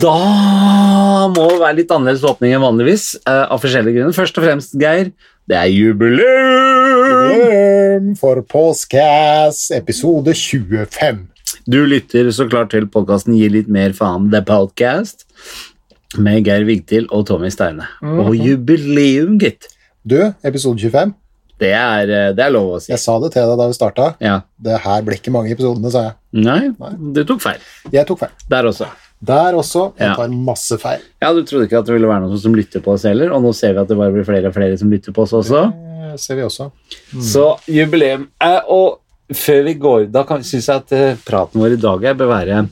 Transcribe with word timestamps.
da 0.00 1.28
må 1.32 1.46
det 1.50 1.58
være 1.62 1.76
litt 1.80 1.92
annerledes 1.94 2.24
åpning 2.26 2.54
enn 2.56 2.64
vanligvis, 2.64 3.14
eh, 3.24 3.44
av 3.48 3.60
forskjellige 3.62 3.98
grunner. 3.98 4.16
Først 4.16 4.38
og 4.38 4.44
fremst, 4.44 4.74
Geir, 4.80 5.12
det 5.48 5.56
er 5.56 5.70
jubileum! 5.72 6.98
Jubileum 7.08 8.10
for 8.18 8.42
Påskeass, 8.42 9.70
episode 9.76 10.34
25. 10.36 11.24
Du 11.68 11.80
lytter 11.88 12.28
så 12.32 12.48
klart 12.50 12.70
til 12.74 12.88
podkasten 12.90 13.36
Gi 13.38 13.48
litt 13.52 13.68
mer 13.72 13.94
faen, 13.96 14.30
The 14.32 14.42
Podcast, 14.44 15.24
med 16.18 16.44
Geir 16.44 16.66
Vigtil 16.68 17.08
og 17.14 17.26
Tommy 17.30 17.50
Steine. 17.52 17.88
Og 18.02 18.34
jubileum, 18.36 19.38
gitt. 19.40 19.70
Du, 20.04 20.18
episode 20.44 20.80
25. 20.80 21.16
Det 21.58 21.72
er, 21.74 22.06
eh, 22.06 22.30
det 22.36 22.44
er 22.44 22.54
lov 22.54 22.76
å 22.76 22.78
si. 22.80 22.92
Jeg 22.92 23.02
sa 23.02 23.18
det 23.18 23.32
til 23.34 23.42
deg 23.42 23.58
da 23.58 23.66
vi 23.66 23.74
starta. 23.74 24.14
Ja. 24.22 24.40
Det 24.62 24.78
her 24.84 25.02
blir 25.02 25.18
ikke 25.18 25.34
mange 25.34 25.50
episodene, 25.50 25.90
sa 25.90 26.04
jeg. 26.10 26.14
Nei, 26.44 26.92
du 27.14 27.24
tok 27.24 27.42
feil. 27.42 27.58
Jeg 27.90 28.06
tok 28.06 28.20
feil. 28.20 28.36
Der 28.48 28.68
også. 28.70 28.86
Der 29.20 29.56
også. 29.58 29.88
Jeg 29.98 30.14
tar 30.16 30.28
masse 30.30 30.78
feil. 30.78 31.00
Ja, 31.22 31.32
Du 31.34 31.42
trodde 31.42 31.66
ikke 31.66 31.80
at 31.80 31.86
det 31.88 31.94
ville 31.96 32.06
være 32.10 32.22
noen 32.26 32.38
som 32.38 32.54
lytter 32.54 32.80
på 32.84 32.92
oss 32.94 33.02
heller, 33.08 33.32
og 33.34 33.42
nå 33.42 33.50
ser 33.56 33.72
vi 33.74 33.80
at 33.82 33.88
det 33.90 33.96
bare 33.98 34.14
blir 34.14 34.26
flere 34.28 34.48
og 34.50 34.54
flere 34.54 34.78
som 34.78 34.90
lytter 34.92 35.12
på 35.16 35.24
oss 35.26 35.32
også. 35.34 35.64
Det 36.12 36.20
ser 36.22 36.38
vi 36.38 36.44
også. 36.46 36.70
Så 37.20 37.48
jubileum. 37.66 38.28
Eh, 38.40 38.60
og 38.70 39.00
før 39.34 39.64
vi 39.66 39.74
går, 39.74 40.06
da 40.14 40.22
syns 40.40 40.68
jeg 40.70 40.76
at 40.84 40.92
eh, 40.96 41.18
praten 41.26 41.60
vår 41.60 41.74
i 41.74 41.80
dag 41.82 42.04
er, 42.12 42.14
bør 42.14 42.30
være 42.30 42.62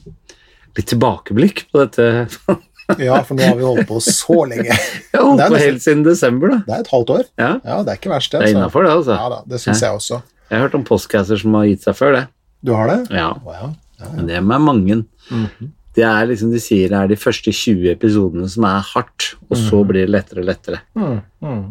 litt 0.77 0.87
tilbakeblikk 0.95 1.67
på 1.73 1.83
dette. 1.85 2.29
Ja, 3.03 3.17
for 3.27 3.35
nå 3.35 3.43
har 3.43 3.57
vi 3.59 3.65
holdt 3.67 3.89
på 3.89 3.97
så 3.99 4.45
lenge. 4.47 4.71
Jeg 5.11 5.17
har 5.19 5.25
holdt 5.27 5.41
Det 5.41 5.47
er 5.49 5.51
på 5.57 5.59
helt 5.59 5.83
siden 5.83 6.05
desember, 6.07 6.53
da. 6.53 6.59
Det 6.69 6.75
er 6.77 6.85
et 6.85 6.91
halvt 6.93 7.09
år. 7.17 7.25
Ja, 7.41 7.49
Ja, 7.67 7.79
det 7.83 7.91
er 7.91 7.99
ikke 7.99 8.13
verst, 8.13 8.31
det. 8.31 8.39
Det 8.39 8.45
er 8.45 8.47
altså. 8.47 8.59
innafor, 8.61 8.87
det, 8.87 8.93
altså. 8.95 9.17
Ja 9.19 9.31
da, 9.33 9.39
det 9.51 9.59
syns 9.59 9.81
jeg 9.83 9.97
også. 9.99 10.19
Jeg 10.47 10.55
har 10.55 10.63
hørt 10.69 10.77
om 10.79 10.85
postcasser 10.87 11.41
som 11.43 11.57
har 11.59 11.65
gitt 11.67 11.83
seg 11.83 11.97
før 11.99 12.15
det. 12.15 12.21
Du 12.63 12.71
har 12.79 12.93
det? 12.93 12.99
Ja, 13.11 13.25
Wow. 13.43 13.57
ja. 13.57 13.67
ja, 13.99 14.05
ja. 14.05 14.13
men 14.15 14.31
det 14.31 14.37
er 14.39 14.45
med 14.53 14.63
mange. 14.69 15.01
Mhm. 15.33 15.73
Det 15.97 16.05
er 16.05 16.29
liksom 16.29 16.51
de 16.53 16.61
sier 16.61 16.91
det 16.93 16.99
er 16.99 17.09
de 17.09 17.17
første 17.17 17.53
20 17.53 17.89
episodene 17.95 18.49
som 18.53 18.67
er 18.69 18.85
hardt, 18.93 19.31
og 19.49 19.57
så 19.57 19.81
blir 19.89 20.05
det 20.05 20.13
lettere 20.13 20.43
og 20.43 20.51
lettere. 20.51 20.83
Mm, 20.99 21.21
mm. 21.41 21.63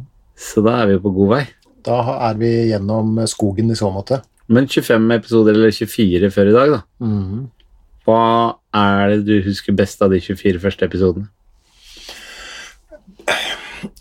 Så 0.47 0.63
da 0.65 0.79
er 0.81 0.89
vi 0.89 1.01
på 1.03 1.13
god 1.13 1.33
vei. 1.35 1.43
Da 1.85 1.99
er 2.31 2.39
vi 2.39 2.49
gjennom 2.71 3.19
skogen 3.29 3.69
i 3.69 3.77
så 3.77 3.91
måte. 3.93 4.23
Men 4.49 4.67
25 4.69 5.13
episoder, 5.13 5.53
eller 5.53 5.73
24 5.73 6.31
før 6.33 6.49
i 6.49 6.55
dag, 6.55 6.73
da. 6.73 6.81
Mm. 7.05 7.45
Hva 8.05 8.25
er 8.77 9.15
det 9.15 9.23
du 9.25 9.47
husker 9.47 9.77
best 9.77 10.01
av 10.05 10.13
de 10.13 10.21
24 10.21 10.61
første 10.61 10.85
episodene? 10.85 11.29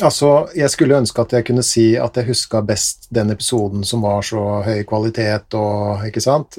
Altså, 0.02 0.48
jeg 0.56 0.72
skulle 0.72 0.96
ønske 0.96 1.20
at 1.20 1.32
jeg 1.36 1.46
kunne 1.48 1.64
si 1.64 1.86
at 2.00 2.16
jeg 2.16 2.28
huska 2.30 2.62
best 2.64 3.08
den 3.14 3.32
episoden 3.34 3.84
som 3.84 4.04
var 4.04 4.24
så 4.24 4.40
høy 4.64 4.80
kvalitet 4.88 5.56
og 5.60 6.06
Ikke 6.08 6.22
sant? 6.24 6.56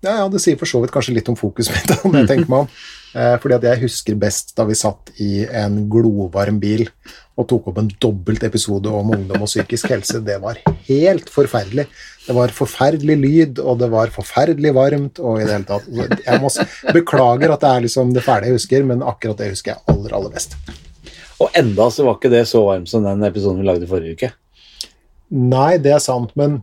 Ja, 0.00 0.14
ja, 0.22 0.28
det 0.32 0.40
sier 0.40 0.56
for 0.56 0.68
så 0.68 0.80
vidt 0.80 0.92
kanskje 0.94 1.12
litt 1.18 1.28
om 1.28 1.36
fokuset 1.36 1.74
mitt, 1.76 1.92
om 2.08 2.14
jeg 2.16 2.28
tenker 2.30 2.50
meg 2.50 2.66
om. 2.66 2.72
Eh, 3.10 3.32
Fordi 3.42 3.56
at 3.56 3.64
jeg 3.66 3.80
husker 3.80 4.14
best 4.22 4.52
da 4.54 4.62
vi 4.68 4.76
satt 4.78 5.08
i 5.18 5.40
en 5.42 5.80
glovarm 5.90 6.60
bil 6.62 6.84
og 7.34 7.48
tok 7.50 7.64
opp 7.72 7.80
en 7.80 7.88
dobbelt 7.98 8.44
episode 8.46 8.86
om 8.86 9.10
ungdom 9.16 9.42
og 9.42 9.50
psykisk 9.50 9.90
helse. 9.90 10.20
Det 10.22 10.36
var 10.38 10.60
helt 10.86 11.32
forferdelig. 11.34 11.88
Det 12.22 12.36
var 12.36 12.54
forferdelig 12.54 13.16
lyd, 13.18 13.58
og 13.64 13.80
det 13.82 13.88
var 13.90 14.14
forferdelig 14.14 14.70
varmt, 14.78 15.18
og 15.18 15.40
i 15.40 15.48
det 15.48 15.56
hele 15.56 15.66
tatt 15.72 16.22
Jeg 16.22 16.38
må 16.38 16.52
beklager 16.94 17.50
at 17.50 17.66
det 17.66 17.72
er 17.72 17.84
liksom 17.88 18.14
det 18.14 18.22
fæle 18.22 18.46
jeg 18.46 18.60
husker, 18.60 18.86
men 18.86 19.02
akkurat 19.02 19.42
det 19.42 19.50
husker 19.56 19.74
jeg 19.74 19.82
aller, 19.90 20.14
aller 20.20 20.36
best. 20.36 20.54
Og 21.42 21.50
enda 21.58 21.90
så 21.90 22.06
var 22.06 22.20
ikke 22.20 22.30
det 22.30 22.46
så 22.46 22.62
varmt 22.62 22.94
som 22.94 23.02
den 23.02 23.26
episoden 23.26 23.58
vi 23.58 23.66
lagde 23.72 23.90
forrige 23.90 24.20
uke. 24.20 24.30
Nei, 25.34 25.80
det 25.82 25.96
er 25.98 26.06
sant, 26.06 26.30
men 26.38 26.60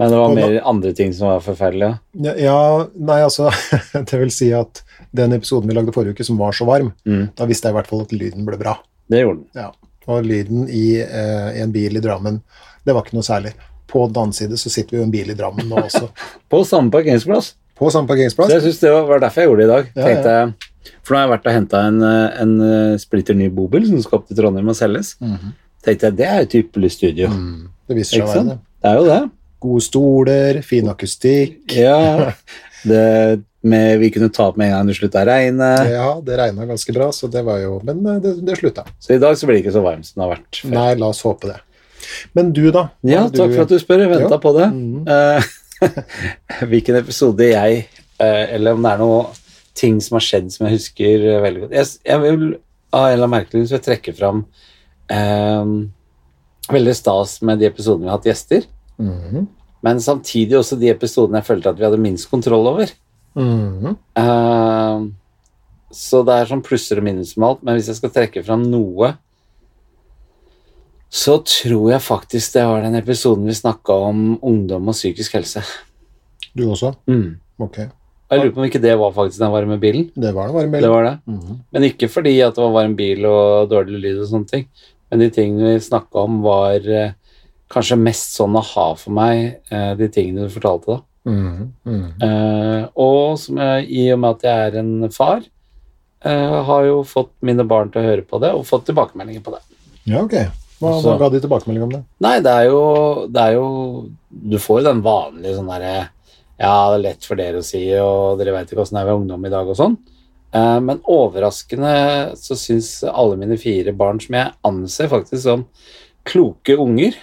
Men 0.00 0.12
det 0.14 0.18
var 0.20 0.34
mer 0.34 0.54
andre 0.70 0.92
ting 0.96 1.12
som 1.12 1.28
var 1.28 1.42
forferdelige. 1.44 1.98
Ja, 2.24 2.32
ja, 2.40 2.56
nei, 2.96 3.18
altså 3.26 3.50
Det 4.08 4.20
vil 4.22 4.32
si 4.32 4.48
at 4.56 4.80
den 5.16 5.34
episoden 5.36 5.68
vi 5.68 5.76
lagde 5.76 5.92
forrige 5.92 6.16
uke, 6.16 6.24
som 6.26 6.38
var 6.40 6.56
så 6.56 6.64
varm, 6.68 6.92
Mm. 7.04 7.28
da 7.36 7.46
visste 7.50 7.68
jeg 7.68 7.74
i 7.74 7.78
hvert 7.80 7.90
fall 7.90 8.04
at 8.06 8.12
lyden 8.16 8.46
ble 8.48 8.56
bra. 8.60 8.78
Det 9.10 9.20
gjorde 9.24 9.42
den. 9.42 9.48
Ja. 9.60 9.70
Og 10.10 10.24
lyden 10.24 10.68
i, 10.72 11.00
eh, 11.02 11.48
i 11.58 11.60
en 11.62 11.72
bil 11.74 11.98
i 11.98 12.02
Drammen, 12.02 12.40
det 12.86 12.94
var 12.96 13.04
ikke 13.04 13.18
noe 13.18 13.26
særlig. 13.26 13.52
På 13.90 14.06
den 14.08 14.22
annen 14.22 14.32
side 14.36 14.56
så 14.58 14.70
sitter 14.72 14.94
vi 14.96 15.00
jo 15.00 15.02
i 15.04 15.08
en 15.08 15.12
bil 15.14 15.30
i 15.30 15.36
Drammen 15.38 15.68
nå 15.68 15.82
også. 15.84 16.08
På 16.50 16.62
samme 16.64 16.90
parkeringsplass. 16.94 17.54
På 17.80 17.90
samme 17.90 18.08
Så 18.12 18.48
jeg 18.50 18.60
synes 18.62 18.78
det 18.80 18.90
var, 18.92 19.20
derfor 19.20 19.40
jeg 19.40 19.48
gjorde 19.48 19.64
det 19.64 19.68
i 19.68 19.72
dag. 19.74 19.90
Ja, 19.96 20.04
Tenkte 20.06 20.32
jeg, 20.36 20.54
For 21.02 21.14
nå 21.14 21.18
har 21.20 21.26
jeg 21.26 21.32
vært 21.34 21.46
og 21.48 21.54
henta 21.56 21.82
en, 21.88 22.00
eh, 22.04 22.40
en 22.42 22.54
eh, 22.60 22.96
splitter 23.00 23.34
ny 23.36 23.48
bobil 23.56 23.86
som 23.88 24.00
skal 24.04 24.18
opp 24.20 24.28
til 24.28 24.36
Trondheim 24.36 24.68
og 24.68 24.76
selges. 24.76 25.14
Mhm. 25.20 25.52
Tenkte 25.84 26.10
jeg, 26.10 26.16
Det 26.16 26.26
er 26.28 26.36
jo 26.42 26.46
et 26.48 26.56
ypperlig 26.60 26.90
studio. 26.92 27.28
Mm, 27.32 27.68
det 27.88 27.96
viser 27.96 28.18
seg 28.20 28.26
å 28.26 28.32
være 28.34 28.48
det. 28.50 28.58
Det 28.84 28.90
er 28.90 28.98
jo 28.98 29.06
det. 29.08 29.20
Gode 29.60 29.84
stoler, 29.84 30.60
fin 30.66 30.88
akustikk. 30.90 31.62
Ja. 31.76 32.32
Det 32.80 33.44
med, 33.60 33.98
vi 34.00 34.08
kunne 34.10 34.30
ta 34.32 34.46
opp 34.48 34.56
med 34.56 34.70
en 34.70 34.72
gang 34.72 34.88
det 34.88 34.96
slutta 34.96 35.20
å 35.20 35.26
regne. 35.28 35.68
Ja, 35.90 36.10
det 36.24 36.36
regna 36.40 36.64
ganske 36.68 36.94
bra, 36.96 37.10
så 37.12 37.28
det 37.28 37.42
var 37.44 37.60
jo 37.60 37.74
Men 37.84 38.00
eh, 38.08 38.20
det, 38.24 38.38
det 38.46 38.56
slutta. 38.56 38.86
Så 38.98 39.12
i 39.14 39.20
dag 39.20 39.36
så 39.36 39.48
blir 39.48 39.58
det 39.58 39.66
ikke 39.66 39.74
så 39.76 39.84
varmt 39.84 40.08
som 40.08 40.20
det 40.20 40.26
har 40.26 40.32
vært 40.38 40.60
før. 40.62 40.72
Nei, 40.76 40.86
la 41.02 41.10
oss 41.12 41.20
håpe 41.26 41.50
det. 41.50 41.58
Men 42.36 42.54
du, 42.56 42.62
da? 42.72 42.86
Ja, 43.04 43.26
du... 43.28 43.36
takk 43.36 43.52
for 43.52 43.66
at 43.66 43.74
du 43.74 43.76
spør. 43.82 44.06
Jeg 44.06 44.12
venta 44.14 44.40
på 44.40 44.54
det. 44.56 44.70
Mm. 44.72 45.04
Eh, 45.04 45.52
hvilken 46.72 46.98
episode 47.00 47.46
jeg 47.46 47.84
eh, 48.20 48.42
Eller 48.56 48.76
om 48.76 48.82
det 48.84 48.90
er 48.94 49.00
noe 49.00 49.20
ting 49.76 50.00
som 50.04 50.18
har 50.18 50.24
skjedd 50.24 50.50
som 50.52 50.66
jeg 50.66 50.78
husker 50.78 51.28
veldig 51.44 51.66
godt. 51.66 51.76
Jeg, 51.76 51.92
jeg 52.08 52.24
vil 52.24 52.44
av 52.90 53.06
en 53.06 53.12
eller 53.12 53.28
annen 53.28 53.36
merkelig 53.36 53.68
grunn 53.68 53.84
trekke 53.84 54.14
fram 54.16 54.42
eh, 55.12 55.72
veldig 56.72 56.96
stas 56.96 57.38
med 57.46 57.60
de 57.60 57.68
episodene 57.68 58.08
vi 58.08 58.10
har 58.10 58.18
hatt 58.18 58.28
gjester. 58.32 58.66
Mhm. 59.00 59.48
Men 59.82 60.00
samtidig 60.04 60.58
også 60.58 60.76
de 60.76 60.90
episodene 60.92 61.40
jeg 61.40 61.48
følte 61.48 61.72
at 61.72 61.78
vi 61.78 61.86
hadde 61.86 62.00
minst 62.00 62.28
kontroll 62.30 62.66
over. 62.68 62.90
Mm 63.34 63.80
-hmm. 63.80 63.96
uh, 64.18 65.08
så 65.90 66.22
det 66.26 66.34
er 66.34 66.46
sånn 66.46 66.62
plusser 66.62 66.98
og 66.98 67.04
minus 67.04 67.36
med 67.36 67.48
alt, 67.48 67.62
men 67.62 67.74
hvis 67.74 67.88
jeg 67.88 67.96
skal 67.96 68.10
trekke 68.10 68.44
fram 68.44 68.62
noe, 68.62 69.16
så 71.10 71.38
tror 71.42 71.90
jeg 71.90 72.02
faktisk 72.06 72.52
det 72.54 72.66
var 72.66 72.82
den 72.82 72.94
episoden 72.94 73.46
vi 73.46 73.54
snakka 73.54 73.92
om 73.92 74.38
ungdom 74.42 74.88
og 74.88 74.94
psykisk 74.94 75.32
helse. 75.34 75.62
Du 76.54 76.70
også? 76.70 76.94
Mm. 77.10 77.40
Ok. 77.58 77.78
Jeg 78.30 78.38
lurer 78.38 78.52
på 78.54 78.62
om 78.62 78.68
ikke 78.68 78.82
det 78.82 78.92
var 78.98 79.10
faktisk 79.10 79.40
den 79.42 79.50
varme 79.50 79.78
bilen. 79.82 80.10
Det 80.14 80.30
var 80.34 80.46
det 80.46 80.54
bilen. 80.54 80.82
Det 80.82 80.90
var 80.90 81.04
det. 81.04 81.16
Mhm. 81.26 81.58
Men 81.72 81.82
ikke 81.82 82.08
fordi 82.08 82.40
at 82.40 82.54
det 82.54 82.62
var 82.62 82.76
varm 82.76 82.94
bil 82.94 83.26
og 83.26 83.70
dårlig 83.70 83.98
lyd 84.04 84.20
og 84.20 84.28
sånne 84.30 84.46
ting. 84.46 84.68
Men 85.10 85.24
de 85.24 85.30
tingene 85.34 85.72
vi 85.74 85.82
snakka 85.82 86.22
om, 86.22 86.38
var 86.42 86.86
eh, 86.86 87.16
kanskje 87.70 87.98
mest 88.00 88.34
sånn 88.36 88.56
aha 88.58 88.88
for 88.98 89.14
meg, 89.14 89.60
eh, 89.70 89.94
de 89.98 90.08
tingene 90.12 90.46
du 90.48 90.52
fortalte 90.52 90.96
da. 90.96 91.00
Mm, 91.30 91.72
mm. 91.86 92.06
Eh, 92.26 92.86
og 92.96 93.38
som 93.38 93.58
jeg, 93.60 93.86
i 93.90 94.06
og 94.14 94.18
med 94.22 94.38
at 94.38 94.46
jeg 94.48 94.70
er 94.70 94.78
en 94.80 95.10
far, 95.14 95.42
eh, 96.24 96.56
har 96.70 96.84
jo 96.88 97.02
fått 97.06 97.30
mine 97.46 97.66
barn 97.68 97.90
til 97.92 98.02
å 98.02 98.08
høre 98.08 98.26
på 98.26 98.40
det, 98.42 98.50
og 98.56 98.66
fått 98.66 98.86
tilbakemeldinger 98.88 99.44
på 99.44 99.54
det. 99.54 99.62
Ja, 100.06 100.22
ok. 100.24 100.34
Hva, 100.80 100.94
Så- 101.02 101.10
hva 101.12 101.18
ga 101.18 101.28
de 101.28 101.40
tilbakemelding 101.40 101.82
om 101.84 101.90
det? 101.90 102.04
Nei, 102.20 102.40
det 102.40 102.50
er 102.50 102.64
jo, 102.70 103.26
det 103.28 103.40
er 103.42 103.52
jo 103.52 104.08
Du 104.32 104.56
får 104.56 104.80
jo 104.80 104.84
den 104.86 105.02
vanlige 105.02 105.56
sånn 105.58 105.68
derre 105.68 106.08
Ja, 106.58 106.88
det 106.90 106.94
er 106.98 107.02
lett 107.10 107.24
for 107.24 107.36
dere 107.36 107.58
å 107.58 107.64
si, 107.64 107.82
og 107.98 108.38
dere 108.38 108.52
veit 108.54 108.70
ikke 108.70 108.80
åssen 108.80 108.96
det 108.96 109.02
er 109.02 109.10
ved 109.10 109.20
ungdom 109.20 109.44
i 109.44 109.50
dag 109.50 109.68
og 109.68 109.76
sånn. 109.76 109.98
Eh, 110.54 110.80
men 110.80 111.00
overraskende 111.06 112.32
så 112.36 112.56
syns 112.56 113.04
alle 113.08 113.36
mine 113.36 113.56
fire 113.58 113.92
barn, 113.92 114.18
som 114.20 114.34
jeg 114.34 114.52
anser 114.64 115.08
faktisk 115.08 115.42
som 115.42 115.66
kloke 116.24 116.76
unger 116.78 117.14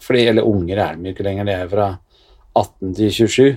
fordi, 0.00 0.26
Eller 0.28 0.46
unger 0.48 0.78
er 0.78 0.96
de 0.96 1.08
jo 1.08 1.14
ikke 1.14 1.26
lenger, 1.26 1.44
de 1.48 1.52
er 1.52 1.70
fra 1.70 1.86
18 2.54 2.94
til 2.94 3.10
27. 3.10 3.54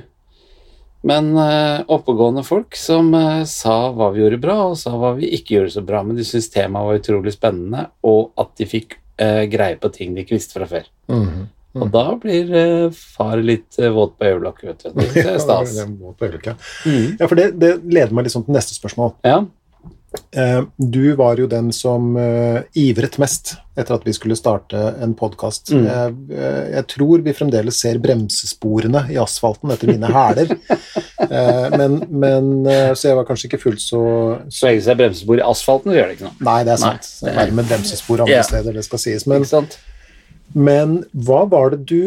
Men 1.07 1.29
eh, 1.37 1.83
oppegående 1.93 2.43
folk 2.43 2.75
som 2.75 3.13
eh, 3.15 3.43
sa 3.47 3.91
hva 3.95 4.09
vi 4.13 4.23
gjorde 4.23 4.41
bra, 4.43 4.57
og 4.71 4.79
sa 4.79 4.95
hva 4.97 5.13
vi 5.17 5.29
ikke 5.37 5.57
gjorde 5.57 5.75
så 5.77 5.83
bra. 5.85 6.01
Men 6.03 6.17
de 6.17 6.25
syntes 6.27 6.49
temaet 6.53 6.89
var 6.89 7.01
utrolig 7.01 7.35
spennende, 7.35 7.85
og 8.07 8.34
at 8.41 8.55
de 8.59 8.67
fikk 8.69 8.97
eh, 9.22 9.43
greie 9.51 9.78
på 9.79 9.91
ting 9.93 10.16
de 10.16 10.25
ikke 10.25 10.37
visste 10.37 10.57
fra 10.57 10.69
før. 10.69 10.89
Mhm. 11.11 11.45
Og 11.78 11.91
da 11.93 12.03
blir 12.17 12.47
eh, 12.57 12.95
far 12.95 13.37
litt 13.43 13.78
eh, 13.78 13.91
våt 13.93 14.16
på 14.17 14.25
øyelokket, 14.25 14.66
vet 14.66 14.85
du. 14.85 15.01
Det 15.13 15.23
er 15.23 15.37
stas. 15.43 15.75
Ja, 15.78 15.85
det 15.85 15.99
våt 16.01 16.17
på 16.17 16.25
øyeblikket. 16.25 16.63
Mm. 16.87 17.03
Ja, 17.19 17.28
for 17.28 17.37
det, 17.37 17.51
det 17.61 17.72
leder 17.85 18.16
meg 18.17 18.25
liksom 18.25 18.47
til 18.47 18.57
neste 18.57 18.73
spørsmål. 18.73 19.13
Ja. 19.28 19.43
Eh, 20.31 20.61
du 20.78 21.16
var 21.16 21.40
jo 21.40 21.47
den 21.49 21.72
som 21.75 22.16
eh, 22.19 22.61
ivret 22.78 23.17
mest 23.22 23.55
etter 23.78 23.96
at 23.97 24.05
vi 24.08 24.14
skulle 24.16 24.37
starte 24.37 24.79
en 25.03 25.14
podkast. 25.17 25.72
Mm. 25.73 25.85
Jeg, 25.85 26.16
eh, 26.34 26.67
jeg 26.75 26.87
tror 26.93 27.23
vi 27.25 27.34
fremdeles 27.37 27.79
ser 27.81 27.99
bremsesporene 28.03 29.05
i 29.14 29.19
asfalten 29.22 29.73
etter 29.73 29.91
mine 29.91 30.11
hæler. 30.14 30.53
Men, 31.78 31.97
men 32.08 32.46
Så 32.96 33.09
jeg 33.09 33.17
var 33.17 33.25
kanskje 33.28 33.49
ikke 33.49 33.59
fullt 33.59 33.81
så, 33.84 33.99
Så 34.53 34.67
lenge 34.69 34.84
det 34.85 34.93
er 34.93 34.99
bremsespor 35.02 35.41
i 35.41 35.43
asfalten, 35.43 35.91
gjør 35.96 36.08
det 36.08 36.16
ikke 36.17 36.28
noe. 36.29 36.37
Nei, 36.47 36.59
det 36.64 36.75
er 36.75 36.84
Nei, 36.84 36.91
sant. 36.93 37.09
det 37.19 37.31
er- 37.31 37.37
Verre 37.41 37.58
med 37.58 37.67
bremsespor 37.72 38.23
andre 38.23 38.37
yeah. 38.37 38.46
steder, 38.47 38.78
det 38.78 38.85
skal 38.85 39.02
sies. 39.02 39.25
Men, 39.28 39.43
men 40.53 40.96
hva 41.28 41.41
var 41.52 41.73
det 41.73 41.81
du 41.90 42.02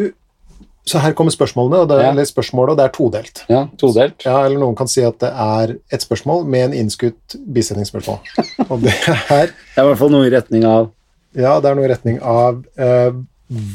Så 0.85 0.97
her 0.99 1.13
kommer 1.13 1.31
spørsmålene, 1.31 1.81
og 1.83 1.87
det, 1.89 1.97
er- 1.99 2.03
Ja. 2.03 2.09
eller 2.11 2.23
spørsmålet, 2.25 2.71
og 2.71 2.77
det 2.77 2.83
er 2.85 2.89
todelt. 2.95 3.43
Ja, 3.49 3.67
todelt. 3.77 4.23
Ja, 4.25 4.45
eller 4.45 4.57
noen 4.59 4.75
kan 4.75 4.87
si 4.89 5.03
at 5.05 5.19
det 5.19 5.29
er 5.29 5.75
et 5.93 6.01
spørsmål 6.01 6.45
med 6.49 6.63
en 6.71 6.73
innskutt 6.73 7.35
bisetningsspørsmål. 7.53 8.17
Og 8.69 8.81
det 8.81 8.93
er 9.29 9.45
Det 9.51 9.77
er 9.77 9.83
i 9.83 9.87
hvert 9.87 9.97
fall 9.99 10.09
noe 10.09 10.25
i 10.25 10.29
retning 10.33 10.65
av 10.65 10.89
Ja, 11.37 11.59
det 11.61 11.69
er 11.69 11.75
noe 11.75 11.85
i 11.85 11.91
retning 11.93 12.17
av 12.21 12.63
uh, 12.79 13.11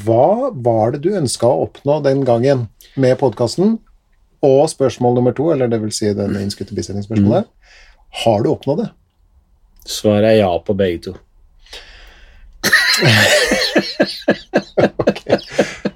Hva 0.05 0.51
var 0.53 0.91
det 0.93 1.03
du 1.07 1.11
ønska 1.17 1.47
å 1.47 1.63
oppnå 1.69 2.03
den 2.03 2.25
gangen 2.25 2.69
med 2.97 3.17
podkasten? 3.19 3.79
Og 4.43 4.69
spørsmål 4.69 5.15
nummer 5.15 5.33
to, 5.33 5.51
eller 5.53 5.69
det 5.69 5.81
vil 5.83 5.91
si 5.93 6.13
den 6.13 6.35
innskutte 6.37 6.75
bisetningsspørsmålet. 6.77 7.47
Har 8.25 8.43
du 8.43 8.51
oppnådd 8.51 8.79
det? 8.83 8.91
Svaret 9.87 10.25
er 10.35 10.39
ja 10.43 10.59
på 10.59 10.75
begge 10.77 11.03
to. 11.07 11.15
Ok. 14.99 15.21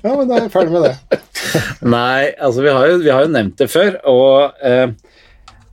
Ja, 0.01 0.15
men 0.17 0.29
da 0.31 0.39
er 0.39 0.47
jeg 0.47 0.53
ferdig 0.55 0.73
med 0.73 0.87
det. 0.87 1.21
Nei, 1.95 2.31
altså 2.41 2.65
vi 2.65 2.73
har 2.73 2.89
jo, 2.89 2.99
vi 3.03 3.13
har 3.13 3.27
jo 3.27 3.33
nevnt 3.35 3.59
det 3.61 3.69
før, 3.69 3.99
og 4.09 4.65
eh, 4.65 4.87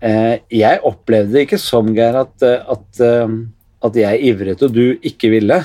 eh, 0.03 0.33
jeg 0.51 0.83
opplevde 0.87 1.35
det 1.35 1.45
ikke 1.47 1.61
som, 1.61 1.93
Geir, 1.95 2.17
at, 2.25 2.35
eh, 2.43 2.59
at, 2.75 3.01
eh, 3.03 3.35
at 3.87 3.99
jeg 4.01 4.23
ivret 4.31 4.63
og 4.67 4.73
du 4.75 4.97
ikke 5.07 5.31
ville. 5.31 5.61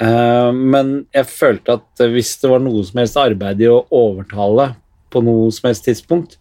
Eh, 0.00 0.50
men 0.54 0.92
jeg 1.16 1.30
følte 1.32 1.80
at 1.80 2.04
hvis 2.14 2.36
det 2.42 2.52
var 2.52 2.62
noe 2.62 2.84
som 2.86 3.02
helst 3.02 3.18
arbeid 3.20 3.64
i 3.64 3.70
å 3.70 3.82
overtale 3.90 4.70
på 5.10 5.22
noe 5.26 5.50
som 5.54 5.70
helst 5.70 5.88
tidspunkt, 5.88 6.38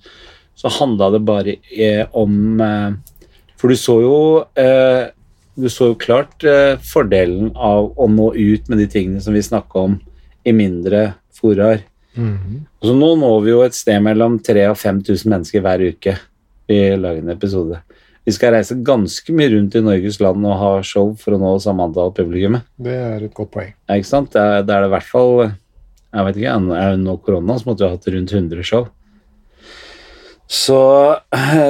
så 0.60 0.70
handla 0.76 1.08
det 1.14 1.22
bare 1.24 1.54
om 2.20 2.60
For 3.56 3.72
du 3.72 3.78
så 3.80 3.94
jo 4.04 4.18
du 5.56 5.68
så 5.72 5.88
jo 5.88 5.96
klart 5.96 6.44
fordelen 6.84 7.54
av 7.56 7.94
å 7.96 8.08
nå 8.12 8.34
ut 8.36 8.68
med 8.68 8.82
de 8.84 8.88
tingene 8.92 9.24
som 9.24 9.38
vi 9.38 9.44
snakka 9.46 9.86
om 9.88 9.96
i 10.44 10.52
mindre 10.52 11.14
foraer. 11.40 11.86
Så 12.84 12.96
nå 12.96 13.10
når 13.22 13.38
vi 13.46 13.54
jo 13.54 13.62
et 13.64 13.78
sted 13.78 14.02
mellom 14.04 14.40
3000 14.44 14.74
og 14.74 14.80
5000 14.82 15.32
mennesker 15.32 15.64
hver 15.64 15.86
uke 15.94 16.18
vi 16.70 16.82
lager 17.00 17.24
en 17.24 17.34
episode. 17.34 17.80
Vi 18.28 18.34
skal 18.36 18.54
reise 18.54 18.78
ganske 18.86 19.34
mye 19.34 19.50
rundt 19.56 19.74
i 19.80 19.82
Norges 19.82 20.20
land 20.22 20.46
og 20.46 20.60
ha 20.60 20.70
show 20.86 21.16
for 21.18 21.34
å 21.34 21.40
nå 21.42 21.56
samme 21.64 21.88
antall 21.88 22.12
publikummet. 22.14 22.68
Det 22.78 22.94
er 22.94 23.26
et 23.26 23.34
godt 23.34 23.50
poeng. 23.56 23.72
Ja, 23.88 23.98
ikke 23.98 24.12
sant? 24.12 24.36
Det 24.36 24.44
er, 24.44 24.68
det 24.68 24.78
i 24.86 24.92
hvert 24.94 25.08
fall 25.10 25.32
Jeg 25.48 26.26
vet 26.28 26.38
ikke, 26.38 26.54
er 26.78 27.00
nå 27.02 27.16
korona, 27.26 27.58
så 27.58 27.70
måtte 27.70 27.84
vi 27.84 27.90
ha 27.90 27.96
hatt 27.96 28.10
rundt 28.14 28.34
100 28.36 28.68
show. 28.70 28.86
Så, 30.50 30.78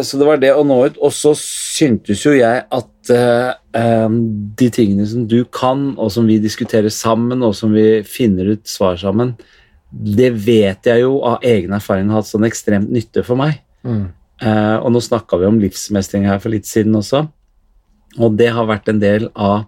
så 0.07 0.19
det 0.19 0.27
var 0.27 0.39
det 0.39 0.51
å 0.55 0.65
nå 0.67 0.77
ut. 0.87 0.99
Og 1.03 1.15
så 1.15 1.33
syntes 1.39 2.23
jo 2.23 2.31
jeg 2.35 2.63
at 2.63 3.11
eh, 3.11 4.11
de 4.59 4.69
tingene 4.71 5.07
som 5.07 5.25
du 5.27 5.41
kan, 5.51 5.93
og 5.99 6.11
som 6.15 6.27
vi 6.27 6.39
diskuterer 6.43 6.91
sammen, 6.91 7.43
og 7.43 7.55
som 7.59 7.75
vi 7.75 8.01
finner 8.07 8.55
ut 8.55 8.67
svar 8.67 8.99
sammen, 8.99 9.35
det 9.89 10.29
vet 10.45 10.85
jeg 10.85 11.01
jo 11.01 11.19
av 11.25 11.43
egen 11.45 11.73
erfaring 11.73 12.11
har 12.11 12.21
hatt 12.21 12.29
sånn 12.29 12.47
ekstremt 12.47 12.91
nytte 12.93 13.23
for 13.25 13.39
meg. 13.39 13.61
Eh, 14.39 14.77
og 14.77 14.91
nå 14.93 15.01
snakka 15.03 15.39
vi 15.41 15.47
om 15.49 15.59
livsmestring 15.59 16.27
her 16.29 16.39
for 16.43 16.53
litt 16.53 16.69
siden 16.69 16.95
også, 16.99 17.25
og 18.19 18.37
det 18.39 18.51
har 18.55 18.69
vært 18.69 18.89
en 18.91 19.01
del 19.01 19.27
av, 19.35 19.65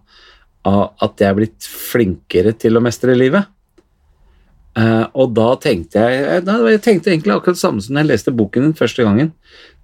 av 0.67 0.83
at 1.03 1.19
jeg 1.21 1.29
er 1.29 1.37
blitt 1.37 1.67
flinkere 1.67 2.53
til 2.57 2.77
å 2.77 2.83
mestre 2.83 3.17
livet. 3.17 3.49
Eh, 4.79 5.05
og 5.19 5.33
da 5.35 5.49
tenkte 5.59 5.99
jeg 5.99 6.19
eh, 6.23 6.43
da, 6.47 6.53
Jeg 6.71 6.79
tenkte 6.79 7.11
egentlig 7.11 7.33
akkurat 7.33 7.57
det 7.57 7.59
samme 7.59 7.83
som 7.83 7.97
da 7.97 8.05
jeg 8.05 8.07
leste 8.13 8.31
boken 8.31 8.69
din 8.69 8.77
første 8.77 9.03
gangen. 9.03 9.33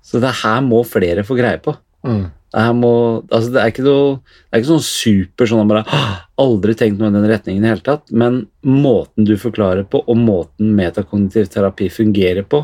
Så 0.05 0.21
det 0.23 0.31
her 0.45 0.61
må 0.63 0.79
flere 0.87 1.25
få 1.27 1.35
greie 1.35 1.59
på. 1.59 1.73
Mm. 2.07 2.29
Må, 2.57 2.91
altså 3.29 3.51
det, 3.53 3.61
er 3.61 3.85
noe, 3.85 4.17
det 4.17 4.55
er 4.55 4.61
ikke 4.63 4.71
sånn 4.71 4.85
super 4.87 5.49
sånn 5.49 5.59
at 5.61 5.69
bare 5.69 5.83
«Åh, 5.93 6.13
Aldri 6.41 6.73
tenkt 6.77 6.99
noe 7.01 7.11
i 7.11 7.13
den 7.15 7.27
retningen 7.29 7.61
i 7.61 7.65
det 7.65 7.71
hele 7.71 7.85
tatt. 7.85 8.11
Men 8.13 8.43
måten 8.65 9.25
du 9.25 9.35
forklarer 9.41 9.85
på, 9.89 10.01
og 10.01 10.17
måten 10.17 10.71
metakognitiv 10.77 11.51
terapi 11.53 11.89
fungerer 11.93 12.45
på, 12.49 12.63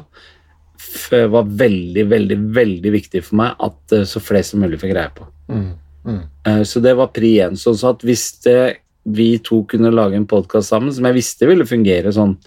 var 1.29 1.47
veldig, 1.61 2.05
veldig, 2.09 2.37
veldig 2.53 2.91
viktig 2.93 3.23
for 3.25 3.39
meg 3.39 3.63
at 3.65 3.95
eh, 3.95 4.05
så 4.09 4.21
flest 4.21 4.53
som 4.53 4.61
mulig 4.63 4.81
fikk 4.81 4.93
greie 4.93 5.13
på. 5.15 5.25
Mm. 5.49 5.71
Mm. 6.05 6.21
Eh, 6.47 6.61
Så 6.69 6.81
det 6.83 6.95
var 6.99 7.13
pri 7.15 7.35
én. 7.45 7.57
Sånn 7.59 7.77
at 7.89 8.03
hvis 8.05 8.25
det, 8.45 8.59
vi 9.05 9.37
to 9.43 9.63
kunne 9.69 9.93
lage 9.93 10.17
en 10.19 10.29
podkast 10.29 10.73
sammen, 10.73 10.93
som 10.93 11.05
jeg 11.09 11.17
visste 11.17 11.49
ville 11.49 11.67
fungere 11.67 12.13
sånn 12.15 12.37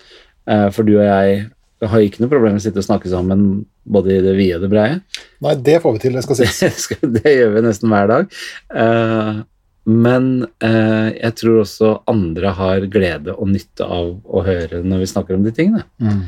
eh, 0.49 0.69
For 0.73 0.87
du 0.87 0.97
og 0.97 1.05
jeg 1.05 1.45
har 1.85 2.01
ikke 2.01 2.23
noe 2.23 2.33
problem 2.33 2.55
med 2.57 2.63
å 2.63 2.65
sitte 2.65 2.81
og 2.81 2.87
snakke 2.87 3.11
sammen 3.13 3.43
både 3.85 4.15
i 4.15 4.23
det 4.25 4.33
vide 4.39 4.57
og 4.57 4.65
det 4.65 4.71
breie. 4.73 4.97
Nei, 5.45 5.53
det 5.67 5.77
får 5.83 5.97
vi 5.97 6.03
til, 6.07 6.17
det 6.17 6.25
skal 6.25 6.41
sies. 6.41 6.89
Det 7.19 7.35
gjør 7.35 7.53
vi 7.59 7.65
nesten 7.67 7.93
hver 7.93 8.09
dag. 8.11 8.39
Eh, 8.73 9.43
men 9.87 10.31
eh, 10.65 11.11
jeg 11.15 11.37
tror 11.39 11.61
også 11.63 11.93
andre 12.11 12.55
har 12.59 12.89
glede 12.91 13.37
og 13.37 13.53
nytte 13.53 13.87
av 13.87 14.17
å 14.25 14.43
høre 14.47 14.81
når 14.83 15.05
vi 15.05 15.11
snakker 15.13 15.37
om 15.37 15.45
de 15.45 15.53
tingene. 15.55 15.85
Mm. 16.03 16.25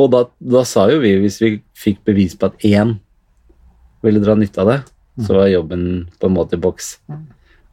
Og 0.00 0.12
da, 0.12 0.22
da 0.38 0.62
sa 0.68 0.86
jo 0.92 1.02
vi, 1.02 1.16
hvis 1.20 1.40
vi 1.42 1.50
fikk 1.76 2.04
bevis 2.06 2.36
på 2.38 2.48
at 2.48 2.64
én 2.68 2.96
ville 4.04 4.22
dra 4.22 4.36
nytte 4.38 4.62
av 4.62 4.70
det, 4.70 4.80
så 5.24 5.38
var 5.38 5.48
jobben 5.48 5.84
på 6.20 6.28
en 6.28 6.36
måte 6.36 6.56
i 6.56 6.60
boks. 6.60 6.96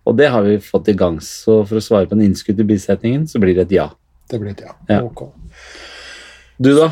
Og 0.08 0.16
det 0.20 0.30
har 0.32 0.44
vi 0.48 0.60
fått 0.64 0.90
i 0.92 0.98
gang. 0.98 1.20
Så 1.24 1.62
for 1.68 1.80
å 1.80 1.84
svare 1.84 2.08
på 2.10 2.16
en 2.18 2.24
innskudd 2.26 2.60
i 2.60 2.68
bisetningen, 2.68 3.28
så 3.28 3.40
blir 3.44 3.56
det 3.58 3.68
et 3.68 3.78
ja. 3.80 3.90
Det 4.32 4.40
blir 4.40 4.56
et 4.56 4.64
ja. 4.64 4.76
Ja. 4.90 5.02
Ok. 5.04 5.28
Du, 6.64 6.70
da? 6.78 6.92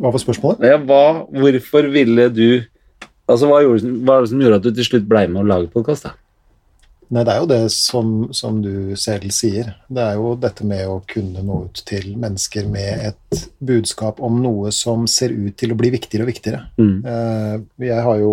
Hva 0.00 0.12
var 0.14 0.22
spørsmålet? 0.22 0.62
Ja, 0.64 0.78
hva, 0.80 1.00
hvorfor 1.34 1.88
ville 1.92 2.28
du 2.32 2.46
Altså, 3.30 3.46
hva, 3.46 3.60
gjorde, 3.62 3.86
hva 4.02 4.16
er 4.16 4.24
det 4.24 4.30
som 4.32 4.40
gjorde 4.42 4.56
at 4.58 4.64
du 4.66 4.72
til 4.74 4.86
slutt 4.88 5.04
ble 5.06 5.20
med 5.30 5.38
å 5.44 5.46
lage 5.46 5.68
podkast? 5.70 6.08
Nei, 7.14 7.22
det 7.26 7.30
er 7.30 7.38
jo 7.44 7.46
det 7.50 7.58
som, 7.74 8.08
som 8.34 8.56
du 8.62 8.96
selv 8.98 9.30
sier. 9.34 9.68
Det 9.90 10.02
er 10.02 10.16
jo 10.18 10.32
dette 10.38 10.66
med 10.66 10.82
å 10.90 10.96
kunne 11.10 11.42
nå 11.46 11.60
ut 11.68 11.78
til 11.86 12.08
mennesker 12.18 12.66
med 12.70 13.04
et 13.12 13.44
budskap 13.66 14.18
om 14.26 14.40
noe 14.42 14.72
som 14.74 15.06
ser 15.10 15.30
ut 15.34 15.54
til 15.62 15.74
å 15.74 15.78
bli 15.78 15.92
viktigere 15.94 16.26
og 16.26 16.30
viktigere. 16.32 16.64
Mm. 16.78 16.96
Eh, 17.06 17.54
jeg 17.90 18.02
har 18.08 18.18
jo 18.22 18.32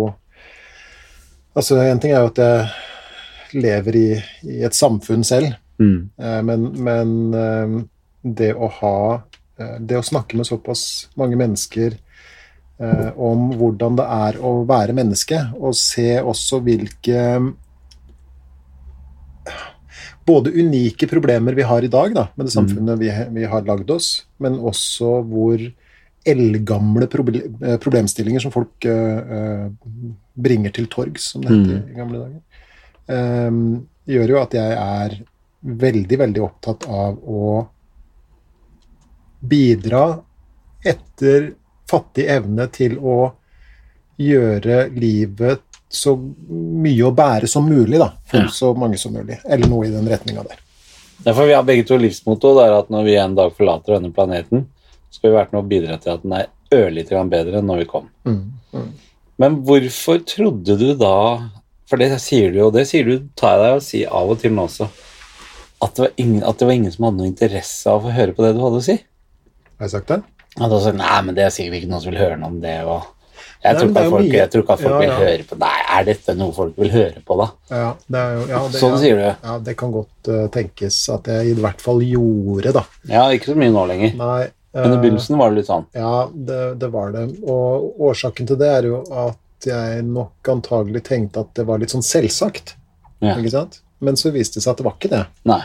Altså, 1.58 1.78
en 1.82 1.98
ting 1.98 2.12
er 2.14 2.20
jo 2.22 2.28
at 2.30 2.38
jeg 2.38 3.62
lever 3.64 3.96
i, 3.98 4.08
i 4.50 4.60
et 4.66 4.74
samfunn 4.78 5.24
selv, 5.26 5.54
Mm. 5.78 6.08
eh, 6.18 6.40
men, 6.42 6.62
men 6.82 7.10
eh, 7.38 7.74
det 8.36 8.52
å 8.54 8.68
ha 8.80 8.98
eh, 9.58 9.78
Det 9.80 9.98
å 9.98 10.04
snakke 10.04 10.36
med 10.38 10.48
såpass 10.48 11.08
mange 11.18 11.38
mennesker 11.40 11.96
eh, 12.78 13.10
om 13.16 13.50
hvordan 13.58 13.98
det 13.98 14.06
er 14.18 14.38
å 14.42 14.52
være 14.68 14.96
menneske, 14.96 15.40
og 15.58 15.76
se 15.78 16.20
også 16.20 16.60
hvilke 16.66 17.24
både 20.28 20.52
unike 20.52 21.08
problemer 21.08 21.56
vi 21.56 21.66
har 21.66 21.84
i 21.84 21.90
dag 21.92 22.14
da, 22.14 22.28
med 22.36 22.48
det 22.48 22.54
samfunnet 22.54 23.00
vi, 23.00 23.10
vi 23.38 23.46
har 23.48 23.64
lagd 23.68 23.90
oss, 23.94 24.10
men 24.42 24.58
også 24.60 25.20
hvor 25.28 25.62
eldgamle 26.28 27.08
eh, 27.08 27.78
problemstillinger 27.80 28.44
som 28.44 28.52
folk 28.52 28.84
eh, 28.88 29.32
eh, 29.38 29.64
bringer 30.38 30.74
til 30.74 30.88
torgs, 30.92 31.32
som 31.32 31.44
det 31.44 31.54
heter 31.54 31.78
i, 31.78 31.80
i 31.94 31.98
gamle 31.98 32.20
dager, 32.20 32.64
eh, 33.14 33.58
gjør 34.14 34.34
jo 34.34 34.40
at 34.42 34.56
jeg 34.58 34.78
er 34.84 35.18
veldig, 35.58 36.18
veldig 36.20 36.44
opptatt 36.44 36.86
av 36.92 37.18
å 37.24 37.66
bidra 39.40 40.18
etter 40.84 41.52
fattig 41.88 42.26
evne 42.30 42.68
til 42.72 42.98
å 42.98 43.32
gjøre 44.18 44.88
livet 44.98 45.64
så 45.88 46.12
mye 46.18 47.06
å 47.06 47.14
bære 47.16 47.48
som 47.48 47.64
mulig, 47.68 47.98
da, 47.98 48.10
for 48.28 48.44
Ja. 48.44 48.48
så 48.52 48.74
mange 48.76 48.98
som 48.98 49.12
mulig. 49.14 49.38
Eller 49.44 49.68
noe 49.68 49.86
i 49.86 49.90
den 49.90 50.08
retninga 50.08 50.44
der. 50.44 50.58
Derfor 51.24 51.46
vi 51.46 51.54
har 51.54 51.62
begge 51.62 51.86
to 51.86 51.96
livsmotto. 51.96 52.54
Det 52.54 52.66
er 52.66 52.78
at 52.78 52.90
når 52.90 53.04
vi 53.04 53.16
en 53.16 53.34
dag 53.34 53.54
forlater 53.56 53.96
denne 53.96 54.12
planeten, 54.12 54.66
skal 55.10 55.30
vi 55.30 55.36
være 55.36 55.48
med 55.52 55.62
å 55.62 55.68
bidra 55.68 55.98
til 55.98 56.12
at 56.12 56.22
den 56.22 56.32
er 56.32 56.46
ørlite 56.70 57.14
grann 57.14 57.30
bedre 57.32 57.58
enn 57.58 57.66
når 57.66 57.78
vi 57.78 57.88
kom. 57.90 58.08
Mm, 58.28 58.52
mm. 58.74 58.92
Men 59.38 59.56
hvorfor 59.64 60.20
trodde 60.26 60.76
du 60.78 60.94
da 60.98 61.48
For 61.88 61.96
det 61.96 62.10
sier 62.20 62.52
du 62.52 62.58
jo, 62.58 62.70
det 62.70 62.84
sier 62.84 63.06
du, 63.06 63.28
tar 63.34 63.54
jeg 63.56 63.60
deg 63.62 63.74
og 63.78 63.82
sier 63.86 64.10
av 64.12 64.28
og 64.28 64.40
til 64.42 64.52
nå 64.52 64.66
også, 64.68 64.90
at 65.80 65.94
det, 65.94 66.02
var 66.02 66.10
ingen, 66.20 66.42
at 66.44 66.58
det 66.58 66.66
var 66.68 66.74
ingen 66.76 66.92
som 66.92 67.06
hadde 67.06 67.16
noe 67.16 67.30
interesse 67.30 67.88
av 67.88 68.04
å 68.04 68.12
høre 68.12 68.34
på 68.36 68.44
det 68.44 68.50
du 68.52 68.60
hadde 68.60 68.76
å 68.76 68.84
si? 68.84 68.98
Har 69.78 69.86
jeg 69.86 69.94
sagt 69.94 70.10
det? 70.10 70.22
At 70.58 70.74
sa 70.82 70.90
nei, 70.90 71.18
men 71.22 71.36
det 71.36 71.44
er 71.46 71.54
sikkert 71.54 71.78
ikke 71.78 71.92
noen 71.92 72.02
som 72.02 72.10
vil 72.10 72.20
høre 72.20 72.36
noe 72.40 72.50
om 72.50 72.58
det. 72.62 72.74
Og 72.82 72.98
jeg, 73.62 73.74
Nei, 73.74 73.78
tror 73.78 73.90
at 73.90 74.10
folk, 74.12 74.28
jeg 74.34 74.50
tror 74.52 74.64
ikke 74.64 74.74
at 74.74 74.82
folk 74.82 74.94
Ja, 74.94 74.98
vil 75.02 75.12
høre 75.18 75.46
på 75.46 75.56
Nei, 75.58 75.76
er 75.94 76.04
dette 76.06 76.34
noe 76.38 76.54
folk 76.54 76.76
vil 76.78 76.90
høre 76.92 77.22
på, 77.26 77.36
da? 77.38 77.46
Ja, 77.70 77.88
det, 78.06 78.20
er 78.20 78.36
jo, 78.36 78.44
ja, 78.50 78.60
det, 78.70 78.80
Sånn 78.82 78.94
ja, 78.94 79.00
sier 79.02 79.18
du. 79.18 79.24
Ja, 79.30 79.56
det 79.68 79.74
kan 79.78 79.94
godt 79.94 80.30
uh, 80.30 80.44
tenkes 80.54 80.98
at 81.14 81.30
jeg 81.30 81.52
i 81.52 81.56
hvert 81.58 81.82
fall 81.82 82.02
gjorde, 82.06 82.74
da. 82.74 82.84
Ja, 83.10 83.24
ikke 83.34 83.52
så 83.52 83.58
mye 83.58 83.74
nå 83.74 83.84
lenger. 83.90 84.14
Nei, 84.18 84.40
Men 84.78 84.88
i 84.88 84.96
eh, 84.96 85.02
begynnelsen 85.04 85.38
var 85.40 85.50
det 85.50 85.60
litt 85.60 85.70
sånn. 85.70 85.86
Ja, 85.98 86.14
det, 86.50 86.62
det 86.82 86.90
var 86.94 87.14
det. 87.14 87.24
Og 87.46 88.02
årsaken 88.10 88.50
til 88.50 88.60
det 88.62 88.72
er 88.76 88.90
jo 88.90 89.02
at 89.26 89.68
jeg 89.68 90.02
nok 90.06 90.52
antagelig 90.54 91.02
tenkte 91.10 91.42
at 91.46 91.54
det 91.58 91.66
var 91.66 91.82
litt 91.82 91.94
sånn 91.94 92.06
selvsagt. 92.06 92.76
Ja. 93.22 93.34
Ikke 93.34 93.54
sant? 93.54 93.80
Men 94.02 94.18
så 94.18 94.30
viste 94.34 94.60
det 94.60 94.66
seg 94.66 94.76
at 94.76 94.82
det 94.82 94.86
var 94.86 94.98
ikke 94.98 95.14
det. 95.14 95.24
Nei. 95.50 95.62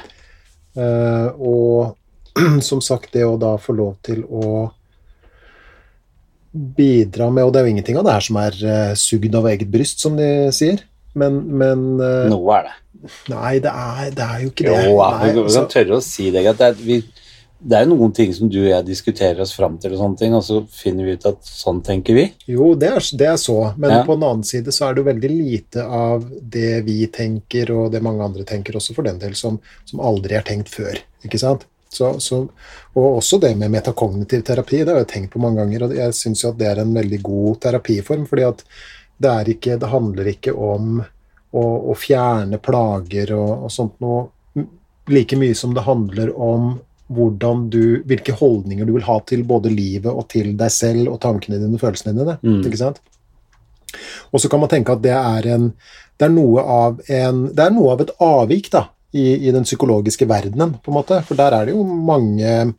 Uh, 0.74 1.30
og 1.38 1.94
som 2.70 2.82
sagt, 2.82 3.12
det 3.14 3.26
å 3.28 3.38
da 3.42 3.56
få 3.62 3.76
lov 3.78 3.98
til 4.06 4.24
å 4.30 4.72
bidra 6.54 7.32
med 7.34 7.48
Og 7.48 7.54
det 7.54 7.62
er 7.62 7.66
jo 7.66 7.74
ingenting 7.74 7.98
av 7.98 8.06
det 8.06 8.14
her 8.14 8.26
som 8.28 8.38
er 8.42 8.58
uh, 8.62 8.92
sugd 9.00 9.34
av 9.40 9.48
eget 9.50 9.72
bryst, 9.74 10.04
som 10.04 10.18
de 10.20 10.28
sier. 10.54 10.84
Men, 11.18 11.40
men 11.50 11.84
uh, 12.02 12.30
Noe 12.30 12.60
er 12.60 12.70
det. 12.70 12.76
Nei, 13.34 13.58
det 13.64 13.72
er, 13.74 14.14
det 14.16 14.28
er 14.28 14.44
jo 14.46 14.52
ikke 14.54 14.68
Jo, 14.70 14.76
det. 14.78 14.86
ja, 14.94 15.10
Nei, 15.20 15.34
vi 15.36 15.44
kan 15.58 15.68
tørre 15.74 15.98
å 15.98 16.06
si 16.06 16.30
det. 16.34 16.46
At 16.52 16.62
det, 16.62 16.70
er, 16.70 16.78
vi, 16.86 17.00
det 17.60 17.80
er 17.80 17.84
jo 17.88 17.98
noen 17.98 18.14
ting 18.16 18.32
som 18.38 18.48
du 18.54 18.60
og 18.62 18.70
jeg 18.70 18.86
diskuterer 18.88 19.42
oss 19.44 19.52
fram 19.58 19.76
til, 19.82 19.96
og 19.98 20.00
sånne 20.04 20.22
ting, 20.22 20.38
og 20.38 20.46
så 20.46 20.62
finner 20.72 21.10
vi 21.10 21.18
ut 21.18 21.28
at 21.28 21.42
sånn 21.50 21.82
tenker 21.84 22.16
vi. 22.16 22.28
Jo, 22.54 22.70
det 22.80 22.94
er, 22.94 23.10
det 23.20 23.28
er 23.34 23.42
så, 23.42 23.58
men 23.76 23.98
Ja. 23.98 24.00
på 24.08 24.16
den 24.16 24.30
annen 24.30 24.48
side 24.48 24.72
så 24.72 24.88
er 24.88 24.96
det 24.96 25.04
jo 25.04 25.10
veldig 25.10 25.34
lite 25.34 25.84
av 25.84 26.24
det 26.30 26.84
vi 26.88 27.02
tenker, 27.12 27.74
og 27.76 27.92
det 27.92 28.04
mange 28.06 28.24
andre 28.30 28.46
tenker 28.48 28.78
også 28.80 28.96
for 28.96 29.10
den 29.10 29.20
del, 29.20 29.36
som, 29.36 29.60
som 29.90 30.06
aldri 30.06 30.38
er 30.40 30.46
tenkt 30.48 30.72
før. 30.72 31.02
ikke 31.26 31.42
sant? 31.42 31.68
Så, 31.94 32.14
så, 32.24 32.42
og 32.94 33.08
også 33.20 33.40
det 33.44 33.54
med 33.60 33.72
metakognitiv 33.74 34.44
terapi, 34.46 34.84
det 34.84 34.94
har 34.94 35.04
jeg 35.04 35.12
tenkt 35.14 35.34
på 35.34 35.42
mange 35.44 35.62
ganger, 35.62 35.88
og 35.88 35.98
jeg 35.98 36.18
syns 36.18 36.44
jo 36.44 36.52
at 36.52 36.60
det 36.60 36.70
er 36.72 36.84
en 36.84 36.94
veldig 36.96 37.20
god 37.26 37.60
terapiform, 37.66 38.28
fordi 38.30 38.48
at 38.48 38.64
det, 39.24 39.34
er 39.34 39.52
ikke, 39.54 39.78
det 39.82 39.92
handler 39.92 40.32
ikke 40.34 40.56
om 40.58 40.98
å, 41.54 41.64
å 41.64 41.98
fjerne 41.98 42.60
plager 42.64 43.36
og, 43.38 43.68
og 43.68 43.74
sånt 43.74 44.00
noe 44.04 44.30
like 45.12 45.38
mye 45.38 45.56
som 45.56 45.74
det 45.76 45.84
handler 45.86 46.32
om 46.40 46.74
hvordan 47.14 47.68
du, 47.70 48.02
hvilke 48.08 48.36
holdninger 48.40 48.88
du 48.88 48.94
vil 48.96 49.06
ha 49.06 49.18
til 49.28 49.44
både 49.48 49.72
livet 49.74 50.10
og 50.12 50.28
til 50.32 50.54
deg 50.58 50.72
selv 50.74 51.12
og 51.12 51.20
tankene 51.22 51.60
dine 51.62 51.78
og 51.78 51.84
følelsene 51.84 52.16
dine. 52.16 52.38
Mm. 52.42 52.62
ikke 52.64 52.80
sant? 52.80 53.02
Og 54.34 54.42
så 54.42 54.50
kan 54.50 54.64
man 54.64 54.72
tenke 54.72 54.96
at 54.96 55.04
det 55.04 55.14
er, 55.14 55.50
en, 55.54 55.68
det 56.18 56.30
er, 56.30 56.38
av 56.64 57.02
en, 57.20 57.44
det 57.54 57.66
er 57.66 57.76
noe 57.76 57.94
av 57.94 58.06
et 58.06 58.14
avvik 58.24 58.72
da, 58.74 58.88
i, 59.14 59.48
i, 59.48 59.52
den 59.52 59.64
psykologiske 59.64 60.26
verdenen, 60.26 60.78
på 60.84 60.92
en 60.92 60.98
måte. 60.98 61.20
For 61.28 61.38
der 61.38 61.54
er 61.54 61.68
det 61.68 61.76
jo 61.76 61.84
mange 61.86 62.74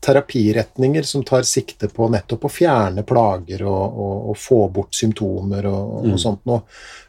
terapiretninger 0.00 1.02
som 1.02 1.24
tar 1.26 1.42
sikte 1.44 1.90
på 1.92 2.08
nettopp 2.08 2.46
å 2.46 2.52
fjerne 2.52 3.02
plager 3.04 3.66
og, 3.68 3.98
og, 4.04 4.30
og 4.32 4.38
få 4.40 4.60
bort 4.72 4.96
symptomer 4.96 5.66
og, 5.68 5.96
og 5.98 6.06
Mm. 6.10 6.18
sånt 6.18 6.46
noe. 6.48 6.62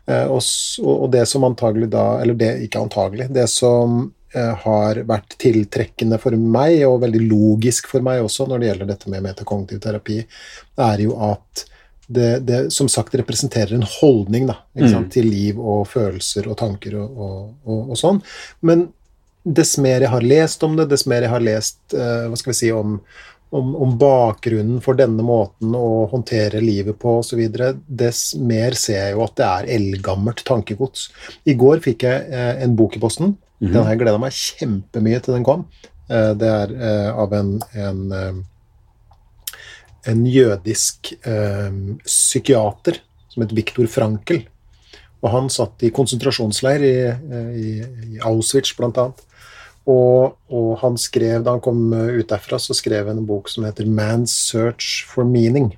Eh, 0.10 0.26
og, 0.28 1.06
det 1.14 1.28
som 1.30 1.46
antagelig 1.48 1.92
da 1.94 2.20
Eller 2.22 2.34
det, 2.34 2.52
ikke 2.66 2.82
antagelig. 2.82 3.30
Det 3.32 3.48
som 3.50 4.12
eh, 4.34 4.54
har 4.66 5.04
vært 5.08 5.38
tiltrekkende 5.40 6.20
for 6.20 6.36
meg, 6.36 6.82
og 6.90 7.04
veldig 7.06 7.22
logisk 7.30 7.88
for 7.88 8.04
meg 8.04 8.26
også 8.26 8.50
når 8.50 8.60
det 8.60 8.72
gjelder 8.72 8.92
dette 8.92 9.14
med 9.14 9.24
metakognitiv 9.30 9.80
terapi, 9.86 10.24
er 10.90 11.06
jo 11.06 11.16
at 11.32 11.68
det, 12.14 12.30
det 12.48 12.60
som 12.76 12.90
sagt 12.92 13.16
representerer 13.20 13.74
en 13.78 13.88
holdning 14.00 14.48
da, 14.50 14.58
Mm. 14.76 15.10
til 15.12 15.28
liv 15.28 15.60
og 15.60 15.88
følelser 15.92 16.48
og 16.48 16.58
tanker 16.62 16.96
og, 17.02 17.18
og, 17.18 17.42
og, 17.66 17.82
og 17.92 17.98
sånn. 18.00 18.22
Men 18.62 18.88
dess 19.44 19.78
mer 19.82 20.02
jeg 20.06 20.12
har 20.14 20.22
lest 20.22 20.64
om 20.64 20.76
det, 20.78 20.90
dess 20.92 21.08
mer 21.10 21.26
jeg 21.26 21.32
har 21.34 21.44
lest 21.44 21.94
eh, 21.98 22.28
hva 22.30 22.38
skal 22.40 22.52
vi 22.54 22.58
si, 22.60 22.72
om, 22.72 23.00
om, 23.52 23.72
om 23.84 23.96
bakgrunnen 24.00 24.80
for 24.86 24.96
denne 25.00 25.24
måten 25.26 25.74
å 25.76 26.06
håndtere 26.12 26.62
livet 26.64 27.00
på 27.02 27.18
osv., 27.20 27.42
dess 27.88 28.36
mer 28.38 28.78
ser 28.80 29.00
jeg 29.10 29.16
jo 29.18 29.24
at 29.26 29.36
det 29.42 29.48
er 29.50 29.72
eldgammelt 29.80 30.44
tankegods. 30.48 31.10
I 31.50 31.58
går 31.60 31.82
fikk 31.84 32.06
jeg 32.08 32.30
eh, 32.32 32.62
en 32.64 32.76
bok 32.80 32.96
i 32.96 33.02
posten. 33.04 33.34
Mhm. 33.62 33.74
Den 33.74 33.84
har 33.84 33.92
jeg 33.96 34.04
gleda 34.06 34.22
meg 34.22 34.38
kjempemye 34.38 35.20
til 35.26 35.36
den 35.36 35.44
kom. 35.46 35.66
Eh, 36.10 36.32
det 36.38 36.48
er 36.50 36.72
eh, 36.78 37.10
av 37.26 37.34
en, 37.38 37.52
en, 37.78 38.00
eh, 38.12 38.32
en 40.10 40.24
jødisk 40.26 41.14
eh, 41.28 41.74
psykiater 42.06 43.02
som 43.32 43.46
het 43.46 43.56
Viktor 43.56 43.88
Frankel. 43.92 44.46
Og 45.22 45.30
han 45.30 45.50
satt 45.54 45.84
i 45.86 45.92
konsentrasjonsleir 45.94 46.86
i, 46.86 46.96
eh, 47.10 47.52
i, 47.54 47.74
i 48.16 48.24
Auschwitz, 48.26 48.74
blant 48.78 48.98
annet. 49.02 49.22
Og, 49.90 50.38
og 50.54 50.72
han 50.84 50.98
skrev, 51.02 51.42
da 51.46 51.56
han 51.56 51.64
kom 51.64 51.90
eh, 51.98 52.18
ut 52.22 52.30
derfra, 52.30 52.60
så 52.62 52.76
skrev 52.78 53.10
han 53.10 53.22
en 53.22 53.30
bok 53.30 53.50
som 53.50 53.66
heter 53.66 53.86
'Man's 53.86 54.34
Search 54.34 55.06
for 55.10 55.26
Meaning'. 55.26 55.74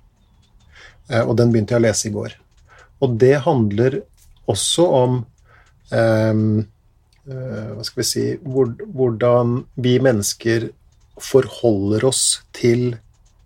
Eh, 1.10 1.24
og 1.24 1.38
den 1.38 1.52
begynte 1.52 1.76
jeg 1.76 1.82
å 1.82 1.88
lese 1.88 2.10
i 2.10 2.16
går. 2.16 2.36
Og 3.04 3.18
det 3.20 3.36
handler 3.44 4.02
også 4.48 4.86
om 4.88 5.26
ehm, 5.92 6.66
eh, 7.28 7.70
Hva 7.76 7.84
skal 7.84 8.02
vi 8.02 8.08
si 8.08 8.24
hvor, 8.44 8.72
Hvordan 8.76 9.66
vi 9.76 9.98
mennesker 10.04 10.70
forholder 11.20 12.06
oss 12.08 12.42
til 12.56 12.98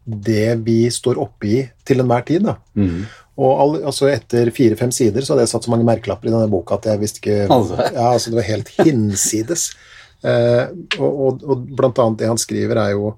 det 0.08 0.58
vi 0.66 0.86
står 0.94 1.20
oppe 1.20 1.48
i 1.48 1.62
til 1.88 2.04
enhver 2.04 2.26
tid. 2.28 2.48
da. 2.48 2.58
Mm. 2.80 3.06
Og 3.38 3.62
all, 3.62 3.76
altså 3.92 4.10
etter 4.10 4.50
fire-fem 4.56 4.92
sider 4.96 5.22
så 5.22 5.34
hadde 5.34 5.46
jeg 5.46 5.54
satt 5.54 5.68
så 5.68 5.74
mange 5.74 5.86
merkelapper 5.86 6.30
i 6.30 6.34
denne 6.34 6.50
boka 6.50 6.80
at 6.80 6.88
jeg 6.90 7.02
visste 7.04 7.22
ikke 7.22 7.46
Altså. 7.54 7.78
Ja, 7.94 8.08
altså 8.14 8.32
Det 8.32 8.40
var 8.40 8.50
helt 8.50 8.72
hinsides. 8.80 9.70
Eh, 10.26 10.64
og, 10.98 11.12
og, 11.12 11.44
og 11.46 11.68
blant 11.78 12.00
annet 12.02 12.24
det 12.24 12.32
han 12.32 12.42
skriver, 12.42 12.80
er 12.82 12.96
jo, 12.96 13.12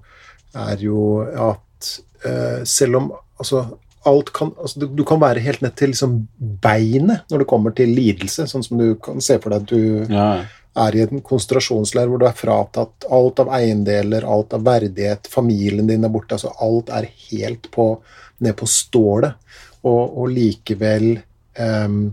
er 0.52 0.82
jo 0.84 1.04
at 1.22 1.92
eh, 2.28 2.60
selv 2.68 3.00
om 3.00 3.08
altså, 3.40 3.64
alt 4.10 4.32
kan, 4.36 4.52
altså, 4.60 4.82
du, 4.82 4.86
du 5.00 5.04
kan 5.08 5.20
være 5.22 5.44
helt 5.44 5.64
ned 5.64 5.72
til 5.78 5.94
liksom 5.94 6.20
beinet 6.62 7.24
når 7.32 7.42
det 7.42 7.48
kommer 7.48 7.74
til 7.76 7.92
lidelse, 7.96 8.48
sånn 8.50 8.64
som 8.66 8.80
du 8.80 8.94
kan 9.00 9.24
se 9.24 9.38
for 9.40 9.54
deg 9.54 9.64
at 9.64 9.72
du 9.72 10.12
Ja. 10.12 10.32
Er 10.78 10.96
i 10.96 11.02
en 11.02 11.22
konsentrasjonsleir 11.26 12.10
hvor 12.10 12.20
du 12.20 12.26
er 12.28 12.36
fratatt 12.36 13.06
alt 13.10 13.42
av 13.42 13.50
eiendeler, 13.56 14.26
alt 14.26 14.54
av 14.54 14.62
verdighet, 14.66 15.26
familien 15.30 15.88
din 15.88 16.06
er 16.06 16.12
borte, 16.12 16.36
altså 16.36 16.52
alt 16.62 16.92
er 16.94 17.08
helt 17.30 17.66
på, 17.74 17.92
ned 18.38 18.56
på 18.58 18.68
stålet, 18.70 19.34
og, 19.82 20.18
og 20.20 20.30
likevel 20.30 21.14
um, 21.58 22.10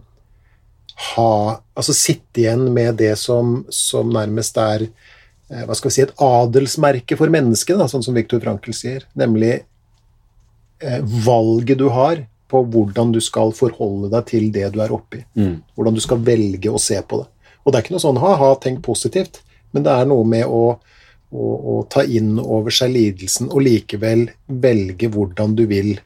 ha 1.13 1.31
Altså 1.77 1.93
sitte 1.93 2.41
igjen 2.41 2.63
med 2.73 2.95
det 2.97 3.11
som, 3.21 3.59
som 3.69 4.09
nærmest 4.09 4.55
er 4.57 4.87
eh, 4.87 5.61
hva 5.67 5.75
skal 5.77 5.91
vi 5.91 5.93
si, 5.93 6.05
et 6.07 6.13
adelsmerke 6.25 7.17
for 7.19 7.29
mennesket, 7.29 7.77
da, 7.77 7.85
sånn 7.91 8.01
som 8.01 8.17
Viktor 8.17 8.41
Frankel 8.41 8.73
sier, 8.73 9.05
nemlig 9.13 9.51
eh, 10.81 11.03
valget 11.27 11.77
du 11.77 11.85
har 11.93 12.23
på 12.49 12.63
hvordan 12.73 13.11
du 13.13 13.19
skal 13.21 13.53
forholde 13.53 14.09
deg 14.15 14.25
til 14.31 14.49
det 14.55 14.71
du 14.73 14.81
er 14.81 14.95
oppi 14.95 15.21
Mm. 15.37 15.59
hvordan 15.75 15.99
du 15.99 16.01
skal 16.01 16.23
velge 16.25 16.71
å 16.73 16.81
se 16.81 16.97
på 16.97 17.21
det. 17.21 17.29
Og 17.67 17.73
det 17.73 17.79
er 17.81 17.83
ikke 17.83 17.97
noe 17.97 18.03
sånn 18.05 18.19
ha-ha, 18.23 18.53
tenk 18.63 18.79
positivt, 18.85 19.41
men 19.75 19.83
det 19.83 19.91
er 19.91 20.07
noe 20.07 20.23
med 20.23 20.45
å, 20.47 20.61
å, 21.35 21.47
å 21.73 21.73
ta 21.91 22.05
inn 22.07 22.37
over 22.39 22.71
seg 22.71 22.93
lidelsen 22.95 23.49
og 23.51 23.59
likevel 23.67 24.29
velge 24.47 25.09
hvordan 25.11 25.57
du 25.59 25.65
vil 25.67 25.97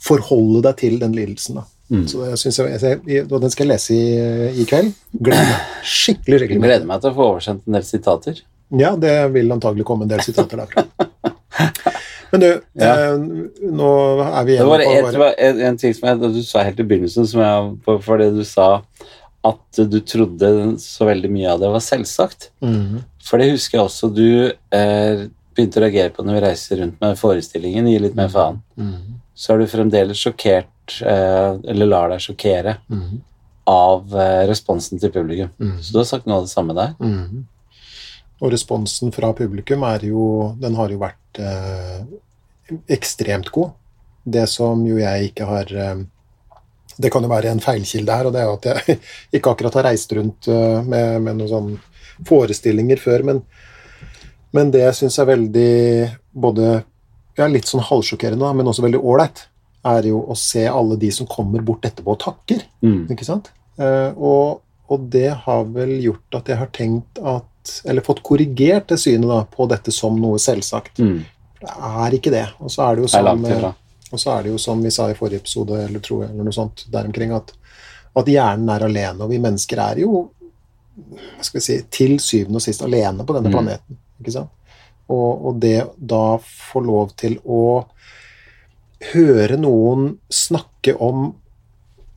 forholde 0.00 0.62
deg 0.64 0.78
til 0.80 0.96
den 1.02 1.12
lidelsen. 1.12 1.60
Da. 1.60 1.66
Mm. 1.92 2.06
Så 2.08 2.22
jeg 2.30 2.38
synes 2.40 2.58
jeg, 2.86 3.24
og 3.28 3.40
Den 3.42 3.52
skal 3.52 3.66
jeg 3.66 3.72
lese 3.74 3.96
i, 3.98 4.62
i 4.62 4.64
kveld. 4.70 4.94
Gleder 5.12 5.44
meg 5.50 5.84
skikkelig. 5.84 6.38
Skikkelig. 6.46 6.62
gleder 6.64 6.88
meg 6.88 7.02
til 7.04 7.12
å 7.12 7.16
få 7.18 7.26
oversendt 7.34 7.66
en 7.68 7.76
del 7.76 7.84
sitater. 7.84 8.40
Ja, 8.80 8.94
det 8.96 9.12
vil 9.34 9.50
antagelig 9.52 9.84
komme 9.88 10.06
en 10.06 10.12
del 10.14 10.22
sitater 10.24 10.62
derfra. 10.62 10.86
Men 12.30 12.40
du, 12.44 12.46
Ja. 12.78 12.92
eh, 13.10 13.16
nå 13.74 13.88
er 14.22 14.44
vi 14.46 14.54
Det 14.54 14.60
igjen 14.60 14.68
var, 14.70 14.78
på 14.86 14.92
et, 14.94 15.12
det 15.16 15.18
var 15.20 15.32
en, 15.48 15.60
en 15.66 15.78
ting 15.82 15.94
som 15.98 16.08
jeg, 16.08 16.20
du 16.36 16.42
sa 16.46 16.62
helt 16.62 16.78
i 16.78 16.86
begynnelsen, 16.86 17.26
som 17.26 17.40
jeg, 17.42 17.72
for- 18.06 18.22
det 18.22 18.28
du 18.36 18.44
sa 18.46 18.68
at 19.46 19.80
du 19.88 20.00
trodde 20.04 20.48
så 20.82 21.06
veldig 21.08 21.30
mye 21.32 21.52
av 21.52 21.62
det 21.62 21.70
var 21.72 21.84
selvsagt. 21.84 22.50
Mm. 22.60 23.00
For 23.24 23.40
det 23.40 23.52
husker 23.54 23.78
jeg 23.78 23.86
også 23.86 24.10
du 24.12 24.26
eh, 24.50 25.22
begynte 25.56 25.80
å 25.80 25.84
reagere 25.84 26.12
på 26.14 26.24
når 26.24 26.36
vi 26.36 26.42
reiser 26.44 26.82
rundt 26.82 27.00
med 27.00 27.18
forestillingen, 27.20 27.88
gi 27.88 28.02
litt 28.02 28.18
mer 28.18 28.28
faen. 28.32 28.60
Mm. 28.76 29.20
Så 29.34 29.54
er 29.54 29.62
du 29.62 29.70
fremdeles 29.70 30.20
sjokkert, 30.20 31.00
eh, 31.00 31.56
eller 31.72 31.88
lar 31.88 32.12
deg 32.12 32.22
sjokkere, 32.24 32.76
mm. 32.92 33.08
av 33.72 34.12
eh, 34.12 34.44
responsen 34.50 35.00
til 35.00 35.12
publikum. 35.14 35.52
Mhm. 35.56 35.80
Så 35.80 35.94
du 35.94 36.00
har 36.02 36.10
sagt 36.10 36.28
noe 36.28 36.42
av 36.42 36.48
det 36.48 36.52
samme 36.52 36.76
der. 36.76 36.94
Mhm. 37.00 37.46
Og 38.40 38.54
responsen 38.54 39.12
fra 39.12 39.34
publikum 39.36 39.82
er 39.84 40.06
jo 40.08 40.54
Den 40.56 40.72
har 40.78 40.88
jo 40.88 41.00
vært 41.02 41.40
eh, 41.44 42.04
ekstremt 42.88 43.50
god. 43.52 43.74
Det 44.24 44.46
som 44.48 44.80
jo 44.86 44.96
jeg 45.00 45.30
ikke 45.30 45.48
har 45.48 45.72
eh, 45.72 46.04
Det 47.00 47.10
kan 47.12 47.24
jo 47.24 47.30
være 47.32 47.52
en 47.54 47.62
feilkilde 47.64 48.16
her, 48.16 48.28
og 48.28 48.34
det 48.34 48.42
er 48.42 48.52
at 48.52 48.68
jeg 48.70 49.00
ikke 49.38 49.54
akkurat 49.54 49.80
har 49.80 49.88
reist 49.90 50.12
rundt 50.16 50.50
eh, 50.50 50.80
med, 50.84 51.20
med 51.24 51.40
noen 51.40 51.52
sånne 51.54 52.26
forestillinger 52.28 53.00
før, 53.00 53.24
men, 53.24 53.42
men 54.56 54.72
det 54.74 54.84
jeg 54.84 54.98
syns 54.98 55.16
er 55.22 55.30
veldig 55.30 55.70
både 56.30 56.66
ja, 57.38 57.46
litt 57.48 57.68
sånn 57.70 57.84
halvsjokkerende, 57.86 58.52
men 58.56 58.68
også 58.68 58.84
veldig 58.84 59.00
ålreit, 59.00 59.46
er 59.90 60.10
jo 60.10 60.20
å 60.28 60.36
se 60.36 60.66
alle 60.68 60.98
de 61.00 61.08
som 61.14 61.28
kommer 61.30 61.62
bort 61.64 61.86
etterpå 61.88 62.12
og 62.12 62.20
takker. 62.20 62.64
Mm. 62.84 63.06
Ikke 63.14 63.24
sant? 63.24 63.48
Eh, 63.80 64.10
og, 64.16 64.60
og 64.92 65.06
det 65.12 65.30
har 65.46 65.64
vel 65.72 65.94
gjort 66.04 66.40
at 66.40 66.50
jeg 66.52 66.60
har 66.60 66.74
tenkt 66.74 67.22
at 67.22 67.46
Eller 67.84 68.00
fått 68.00 68.22
korrigert 68.24 68.86
det 68.88 68.96
synet 68.98 69.28
da, 69.28 69.42
på 69.44 69.66
dette 69.68 69.92
som 69.92 70.16
noe 70.16 70.38
selvsagt. 70.40 70.98
Mm. 71.04 71.18
Det 71.60 71.74
er 71.90 72.14
ikke 72.16 72.32
det. 72.32 72.46
Og 72.64 72.72
så 72.72 72.86
er 72.86 72.96
det 72.96 73.04
jo 73.04 73.10
Det 73.12 73.72
og 74.12 74.18
så 74.20 74.32
er 74.38 74.42
det 74.42 74.50
jo 74.52 74.58
som 74.58 74.82
vi 74.82 74.90
sa 74.90 75.08
i 75.10 75.14
forrige 75.18 75.40
episode, 75.44 75.78
eller 75.86 76.00
tror 76.00 76.24
jeg, 76.24 76.30
eller 76.34 76.44
noe 76.48 76.52
sånt 76.56 76.84
der 76.90 77.04
omkring, 77.06 77.32
at, 77.36 77.52
at 78.16 78.26
hjernen 78.26 78.68
er 78.74 78.84
alene, 78.88 79.22
og 79.22 79.30
vi 79.30 79.38
mennesker 79.38 79.78
er 79.78 80.00
jo 80.02 80.28
hva 81.00 81.42
skal 81.46 81.60
vi 81.60 81.64
si, 81.64 81.76
til 81.90 82.16
syvende 82.20 82.58
og 82.60 82.62
sist 82.64 82.82
alene 82.82 83.24
på 83.24 83.32
denne 83.36 83.48
Mm. 83.48 83.54
planeten. 83.54 83.96
ikke 84.20 84.32
sant? 84.32 84.50
Og, 85.08 85.46
og 85.46 85.60
det 85.62 85.86
da 85.96 86.36
få 86.38 86.82
lov 86.84 87.14
til 87.16 87.38
å 87.46 87.86
høre 89.14 89.56
noen 89.58 90.18
snakke 90.30 90.94
om 91.00 91.30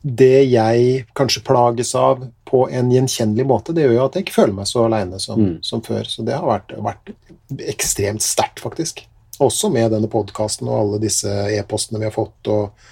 det 0.03 0.49
jeg 0.51 1.05
kanskje 1.15 1.43
plages 1.47 1.93
av 1.95 2.25
på 2.49 2.65
en 2.69 2.89
gjenkjennelig 2.91 3.45
måte, 3.47 3.71
det 3.73 3.85
gjør 3.85 3.93
jo 3.95 4.05
at 4.05 4.17
jeg 4.17 4.25
ikke 4.25 4.35
føler 4.35 4.53
meg 4.57 4.67
så 4.67 4.83
aleine 4.85 5.19
som, 5.23 5.39
Mm. 5.39 5.63
som 5.63 5.81
før. 5.81 6.03
Så 6.03 6.25
det 6.25 6.33
har 6.35 6.43
vært, 6.45 6.73
vært 6.83 7.13
ekstremt 7.71 8.21
sterkt, 8.21 8.59
faktisk. 8.59 9.05
Også 9.43 9.69
med 9.73 9.91
denne 9.93 10.09
podkasten 10.11 10.69
og 10.71 10.79
alle 10.79 11.01
disse 11.03 11.31
e-postene 11.53 12.01
vi 12.01 12.09
har 12.09 12.15
fått. 12.15 12.51
og 12.51 12.91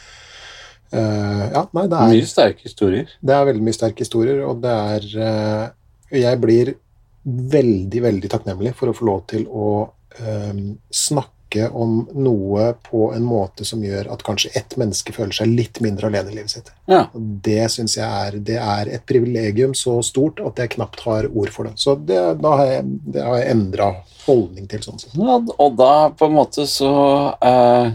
Uh, 0.91 1.46
ja, 1.53 1.62
nei, 1.72 1.86
det 1.88 1.96
er, 1.96 2.10
Mye 2.12 2.27
sterke 2.27 2.65
historier. 2.67 3.12
det 3.24 3.31
er 3.31 3.46
veldig 3.48 3.63
mye 3.63 3.75
sterke 3.77 4.03
historier, 4.03 4.41
og 4.43 4.58
det 4.60 4.72
er 4.75 5.05
uh, 5.24 5.70
Jeg 6.12 6.39
blir 6.43 6.74
veldig, 7.24 8.01
veldig 8.03 8.31
takknemlig 8.34 8.74
for 8.75 8.91
å 8.91 8.96
få 8.98 9.08
lov 9.08 9.22
til 9.31 9.46
å 9.48 9.70
uh, 9.88 10.60
snakke 10.91 11.40
om 11.75 12.01
noe 12.13 12.72
på 12.86 13.10
en 13.15 13.25
måte 13.27 13.65
som 13.67 13.81
gjør 13.84 14.10
at 14.13 14.24
kanskje 14.25 14.53
ett 14.58 14.75
menneske 14.79 15.13
føler 15.15 15.36
seg 15.36 15.51
litt 15.51 15.81
mindre 15.84 16.08
alene 16.08 16.31
i 16.31 16.38
livet 16.38 16.53
sitt. 16.53 16.72
Ja. 16.91 17.03
Det 17.13 17.65
syns 17.74 17.98
jeg 17.98 18.08
er, 18.08 18.38
det 18.51 18.58
er 18.62 18.91
et 18.96 19.05
privilegium 19.10 19.75
så 19.77 19.98
stort 20.05 20.41
at 20.46 20.62
jeg 20.62 20.75
knapt 20.77 21.03
har 21.05 21.27
ord 21.29 21.51
for 21.53 21.70
det. 21.70 21.75
Så 21.81 21.98
det, 22.00 22.22
da 22.41 22.55
har 22.62 22.72
jeg, 22.72 22.88
det 23.15 23.25
har 23.27 23.38
jeg 23.41 23.51
endra 23.55 23.91
holdning 24.25 24.70
til. 24.72 24.84
sånn 24.86 25.01
sett. 25.01 25.17
Ja, 25.20 25.38
og 25.38 25.77
da 25.79 25.93
på 26.15 26.29
en 26.29 26.38
måte 26.38 26.67
så 26.70 26.91
eh, 27.41 27.91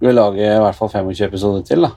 Vi 0.00 0.12
lager 0.12 0.40
i 0.56 0.62
hvert 0.64 0.78
fall 0.78 0.88
25 0.92 1.26
episoder 1.28 1.66
til, 1.68 1.84
da. 1.84 1.94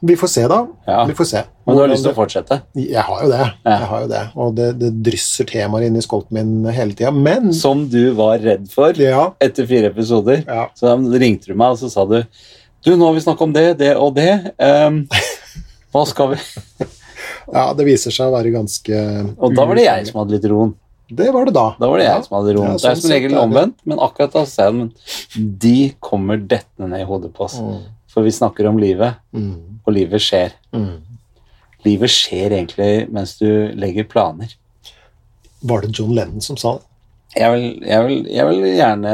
Vi 0.00 0.14
får 0.16 0.30
se, 0.30 0.44
da. 0.48 0.66
Ja. 0.86 1.04
Vi 1.04 1.14
får 1.14 1.24
se. 1.24 1.40
Men 1.66 1.76
du 1.76 1.80
har 1.82 1.90
lyst 1.90 2.04
til 2.06 2.12
å 2.12 2.16
fortsette? 2.16 2.60
Jeg 2.78 3.02
har 3.02 3.22
jo 3.24 3.30
det. 3.32 3.40
Ja. 3.40 3.72
Jeg 3.72 3.88
har 3.90 4.04
jo 4.04 4.10
det. 4.12 4.20
Og 4.38 4.52
det, 4.54 4.68
det 4.78 4.92
drysser 5.08 5.48
temaer 5.48 5.88
inn 5.88 5.98
i 5.98 6.04
skolten 6.04 6.38
min 6.38 6.70
hele 6.74 6.94
tida. 6.94 7.10
Men 7.14 7.50
Som 7.56 7.88
du 7.90 8.12
var 8.18 8.38
redd 8.44 8.68
for 8.70 8.94
ja, 9.02 9.32
etter 9.42 9.66
fire 9.66 9.90
episoder. 9.90 10.44
Så 10.78 10.94
ringte 11.18 11.50
du 11.50 11.58
meg, 11.58 11.74
og 11.74 11.82
så 11.82 11.90
sa 11.90 12.06
du 12.06 12.20
Du, 12.86 12.92
nå 12.94 13.08
har 13.08 13.16
vi 13.16 13.24
snakket 13.24 13.48
om 13.48 13.56
det, 13.56 13.66
det 13.82 13.90
og 13.98 14.14
det. 14.14 14.30
Um, 14.62 15.02
hva 15.90 16.04
skal 16.06 16.36
vi 16.36 16.38
ja, 17.56 17.72
det 17.74 17.88
viser 17.88 18.14
seg 18.14 18.30
å 18.30 18.36
være 18.36 18.54
ganske 18.54 19.02
Og 19.34 19.56
da 19.56 19.66
var 19.66 19.80
det 19.80 19.88
jeg 19.88 20.10
som 20.12 20.22
hadde 20.22 20.36
litt 20.36 20.46
roen. 20.52 20.76
Det 21.08 21.30
var 21.32 21.48
det 21.48 21.54
da. 21.56 21.68
Da 21.80 21.88
var 21.88 21.98
det 21.98 22.06
jeg 22.06 22.24
som 22.26 22.34
hadde 22.36 22.54
roen. 22.54 22.74
Det 22.76 22.84
er 22.84 22.98
sånn 22.98 23.02
som 23.06 23.12
regel 23.14 23.36
omvendt, 23.40 23.78
men 23.88 24.00
akkurat 24.04 24.34
da 24.34 24.42
sa 24.46 24.68
jeg 24.68 25.46
de 25.64 25.76
kommer 26.04 26.38
dettende 26.38 26.90
ned 26.92 27.06
i 27.06 27.08
hodet 27.08 27.32
på 27.34 27.46
oss. 27.46 27.56
Mm, 27.64 27.78
For 28.08 28.24
vi 28.24 28.32
snakker 28.32 28.66
om 28.70 28.78
livet, 28.80 29.20
mm, 29.36 29.84
og 29.84 29.92
livet 29.92 30.24
skjer. 30.24 30.56
mm. 30.72 30.96
Livet 31.86 32.10
skjer 32.10 32.52
egentlig 32.56 33.06
mens 33.14 33.36
du 33.38 33.70
legger 33.78 34.08
planer. 34.10 34.50
Var 35.62 35.84
det 35.84 35.92
John 35.94 36.14
Lennon 36.14 36.42
som 36.42 36.56
sa 36.58 36.72
det? 36.80 36.87
Jeg 37.38 37.52
vil, 37.54 37.66
jeg 37.86 38.04
vil, 38.08 38.22
jeg 38.34 38.46
vil 38.48 38.64
gjerne 38.74 39.10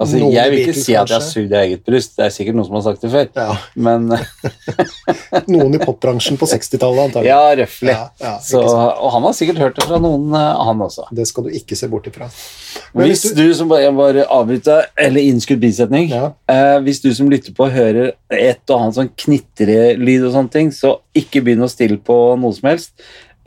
altså, 0.00 0.18
Noen 0.22 0.32
Jeg 0.32 0.50
vil 0.52 0.58
ikke 0.62 0.70
Beatles, 0.72 0.84
si 0.86 0.94
at 0.96 1.10
jeg 1.12 1.18
har 1.18 1.24
sugd 1.26 1.52
i 1.52 1.58
eget 1.58 1.82
bryst, 1.84 2.14
det 2.16 2.24
er 2.24 2.32
sikkert 2.32 2.56
noen 2.56 2.68
som 2.70 2.78
har 2.78 2.84
sagt 2.86 3.04
det 3.04 3.10
før, 3.12 3.26
Ja. 3.36 3.56
men 3.76 4.06
Noen 5.52 5.76
i 5.76 5.80
popbransjen 5.82 6.38
på 6.40 6.48
60-tallet, 6.48 7.02
antagelig. 7.10 7.28
ja, 7.28 7.56
røftlig. 7.60 7.94
Ja, 7.94 8.06
ja, 8.22 8.34
og 8.96 9.12
han 9.14 9.26
har 9.28 9.36
sikkert 9.36 9.60
hørt 9.62 9.76
det 9.78 9.86
fra 9.88 10.00
noen, 10.02 10.26
eh, 10.36 10.62
han 10.68 10.82
også. 10.84 11.08
Det 11.14 11.26
skal 11.28 11.48
du 11.48 11.52
ikke 11.60 11.76
se 11.78 11.88
bort 11.92 12.08
ifra. 12.10 12.30
Men 12.94 13.08
Hvis 13.10 13.26
hvis 13.28 13.34
du 13.36 13.44
som 13.58 13.68
bare, 13.70 13.90
bare 13.96 14.24
avbryter, 14.32 14.86
eller 14.96 15.24
innskudd 15.28 15.58
bisetning 15.60 16.12
eh, 16.12 16.76
Hvis 16.84 17.00
du 17.02 17.08
som 17.16 17.28
lytter 17.30 17.52
på 17.56 17.66
hører 17.72 18.12
et 18.30 18.70
og 18.70 18.76
annet 18.80 18.98
sånn 18.98 19.10
knitrelyd 19.18 20.26
og 20.28 20.34
sånne 20.36 20.52
ting, 20.54 20.70
så 20.74 20.98
ikke 21.18 21.42
begynn 21.44 21.64
å 21.66 21.70
stille 21.72 21.98
på 22.04 22.18
noe 22.38 22.54
som 22.56 22.68
helst. 22.70 22.92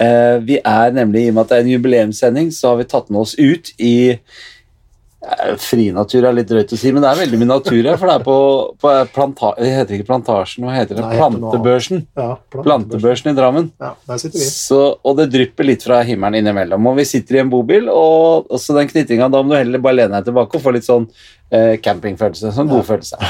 Eh, 0.01 0.37
vi 0.47 0.57
er 0.57 0.95
nemlig, 0.95 1.27
i 1.27 1.29
og 1.31 1.37
med 1.37 1.45
at 1.45 1.51
det 1.51 1.59
er 1.59 1.67
en 1.67 1.75
jubileumssending, 1.75 2.49
så 2.55 2.71
har 2.71 2.81
vi 2.81 2.89
tatt 2.89 3.11
med 3.13 3.21
oss 3.21 3.35
ut 3.37 3.69
i 3.77 3.95
eh, 4.15 5.51
Frinatur 5.61 6.25
er 6.25 6.33
litt 6.33 6.49
drøyt 6.49 6.73
å 6.73 6.79
si, 6.79 6.89
men 6.89 7.03
det 7.03 7.11
er 7.11 7.19
veldig 7.19 7.39
mye 7.41 7.49
natur 7.51 7.77
her. 7.85 7.99
For 8.01 8.09
det 8.09 8.15
er 8.15 8.25
på, 8.25 8.37
på 8.81 8.93
planta, 9.13 9.51
Det 9.59 9.69
heter 9.75 9.99
ikke 9.99 10.07
Plantasjen, 10.09 10.65
hva 10.65 10.73
heter 10.79 10.97
det? 10.97 11.05
Nei, 11.05 11.19
Plantebørsen. 11.19 12.01
Ja, 12.17 12.31
Plantebørsen 12.55 13.29
i 13.29 13.35
Drammen. 13.37 13.69
Ja, 13.83 13.93
der 14.09 14.23
sitter 14.23 14.41
vi. 14.41 14.49
Så, 14.49 14.81
og 15.05 15.21
det 15.21 15.29
drypper 15.35 15.69
litt 15.69 15.85
fra 15.85 16.01
himmelen 16.07 16.41
innimellom. 16.41 16.89
Og 16.89 16.97
vi 16.97 17.05
sitter 17.11 17.37
i 17.37 17.43
en 17.43 17.53
bobil, 17.53 17.91
og 17.93 18.49
også 18.49 18.79
den 18.79 18.89
knitringa, 18.89 19.29
da 19.29 19.43
må 19.45 19.53
du 19.53 19.59
heller 19.59 19.85
bare 19.85 20.01
lene 20.01 20.17
deg 20.17 20.31
tilbake 20.31 20.57
og 20.57 20.65
få 20.65 20.73
litt 20.73 20.89
sånn 20.89 21.05
eh, 21.53 21.75
campingfølelse. 21.83 22.55
Sånn 22.57 22.73
god 22.73 22.87
følelse. 22.89 23.21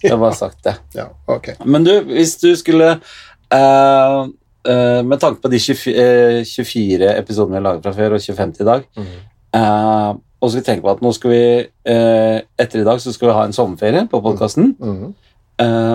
Jeg 0.00 0.14
har 0.14 0.20
bare 0.22 0.36
sagt 0.38 0.62
det. 0.64 0.78
Ja, 0.96 1.10
ok. 1.28 1.58
Men 1.68 1.84
du, 1.84 1.92
hvis 2.08 2.38
du 2.40 2.54
skulle 2.56 2.94
eh, 3.52 4.20
eh, 4.68 5.02
Med 5.06 5.20
tanke 5.20 5.40
på 5.42 5.50
de 5.50 5.58
24, 5.58 5.94
eh, 5.94 6.44
24 6.44 7.14
episodene 7.18 7.56
vi 7.56 7.60
har 7.60 7.66
laget 7.68 7.82
fra 7.86 7.92
før, 7.96 8.14
og 8.16 8.20
25 8.20 8.52
til 8.56 8.66
i 8.66 8.70
dag 8.70 8.84
Mm. 8.96 9.06
uh, 9.56 10.10
Og 10.40 10.48
så 10.48 10.52
skal 10.52 10.60
vi 10.62 10.66
tenke 10.70 10.82
på 10.86 10.90
at 10.92 11.02
nå 11.02 11.12
skal 11.12 11.30
vi 11.30 11.42
uh, 11.90 12.38
Etter 12.58 12.80
i 12.80 12.84
dag 12.84 13.00
så 13.00 13.12
skal 13.12 13.28
vi 13.28 13.34
ha 13.34 13.44
en 13.44 13.52
sommerferie 13.56 14.06
på 14.08 14.22
podkasten. 14.22 14.74
Mhm. 14.78 15.14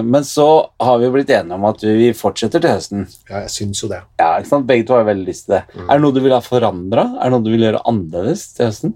men 0.06 0.22
så 0.22 0.70
har 0.80 1.00
vi 1.02 1.08
blitt 1.10 1.30
enige 1.34 1.56
om 1.56 1.64
at 1.66 1.82
vi 1.82 2.12
fortsetter 2.14 2.62
til 2.62 2.70
høsten. 2.70 3.08
Ja, 3.28 3.40
jeg 3.48 3.50
syns 3.50 3.80
jo 3.82 3.88
det. 3.90 4.04
Ja, 4.20 4.36
ikke 4.38 4.52
sant? 4.52 4.68
Begge 4.68 4.86
to 4.86 4.94
har 4.94 5.08
veldig 5.08 5.26
lyst 5.26 5.48
til 5.48 5.56
det. 5.56 5.64
Mm. 5.74 5.88
Er 5.90 5.94
det 5.96 6.02
noe 6.04 6.14
du 6.14 6.20
vil 6.22 6.36
ha 6.36 6.40
forandra? 6.46 7.06
Er 7.18 7.24
det 7.24 7.32
noe 7.34 7.42
du 7.42 7.50
vil 7.50 7.66
gjøre 7.66 7.82
annerledes 7.90 8.44
til 8.54 8.68
høsten? 8.68 8.94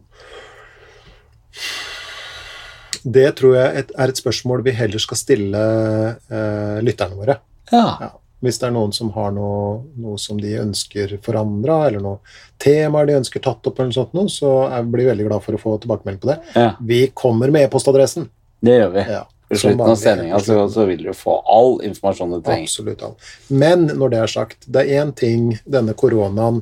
Det 3.02 3.26
tror 3.40 3.56
jeg 3.56 3.86
er 3.96 4.12
et 4.12 4.20
spørsmål 4.22 4.62
vi 4.66 4.74
heller 4.76 5.02
skal 5.02 5.18
stille 5.18 5.58
uh, 5.58 6.78
lytterne 6.86 7.18
våre. 7.18 7.40
Ja. 7.72 7.86
Ja. 8.04 8.10
Hvis 8.42 8.60
det 8.62 8.68
er 8.70 8.72
noen 8.72 8.94
som 8.96 9.10
har 9.18 9.32
noe, 9.36 9.82
noe 10.00 10.18
som 10.22 10.38
de 10.40 10.54
ønsker 10.62 11.18
forandra, 11.26 11.88
eller 11.90 12.00
noe 12.00 12.20
temaer 12.64 13.10
de 13.10 13.18
ønsker 13.20 13.42
tatt 13.44 13.68
opp, 13.68 13.80
eller 13.80 13.90
noe 13.92 13.98
sånt, 13.98 14.14
noe, 14.16 14.32
så 14.32 14.54
jeg 14.72 14.86
blir 14.94 15.10
veldig 15.10 15.26
glad 15.28 15.44
for 15.44 15.58
å 15.58 15.60
få 15.60 15.74
tilbakemelding 15.84 16.22
på 16.24 16.30
det. 16.32 16.38
ja. 16.56 16.70
Vi 16.80 17.02
kommer 17.14 17.52
med 17.52 17.68
e-postadressen. 17.68 18.30
Det 18.64 18.78
gjør 18.78 18.94
vi. 18.96 19.04
Ja, 19.12 19.26
I 19.52 19.58
slutten 19.60 19.82
av 19.82 19.96
sendinga 20.00 20.40
så, 20.44 20.60
så 20.72 20.86
vil 20.88 21.04
du 21.04 21.12
få 21.16 21.38
all 21.52 21.82
informasjon 21.88 22.38
du 22.38 22.42
trenger. 22.46 22.64
Absolutt 22.68 23.04
all. 23.04 23.16
Men 23.52 23.88
når 24.00 24.10
det 24.16 24.20
er 24.24 24.34
sagt, 24.38 24.58
det 24.68 24.86
er 24.86 25.04
én 25.04 25.14
ting 25.16 25.54
denne 25.66 25.94
koronaen 26.00 26.62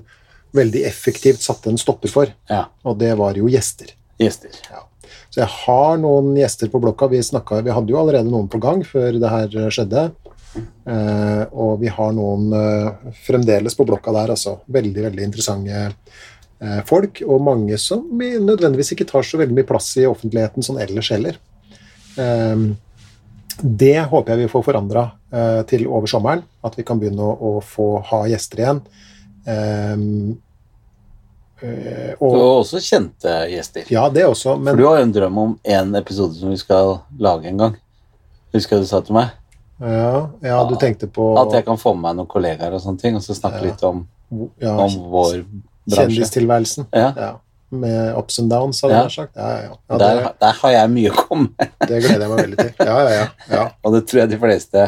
veldig 0.58 0.82
effektivt 0.88 1.42
satte 1.46 1.70
en 1.70 1.78
stopper 1.78 2.10
for, 2.10 2.34
Ja. 2.50 2.64
og 2.88 2.98
det 3.02 3.14
var 3.20 3.38
jo 3.38 3.50
gjester. 3.52 3.94
Gjester. 4.18 4.50
Ja. 4.72 4.86
Så 5.30 5.42
jeg 5.44 5.50
har 5.68 5.98
noen 6.02 6.32
gjester 6.40 6.70
på 6.74 6.80
blokka. 6.82 7.10
Vi, 7.12 7.20
snakket, 7.22 7.66
vi 7.68 7.74
hadde 7.76 7.92
jo 7.94 8.00
allerede 8.00 8.32
noen 8.32 8.48
på 8.50 8.58
gang 8.64 8.82
før 8.88 9.20
det 9.22 9.30
her 9.30 9.70
skjedde. 9.70 10.08
Eh, 10.88 11.44
og 11.52 11.80
vi 11.82 11.90
har 11.92 12.14
noen 12.16 12.48
eh, 12.56 13.12
fremdeles 13.26 13.76
på 13.78 13.86
blokka 13.88 14.14
der, 14.16 14.34
altså. 14.36 14.58
Veldig, 14.72 15.04
veldig 15.10 15.26
interessante 15.28 15.82
eh, 15.84 16.82
folk. 16.88 17.22
Og 17.28 17.44
mange 17.44 17.78
som 17.82 18.06
vi 18.20 18.34
nødvendigvis 18.40 18.94
ikke 18.96 19.08
tar 19.10 19.28
så 19.28 19.40
veldig 19.42 19.58
mye 19.60 19.68
plass 19.68 19.92
i 20.02 20.08
offentligheten 20.10 20.66
sånn 20.66 20.80
ellers 20.84 21.12
heller. 21.16 21.40
Eh, 22.18 22.68
det 23.58 23.96
håper 24.12 24.36
jeg 24.36 24.46
vi 24.46 24.52
får 24.52 24.66
forandra 24.68 25.08
eh, 25.34 25.62
til 25.70 25.88
over 25.90 26.10
sommeren. 26.12 26.44
At 26.66 26.76
vi 26.78 26.86
kan 26.88 27.00
begynne 27.02 27.26
å, 27.26 27.34
å 27.36 27.64
få 27.66 27.88
ha 28.12 28.24
gjester 28.30 28.64
igjen. 28.64 28.84
Eh, 29.48 29.96
Du 31.58 32.22
og, 32.22 32.34
har 32.38 32.60
også 32.60 32.78
kjente 32.86 33.32
gjester. 33.50 33.88
ja, 33.90 34.04
det 34.14 34.28
også, 34.30 34.60
men 34.62 34.76
For 34.76 34.78
du 34.78 34.86
har 34.86 35.00
jo 35.00 35.06
en 35.08 35.14
drøm 35.16 35.38
om 35.42 35.54
en 35.66 35.96
episode 35.98 36.38
som 36.38 36.52
vi 36.54 36.60
skal 36.62 37.00
lage 37.18 37.50
en 37.50 37.58
gang. 37.64 37.78
Husker 38.54 38.78
du 38.78 38.86
sa 38.86 39.00
til 39.02 39.18
meg? 39.18 39.32
Ja, 39.80 40.30
ja, 40.42 40.60
du 40.70 40.76
tenkte 40.82 41.06
på 41.14 41.26
At 41.38 41.52
jeg 41.54 41.66
kan 41.68 41.78
få 41.78 41.92
med 41.94 42.02
meg 42.08 42.16
noen 42.18 42.30
kollegaer 42.32 42.74
og 42.74 42.82
sånne 42.82 42.98
ting, 43.02 43.18
og 43.20 43.22
så 43.26 43.36
snakke 43.38 43.60
Ja. 43.62 43.66
litt 43.70 43.84
om, 43.86 44.08
ja, 44.60 44.72
om 44.74 44.96
vår 45.12 45.44
bransje. 45.44 45.98
kjendistilværelsen. 45.98 46.88
Ja. 46.92 47.12
Ja. 47.18 47.34
Med 47.70 48.16
ups 48.18 48.40
and 48.40 48.50
downs, 48.50 48.80
hadde 48.82 48.96
jeg 49.04 49.12
sagt. 49.12 49.36
Der, 49.36 49.76
det, 50.00 50.32
der 50.40 50.54
har 50.62 50.72
jeg 50.72 50.90
mye 50.96 51.12
å 51.12 51.26
komme 51.28 51.50
med, 51.52 51.70
det 51.90 52.00
gleder 52.06 52.24
jeg 52.26 52.32
meg 52.32 52.42
veldig 52.46 52.58
til. 52.64 52.74
Ja, 52.88 52.98
ja, 53.04 53.12
ja. 53.18 53.28
ja. 53.52 53.66
og 53.84 53.94
det 53.98 54.02
tror 54.08 54.22
jeg 54.24 54.30
de 54.34 54.40
fleste 54.40 54.86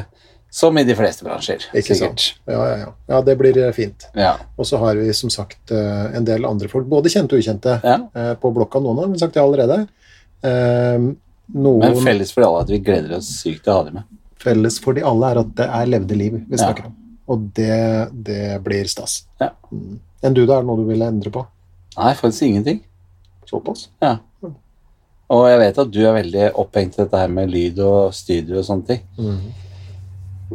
Som 0.49 0.78
i 0.82 0.84
de 0.88 0.95
fleste 0.97 1.21
bransjer. 1.28 1.62
Ikke 1.78 1.93
sikkert. 1.93 2.23
sant. 2.23 2.39
Ja, 2.49 2.62
ja, 2.65 2.78
ja. 2.80 2.88
ja, 3.12 3.21
det 3.21 3.36
blir 3.38 3.58
eh, 3.62 3.71
fint. 3.75 4.08
Ja. 4.17 4.32
Og 4.58 4.65
så 4.65 4.80
har 4.82 4.95
vi 4.97 5.12
som 5.13 5.30
sagt 5.30 5.69
eh, 5.69 6.06
en 6.17 6.25
del 6.25 6.47
andre 6.49 6.67
folk, 6.71 6.88
både 6.89 7.12
kjente 7.13 7.36
og 7.38 7.43
ukjente, 7.43 7.75
ja. 7.84 7.97
eh, 8.15 8.32
på 8.41 8.49
blokka. 8.56 8.82
Noen 8.82 9.04
har 9.04 9.12
vi 9.12 9.19
sagt 9.21 9.36
det 9.38 9.43
allerede. 9.43 9.84
Noen 11.54 11.80
Men 11.84 11.99
felles 12.02 12.32
for 12.34 12.47
alle 12.47 12.63
at 12.63 12.71
vi 12.73 12.80
gleder 12.82 13.17
oss 13.19 13.30
sykt 13.43 13.62
til 13.65 13.73
å 13.73 13.78
ha 13.78 13.84
dem 13.89 13.99
med. 13.99 14.08
Felles 14.39 14.80
for 14.84 14.95
de 14.97 15.04
alle 15.06 15.32
er 15.34 15.41
at 15.43 15.54
det 15.58 15.67
er 15.67 15.89
levde 15.89 16.17
liv 16.17 16.38
vi 16.47 16.60
Ja. 16.60 16.71
om. 16.86 16.95
Og 17.30 17.49
det, 17.54 18.10
det 18.25 18.63
blir 18.65 18.88
stas. 18.89 19.23
Ja. 19.39 19.52
Mm. 19.71 19.99
Enn 20.23 20.34
du, 20.36 20.45
da? 20.45 20.58
Er 20.58 20.63
det 20.63 20.67
noe 20.67 20.82
du 20.82 20.88
ville 20.89 21.06
endre 21.08 21.32
på? 21.32 21.45
Nei, 21.97 22.13
faktisk 22.17 22.47
ingenting. 22.47 22.82
Såpass? 23.49 23.89
Ja. 24.02 24.17
Og 25.30 25.45
jeg 25.45 25.60
vet 25.62 25.78
at 25.78 25.91
du 25.93 25.99
er 26.08 26.15
veldig 26.17 26.45
opphengt 26.58 26.97
i 26.97 27.04
dette 27.04 27.19
her 27.21 27.30
med 27.30 27.52
lyd 27.54 27.80
og 27.86 28.13
studio 28.17 28.58
og 28.62 28.65
sånne 28.65 28.88
ting. 28.88 29.04
Mm. 29.19 29.41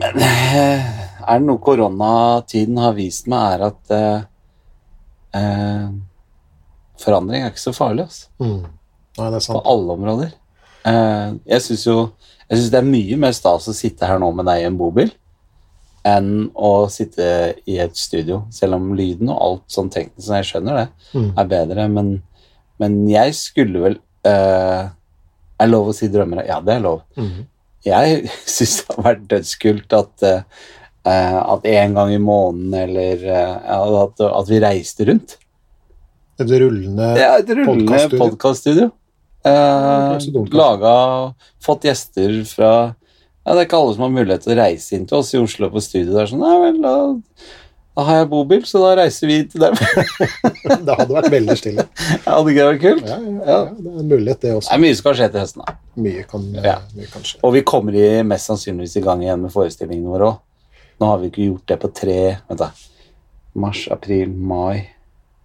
Men 0.03 0.23
eh, 0.27 0.89
er 1.23 1.39
det 1.39 1.47
noe 1.47 1.63
koronatiden 1.63 2.81
har 2.83 2.97
vist 2.97 3.29
meg, 3.31 3.55
er 3.55 3.67
at 3.69 3.95
eh, 3.95 4.25
eh, 5.39 5.93
forandring 7.05 7.45
er 7.45 7.53
ikke 7.53 7.63
så 7.63 7.75
farlig, 7.77 8.09
altså. 8.09 8.27
Mm. 8.43 8.65
Nei, 9.15 9.29
det 9.31 9.39
er 9.39 9.47
På 9.55 9.63
alle 9.71 9.95
områder. 9.95 10.33
Eh, 10.85 11.29
jeg 11.55 11.65
syns 11.65 11.85
jo 11.89 11.99
jeg 12.45 12.59
synes 12.59 12.71
det 12.75 12.79
er 12.83 12.89
mye 12.89 13.17
mer 13.17 13.33
stas 13.33 13.69
å 13.71 13.75
sitte 13.77 14.05
her 14.07 14.19
nå 14.21 14.29
med 14.37 14.45
deg 14.51 14.61
i 14.63 14.67
en 14.69 14.77
bobil 14.77 15.09
enn 16.05 16.51
å 16.53 16.85
sitte 16.93 17.25
i 17.65 17.79
et 17.81 17.95
studio. 17.97 18.43
Selv 18.53 18.77
om 18.77 18.91
lyden 18.97 19.31
og 19.33 19.39
alt 19.41 19.63
sånn 19.73 19.89
teknisk, 19.89 20.29
jeg 20.29 20.45
skjønner 20.51 20.77
det, 20.83 20.89
Mm. 21.17 21.31
er 21.41 21.47
bedre. 21.49 21.87
Men, 21.89 22.11
men 22.79 22.99
jeg 23.09 23.33
skulle 23.39 23.81
vel 23.81 23.97
uh, 24.29 24.91
Er 25.61 25.71
lov 25.71 25.89
å 25.89 25.95
si 25.97 26.09
drømmer? 26.13 26.45
Ja, 26.45 26.59
det 26.61 26.75
er 26.75 26.81
lov. 26.85 27.01
Mm. 27.17 27.47
Jeg 27.87 28.29
syns 28.57 28.77
det 28.83 28.97
har 28.99 29.07
vært 29.09 29.25
dødskult 29.33 29.93
at 29.97 30.27
uh, 30.29 30.43
at 31.05 31.65
en 31.69 31.95
gang 31.97 32.13
i 32.13 32.19
måneden 32.21 32.75
eller 32.75 33.25
uh, 33.25 34.03
at, 34.05 34.21
at 34.25 34.49
vi 34.53 34.61
reiste 34.61 35.05
rundt. 35.09 35.39
Et 36.41 36.49
rullende 36.51 37.09
Ja, 37.17 37.39
et 37.41 37.49
rullende 37.49 38.09
podkaststudio. 38.19 38.91
Eh, 39.45 40.19
laga 40.57 40.95
Fått 41.61 41.85
gjester 41.85 42.39
fra 42.49 42.71
ja, 43.45 43.53
Det 43.53 43.59
er 43.59 43.67
ikke 43.67 43.77
alle 43.77 43.93
som 43.97 44.07
har 44.07 44.15
mulighet 44.15 44.47
til 44.47 44.55
å 44.55 44.57
reise 44.63 44.97
inn 44.97 45.05
til 45.11 45.19
oss 45.21 45.35
i 45.37 45.41
Oslo 45.43 45.69
på 45.73 45.83
studio. 45.85 46.15
Det 46.15 46.23
er 46.23 46.31
sånn, 46.31 46.41
Nei 46.41 46.55
vel, 46.63 46.79
da, 46.81 46.93
da 47.95 48.07
har 48.09 48.23
jeg 48.23 48.29
bobil, 48.31 48.63
så 48.65 48.81
da 48.81 48.95
reiser 49.03 49.29
vi 49.29 49.37
til 49.53 49.61
dem. 49.67 49.77
Det 50.87 50.97
hadde 50.97 51.13
vært 51.13 51.29
veldig 51.35 51.57
stille. 51.61 51.85
Hadde 52.25 52.55
ikke 52.55 52.57
det 52.57 52.65
vært 52.71 52.81
kult? 52.87 53.05
Ja, 53.13 53.19
ja, 53.21 53.35
ja, 53.51 53.59
det 53.77 53.93
er 53.93 53.99
en 54.01 54.09
mulighet, 54.15 54.41
det 54.41 54.55
Det 54.65 54.73
er 54.79 54.83
mye 54.87 54.97
som 54.97 55.05
kan 55.11 55.19
skje 55.21 55.29
til 55.35 55.45
høsten. 55.45 55.67
da. 55.69 55.77
Mye 56.07 56.25
kan, 56.33 56.49
Ja. 56.65 56.79
mye 56.97 57.11
kan 57.13 57.29
skje. 57.29 57.39
Og 57.45 57.53
vi 57.59 57.63
kommer 57.69 58.01
i, 58.01 58.09
mest 58.33 58.49
sannsynligvis 58.49 58.97
i 58.97 59.05
gang 59.05 59.23
igjen 59.27 59.45
med 59.45 59.53
forestillingene 59.53 60.09
våre 60.17 60.31
òg. 60.33 60.41
Nå 61.05 61.13
har 61.13 61.21
vi 61.21 61.29
ikke 61.29 61.45
gjort 61.51 61.67
det 61.75 61.81
på 61.85 61.93
tre 62.01 62.19
Vent, 62.49 62.59
da. 62.65 62.71
Mars, 63.61 63.85
april, 63.93 64.33
mai, 64.33 64.87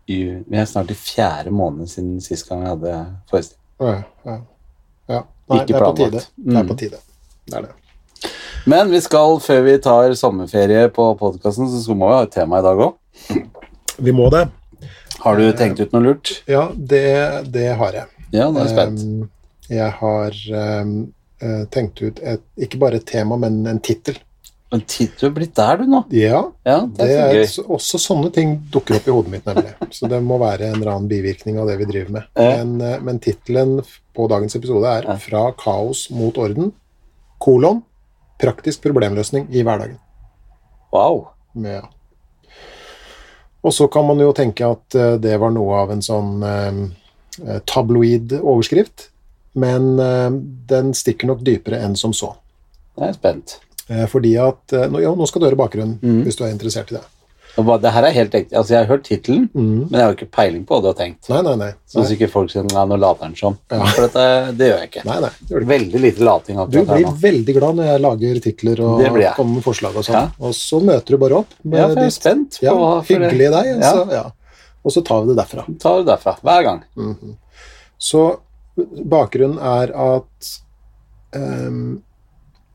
juni 0.08 0.46
Vi 0.48 0.58
er 0.58 0.66
snart 0.72 0.90
i 0.90 0.98
fjerde 0.98 1.52
måned 1.54 1.92
siden 1.92 2.22
sist 2.24 2.48
gang 2.48 2.64
vi 2.64 2.72
hadde 2.72 2.96
forestilling. 3.30 3.59
Ja. 3.80 5.24
Nei, 5.50 5.64
Ikke 5.64 5.80
planlagt. 5.80 6.30
Det 6.36 6.56
er 6.58 6.64
Mm. 6.64 6.68
på 6.70 6.76
tide. 6.78 6.98
Det 7.50 7.56
er 7.58 7.62
det. 7.62 8.30
Men 8.70 8.92
vi 8.92 9.00
skal, 9.02 9.40
før 9.40 9.64
vi 9.66 9.78
tar 9.82 10.14
sommerferie 10.14 10.90
på 10.94 11.06
podkasten, 11.18 11.66
så 11.72 11.96
må 11.96 12.10
vi 12.12 12.14
ha 12.14 12.24
et 12.28 12.32
tema 12.36 12.60
i 12.60 12.62
dag 12.62 12.78
òg. 12.78 12.94
Vi 13.98 14.12
må 14.12 14.30
det. 14.30 14.44
Har 15.24 15.36
du 15.36 15.52
tenkt 15.54 15.80
ut 15.80 15.92
noe 15.96 16.02
lurt? 16.04 16.44
Ja, 16.48 16.68
det, 16.76 17.52
det 17.52 17.76
har 17.80 17.92
jeg. 17.98 18.06
Ja, 18.32 18.50
nå 18.52 18.60
er 18.62 18.68
jeg 18.68 18.76
spent. 18.76 19.30
Jeg 19.70 19.92
har 19.92 20.38
eh, 20.60 21.66
tenkt 21.74 22.02
ut 22.02 22.20
et, 22.22 22.42
ikke 22.58 22.80
bare 22.80 22.96
et 23.02 23.06
tema, 23.10 23.38
men 23.38 23.66
en 23.68 23.80
tittel. 23.80 24.16
Men 24.70 24.84
du 24.86 25.24
er 25.26 25.32
blitt 25.34 25.56
der, 25.58 25.80
du, 25.82 25.88
nå. 25.90 26.04
Ja, 26.14 26.44
Ja, 26.68 26.82
det 26.86 27.06
det 27.10 27.16
er 27.18 27.36
er, 27.40 27.48
så 27.50 27.64
også 27.74 27.98
sånne 27.98 28.30
ting 28.34 28.52
dukker 28.70 29.00
opp 29.00 29.08
i 29.10 29.14
hodet 29.16 29.32
mitt, 29.34 29.48
nemlig. 29.50 29.72
Så 29.90 30.10
det 30.12 30.20
må 30.22 30.38
være 30.38 30.68
en 30.68 30.76
eller 30.78 30.92
annen 30.94 31.10
bivirkning 31.10 31.58
av 31.58 31.72
det 31.72 31.80
vi 31.80 31.88
driver 31.90 32.12
med. 32.20 32.28
Ja. 32.38 32.52
Men, 32.60 32.76
eh, 32.86 33.00
men 33.02 33.22
tittelen 33.24 33.80
på 34.14 34.28
dagens 34.30 34.56
episode 34.60 34.86
er 34.86 35.08
Ja. 35.10 35.16
'Fra 35.18 35.52
kaos 35.58 36.10
mot 36.12 36.38
orden', 36.38 36.72
kolon, 37.40 37.82
praktisk 38.38 38.84
problemløsning 38.86 39.48
i 39.50 39.64
hverdagen. 39.64 39.98
Wow. 40.94 41.30
Ja. 41.56 41.82
Og 43.64 43.74
så 43.74 43.88
kan 43.92 44.06
man 44.08 44.20
jo 44.20 44.32
tenke 44.34 44.70
at 44.70 44.96
eh, 44.96 45.18
det 45.18 45.40
var 45.40 45.52
noe 45.52 45.82
av 45.82 45.92
en 45.92 46.02
sånn 46.02 46.44
eh, 46.44 47.60
tabloid 47.66 48.38
overskrift, 48.40 49.10
men 49.60 49.98
eh, 50.00 50.30
den 50.70 50.94
stikker 50.94 51.28
nok 51.28 51.42
dypere 51.44 51.82
enn 51.84 51.98
som 52.00 52.14
så. 52.14 52.36
Jeg 53.00 53.10
er 53.10 53.18
spent. 53.18 53.58
Eh, 53.90 54.06
fordi 54.10 54.36
at 54.38 54.74
eh, 54.78 55.00
Ja, 55.02 55.14
nå 55.18 55.28
skal 55.30 55.42
du 55.42 55.50
høre 55.50 55.60
bakgrunnen, 55.60 55.98
mm. 56.02 56.20
hvis 56.28 56.38
du 56.38 56.46
er 56.46 56.54
interessert 56.54 56.92
i 56.94 57.00
det. 57.00 57.06
Det 57.60 57.92
her 57.92 58.06
er 58.08 58.14
helt 58.16 58.36
ekte. 58.38 58.56
Altså, 58.56 58.74
jeg 58.76 58.86
har 58.86 58.88
hørt 58.88 59.02
tittelen, 59.04 59.48
mm. 59.52 59.90
men 59.90 59.96
jeg 59.98 60.06
har 60.06 60.14
ikke 60.16 60.28
peiling 60.32 60.62
på 60.68 60.78
hva 60.78 60.84
du 60.84 60.88
har 60.92 60.96
tenkt. 60.96 61.28
Nei, 61.32 61.42
nei, 61.44 61.56
nei. 61.60 61.70
Så 61.90 62.00
hvis 62.00 62.14
sikkert 62.14 62.32
folk 62.32 62.52
sier 62.54 62.64
nei, 62.70 62.84
nå 62.88 62.96
later 63.02 63.26
han 63.28 63.36
som. 63.36 63.58
Ja. 63.74 63.82
For 63.90 64.06
dette, 64.06 64.26
det 64.56 64.70
gjør 64.70 64.78
jeg 64.80 64.92
ikke. 64.92 65.04
nei, 65.10 65.18
nei 65.26 65.32
det 65.34 65.50
gjør 65.50 65.58
det 65.58 65.66
ikke. 65.66 65.72
Veldig 65.74 66.02
lite 66.06 66.28
lating 66.28 66.62
Du 66.70 66.78
her 66.80 66.88
blir 66.94 67.10
veldig 67.26 67.56
glad 67.58 67.80
når 67.80 67.90
jeg 67.90 68.04
lager 68.06 68.42
titler 68.46 68.84
og 68.86 69.04
kommer 69.36 69.58
med 69.58 69.66
forslag 69.66 69.98
og 70.00 70.08
sånn. 70.08 70.20
Ja. 70.22 70.46
Og 70.46 70.56
så 70.56 70.80
møter 70.80 71.18
du 71.18 71.22
bare 71.26 71.42
opp 71.42 71.56
med 71.64 71.82
Ja, 71.82 71.88
for 71.90 72.04
jeg 72.04 72.14
er 72.14 72.16
spent 72.16 72.60
på 72.62 72.68
ja, 72.70 72.76
hva 72.78 72.92
det- 73.02 73.10
hyggelig 73.12 73.52
deg, 73.58 73.72
Ja. 73.82 73.94
ja. 74.14 74.26
og 74.86 74.96
så 74.96 75.04
tar 75.10 75.26
vi 75.26 75.34
det 75.34 75.40
derfra. 75.42 75.66
Ta 75.82 75.96
det 75.98 76.08
derfra. 76.14 76.38
Hver 76.46 76.68
gang. 76.70 76.84
Mhm. 76.96 77.36
Så 78.00 78.24
bakgrunnen 78.80 79.60
er 79.60 79.92
at 79.92 80.54
ehm, 81.36 82.00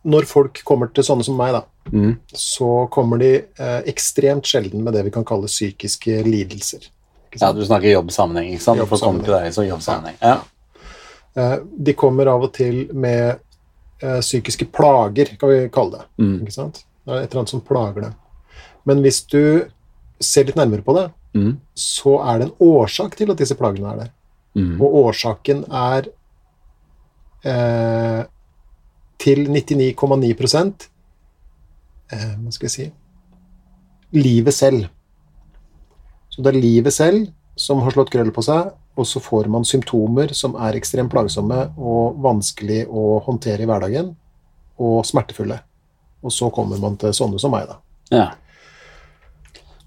når 0.04 0.26
folk 0.28 0.60
kommer 0.64 0.90
til 0.94 1.04
sånne 1.06 1.24
som 1.24 1.36
meg, 1.38 1.52
da, 1.56 1.62
Mm. 1.92 2.14
så 2.32 2.88
kommer 2.90 3.18
de 3.20 3.44
eh, 3.58 3.80
ekstremt 3.92 4.44
sjelden 4.48 4.82
med 4.82 4.94
det 4.94 5.02
vi 5.04 5.10
kan 5.12 5.24
kalle 5.24 5.46
psykiske 5.50 6.22
lidelser. 6.24 6.86
Ja, 7.40 7.52
du 7.52 7.60
snakker 7.66 7.90
jobbsammenheng, 7.92 8.54
ikke 8.54 8.62
sant? 8.64 8.80
For 8.88 8.96
å 8.96 9.12
til 9.22 9.32
deg 9.34 9.46
i 9.48 9.52
sånn 9.52 9.68
jobbsammenheng. 9.68 10.16
Ja. 10.22 10.38
Eh, 11.36 11.58
de 11.76 11.92
kommer 11.92 12.26
av 12.32 12.42
og 12.46 12.52
til 12.54 12.88
med 12.94 13.38
eh, 14.00 14.20
psykiske 14.20 14.70
plager, 14.72 15.36
kan 15.38 15.48
vi 15.50 15.68
kalle 15.68 15.98
det. 15.98 16.06
Mm. 16.24 16.40
Ikke 16.46 16.52
sant? 16.56 16.84
Det 17.04 17.12
er 17.12 17.22
et 17.24 17.30
eller 17.30 17.40
annet 17.42 17.50
som 17.52 17.60
plager 17.60 18.00
dem. 18.08 18.14
Men 18.86 19.02
hvis 19.02 19.20
du 19.28 19.68
ser 20.20 20.44
litt 20.48 20.56
nærmere 20.56 20.82
på 20.84 20.94
det, 20.96 21.10
Mm. 21.34 21.56
så 21.74 22.20
er 22.30 22.38
det 22.38 22.46
en 22.46 22.56
årsak 22.62 23.16
til 23.16 23.30
at 23.32 23.36
disse 23.36 23.56
plagene 23.58 23.90
er 23.92 23.96
der. 24.04 24.10
Mm. 24.56 24.80
Og 24.80 24.94
årsaken 25.04 25.64
er 25.68 26.06
eh, 27.44 28.24
til 29.24 29.46
99,9 29.48 30.30
eh, 32.12 32.34
Hva 32.36 32.52
skal 32.52 32.68
jeg 32.68 32.74
si 32.74 32.90
Livet 34.14 34.54
selv. 34.54 34.84
Så 36.30 36.42
det 36.42 36.52
er 36.52 36.62
livet 36.62 36.94
selv 36.94 37.28
som 37.58 37.80
har 37.82 37.94
slått 37.94 38.10
krøll 38.10 38.30
på 38.34 38.42
seg, 38.42 38.72
og 38.94 39.06
så 39.06 39.20
får 39.22 39.48
man 39.50 39.66
symptomer 39.66 40.32
som 40.34 40.56
er 40.58 40.78
ekstremt 40.78 41.12
plagsomme 41.12 41.60
og 41.78 42.20
vanskelig 42.22 42.84
å 42.90 43.20
håndtere 43.26 43.62
i 43.62 43.68
hverdagen, 43.70 44.12
og 44.78 45.06
smertefulle. 45.06 45.60
Og 46.24 46.34
så 46.34 46.50
kommer 46.54 46.80
man 46.82 46.98
til 46.98 47.14
sånne 47.14 47.38
som 47.42 47.54
meg, 47.54 47.68
da. 47.70 47.78
Ja. 48.14 48.26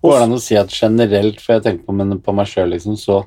Går 0.04 0.14
det 0.16 0.26
an 0.28 0.38
å 0.38 0.42
si 0.44 0.56
at 0.60 0.72
generelt, 0.72 1.42
for 1.44 1.58
jeg 1.58 1.66
tenker 1.66 1.88
på, 1.88 2.20
på 2.24 2.36
meg 2.38 2.52
sjøl, 2.52 2.72
liksom, 2.76 2.96
så 3.00 3.22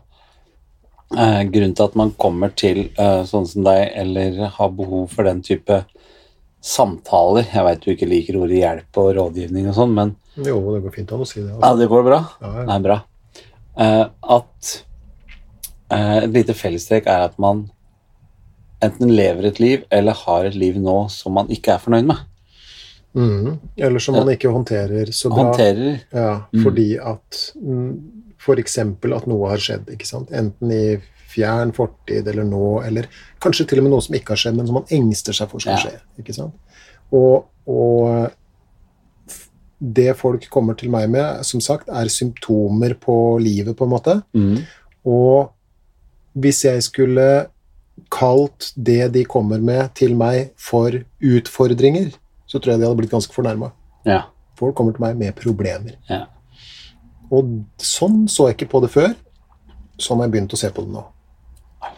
eh, 1.17 1.43
Grunnen 1.51 1.77
til 1.77 1.89
at 1.89 1.97
man 1.99 2.15
kommer 2.17 2.53
til 2.57 2.87
eh, 2.95 3.23
sånn 3.29 3.49
som 3.51 3.67
deg, 3.67 3.89
eller 4.01 4.47
har 4.57 4.77
behov 4.77 5.11
for 5.13 5.29
den 5.29 5.43
type 5.45 5.83
samtaler 6.61 7.47
Jeg 7.49 7.65
veit 7.65 7.81
du 7.85 7.91
ikke 7.95 8.09
liker 8.09 8.37
ordet 8.37 8.59
hjelp 8.61 8.99
og 9.01 9.15
rådgivning 9.17 9.69
og 9.71 9.75
sånn, 9.79 9.95
men 9.97 10.15
Jo, 10.37 10.59
det 10.75 10.83
går 10.85 10.93
fint 10.95 11.13
an 11.13 11.21
å 11.25 11.27
si 11.29 11.41
det. 11.41 11.49
ja, 11.49 11.57
Altså. 11.61 11.79
det 11.81 11.89
går 11.89 12.05
bra. 12.05 12.19
Ja, 12.41 12.51
ja. 12.61 12.65
Nei, 12.69 12.79
bra. 12.85 12.99
Uh, 13.81 14.07
at 14.37 14.73
uh, 15.93 16.17
et 16.25 16.33
lite 16.35 16.55
fellestrekk 16.55 17.07
er 17.09 17.25
at 17.31 17.39
man 17.41 17.71
enten 18.83 19.11
lever 19.13 19.45
et 19.51 19.61
liv 19.61 19.83
eller 19.93 20.13
har 20.25 20.45
et 20.49 20.55
liv 20.57 20.77
nå 20.81 21.09
som 21.13 21.33
man 21.37 21.49
ikke 21.53 21.75
er 21.75 21.79
fornøyd 21.83 22.07
med. 22.09 22.17
Mm. 23.17 23.59
Eller 23.77 23.99
som 24.01 24.15
man 24.15 24.29
ikke 24.31 24.53
håndterer 24.55 25.11
så 25.13 25.29
bra. 25.33 25.49
Håndterer 25.51 26.01
Ja, 26.15 26.43
Mm. 26.55 26.63
fordi 26.63 26.89
at 26.99 27.53
mm, 27.61 28.01
For 28.39 28.57
eksempel 28.57 29.13
at 29.17 29.27
noe 29.27 29.49
har 29.51 29.59
skjedd, 29.59 29.91
ikke 29.93 30.07
sant. 30.07 30.31
Enten 30.33 30.71
i 30.73 30.97
fjern 31.31 31.73
fortid 31.77 32.27
eller 32.29 32.45
nå, 32.49 32.83
eller 32.87 33.07
kanskje 33.43 33.67
til 33.71 33.79
og 33.81 33.87
med 33.87 33.93
noe 33.95 34.03
som 34.05 34.15
ikke 34.19 34.35
har 34.35 34.41
skjedd, 34.43 34.57
men 34.59 34.67
som 34.69 34.75
man 34.81 34.91
engster 34.97 35.37
seg 35.37 35.49
for 35.53 35.63
skal 35.63 35.77
Ja. 35.79 35.85
skje. 35.85 36.01
ikke 36.25 36.35
sant. 36.35 36.55
Og, 37.13 37.47
og 37.71 38.31
det 39.81 40.11
folk 40.21 40.45
kommer 40.53 40.77
til 40.77 40.91
meg 40.93 41.09
med, 41.11 41.45
som 41.49 41.61
sagt, 41.65 41.89
er 41.89 42.11
symptomer 42.13 42.93
på 43.01 43.15
livet, 43.41 43.77
på 43.79 43.87
en 43.89 43.95
måte. 43.95 44.19
mm. 44.37 44.59
Og 45.09 45.51
hvis 46.37 46.65
jeg 46.67 46.83
skulle 46.85 47.47
kalt 48.13 48.73
det 48.77 49.13
de 49.15 49.23
kommer 49.25 49.59
med 49.65 49.95
til 49.97 50.13
meg 50.17 50.51
for 50.61 50.93
utfordringer, 51.25 52.13
så 52.47 52.59
tror 52.61 52.75
jeg 52.75 52.81
de 52.83 52.87
hadde 52.87 52.99
blitt 53.01 53.11
ganske 53.15 53.33
fornærma. 53.35 53.71
Ja. 54.05 54.23
Folk 54.61 54.75
kommer 54.77 54.93
til 54.93 55.01
meg 55.01 55.17
med 55.17 55.35
problemer. 55.41 55.97
Ja. 56.11 56.27
Og 57.33 57.49
sånn 57.79 58.27
så 58.29 58.49
jeg 58.51 58.59
ikke 58.59 58.71
på 58.75 58.81
det 58.85 58.91
før. 58.93 59.15
Sånn 60.01 60.19
har 60.21 60.27
jeg 60.29 60.35
begynt 60.35 60.53
å 60.53 60.61
se 60.61 60.69
på 60.75 60.85
det 60.85 60.93
nå. 60.93 61.05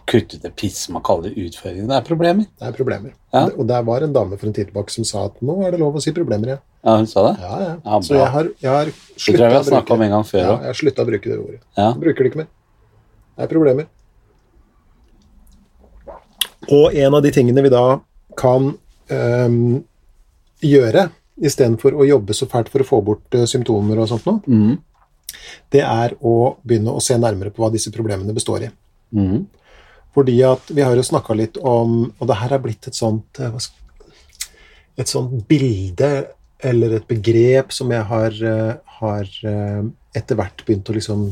Kutt 0.06 0.34
ut 0.34 0.42
det 0.42 0.50
piss 0.58 0.84
man 0.94 1.02
kaller 1.02 1.30
det 1.30 1.42
utfordringer. 1.48 1.88
Det 1.90 1.96
er 1.96 2.04
problemer. 2.06 2.46
Det 2.58 2.68
er 2.68 2.74
problemer. 2.76 3.14
Ja. 3.34 3.46
Og 3.56 3.66
der 3.66 3.82
var 3.86 4.04
en 4.06 4.12
dame 4.14 4.36
for 4.38 4.46
en 4.46 4.54
tid 4.54 4.68
tilbake 4.70 4.94
som 4.94 5.06
sa 5.08 5.24
at 5.26 5.40
nå 5.42 5.56
er 5.66 5.74
det 5.74 5.80
lov 5.82 5.96
å 5.98 6.02
si 6.02 6.12
problemer 6.14 6.52
igjen. 6.52 6.60
Ja, 6.82 6.96
hun 6.98 7.06
sa 7.10 7.22
det? 7.28 7.32
Ja, 7.42 7.56
ja. 7.62 7.72
Ja, 7.84 7.98
så 8.02 8.14
jeg 8.18 8.28
har, 8.34 8.50
jeg 8.62 8.70
har 8.70 8.90
Det 8.90 9.22
slutta 9.24 9.48
å 9.48 9.62
om 9.62 9.86
bruke 9.86 10.04
en 10.06 10.14
gang 10.16 10.26
før 10.26 10.40
ja, 10.42 10.52
jeg 10.64 10.70
har 10.70 10.78
sluttet 10.78 11.02
å 11.02 11.08
bruke 11.08 11.30
det 11.30 11.38
ordet. 11.38 11.60
Ja. 11.78 11.88
Jeg 11.88 12.00
bruker 12.04 12.22
det 12.26 12.30
ikke 12.32 12.40
mer. 12.42 12.48
Det 13.32 13.46
er 13.46 13.50
problemer. 13.52 13.88
Og 16.70 16.94
en 16.94 17.14
av 17.18 17.22
de 17.24 17.32
tingene 17.34 17.64
vi 17.64 17.72
da 17.72 17.84
kan 18.38 18.68
øhm, 19.10 19.82
gjøre, 20.62 21.08
istedenfor 21.42 21.96
å 21.98 22.06
jobbe 22.06 22.36
så 22.36 22.46
fælt 22.50 22.70
for 22.70 22.84
å 22.84 22.86
få 22.86 23.00
bort 23.04 23.34
øh, 23.34 23.46
symptomer 23.50 23.98
og 24.02 24.10
sånt 24.12 24.26
noe, 24.28 24.42
Mm. 24.46 24.76
det 25.74 25.82
er 25.82 26.14
å 26.20 26.56
begynne 26.62 26.92
å 26.94 27.02
se 27.02 27.16
nærmere 27.18 27.50
på 27.50 27.64
hva 27.64 27.72
disse 27.72 27.90
problemene 27.90 28.34
består 28.36 28.68
i. 28.68 28.70
Mm. 29.16 29.46
Fordi 30.12 30.36
at 30.44 30.70
vi 30.72 30.84
har 30.84 30.96
jo 30.96 31.04
snakka 31.06 31.34
litt 31.38 31.56
om 31.56 32.04
Og 32.10 32.28
det 32.28 32.36
her 32.36 32.52
er 32.52 32.60
blitt 32.60 32.88
et 32.88 32.96
sånt 32.96 33.40
eh, 33.40 33.54
Et 35.00 35.08
sånt 35.08 35.38
bilde 35.48 36.12
eller 36.62 36.92
et 36.94 37.06
begrep 37.08 37.72
som 37.74 37.90
jeg 37.90 38.04
har, 38.06 38.36
eh, 38.46 38.74
har 39.00 39.30
eh, 39.50 39.80
etter 40.14 40.38
hvert 40.38 40.62
begynt 40.62 40.90
å 40.92 40.94
liksom 40.94 41.24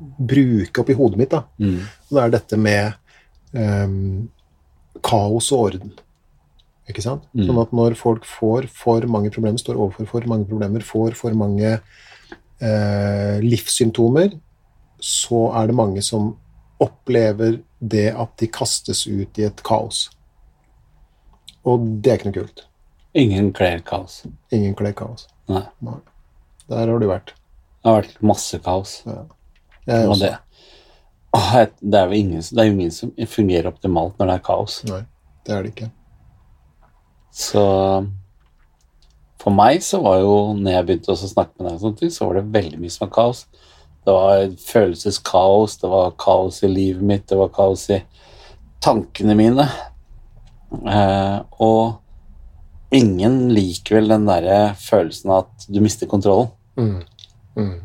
bruke 0.00 0.82
opp 0.82 0.90
i 0.92 0.96
hodet 0.98 1.20
mitt. 1.20 1.30
da. 1.32 1.44
Mm. 1.56 1.80
Og 1.80 2.16
det 2.16 2.22
er 2.22 2.34
dette 2.34 2.58
med 2.60 2.92
um, 3.56 4.28
kaos 5.04 5.50
og 5.54 5.64
orden. 5.70 5.94
Ikke 6.90 7.04
sant? 7.04 7.26
Mm. 7.32 7.46
Sånn 7.46 7.62
at 7.62 7.74
når 7.76 7.96
folk 7.98 8.26
får 8.28 8.68
for 8.74 9.06
mange 9.10 9.32
problemer, 9.32 9.60
står 9.62 9.78
overfor 9.78 10.08
for 10.10 10.30
mange 10.30 10.48
problemer, 10.50 10.84
får 10.86 11.16
for 11.18 11.36
mange 11.38 11.76
uh, 11.78 13.36
livssymptomer, 13.44 14.34
så 15.00 15.46
er 15.56 15.70
det 15.70 15.78
mange 15.78 16.04
som 16.04 16.34
opplever 16.80 17.60
det 17.80 18.08
at 18.12 18.32
de 18.40 18.48
kastes 18.52 19.06
ut 19.06 19.38
i 19.40 19.46
et 19.48 19.62
kaos. 19.66 20.08
Og 21.68 21.84
det 22.00 22.12
er 22.12 22.20
ikke 22.20 22.30
noe 22.30 22.38
kult. 22.40 22.64
Ingen 23.20 23.50
kler 23.56 23.82
kaos. 23.84 24.22
Ingen 24.54 24.76
kler 24.78 24.94
kaos. 24.96 25.26
Nei. 25.50 25.64
Der 26.70 26.86
har 26.86 27.02
du 27.02 27.08
vært. 27.10 27.34
Det 27.80 27.90
har 27.90 28.02
vært 28.02 28.22
masse 28.24 28.60
kaos. 28.64 29.00
Jeg 29.04 30.06
Og 30.06 30.14
også. 30.14 30.30
det, 30.30 31.66
det 31.80 32.00
er 32.00 32.06
jo 32.12 32.20
ingen, 32.20 32.42
det 32.42 32.62
er 32.62 32.70
ingen 32.70 32.94
som 32.94 33.12
fungerer 33.28 33.70
optimalt 33.70 34.18
når 34.18 34.30
det 34.30 34.36
er 34.38 34.46
kaos. 34.46 34.78
Nei, 34.88 35.02
det 35.46 35.56
er 35.56 35.66
det 35.66 35.74
ikke. 35.74 35.90
Så 37.34 37.64
for 39.40 39.54
meg 39.56 39.80
så 39.84 40.02
var 40.04 40.20
jo, 40.20 40.32
når 40.58 40.74
jeg 40.74 40.86
begynte 40.88 41.14
å 41.14 41.18
snakke 41.20 41.64
med 41.64 41.80
deg, 41.80 42.12
så 42.12 42.28
var 42.28 42.40
det 42.40 42.48
veldig 42.56 42.80
mye 42.82 42.92
som 42.92 43.06
var 43.06 43.12
kaos. 43.16 43.44
Det 44.04 44.12
var 44.16 44.46
følelseskaos, 44.64 45.76
det 45.82 45.90
var 45.92 46.14
kaos 46.18 46.62
i 46.64 46.70
livet 46.70 47.04
mitt, 47.04 47.26
det 47.28 47.38
var 47.38 47.52
kaos 47.52 47.84
i 47.92 48.00
tankene 48.80 49.36
mine. 49.36 49.66
Eh, 50.70 51.36
og 51.60 52.94
ingen 52.94 53.50
liker 53.54 53.98
vel 53.98 54.10
den 54.14 54.26
derre 54.28 54.72
følelsen 54.80 55.34
at 55.36 55.68
du 55.68 55.80
mister 55.84 56.08
kontrollen. 56.10 56.50
Mm. 56.80 57.02
Mm. 57.58 57.78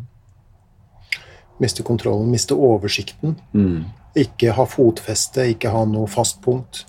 Miste 1.61 1.83
kontrollen, 1.87 2.31
miste 2.31 2.55
oversikten. 2.55 3.35
Mm. 3.55 3.85
Ikke 4.15 4.55
ha 4.55 4.65
fotfeste, 4.69 5.49
ikke 5.51 5.71
ha 5.73 5.83
noe 5.89 6.07
fast 6.11 6.41
punkt. 6.43 6.85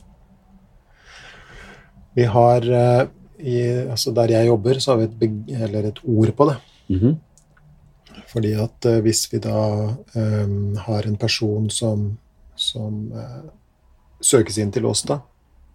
Vi 2.17 2.25
har 2.31 2.65
eh, 2.65 3.07
i, 3.37 3.57
altså 3.91 4.15
Der 4.17 4.31
jeg 4.33 4.47
jobber, 4.49 4.79
så 4.81 4.95
har 4.95 5.03
vi 5.03 5.27
et, 5.27 5.63
eller 5.67 5.91
et 5.91 5.99
ord 6.05 6.33
på 6.37 6.51
det. 6.51 6.57
Mhm. 6.89 7.17
Fordi 8.37 8.53
at 8.61 8.89
eh, 8.89 9.01
hvis 9.05 9.25
vi 9.33 9.41
da 9.41 9.61
um, 10.13 10.77
har 10.87 11.09
en 11.09 11.17
person 11.17 11.71
som, 11.73 12.11
som 12.57 13.07
uh, 13.17 13.47
søkes 14.21 14.61
inn 14.61 14.75
til 14.75 14.85
oss, 14.89 15.07
da, 15.09 15.23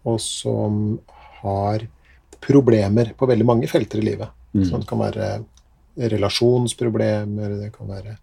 og 0.06 0.22
som 0.22 1.00
har 1.42 1.88
problemer 2.42 3.12
på 3.18 3.28
veldig 3.30 3.48
mange 3.50 3.70
felter 3.70 4.02
i 4.02 4.06
livet 4.12 4.38
Mm. 4.52 4.66
Så 4.66 4.78
det 4.78 4.88
kan 4.88 5.00
være 5.00 5.28
relasjonsproblemer, 6.12 7.54
det 7.62 7.70
kan 7.72 7.88
være 7.88 8.18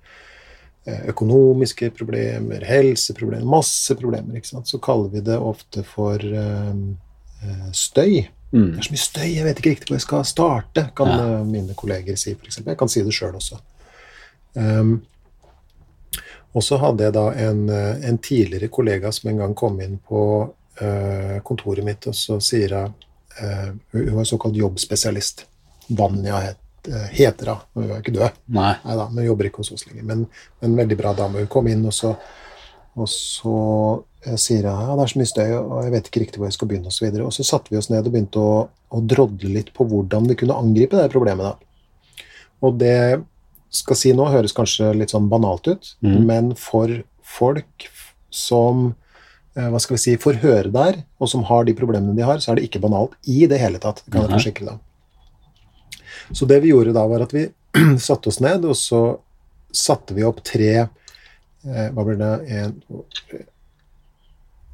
økonomiske 1.08 1.90
problemer, 1.96 2.64
helseproblemer, 2.64 3.44
masse 3.44 3.94
problemer. 3.96 4.36
ikke 4.36 4.48
sant? 4.48 4.68
Så 4.68 4.80
kaller 4.80 5.08
vi 5.12 5.20
det 5.24 5.36
ofte 5.38 5.84
for 5.84 6.16
eh, 6.16 7.72
støy. 7.72 8.26
Mm. 8.52 8.70
Det 8.72 8.78
er 8.78 8.86
så 8.86 8.94
mye 8.94 9.04
støy, 9.04 9.26
jeg 9.34 9.44
vet 9.44 9.60
ikke 9.60 9.72
riktig 9.74 9.90
hvor 9.90 9.98
jeg 9.98 10.06
skal 10.06 10.24
starte, 10.24 10.86
kan 10.96 11.08
Ja. 11.12 11.42
mine 11.44 11.74
kolleger 11.76 12.16
si, 12.16 12.32
f.eks. 12.32 12.62
Jeg 12.64 12.78
kan 12.78 12.88
si 12.88 13.02
det 13.04 13.12
sjøl 13.12 13.36
også. 13.36 13.60
Um, 14.58 15.00
og 16.56 16.64
så 16.64 16.78
hadde 16.82 17.04
jeg 17.06 17.14
da 17.14 17.26
en, 17.38 17.66
eh, 17.70 18.08
en 18.08 18.18
tidligere 18.18 18.70
kollega 18.72 19.12
som 19.12 19.28
en 19.30 19.42
gang 19.42 19.52
kom 19.54 19.76
inn 19.84 19.98
på 20.02 20.22
uh, 20.80 21.36
kontoret 21.44 21.84
mitt, 21.86 22.08
og 22.08 22.16
så 22.16 22.38
sier 22.42 22.74
hun 22.74 22.96
uh, 23.38 23.68
Hun 23.92 24.16
var 24.16 24.26
såkalt 24.26 24.56
jobbspesialist. 24.56 25.44
Vanja 25.98 26.40
het, 26.42 26.90
heter 27.12 27.52
hun. 27.52 27.62
Hun 27.76 27.92
er 27.92 28.00
ikke 28.00 28.16
død. 28.16 28.40
Nei. 28.56 28.72
Neida, 28.82 29.06
men 29.12 29.28
jobber 29.28 29.48
ikke 29.48 29.62
hos 29.62 29.70
oss 29.76 29.86
lenger. 29.86 30.08
Men 30.08 30.26
en 30.64 30.74
veldig 30.80 30.98
bra 30.98 31.14
dame. 31.20 31.44
Hun 31.44 31.52
kom 31.52 31.68
inn, 31.70 31.86
og 31.86 31.94
så, 31.94 32.10
og 32.98 33.08
så 33.12 33.54
sier 34.34 34.66
hun 34.66 34.82
ja, 34.88 34.96
det 34.98 35.04
er 35.04 35.12
så 35.12 35.20
mye 35.20 35.30
støy, 35.30 35.54
og 35.60 35.78
jeg 35.86 35.94
vet 35.94 36.10
ikke 36.10 36.22
riktig 36.24 36.42
hvor 36.42 36.50
jeg 36.50 36.58
skal 36.58 36.72
begynne. 36.72 36.90
Og, 36.90 36.96
så 36.96 37.06
videre. 37.06 37.28
og 37.28 37.36
så 37.36 37.46
satte 37.46 37.72
vi 37.72 37.78
oss 37.78 37.92
ned 37.92 38.02
og 38.02 38.12
begynte 38.16 38.42
å, 38.42 38.60
å 38.66 39.06
drodle 39.14 39.54
litt 39.54 39.72
på 39.76 39.86
hvordan 39.88 40.28
vi 40.32 40.40
kunne 40.42 40.58
angripe 40.58 40.98
det 40.98 41.12
problemet. 41.14 41.52
da. 41.52 42.24
Og 42.66 42.80
det 42.82 42.98
skal 43.74 43.98
si 44.00 44.12
nå 44.16 44.26
høres 44.32 44.54
kanskje 44.56 44.92
litt 44.96 45.12
sånn 45.12 45.28
banalt 45.30 45.68
ut, 45.68 45.92
mm. 46.04 46.18
men 46.28 46.50
for 46.58 46.92
folk 47.28 47.88
som 48.32 48.90
eh, 49.56 49.68
hva 49.68 49.80
skal 49.82 49.96
vi 49.96 50.02
si, 50.02 50.16
får 50.20 50.40
høre 50.44 50.72
der, 50.74 51.02
og 51.20 51.30
som 51.30 51.44
har 51.48 51.66
de 51.68 51.76
problemene 51.76 52.16
de 52.16 52.26
har, 52.26 52.40
så 52.40 52.52
er 52.52 52.58
det 52.58 52.68
ikke 52.68 52.82
banalt 52.84 53.16
i 53.28 53.44
det 53.50 53.60
hele 53.60 53.80
tatt. 53.82 54.04
Kan 54.08 54.24
jeg 54.24 54.38
forsikre 54.38 54.70
deg. 54.70 54.84
Så 56.32 56.48
det 56.48 56.60
vi 56.64 56.72
gjorde 56.72 56.96
da, 56.96 57.04
var 57.08 57.24
at 57.24 57.34
vi 57.36 57.46
satte 58.08 58.32
oss 58.32 58.40
ned, 58.44 58.66
og 58.68 58.76
så 58.78 59.02
satte 59.74 60.16
vi 60.16 60.24
opp 60.24 60.40
tre 60.46 60.72
eh, 60.80 61.88
Hva 61.92 62.04
blir 62.06 62.16
det 62.20 62.32
en, 62.56 62.76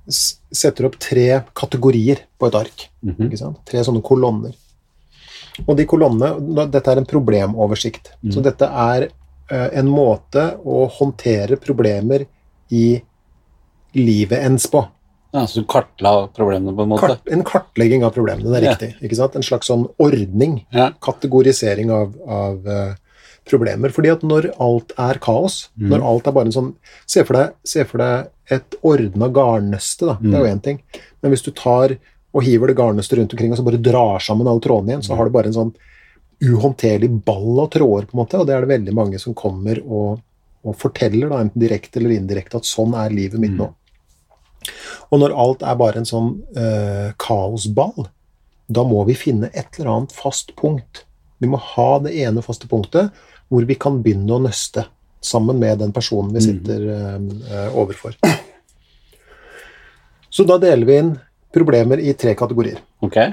Setter 0.04 0.84
opp 0.86 0.98
tre 1.00 1.40
kategorier 1.56 2.26
på 2.36 2.50
et 2.50 2.56
ark. 2.58 2.82
Ikke 3.24 3.38
sant? 3.40 3.62
Tre 3.64 3.80
sånne 3.86 4.02
kolonner. 4.04 4.52
Og 5.68 5.76
de 5.78 5.84
kolonnene 5.86 6.66
Dette 6.72 6.90
er 6.90 6.98
en 6.98 7.06
problemoversikt. 7.06 8.12
Mm. 8.22 8.32
Så 8.34 8.42
dette 8.42 8.66
er 8.66 9.08
eh, 9.50 9.68
en 9.78 9.86
måte 9.92 10.56
å 10.64 10.88
håndtere 10.90 11.56
problemer 11.62 12.26
i 12.74 13.00
livet 13.94 14.42
ens 14.42 14.66
på. 14.70 14.82
Ja, 15.34 15.46
så 15.50 15.60
du 15.62 15.66
kartla 15.66 16.28
problemene, 16.34 16.74
på 16.76 16.82
en 16.84 16.90
måte? 16.92 17.08
Kart, 17.10 17.30
en 17.34 17.42
kartlegging 17.46 18.04
av 18.06 18.12
problemene, 18.14 18.50
det 18.50 18.60
er 18.60 18.66
Ja. 18.68 18.74
riktig. 18.74 18.94
Ikke 19.02 19.16
sant? 19.18 19.34
En 19.36 19.42
slags 19.42 19.66
sånn 19.70 19.88
ordning 19.98 20.64
Ja. 20.72 20.90
kategorisering 21.02 21.90
av, 21.90 22.14
av 22.28 22.66
uh, 22.66 22.94
problemer. 23.44 23.90
Fordi 23.90 24.12
at 24.12 24.22
når 24.22 24.52
alt 24.60 24.92
er 24.98 25.18
kaos, 25.18 25.68
Mm. 25.78 25.88
når 25.90 26.02
alt 26.04 26.26
er 26.26 26.32
bare 26.32 26.46
en 26.46 26.52
sånn 26.52 26.74
Se 27.06 27.24
for 27.24 27.34
deg, 27.34 27.52
se 27.64 27.84
for 27.84 27.98
deg 27.98 28.28
et 28.50 28.74
ordna 28.82 29.28
garnnøste, 29.28 30.06
da. 30.06 30.14
Det 30.20 30.34
er 30.34 30.44
jo 30.46 30.54
én 30.54 30.62
ting. 30.62 30.80
Men 31.22 31.32
hvis 31.32 31.42
du 31.44 31.50
tar 31.50 31.98
og 32.34 32.42
hiver 32.42 32.70
det 32.70 32.78
garnnøstet 32.78 33.18
rundt 33.18 33.34
omkring 33.36 33.52
og 33.54 33.60
så 33.60 33.66
bare 33.66 33.82
drar 33.82 34.22
sammen 34.22 34.48
alle 34.50 34.62
trådene 34.62 34.94
igjen, 34.94 35.04
så 35.06 35.18
har 35.18 35.28
du 35.28 35.34
bare 35.34 35.50
en 35.52 35.56
sånn 35.56 35.74
uhåndterlig 36.44 37.10
ball 37.24 37.60
av 37.62 37.70
tråder, 37.72 38.08
på 38.08 38.16
en 38.16 38.22
måte, 38.24 38.40
og 38.40 38.48
det 38.48 38.56
er 38.56 38.64
det 38.64 38.72
veldig 38.72 38.94
mange 38.96 39.20
som 39.22 39.36
kommer 39.38 39.78
og, 39.84 40.18
og 40.66 40.76
forteller, 40.76 41.30
da, 41.30 41.40
enten 41.44 41.62
direkte 41.62 42.00
eller 42.00 42.16
indirekte, 42.16 42.58
at 42.58 42.68
sånn 42.68 42.96
er 42.98 43.14
livet 43.14 43.40
mitt 43.40 43.54
nå. 43.54 43.70
Og 45.12 45.20
når 45.20 45.36
alt 45.38 45.62
er 45.62 45.78
bare 45.78 46.00
en 46.00 46.08
sånn 46.08 46.30
uh, 46.56 47.12
kaosball, 47.20 48.08
da 48.66 48.84
må 48.88 49.04
vi 49.08 49.16
finne 49.18 49.50
et 49.52 49.78
eller 49.78 49.92
annet 49.92 50.14
fast 50.16 50.54
punkt. 50.58 51.04
Vi 51.38 51.50
må 51.50 51.60
ha 51.60 51.90
det 52.02 52.14
ene 52.24 52.42
faste 52.42 52.68
punktet 52.70 53.12
hvor 53.52 53.66
vi 53.68 53.76
kan 53.78 54.00
begynne 54.02 54.32
å 54.34 54.42
nøste 54.42 54.86
sammen 55.24 55.60
med 55.60 55.78
den 55.84 55.92
personen 55.94 56.32
vi 56.34 56.42
sitter 56.44 56.88
uh, 56.88 57.76
overfor. 57.76 58.16
Så 60.34 60.48
da 60.48 60.58
deler 60.58 60.88
vi 60.88 60.98
inn 60.98 61.12
problemer 61.54 62.00
i 62.02 62.12
tre 62.18 62.34
kategorier. 62.34 62.78
Okay. 63.02 63.32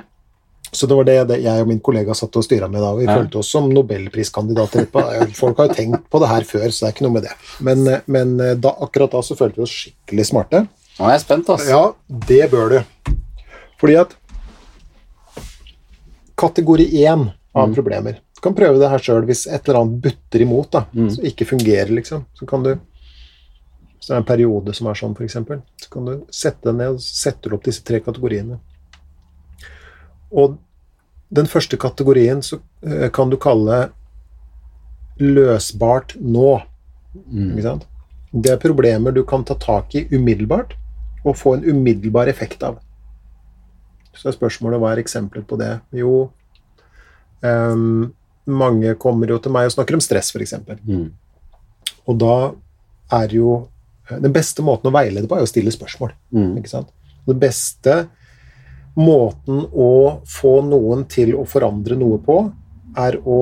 Så 0.71 0.87
det 0.87 0.95
var 0.95 1.03
det, 1.03 1.15
det 1.27 1.37
jeg 1.43 1.61
og 1.61 1.67
min 1.67 1.79
kollega 1.83 2.13
satt 2.15 2.35
og 2.39 2.45
styra 2.45 2.69
med 2.71 2.79
da. 2.79 2.91
og 2.93 2.99
Vi 3.01 3.05
Ja. 3.09 3.17
følte 3.17 3.39
oss 3.41 3.49
som 3.51 3.67
nobelpriskandidater. 3.73 4.85
Folk 5.41 5.57
har 5.57 5.67
jo 5.67 5.73
tenkt 5.73 6.05
på 6.09 6.19
det 6.21 6.29
her 6.29 6.41
før, 6.47 6.67
så 6.71 6.85
det 6.85 6.87
er 6.87 6.93
ikke 6.95 7.05
noe 7.07 7.15
med 7.17 7.23
det. 7.27 7.33
Men, 7.59 7.83
men 8.07 8.39
eh, 8.39 8.53
da, 8.55 8.71
akkurat 8.79 9.11
da 9.11 9.19
så 9.25 9.35
følte 9.35 9.57
vi 9.59 9.65
oss 9.67 9.73
skikkelig 9.81 10.25
smarte. 10.29 10.63
Nå 10.99 11.07
er 11.09 11.15
jeg 11.17 11.23
spent, 11.25 11.49
altså. 11.49 11.67
Ja, 11.67 11.83
det 12.27 12.49
bør 12.51 12.69
du. 12.77 13.13
Fordi 13.81 13.95
at 13.99 14.15
kategori 16.37 16.87
én 17.03 17.31
av 17.55 17.67
Mm. 17.69 17.75
problemer 17.75 18.13
Du 18.35 18.41
kan 18.41 18.55
prøve 18.55 18.79
det 18.79 18.89
her 18.89 18.97
sjøl 18.97 19.25
hvis 19.27 19.45
et 19.53 19.67
eller 19.69 19.81
annet 19.81 20.01
butter 20.01 20.41
imot, 20.41 20.71
da, 20.71 20.85
Mm. 20.95 21.09
som 21.13 21.23
ikke 21.25 21.45
fungerer, 21.45 21.89
liksom. 21.93 22.25
Så 22.33 22.47
kan 22.47 22.63
du 22.63 22.79
Hvis 24.01 24.09
det 24.09 24.15
er 24.15 24.23
en 24.23 24.25
periode 24.25 24.73
som 24.73 24.87
er 24.89 24.97
sånn, 24.97 25.13
f.eks., 25.13 25.35
så 25.37 25.89
kan 25.93 26.07
du 26.09 26.13
sette 26.33 26.65
deg 26.65 26.79
ned 26.79 26.95
og 26.95 27.03
sette 27.05 27.51
opp 27.53 27.67
disse 27.67 27.83
tre 27.85 27.99
kategoriene. 28.01 28.55
Og 30.33 30.55
den 31.29 31.45
første 31.45 31.77
kategorien 31.77 32.41
så 32.41 32.57
eh, 32.81 33.11
kan 33.13 33.29
du 33.29 33.37
kalle 33.37 33.91
løsbart 35.21 36.15
nå. 36.17 36.55
Mm. 37.29 37.83
Det 38.31 38.55
er 38.55 38.63
problemer 38.63 39.13
du 39.13 39.21
kan 39.27 39.45
ta 39.45 39.53
tak 39.61 39.93
i 39.93 40.07
umiddelbart 40.09 40.73
og 41.21 41.37
få 41.37 41.59
en 41.59 41.67
umiddelbar 41.69 42.31
effekt 42.31 42.65
av. 42.65 42.79
Så 44.17 44.31
er 44.31 44.35
spørsmålet 44.39 44.81
hva 44.81 44.95
er 44.95 45.03
eksempler 45.03 45.45
på 45.45 45.59
det? 45.61 45.75
Jo, 45.93 46.31
um, 47.45 48.09
mange 48.49 48.95
kommer 48.97 49.29
jo 49.29 49.37
til 49.37 49.53
meg 49.53 49.69
og 49.69 49.75
snakker 49.75 49.99
om 49.99 50.01
stress, 50.03 50.33
f.eks. 50.33 50.57
Mm. 50.89 51.11
Og 52.09 52.17
da 52.17 52.35
er 53.21 53.37
jo 53.37 53.53
Den 54.19 54.33
beste 54.35 54.63
måten 54.65 54.89
å 54.89 54.95
veilede 54.95 55.29
på 55.29 55.37
er 55.37 55.45
å 55.45 55.49
stille 55.49 55.73
spørsmål. 55.73 56.11
Mm. 56.35 56.57
Ikke 56.59 56.73
sant? 56.73 56.91
Den 57.29 57.39
beste 57.41 57.97
måten 58.99 59.63
å 59.71 60.21
få 60.27 60.57
noen 60.67 61.05
til 61.11 61.35
å 61.39 61.45
forandre 61.47 61.95
noe 61.99 62.19
på, 62.23 62.41
er 62.99 63.17
å 63.23 63.41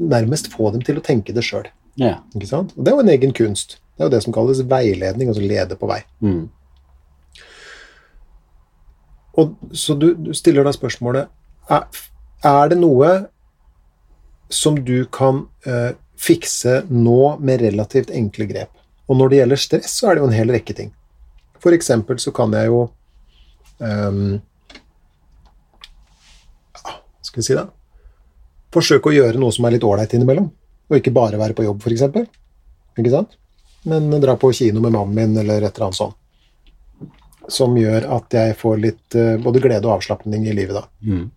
nærmest 0.00 0.48
få 0.52 0.70
dem 0.72 0.84
til 0.84 1.00
å 1.00 1.04
tenke 1.04 1.34
det 1.36 1.44
sjøl. 1.44 1.68
Ja. 2.00 2.18
Ikke 2.36 2.48
sant? 2.48 2.72
Og 2.76 2.84
det 2.84 2.92
er 2.92 2.96
jo 2.96 3.04
en 3.04 3.12
egen 3.12 3.34
kunst. 3.36 3.78
Det 3.96 4.04
er 4.04 4.10
jo 4.10 4.14
det 4.16 4.22
som 4.24 4.34
kalles 4.36 4.60
veiledning, 4.68 5.30
altså 5.32 5.44
lede 5.44 5.76
på 5.80 5.88
vei. 5.88 6.02
Mm. 6.24 6.46
Og, 9.36 9.56
så 9.76 9.96
du, 9.96 10.12
du 10.16 10.32
stiller 10.36 10.64
deg 10.64 10.76
spørsmålet 10.76 11.28
er, 11.72 11.84
er 12.46 12.70
det 12.72 12.78
noe 12.80 13.10
som 14.52 14.78
du 14.86 15.04
kan 15.12 15.44
uh, 15.66 15.92
fikse 16.16 16.84
nå 16.88 17.36
med 17.44 17.64
relativt 17.64 18.12
enkle 18.14 18.46
grep? 18.48 18.72
Og 19.06 19.18
når 19.18 19.30
det 19.30 19.40
gjelder 19.40 19.62
stress, 19.62 19.96
så 20.00 20.10
er 20.10 20.16
det 20.16 20.24
jo 20.24 20.28
en 20.30 20.36
hel 20.36 20.52
rekke 20.54 20.74
ting. 20.76 20.92
For 21.62 21.74
eksempel 21.76 22.18
så 22.22 22.32
kan 22.34 22.52
jeg 22.54 22.70
jo 22.70 22.82
um, 23.78 24.36
ja, 26.74 26.94
skal 27.22 27.40
vi 27.40 27.46
si, 27.46 27.56
det 27.56 27.66
Forsøke 28.76 29.08
å 29.08 29.14
gjøre 29.14 29.40
noe 29.40 29.54
som 29.54 29.64
er 29.66 29.76
litt 29.76 29.86
ålreit 29.86 30.12
innimellom. 30.16 30.50
Og 30.90 30.98
ikke 30.98 31.14
bare 31.14 31.38
være 31.40 31.54
på 31.56 31.64
jobb, 31.64 31.80
f.eks. 31.82 32.02
Ikke 32.98 33.12
sant? 33.12 33.38
Men 33.86 34.10
dra 34.20 34.34
på 34.38 34.50
kino 34.54 34.82
med 34.82 34.92
mannen 34.92 35.14
min, 35.14 35.36
eller 35.38 35.62
et 35.62 35.76
eller 35.76 35.88
annet 35.88 35.98
sånt. 36.00 36.18
Som 37.48 37.76
gjør 37.78 38.08
at 38.16 38.34
jeg 38.34 38.56
får 38.58 38.78
litt 38.82 39.16
eh, 39.16 39.36
både 39.38 39.62
glede 39.62 39.86
og 39.86 40.00
avslapning 40.00 40.48
i 40.50 40.54
livet, 40.56 40.74
da. 40.74 40.84
Mm. 41.06 41.28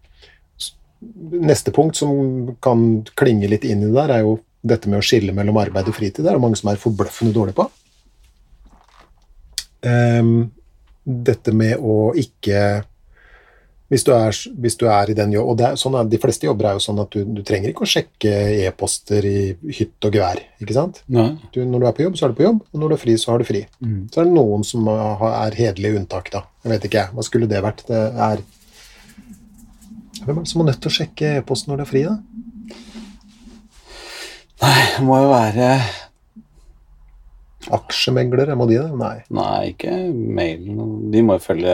Neste 1.45 1.71
punkt 1.71 1.99
som 2.01 2.55
kan 2.65 3.03
klinge 3.19 3.47
litt 3.51 3.67
inn 3.67 3.85
i 3.85 3.91
det 3.91 3.95
der, 3.95 4.15
er 4.17 4.25
jo 4.25 4.39
dette 4.61 4.89
med 4.91 4.99
å 4.99 5.05
skille 5.05 5.33
mellom 5.35 5.57
arbeid 5.61 5.87
og 5.87 5.95
fritid. 5.95 6.23
Det 6.23 6.31
er 6.31 6.37
det 6.37 6.43
mange 6.43 6.59
som 6.59 6.71
er 6.71 6.81
forbløffende 6.81 7.33
dårlige 7.35 7.59
på. 7.61 7.69
Um, 9.85 10.49
dette 11.05 11.53
med 11.55 11.79
å 11.79 12.11
ikke 12.19 12.83
hvis 13.89 14.03
du, 14.05 14.11
er, 14.13 14.35
hvis 14.61 14.75
du 14.77 14.83
er 14.85 15.09
i 15.09 15.15
den 15.17 15.31
jobb, 15.33 15.47
og 15.49 15.55
det 15.57 15.65
er, 15.65 15.77
sånn 15.81 15.95
er, 15.97 16.05
De 16.11 16.19
fleste 16.21 16.45
jobber 16.45 16.67
er 16.69 16.75
jo 16.77 16.81
sånn 16.83 16.99
at 17.01 17.15
du, 17.15 17.23
du 17.25 17.39
trenger 17.45 17.71
ikke 17.71 17.87
å 17.87 17.89
sjekke 17.89 18.33
e-poster 18.67 19.25
i 19.25 19.39
hytt 19.79 20.05
og 20.05 20.13
gevær. 20.13 20.43
ikke 20.61 20.75
sant? 20.77 20.99
Du, 21.55 21.63
når 21.65 21.81
du 21.81 21.87
er 21.89 21.95
på 21.97 22.05
jobb, 22.05 22.19
så 22.19 22.27
er 22.27 22.29
du 22.33 22.37
på 22.37 22.45
jobb, 22.45 22.59
og 22.69 22.83
når 22.83 22.91
du 22.93 22.95
er 22.99 23.01
fri, 23.01 23.15
så 23.17 23.31
har 23.33 23.41
du 23.41 23.47
fri. 23.49 23.63
Mm. 23.81 24.03
Så 24.13 24.21
er 24.21 24.29
det 24.29 24.35
noen 24.35 24.67
som 24.67 24.85
har- 24.93 25.33
er 25.47 25.57
hederlige 25.57 26.03
unntak, 26.03 26.29
da. 26.35 26.43
Jeg 26.61 26.73
vet 26.75 26.85
ikke. 26.85 27.07
Hva 27.15 27.25
skulle 27.25 27.49
det 27.49 27.63
vært? 27.65 27.81
Det 27.89 28.03
er 28.29 28.45
Hvem 30.19 30.37
er 30.37 30.43
det 30.43 30.51
som 30.51 30.61
er 30.61 30.65
nødt 30.67 30.81
til 30.83 30.91
å 30.91 30.97
sjekke 30.99 31.27
e-posten 31.39 31.71
når 31.71 31.77
det 31.79 31.85
er 31.87 31.89
fri, 31.89 32.03
da? 32.03 32.15
Nei, 34.59 34.79
det 34.97 35.07
må 35.07 35.17
jo 35.23 35.31
være 35.31 35.71
Aksjemeglere, 37.75 38.55
må 38.57 38.65
de 38.69 38.77
det? 38.79 38.87
Nei. 38.97 39.15
Nei, 39.35 39.73
ikke 39.73 39.91
mailen. 40.15 40.93
De 41.11 41.21
må 41.25 41.35
jo 41.35 41.43
følge 41.43 41.73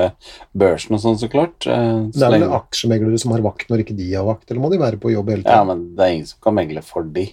børsen 0.57 0.97
og 0.97 1.01
sånn, 1.03 1.19
så 1.21 1.29
klart. 1.31 1.55
Så 1.61 1.69
Det 1.69 2.25
er 2.25 2.33
vel 2.33 2.41
lenge, 2.41 2.57
aksjemeglere 2.57 3.19
som 3.21 3.35
har 3.35 3.43
vakt 3.45 3.69
når 3.69 3.83
ikke 3.83 3.95
de 3.95 4.09
har 4.11 4.25
vakt, 4.27 4.49
eller 4.49 4.63
må 4.63 4.71
de 4.73 4.81
være 4.81 4.99
på 5.01 5.13
jobb 5.13 5.29
hele 5.31 5.45
tiden? 5.45 5.55
ja, 5.55 5.67
men 5.69 5.83
det 5.95 6.03
er 6.03 6.15
ingen 6.17 6.29
som 6.31 6.41
kan 6.43 6.57
megle 6.57 6.81
for 6.83 7.05
de. 7.15 7.27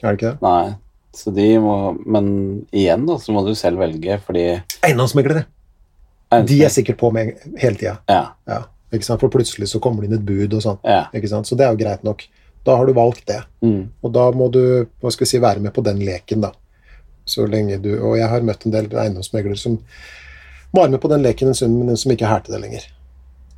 Er 0.00 0.06
det 0.06 0.14
ikke 0.20 0.30
det? 0.30 0.46
Nei. 0.46 0.76
Så 1.14 1.30
de 1.34 1.48
må 1.62 1.74
Men 2.02 2.28
igjen, 2.74 3.04
da, 3.06 3.18
så 3.22 3.34
må 3.34 3.44
du 3.46 3.52
selv 3.58 3.82
velge, 3.82 4.16
fordi 4.26 4.46
Eiendomsmeglere! 4.82 5.44
De 6.48 6.56
er 6.66 6.72
sikkert 6.72 6.98
på 6.98 7.12
med 7.14 7.36
hele 7.60 7.78
tida. 7.78 7.98
Ja. 8.10 8.32
Ja? 8.50 8.64
For 9.04 9.30
plutselig 9.30 9.68
så 9.70 9.80
kommer 9.82 10.02
det 10.02 10.10
inn 10.10 10.16
et 10.18 10.26
bud 10.26 10.54
og 10.56 10.62
sånn. 10.62 10.80
Ja. 10.86 11.06
Så 11.42 11.58
det 11.58 11.66
er 11.66 11.74
jo 11.74 11.78
greit 11.78 12.02
nok. 12.06 12.24
Da 12.64 12.76
har 12.76 12.86
du 12.86 12.92
valgt 12.96 13.26
det. 13.28 13.42
Mm. 13.62 13.90
Og 14.02 14.12
da 14.12 14.30
må 14.32 14.50
du 14.52 14.60
hva 15.02 15.10
skal 15.12 15.26
si, 15.28 15.38
være 15.42 15.60
med 15.60 15.72
på 15.76 15.82
den 15.84 15.98
leken, 16.04 16.40
da. 16.46 16.52
Så 17.26 17.46
lenge 17.48 17.78
du 17.80 17.90
Og 18.04 18.18
jeg 18.18 18.28
har 18.28 18.40
møtt 18.44 18.66
en 18.66 18.72
del 18.72 18.86
eiendomsmeglere 18.92 19.56
som 19.56 19.78
var 20.74 20.88
med 20.92 21.00
på 21.00 21.08
den 21.08 21.22
leken 21.22 21.48
en 21.48 21.54
stund, 21.54 21.76
men 21.86 21.96
som 21.96 22.12
ikke 22.12 22.24
er 22.26 22.34
her 22.34 22.40
til 22.44 22.54
det 22.56 22.60
lenger. 22.64 22.86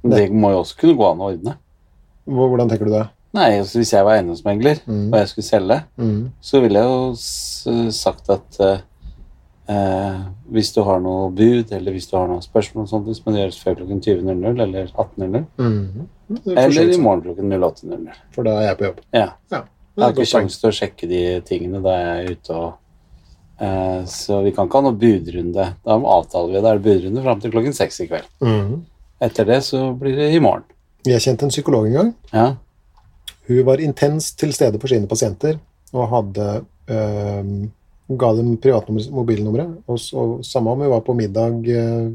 Det 0.06 0.30
må 0.30 0.50
jo 0.52 0.60
også 0.62 0.76
kunne 0.78 0.96
gå 0.98 1.06
an 1.10 1.22
å 1.24 1.30
ordne. 1.32 1.54
Hvordan 2.26 2.68
tenker 2.70 2.84
du 2.86 2.92
det? 2.92 3.06
Nei, 3.36 3.58
altså 3.60 3.78
Hvis 3.80 3.92
jeg 3.92 4.04
var 4.04 4.16
eiendomsmegler 4.16 4.78
Mm. 4.86 5.12
og 5.12 5.18
jeg 5.18 5.28
skulle 5.28 5.44
selge, 5.44 5.82
Mm. 5.98 6.30
så 6.40 6.60
ville 6.60 6.78
jeg 6.78 6.88
jo 6.88 7.90
sagt 7.90 8.30
at 8.30 8.60
eh, 8.60 8.78
eh, 9.68 10.20
hvis 10.50 10.72
du 10.74 10.82
har 10.82 11.00
noe 11.00 11.30
bud, 11.30 11.72
eller 11.72 11.92
hvis 11.92 12.06
du 12.10 12.16
har 12.16 12.28
noen 12.28 12.42
spørsmål, 12.42 12.82
og 12.84 12.88
sånt, 12.88 13.08
så 13.16 13.22
må 13.26 13.32
det 13.34 13.42
gjøres 13.42 13.62
før 13.64 13.74
klokken 13.80 14.00
20.00 14.00 14.60
eller 14.62 14.86
18.00. 14.94 15.46
Mm. 15.58 15.88
Det 15.96 16.06
Eller 16.28 16.90
i 16.90 16.98
morgen 16.98 17.22
klokken 17.22 17.52
08.00. 17.52 18.18
For 18.34 18.46
da 18.46 18.56
er 18.60 18.68
jeg 18.70 18.78
på 18.80 18.88
jobb. 18.88 19.00
Ja. 19.14 19.28
Ja. 19.52 19.62
Jeg 19.96 20.04
har 20.04 20.12
ikke 20.12 20.28
sjanse 20.28 20.60
til 20.60 20.68
å 20.68 20.76
sjekke 20.76 21.08
de 21.08 21.20
tingene 21.48 21.80
da 21.84 21.94
jeg 21.96 22.16
er 22.16 22.34
ute 22.36 22.56
og 22.56 23.62
eh, 23.64 24.02
Så 24.12 24.42
vi 24.44 24.52
kan 24.52 24.68
ikke 24.68 24.82
ha 24.82 24.84
noe 24.84 24.98
budrunde. 25.00 25.68
Da 25.86 25.96
avtaler 25.96 26.52
vi. 26.52 26.62
det 26.66 26.72
er 26.72 26.82
budrunde 26.84 27.24
fram 27.24 27.40
til 27.40 27.54
klokken 27.54 27.76
seks 27.76 28.02
i 28.04 28.08
kveld. 28.10 28.28
Mm. 28.44 28.82
Etter 29.24 29.48
det 29.48 29.62
så 29.64 29.86
blir 29.96 30.18
det 30.18 30.28
i 30.36 30.42
morgen. 30.42 30.66
Jeg 31.06 31.22
kjente 31.24 31.46
en 31.46 31.54
psykolog 31.54 31.86
en 31.88 31.96
gang. 31.96 32.12
Ja. 32.34 32.46
Hun 33.46 33.62
var 33.68 33.80
intenst 33.80 34.36
til 34.40 34.52
stede 34.52 34.80
for 34.82 34.90
sine 34.90 35.08
pasienter 35.08 35.56
og 35.94 36.10
hadde 36.10 36.48
øh, 36.90 37.50
ga 38.20 38.32
dem 38.36 38.56
privatmobilnummeret. 38.60 39.78
Og, 39.86 40.02
Og 40.12 40.44
samme 40.44 40.74
om 40.74 40.82
hun 40.82 40.90
var 40.90 41.06
på 41.06 41.14
middag 41.16 41.62
øh, 41.70 42.10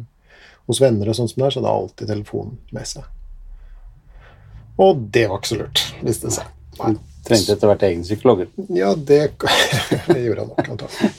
hos 0.67 0.81
venner, 0.83 1.09
og 1.09 1.17
sånn 1.17 1.31
som 1.31 1.41
det 1.41 1.47
er, 1.47 1.55
så 1.55 1.61
hadde 1.63 1.73
hun 1.73 1.87
alltid 1.87 2.11
telefonen 2.13 2.59
med 2.75 2.87
seg. 2.87 3.07
Og 4.81 5.05
det 5.13 5.27
var 5.29 5.41
ikke 5.41 5.51
så 5.51 5.59
lurt, 5.61 5.83
viste 6.01 6.29
det 6.29 6.35
seg. 6.39 6.51
Nei. 6.81 6.95
Trengte 7.27 7.53
etter 7.53 7.69
hvert 7.69 7.83
egen 7.85 8.01
psykolog. 8.01 8.39
Ja, 8.73 8.95
det, 8.97 9.19
det 10.09 10.19
gjorde 10.23 10.47
han 10.47 10.51
nok, 10.55 10.69
antagelig. 10.73 11.11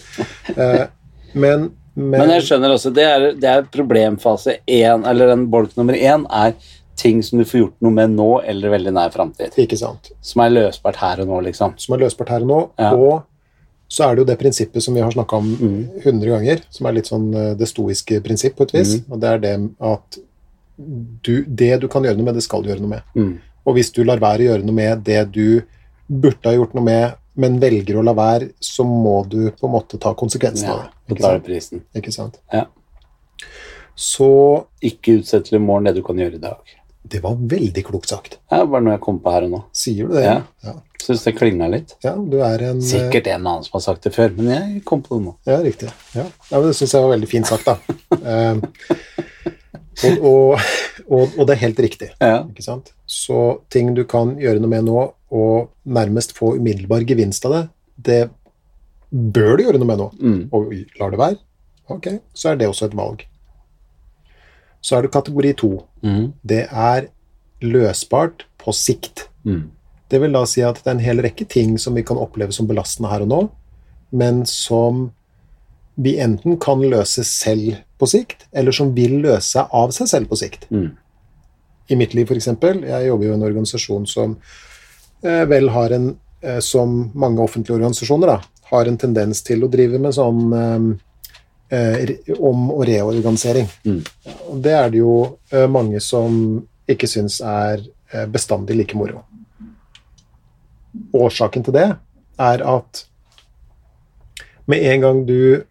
Eh, 0.57 0.85
men, 1.33 1.69
men, 1.95 2.17
Men 2.19 2.33
jeg 2.35 2.47
skjønner 2.49 2.75
også, 2.75 2.91
det 2.97 3.05
er, 3.07 3.27
det 3.39 3.51
er 3.53 3.69
problemfase 3.71 4.57
én, 4.67 5.05
eller 5.09 5.31
den 5.31 5.47
bolk 5.53 5.77
nummer 5.79 5.95
én, 5.95 6.27
er 6.27 6.57
ting 6.99 7.23
som 7.25 7.39
du 7.41 7.47
får 7.49 7.61
gjort 7.61 7.77
noe 7.87 7.95
med 7.95 8.17
nå 8.19 8.31
eller 8.47 8.75
veldig 8.75 8.93
nær 8.95 9.13
framtid. 9.15 9.55
Som 10.23 10.43
er 10.45 10.53
løsbart 10.53 10.99
her 11.01 11.23
og 11.23 11.31
nå, 11.31 11.39
liksom. 11.49 11.77
Som 11.81 11.95
er 11.97 12.03
løsbart 12.05 12.35
her 12.35 12.45
og 12.45 12.51
nå. 12.51 12.59
Ja. 12.83 12.91
Og 12.99 13.23
så 13.93 14.07
er 14.07 14.17
det 14.17 14.23
jo 14.25 14.29
det 14.33 14.39
prinsippet 14.41 14.85
som 14.85 14.95
vi 14.97 15.03
har 15.05 15.15
snakka 15.15 15.39
om 15.39 15.49
Mm. 15.55 16.03
hundre 16.05 16.35
ganger, 16.35 16.61
som 16.71 16.87
er 16.89 16.99
litt 16.99 17.09
sånn 17.11 17.31
eh, 17.35 17.55
det 17.59 17.69
stoiske 17.69 18.21
prinsipp 18.25 18.57
på 18.57 18.67
et 18.69 18.75
vis. 18.79 18.95
Mm. 18.99 19.13
Og 19.13 19.21
det 19.21 19.33
er 19.33 19.43
det 19.43 19.55
at 19.93 20.19
du, 21.23 21.45
det 21.47 21.81
du 21.83 21.89
kan 21.93 22.05
gjøre 22.05 22.17
noe 22.19 22.31
med, 22.31 22.39
det 22.41 22.45
skal 22.47 22.63
du 22.65 22.71
gjøre 22.71 22.83
noe 22.85 22.95
med. 22.95 23.03
Mm. 23.15 23.35
Og 23.67 23.77
hvis 23.77 23.93
du 23.95 24.03
lar 24.05 24.19
være 24.23 24.43
å 24.45 24.49
gjøre 24.53 24.67
noe 24.67 24.75
med 24.75 25.03
det 25.07 25.21
du 25.35 25.63
burde 26.09 26.49
ha 26.51 26.55
gjort 26.57 26.75
noe 26.75 26.85
med, 26.85 27.19
men 27.39 27.61
velger 27.63 27.97
å 27.97 28.03
la 28.05 28.13
være, 28.13 28.51
så 28.61 28.85
må 28.85 29.23
du 29.31 29.51
på 29.57 29.69
en 29.69 29.73
måte 29.79 29.97
ta 30.03 30.13
konsekvensen 30.19 30.69
Ja, 30.69 30.75
av 30.75 30.83
det. 30.85 31.15
Ikke 31.15 31.23
sant? 31.25 31.45
prisen. 31.47 31.83
Ikke 31.97 32.13
sant? 32.13 32.39
Ja. 32.53 32.67
Så 33.97 34.29
Ikke 34.85 35.19
utsett 35.21 35.47
til 35.49 35.57
i 35.59 35.63
morgen 35.63 35.85
det 35.89 35.95
du 35.99 36.03
kan 36.05 36.19
gjøre 36.19 36.37
i 36.41 36.43
dag. 36.43 36.79
det 37.13 37.21
var 37.23 37.35
veldig 37.37 37.83
klokt 37.85 38.09
sagt. 38.09 38.39
Er 38.51 38.65
bare 38.67 38.81
noe 38.85 38.95
jeg 38.95 39.03
kom 39.05 39.19
på 39.21 39.33
her 39.35 39.45
og 39.49 39.51
nå. 39.53 39.59
Sier 39.77 40.09
du 40.09 40.15
det? 40.17 40.23
Ja. 40.25 40.37
Ja, 40.65 40.75
Syns 41.03 41.25
det 41.27 41.33
klinga 41.37 41.67
litt. 41.69 41.97
ja 42.05 42.13
du 42.15 42.39
er 42.47 42.63
en 42.69 42.79
eh, 42.79 42.87
Sikkert 42.87 43.27
en 43.27 43.43
annen 43.47 43.65
som 43.67 43.75
har 43.75 43.83
sagt 43.85 44.05
det 44.07 44.13
før, 44.15 44.31
men 44.37 44.49
jeg 44.53 44.85
kom 44.89 45.03
på 45.03 45.19
det 45.19 45.25
nå. 45.27 45.33
Ja, 45.51 45.59
riktig. 45.65 45.91
Ja, 46.15 46.25
ja 46.51 46.61
men 46.61 46.69
Det 46.71 46.77
syns 46.79 46.95
jeg 46.95 47.03
var 47.05 47.11
veldig 47.17 47.29
fint 47.33 47.47
sagt, 47.51 47.67
da. 47.67 47.79
Og, 49.93 50.25
og, 50.25 50.71
og, 51.07 51.35
og 51.37 51.47
det 51.47 51.55
er 51.55 51.63
helt 51.67 51.81
riktig. 51.85 52.11
Ja. 52.23 52.43
Ikke 52.49 52.65
sant? 52.65 52.93
Så 53.07 53.63
ting 53.73 53.93
du 53.97 54.05
kan 54.09 54.35
gjøre 54.41 54.63
noe 54.63 54.73
med 54.73 54.87
nå, 54.89 55.03
og 55.33 55.73
nærmest 55.85 56.35
få 56.37 56.55
umiddelbar 56.59 57.05
gevinst 57.09 57.45
av 57.49 57.57
det, 57.57 57.63
det 58.09 58.23
bør 59.13 59.59
du 59.59 59.67
gjøre 59.67 59.81
noe 59.81 59.91
med 59.91 60.01
nå. 60.01 60.09
Mm. 60.21 60.41
Og 60.57 60.73
lar 61.01 61.13
det 61.13 61.21
være, 61.21 61.39
ok, 61.93 62.09
så 62.37 62.53
er 62.53 62.61
det 62.61 62.71
også 62.71 62.89
et 62.89 62.97
valg. 62.99 63.27
Så 64.83 64.97
er 64.97 65.05
det 65.05 65.13
kategori 65.15 65.53
to. 65.61 65.73
Mm. 66.03 66.33
Det 66.43 66.65
er 66.67 67.09
løsbart 67.63 68.47
på 68.59 68.75
sikt. 68.75 69.29
Mm. 69.47 69.71
Det 70.11 70.21
vil 70.21 70.35
da 70.35 70.43
si 70.49 70.65
at 70.67 70.81
det 70.83 70.89
er 70.91 70.97
en 70.97 71.05
hel 71.05 71.23
rekke 71.25 71.47
ting 71.49 71.77
som 71.81 71.95
vi 71.97 72.05
kan 72.07 72.21
oppleve 72.21 72.53
som 72.57 72.69
belastende 72.69 73.13
her 73.13 73.25
og 73.25 73.31
nå, 73.31 73.43
men 74.13 74.43
som 74.49 75.07
vi 75.95 76.17
enten 76.21 76.57
kan 76.61 76.81
løse 76.81 77.25
selv 77.25 77.77
på 77.99 78.09
sikt, 78.09 78.47
eller 78.53 78.75
som 78.75 78.95
vil 78.97 79.19
løse 79.23 79.59
seg 79.59 79.73
av 79.77 79.93
seg 79.95 80.09
selv 80.11 80.31
på 80.31 80.39
sikt. 80.41 80.67
Mm. 80.73 80.91
I 81.93 81.99
mitt 81.99 82.15
liv, 82.15 82.31
f.eks. 82.31 82.49
Jeg 82.49 83.07
jobber 83.07 83.27
jo 83.27 83.33
i 83.33 83.37
en 83.37 83.47
organisasjon 83.47 84.07
som 84.09 84.37
eh, 85.23 85.45
vel 85.51 85.69
har 85.75 85.95
en, 85.95 86.13
eh, 86.41 86.59
som 86.65 87.11
mange 87.15 87.43
offentlige 87.45 87.77
organisasjoner, 87.77 88.33
da, 88.33 88.67
har 88.73 88.89
en 88.89 88.99
tendens 88.99 89.43
til 89.45 89.65
å 89.65 89.71
drive 89.71 90.01
med 90.01 90.17
sånn 90.17 90.55
eh, 90.57 91.77
eh, 91.79 92.15
om- 92.39 92.71
og 92.73 92.87
reorganisering. 92.89 93.69
Mm. 93.85 94.01
Og 94.49 94.63
det 94.65 94.77
er 94.79 94.91
det 94.91 95.03
jo 95.03 95.17
eh, 95.53 95.69
mange 95.69 96.01
som 96.01 96.63
ikke 96.89 97.11
syns 97.11 97.41
er 97.45 97.85
eh, 98.13 98.27
bestandig 98.27 98.79
like 98.79 98.97
moro. 98.97 99.25
Årsaken 101.13 101.65
til 101.69 101.77
det 101.77 101.91
er 102.41 102.65
at 102.65 103.05
med 104.67 104.83
en 104.89 105.01
gang 105.05 105.23
du 105.29 105.65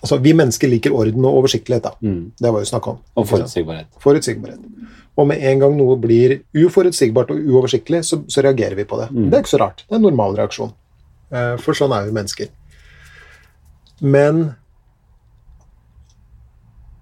Altså, 0.00 0.16
vi 0.24 0.32
mennesker 0.36 0.70
liker 0.72 0.94
orden 0.96 1.24
og 1.28 1.42
oversiktlighet, 1.42 1.84
da. 1.84 1.92
Mm. 2.00 2.32
Det 2.40 2.52
var 2.52 2.62
jo 2.62 2.68
snakk 2.70 2.86
om. 2.88 3.00
Og 3.20 3.26
forutsigbarhet. 3.28 3.90
Forutsigbarhet. 4.00 4.62
Og 5.20 5.26
med 5.28 5.42
en 5.44 5.60
gang 5.60 5.76
noe 5.76 5.98
blir 6.00 6.38
uforutsigbart 6.56 7.34
og 7.34 7.42
uoversiktlig, 7.50 8.00
så, 8.08 8.22
så 8.30 8.44
reagerer 8.46 8.78
vi 8.78 8.86
på 8.88 9.00
det. 9.00 9.10
Mm. 9.12 9.26
Det 9.28 9.36
er 9.36 9.44
ikke 9.44 9.52
så 9.56 9.60
rart. 9.60 9.84
Det 9.84 9.92
er 9.92 10.00
en 10.00 10.06
normal 10.08 10.38
reaksjon. 10.38 10.72
Eh, 11.30 11.54
For 11.60 11.76
sånn 11.76 11.92
er 11.96 12.08
vi 12.08 12.16
mennesker. 12.16 12.50
Men 14.00 14.54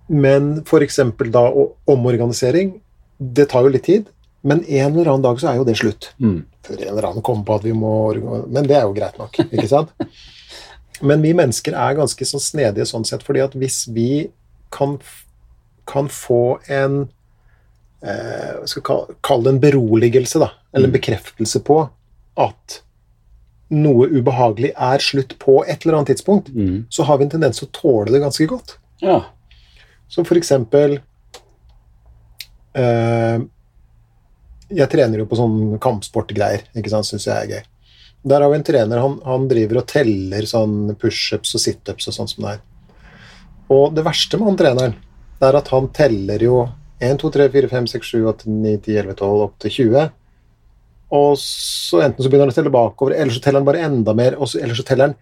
Men 0.09 0.65
eksempel 0.65 1.31
da 1.31 1.45
omorganisering, 1.85 2.81
det 3.19 3.51
tar 3.51 3.67
jo 3.67 3.69
litt 3.75 3.85
tid. 3.85 4.07
Men 4.41 4.65
en 4.65 4.95
eller 4.95 5.11
annen 5.11 5.23
dag 5.23 5.41
så 5.41 5.51
er 5.51 5.59
jo 5.59 5.67
det 5.69 5.77
slutt. 5.77 6.13
Mm. 6.19 6.47
Før 6.65 6.81
en 6.81 6.89
eller 6.89 7.09
annen 7.11 7.23
kommer 7.23 7.45
på 7.45 7.55
at 7.59 7.65
vi 7.67 7.75
må 7.77 7.93
Men 8.49 8.67
det 8.67 8.77
er 8.79 8.87
jo 8.87 8.95
greit 8.97 9.19
nok, 9.19 9.37
ikke 9.53 9.69
sant? 9.69 9.93
Men 11.03 11.23
vi 11.23 11.33
mennesker 11.37 11.73
er 11.79 11.95
ganske 11.99 12.25
så 12.27 12.41
snedige 12.43 12.87
sånn 12.89 13.05
sett, 13.07 13.23
fordi 13.23 13.43
at 13.45 13.53
hvis 13.59 13.87
vi 13.95 14.31
kan, 14.75 14.99
kan 15.87 16.09
få 16.09 16.59
en 16.69 17.09
eh, 18.03 18.65
skal 18.67 18.83
kalle- 18.83 19.17
kalle 19.23 19.45
det 19.45 19.53
en 19.55 19.61
beroligelse, 19.61 20.39
da, 20.43 20.51
eller 20.75 20.87
en 20.89 20.95
bekreftelse 20.95 21.61
på 21.67 21.81
at 22.39 22.81
noe 23.71 24.07
ubehagelig 24.09 24.71
er 24.79 24.99
slutt 25.03 25.35
på 25.43 25.59
et 25.69 25.85
eller 25.85 25.99
annet 25.99 26.15
tidspunkt, 26.15 26.49
Mm. 26.55 26.87
så 26.91 27.05
har 27.05 27.19
vi 27.19 27.25
en 27.25 27.31
tendens 27.31 27.59
til 27.59 27.69
å 27.69 27.73
tåle 27.73 28.13
det 28.13 28.21
ganske 28.23 28.47
godt. 28.49 28.77
Ja. 29.03 29.25
Som 30.09 30.25
for 30.25 30.37
eksempel 30.37 31.01
eh, 32.75 33.39
Jeg 34.71 34.91
trener 34.93 35.19
jo 35.23 35.27
på 35.27 35.37
sånn 35.39 35.79
kampsportgreier, 35.81 36.67
ikke 36.77 36.91
sant, 36.93 37.07
syns 37.09 37.25
jeg 37.25 37.37
er 37.37 37.53
gøy. 37.55 37.68
Der 38.27 38.43
har 38.43 38.51
vi 38.51 38.59
en 38.59 38.67
trener, 38.67 38.99
han, 38.99 39.19
han 39.25 39.47
driver 39.51 39.83
og 39.83 39.87
teller 39.91 40.47
sånn 40.49 40.97
pushups 40.99 41.55
og 41.55 41.63
situps 41.63 42.11
og 42.11 42.17
sånn 42.17 42.31
som 42.31 42.45
det 42.45 42.57
er. 42.57 42.65
Og 43.73 43.95
det 43.95 44.05
verste 44.07 44.41
med 44.41 44.51
han 44.51 44.59
treneren, 44.59 44.97
det 45.39 45.49
er 45.49 45.59
at 45.61 45.71
han 45.71 45.89
teller 45.95 46.43
jo 46.43 46.61
1, 46.99 47.21
2, 47.23 47.31
3, 47.37 47.49
4, 47.55 47.71
5, 47.71 47.91
6, 47.95 48.13
7, 48.17 48.23
8, 48.33 48.49
9, 48.51 48.77
10, 48.89 48.97
11, 49.05 49.19
12 49.21 49.45
opp 49.45 49.59
til 49.63 49.75
20. 49.77 50.09
Og 51.19 51.35
så 51.41 52.03
enten 52.05 52.25
så 52.25 52.29
begynner 52.29 52.49
han 52.49 52.53
å 52.53 52.59
telle 52.59 52.75
bakover, 52.75 53.15
eller 53.17 53.33
så 53.33 53.43
teller 53.45 53.63
han 53.63 53.69
bare 53.69 53.85
enda 53.87 54.15
mer, 54.19 54.37
så, 54.45 54.59
eller 54.61 54.77
så 54.77 54.85
teller 54.89 55.11
han 55.11 55.17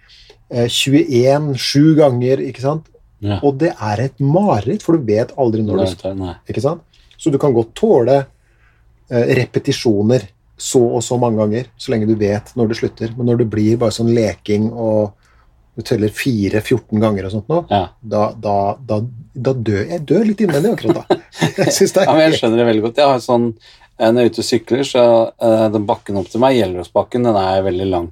eh, 0.49 0.67
21 0.67 1.53
sju 1.61 1.95
ganger, 2.01 2.43
ikke 2.49 2.65
sant? 2.65 2.89
ja. 3.25 3.39
Og 3.43 3.57
det 3.61 3.73
er 3.73 4.03
et 4.07 4.19
mareritt, 4.23 4.85
for 4.85 4.97
du 4.97 5.07
vet 5.09 5.33
aldri 5.41 5.63
når 5.65 5.83
du 5.83 5.93
skal 5.95 6.25
ikke 6.49 6.65
sant? 6.65 6.83
Så 7.17 7.33
du 7.33 7.39
kan 7.41 7.55
godt 7.57 7.73
tåle 7.79 8.17
eh, 8.19 9.31
repetisjoner 9.39 10.27
så 10.57 10.81
og 10.97 11.03
så 11.05 11.19
mange 11.21 11.39
ganger, 11.43 11.67
så 11.77 11.93
lenge 11.93 12.09
du 12.09 12.15
vet 12.17 12.53
når 12.57 12.69
det 12.71 12.77
slutter. 12.81 13.13
Men 13.17 13.27
når 13.31 13.43
det 13.43 13.49
blir 13.53 13.77
bare 13.81 13.93
sånn 13.95 14.13
leking 14.17 14.71
og 14.73 15.13
du 15.77 15.83
teller 15.85 16.09
4-14 16.09 17.01
ganger 17.03 17.27
og 17.29 17.33
sånt 17.35 17.49
nå, 17.53 17.59
Ja. 17.69 17.83
da, 18.01 18.31
da, 18.41 18.55
da, 18.81 19.01
da 19.35 19.53
dør 19.53 19.83
jeg 19.91 20.07
dør 20.09 20.23
litt 20.25 20.41
innvendig 20.41 20.73
akkurat 20.73 21.03
da. 21.03 21.19
Jeg 21.67 21.91
ja, 21.93 22.13
men 22.15 22.23
jeg 22.23 22.31
er 22.33 22.39
skjønner 22.41 22.63
det 22.63 22.67
veldig 22.71 22.85
godt. 22.87 23.01
Jeg 23.03 23.11
har 23.13 23.21
sånn, 23.21 23.51
eh, 23.99 24.09
Når 24.09 24.23
jeg 24.23 24.31
er 24.31 24.33
ute 24.33 24.41
og 24.41 24.49
sykler, 24.49 24.85
så 24.89 25.03
uh, 25.37 25.67
den 25.75 25.85
bakken 25.89 26.17
opp 26.17 26.31
til 26.33 26.41
meg, 26.41 26.57
Gjelleråsbakken, 26.57 27.29
den 27.29 27.37
er 27.37 27.67
veldig 27.67 27.89
lang. 27.93 28.09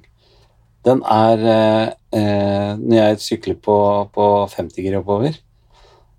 Den 0.85 1.01
er 1.09 1.41
uh, 1.49 1.87
uh, 2.13 2.71
når 2.77 2.97
jeg 2.99 3.19
sykler 3.25 3.57
på, 3.57 3.77
på 4.13 4.29
50 4.53 4.85
gir 4.85 4.99
oppover, 5.01 5.39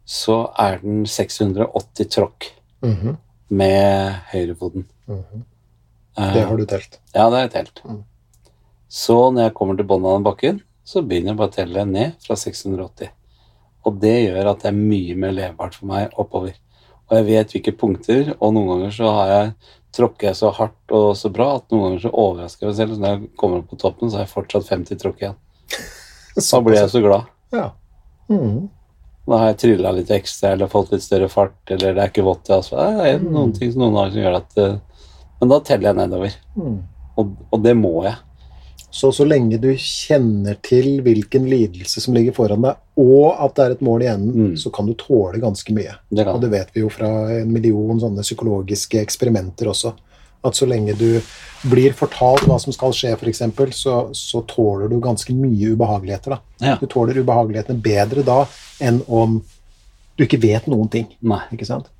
så 0.07 0.41
er 0.59 0.81
den 0.83 1.05
680 1.07 2.11
tråkk 2.17 2.51
Mhm, 2.83 3.17
med 3.51 4.19
høyrefoten. 4.33 4.85
mhm. 5.07 5.23
Eh, 5.23 5.53
Det 6.17 6.45
har 6.49 6.57
du 6.57 6.65
telt. 6.69 7.01
Ja, 7.13 7.29
det 7.29 7.37
har 7.37 7.45
jeg 7.45 7.55
telt. 7.55 7.83
Mm. 7.85 8.03
Så 8.89 9.17
når 9.31 9.49
jeg 9.49 9.57
kommer 9.59 9.77
til 9.77 9.89
bunnen 9.89 10.09
av 10.09 10.19
den 10.19 10.27
bakken, 10.27 10.61
så 10.87 11.03
begynner 11.03 11.35
jeg 11.35 11.41
bare 11.41 11.53
å 11.53 11.57
telle 11.57 11.87
ned 11.89 12.21
fra 12.25 12.37
680. 12.39 13.11
Og 13.87 13.99
det 14.03 14.15
gjør 14.15 14.53
at 14.53 14.63
det 14.63 14.71
er 14.71 14.79
mye 14.79 15.17
mer 15.19 15.35
levbart 15.35 15.77
for 15.79 15.91
meg 15.91 16.15
oppover. 16.19 16.55
Og 17.07 17.19
jeg 17.19 17.27
vet 17.29 17.53
hvilke 17.55 17.75
punkter, 17.79 18.33
og 18.39 18.55
noen 18.55 18.71
ganger 18.73 18.95
så 18.95 19.11
har 19.15 19.33
jeg 19.33 19.51
tråkker 19.97 20.29
jeg 20.31 20.37
så 20.37 20.51
hardt 20.53 20.93
og 20.95 21.11
så 21.17 21.31
bra 21.33 21.55
at 21.57 21.71
noen 21.73 21.87
ganger 21.87 22.03
så 22.05 22.13
overrasker 22.13 22.67
jeg 22.67 22.73
meg 22.73 22.79
selv. 22.79 22.95
Så 22.95 23.03
når 23.03 23.13
jeg 23.15 23.35
kommer 23.41 23.63
opp 23.63 23.69
på 23.73 23.79
toppen, 23.81 24.11
så 24.11 24.19
har 24.19 24.27
jeg 24.27 24.35
fortsatt 24.35 24.73
50 24.73 25.03
tråkk 25.03 25.23
igjen. 25.23 25.39
Så 26.47 26.61
blir 26.61 26.77
jeg 26.77 26.91
så 26.93 27.01
glad. 27.01 27.31
Ja. 27.55 27.71
Mm. 28.29 28.67
Da 29.27 29.39
har 29.41 29.49
jeg 29.49 29.61
trylla 29.63 29.93
litt 29.97 30.11
ekstra 30.13 30.51
eller 30.53 30.69
fått 30.69 30.91
litt 30.93 31.03
større 31.03 31.31
fart, 31.33 31.57
eller 31.73 31.97
det 31.97 32.03
er 32.03 32.11
ikke 32.11 32.27
vått 32.27 32.51
i 32.51 32.55
asfalt. 32.59 32.99
Det 33.01 33.07
er 33.09 33.25
noen 33.25 33.55
ting 33.57 33.73
som 33.73 33.87
noen 33.87 33.97
har 33.97 34.13
som 34.13 34.21
gjør 34.21 34.37
at 34.43 34.61
eh, 34.61 34.77
Men 35.41 35.49
da 35.53 35.59
teller 35.61 35.91
jeg 35.91 35.99
nedover. 36.01 36.37
Mm. 36.57 36.79
Og, 37.21 37.35
og 37.53 37.63
det 37.65 37.75
må 37.77 37.93
jeg. 38.07 38.17
Så 38.97 39.11
så 39.13 39.27
lenge 39.29 39.59
du 39.61 39.69
kjenner 39.77 40.57
til 40.65 41.03
hvilken 41.05 41.45
lidelse 41.51 42.01
som 42.01 42.15
ligger 42.17 42.33
foran 42.37 42.63
deg, 42.65 42.79
og 43.03 43.35
at 43.45 43.57
det 43.59 43.65
er 43.67 43.75
et 43.75 43.83
mål 43.85 44.05
i 44.07 44.09
enden, 44.09 44.47
Mm. 44.53 44.57
så 44.57 44.71
kan 44.73 44.87
du 44.89 44.95
tåle 44.95 45.41
ganske 45.43 45.75
mye. 45.77 45.97
Det 46.09 46.27
Og 46.27 46.41
det 46.41 46.51
vet 46.51 46.71
vi 46.73 46.81
jo 46.81 46.89
fra 46.89 47.11
en 47.41 47.53
million 47.53 48.01
sånne 48.01 48.25
psykologiske 48.25 49.01
eksperimenter 49.03 49.69
også. 49.69 49.93
At 50.45 50.55
så 50.55 50.67
lenge 50.69 50.95
du 50.97 51.21
blir 51.69 51.93
fortalt 51.93 52.47
hva 52.47 52.57
som 52.63 52.73
skal 52.73 52.93
skje, 52.95 53.13
f.eks., 53.19 53.43
så, 53.77 53.97
så 54.15 54.41
tåler 54.47 54.89
du 54.89 55.01
ganske 55.01 55.35
mye 55.35 55.75
ubehageligheter. 55.75 56.37
da. 56.37 56.41
Ja. 56.63 56.77
Du 56.81 56.87
tåler 56.87 57.19
ubehagelighetene 57.21 57.83
bedre 57.83 58.23
da 58.25 58.47
enn 58.81 59.03
om 59.09 59.43
du 60.17 60.25
ikke 60.25 60.41
vet 60.41 60.67
noen 60.71 60.89
ting. 60.89 61.07
Nei. 61.21 61.41
ikke 61.53 61.67
sant? 61.67 61.91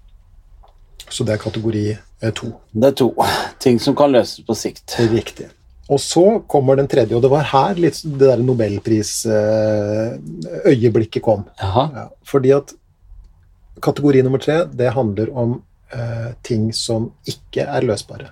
Så 1.09 1.25
det 1.27 1.33
er 1.37 1.41
kategori 1.43 1.87
eh, 1.93 2.33
to. 2.35 2.47
Det 2.73 2.87
er 2.91 2.95
to 2.99 3.15
ting 3.63 3.79
som 3.83 3.95
kan 3.99 4.11
løses 4.15 4.41
på 4.47 4.55
sikt. 4.59 4.97
Riktig. 5.13 5.47
Og 5.93 6.01
så 6.03 6.25
kommer 6.51 6.77
den 6.77 6.89
tredje, 6.91 7.15
og 7.15 7.23
det 7.23 7.31
var 7.31 7.51
her 7.53 7.75
litt 7.79 7.99
det 8.03 8.19
der 8.25 8.39
nobelprisøyeblikket 8.43 11.23
kom. 11.23 11.45
Jaha. 11.61 11.85
Ja, 11.95 12.09
fordi 12.27 12.51
at 12.57 12.75
kategori 13.85 14.23
nummer 14.27 14.41
tre, 14.43 14.65
det 14.67 14.95
handler 14.97 15.29
om 15.31 15.63
eh, 15.95 16.31
ting 16.43 16.75
som 16.75 17.13
ikke 17.29 17.63
er 17.71 17.83
løsbare. 17.87 18.29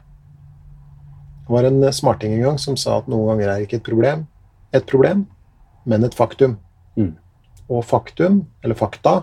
Det 1.44 1.50
var 1.52 1.64
en 1.68 1.92
smarting 1.92 2.32
en 2.34 2.42
gang 2.48 2.58
som 2.58 2.76
sa 2.80 2.98
at 2.98 3.08
noen 3.12 3.26
ganger 3.30 3.48
er 3.52 3.60
ikke 3.62 3.76
et 3.78 3.86
problem 3.86 4.26
et 4.74 4.86
problem, 4.90 5.24
men 5.86 6.04
et 6.04 6.16
faktum. 6.16 6.58
Mm. 6.98 7.14
Og 7.70 7.84
faktum, 7.86 8.44
eller 8.64 8.78
fakta, 8.78 9.22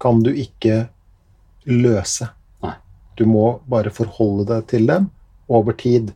kan 0.00 0.20
du 0.22 0.30
ikke 0.30 0.88
løse. 1.64 2.28
Nei. 3.14 3.20
Du 3.20 3.30
må 3.30 3.46
bare 3.70 3.92
forholde 3.94 4.46
deg 4.50 4.66
til 4.72 4.86
dem 4.90 5.10
over 5.48 5.76
tid, 5.78 6.12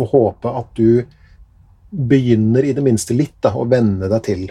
og 0.00 0.12
håpe 0.14 0.52
at 0.60 0.70
du 0.74 1.04
begynner 1.90 2.64
i 2.64 2.72
det 2.72 2.82
minste 2.84 3.14
litt 3.14 3.36
da, 3.42 3.52
å 3.54 3.66
venne 3.68 4.08
deg 4.08 4.22
til 4.24 4.46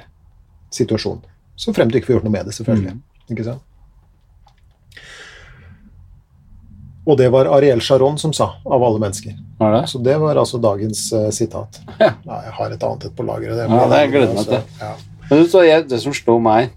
situasjonen. 0.75 1.23
Så 1.59 1.73
frem 1.75 1.89
til 1.89 1.97
du 1.97 2.01
ikke 2.01 2.11
får 2.11 2.19
gjort 2.19 2.27
noe 2.27 2.35
med 2.35 2.47
det, 2.47 2.55
selvfølgelig. 2.55 2.95
Ikke 3.31 3.47
sant? 3.47 3.65
Og 7.09 7.17
det 7.17 7.29
var 7.33 7.47
Ariel 7.49 7.81
Sharon 7.81 8.19
som 8.21 8.33
sa, 8.35 8.51
av 8.65 8.83
alle 8.83 8.99
mennesker. 9.01 9.33
Det? 9.59 9.87
Så 9.89 9.97
det 10.05 10.17
var 10.21 10.37
altså 10.37 10.59
dagens 10.61 11.07
uh, 11.13 11.29
sitat. 11.33 11.81
Ja. 11.99 12.13
jeg 12.45 12.53
har 12.53 12.75
et 12.75 12.83
annet 12.83 13.07
et 13.09 13.15
på 13.15 13.25
lageret. 13.25 13.57
Det, 13.57 13.65
Ja, 13.65 13.87
det 13.89 14.03
gleder 14.11 14.35
meg 14.35 14.45
til. 14.45 14.61
Ja. 14.79 14.91
Men 15.31 15.49
så 15.49 15.63
jeg, 15.65 15.87
det 15.89 15.99
som 16.01 16.13
slo 16.15 16.39
meg 16.41 16.71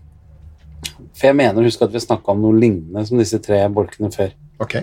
For 1.16 1.30
jeg 1.30 1.36
mener 1.38 1.64
husk 1.64 1.80
at 1.84 1.92
vi 1.92 2.00
snakka 2.02 2.34
om 2.34 2.42
noe 2.42 2.58
lignende 2.58 3.04
som 3.08 3.20
disse 3.20 3.38
tre 3.44 3.60
bolkene 3.72 4.10
før. 4.12 4.32
Ok. 4.62 4.80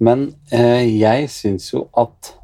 Men 0.00 0.28
eh, 0.54 0.84
jeg 0.98 1.28
syns 1.32 1.72
jo 1.72 1.86
at 1.98 2.34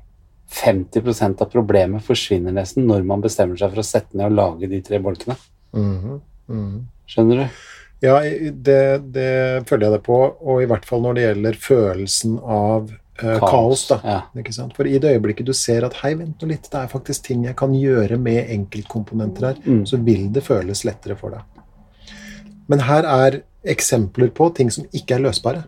50% 0.54 1.42
av 1.42 1.50
problemet 1.50 2.02
forsvinner 2.06 2.54
nesten 2.54 2.86
når 2.86 3.04
man 3.06 3.22
bestemmer 3.24 3.58
seg 3.58 3.72
for 3.74 3.82
å 3.82 3.86
sette 3.86 4.16
ned 4.18 4.30
og 4.32 4.36
lage 4.38 4.70
de 4.70 4.80
tre 4.86 5.00
bolkene. 5.02 5.36
Mhm, 5.74 6.18
mhm. 6.50 6.74
Skjønner 7.10 7.42
du? 7.42 7.62
Ja, 8.04 8.18
det, 8.20 8.80
det 9.14 9.30
følger 9.68 9.88
jeg 9.88 9.94
deg 9.98 10.02
på, 10.06 10.18
og 10.44 10.60
i 10.62 10.68
hvert 10.68 10.84
fall 10.88 11.02
når 11.04 11.16
det 11.16 11.24
gjelder 11.24 11.58
følelsen 11.60 12.34
av 12.42 12.90
eh, 13.22 13.38
kaos. 13.40 13.86
da. 13.88 13.98
Ja. 14.04 14.18
For 14.76 14.88
i 14.88 14.98
det 15.00 15.14
øyeblikket 15.14 15.48
du 15.48 15.52
ser 15.56 15.86
at 15.88 15.96
hei, 16.02 16.14
vent 16.20 16.42
nå 16.42 16.48
litt, 16.50 16.68
det 16.72 16.82
er 16.82 16.90
faktisk 16.92 17.26
ting 17.30 17.46
jeg 17.48 17.56
kan 17.60 17.74
gjøre 17.76 18.18
med 18.20 18.50
enkeltkomponenter 18.56 19.48
her, 19.50 19.60
Mm. 19.64 19.84
så 19.88 20.00
vil 20.04 20.26
det 20.32 20.44
føles 20.44 20.84
lettere 20.84 21.16
for 21.16 21.30
deg. 21.36 21.62
Men 22.68 22.84
her 22.88 23.04
er 23.08 23.42
eksempler 23.64 24.30
på 24.36 24.50
ting 24.56 24.70
som 24.72 24.84
ikke 24.92 25.16
er 25.16 25.24
løsbare. 25.24 25.64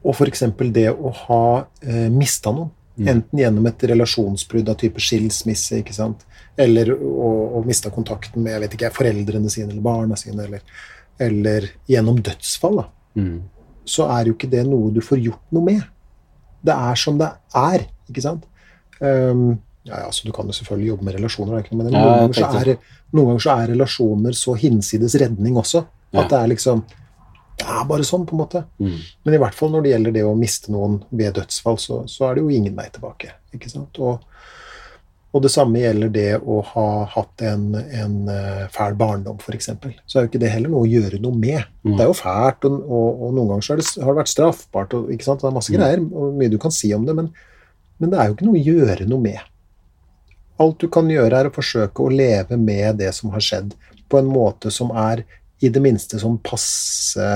Og 0.00 0.14
f.eks. 0.14 0.44
det 0.72 0.88
å 0.90 1.12
ha 1.26 1.44
eh, 1.82 2.08
mista 2.12 2.52
noen. 2.54 2.70
Mm. 3.00 3.08
Enten 3.08 3.40
gjennom 3.40 3.66
et 3.70 3.82
relasjonsbrudd 3.88 4.68
av 4.68 4.76
type 4.80 5.00
skilsmisse, 5.00 5.78
ikke 5.80 5.94
sant? 5.96 6.26
eller 6.60 6.90
å, 6.92 7.28
å 7.56 7.62
miste 7.64 7.90
kontakten 7.94 8.44
med 8.44 8.52
jeg 8.52 8.64
vet 8.64 8.76
ikke, 8.76 8.92
foreldrene 8.96 9.52
sine 9.52 9.70
eller 9.72 9.84
barna 9.84 10.18
sine, 10.18 10.44
eller, 10.44 10.82
eller 11.20 11.68
gjennom 11.90 12.20
dødsfall. 12.24 12.82
da 12.82 12.88
Mm. 13.18 13.40
så 13.90 14.04
er 14.14 14.28
jo 14.28 14.36
ikke 14.36 14.48
det 14.52 14.60
noe 14.68 14.92
du 14.94 15.00
får 15.02 15.18
gjort 15.18 15.48
noe 15.50 15.66
med. 15.66 15.80
Det 16.62 16.70
er 16.70 16.98
som 17.00 17.16
det 17.18 17.26
er, 17.58 17.88
ikke 18.06 18.22
sant? 18.22 18.44
Um, 19.00 19.58
ja, 19.82 20.04
ja, 20.04 20.10
så 20.12 20.28
Du 20.28 20.32
kan 20.32 20.46
jo 20.46 20.54
selvfølgelig 20.54 20.92
jobbe 20.92 21.06
med 21.08 21.16
relasjoner, 21.16 21.56
er 21.58 21.74
men 21.74 21.88
noen, 21.88 21.96
ja, 21.96 22.28
ganger 22.28 22.68
er, 22.76 22.78
noen 23.10 23.32
ganger 23.32 23.42
så 23.42 23.56
er 23.56 23.72
relasjoner 23.72 24.36
så 24.36 24.54
hinsides 24.54 25.16
redning 25.18 25.56
også. 25.58 25.82
Ja. 26.12 26.22
At 26.22 26.30
det 26.30 26.38
er 26.38 26.52
liksom 26.52 26.84
Det 27.60 27.68
er 27.68 27.84
bare 27.90 28.06
sånn, 28.08 28.24
på 28.28 28.36
en 28.36 28.40
måte. 28.42 28.64
Mm. 28.80 28.96
Men 29.26 29.36
i 29.36 29.40
hvert 29.42 29.56
fall 29.58 29.70
når 29.74 29.84
det 29.84 29.92
gjelder 29.94 30.16
det 30.16 30.24
å 30.26 30.34
miste 30.38 30.72
noen 30.72 30.98
ved 31.10 31.36
dødsfall, 31.36 31.78
så, 31.82 32.00
så 32.08 32.28
er 32.30 32.34
det 32.38 32.44
jo 32.46 32.50
ingen 32.56 32.76
vei 32.78 32.88
tilbake. 32.94 33.34
ikke 33.56 33.68
sant? 33.72 34.00
Og, 34.00 34.24
og 35.30 35.42
det 35.44 35.50
samme 35.54 35.78
gjelder 35.78 36.08
det 36.10 36.28
å 36.42 36.56
ha 36.72 36.86
hatt 37.12 37.44
en, 37.46 37.68
en 37.78 38.14
eh, 38.32 38.64
fæl 38.74 38.96
barndom, 38.98 39.36
f.eks. 39.38 39.68
Så 40.10 40.18
er 40.18 40.24
jo 40.24 40.30
ikke 40.32 40.40
det 40.42 40.50
heller 40.50 40.72
noe 40.72 40.82
å 40.88 40.90
gjøre 40.90 41.20
noe 41.22 41.36
med. 41.38 41.60
Mm. 41.86 41.92
Det 41.94 42.02
er 42.02 42.10
jo 42.10 42.16
fælt, 42.18 42.66
og, 42.66 42.80
og, 42.88 43.22
og 43.28 43.36
noen 43.36 43.52
ganger 43.52 43.68
så 43.68 43.76
det, 43.78 43.86
har 44.02 44.10
det 44.10 44.18
vært 44.22 44.32
straffbart. 44.32 44.96
Og? 44.98 45.12
Det 45.12 45.28
er 45.30 45.54
masse 45.54 45.70
Mm. 45.70 45.78
greier, 45.78 46.02
og 46.10 46.34
mye 46.40 46.50
du 46.50 46.58
kan 46.58 46.74
si 46.74 46.90
om 46.96 47.06
det, 47.06 47.14
men, 47.20 47.30
men 48.02 48.10
det 48.10 48.18
er 48.18 48.26
jo 48.32 48.34
ikke 48.38 48.48
noe 48.48 48.58
å 48.58 48.66
gjøre 48.72 49.06
noe 49.12 49.22
med. 49.28 49.46
Alt 50.60 50.82
du 50.82 50.88
kan 50.92 51.06
gjøre, 51.08 51.38
er 51.38 51.48
å 51.48 51.54
forsøke 51.54 52.02
å 52.04 52.10
leve 52.12 52.58
med 52.60 52.98
det 53.00 53.14
som 53.16 53.30
har 53.32 53.40
skjedd, 53.44 53.76
på 54.10 54.18
en 54.18 54.26
måte 54.28 54.72
som 54.74 54.90
er 54.98 55.22
i 55.60 55.70
det 55.72 55.82
minste 55.84 56.20
sånn 56.20 56.38
passe 56.44 57.28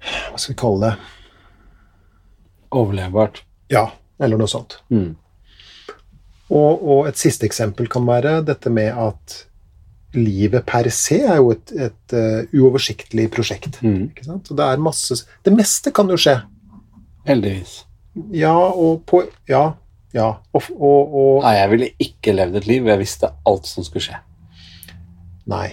Hva 0.00 0.38
skal 0.38 0.54
vi 0.54 0.58
kalle 0.58 0.90
det? 0.90 0.94
Overlevbart. 2.70 3.42
Ja, 3.70 3.88
eller 4.22 4.38
noe 4.38 4.50
sånt. 4.50 4.78
Mm. 4.94 5.16
Og, 6.50 6.82
og 6.82 7.08
et 7.10 7.18
siste 7.18 7.46
eksempel 7.46 7.88
kan 7.90 8.06
være 8.06 8.40
dette 8.46 8.70
med 8.72 8.94
at 8.94 9.36
livet 10.14 10.66
per 10.66 10.88
se 10.94 11.20
er 11.22 11.38
jo 11.38 11.52
et, 11.54 11.72
et 11.74 12.14
uh, 12.16 12.40
uoversiktlig 12.56 13.28
prosjekt. 13.34 13.78
Mm. 13.84 14.08
Ikke 14.10 14.26
sant? 14.26 14.50
Og 14.50 14.58
det 14.58 14.66
er 14.66 14.82
masse 14.82 15.20
Det 15.46 15.52
meste 15.54 15.92
kan 15.94 16.10
jo 16.10 16.18
skje. 16.18 16.40
Heldigvis. 17.28 17.84
Ja, 18.34 18.54
og 18.56 19.04
på 19.06 19.22
Ja. 19.48 19.74
ja. 20.14 20.32
Og, 20.52 20.72
og, 20.74 21.14
og 21.14 21.44
Nei, 21.44 21.54
jeg 21.58 21.70
ville 21.74 21.92
ikke 22.06 22.34
levd 22.34 22.58
et 22.58 22.66
liv 22.70 22.82
hvor 22.82 22.94
jeg 22.96 23.04
visste 23.04 23.30
alt 23.46 23.70
som 23.70 23.86
skulle 23.86 24.08
skje. 24.08 24.18
Nei. 25.50 25.68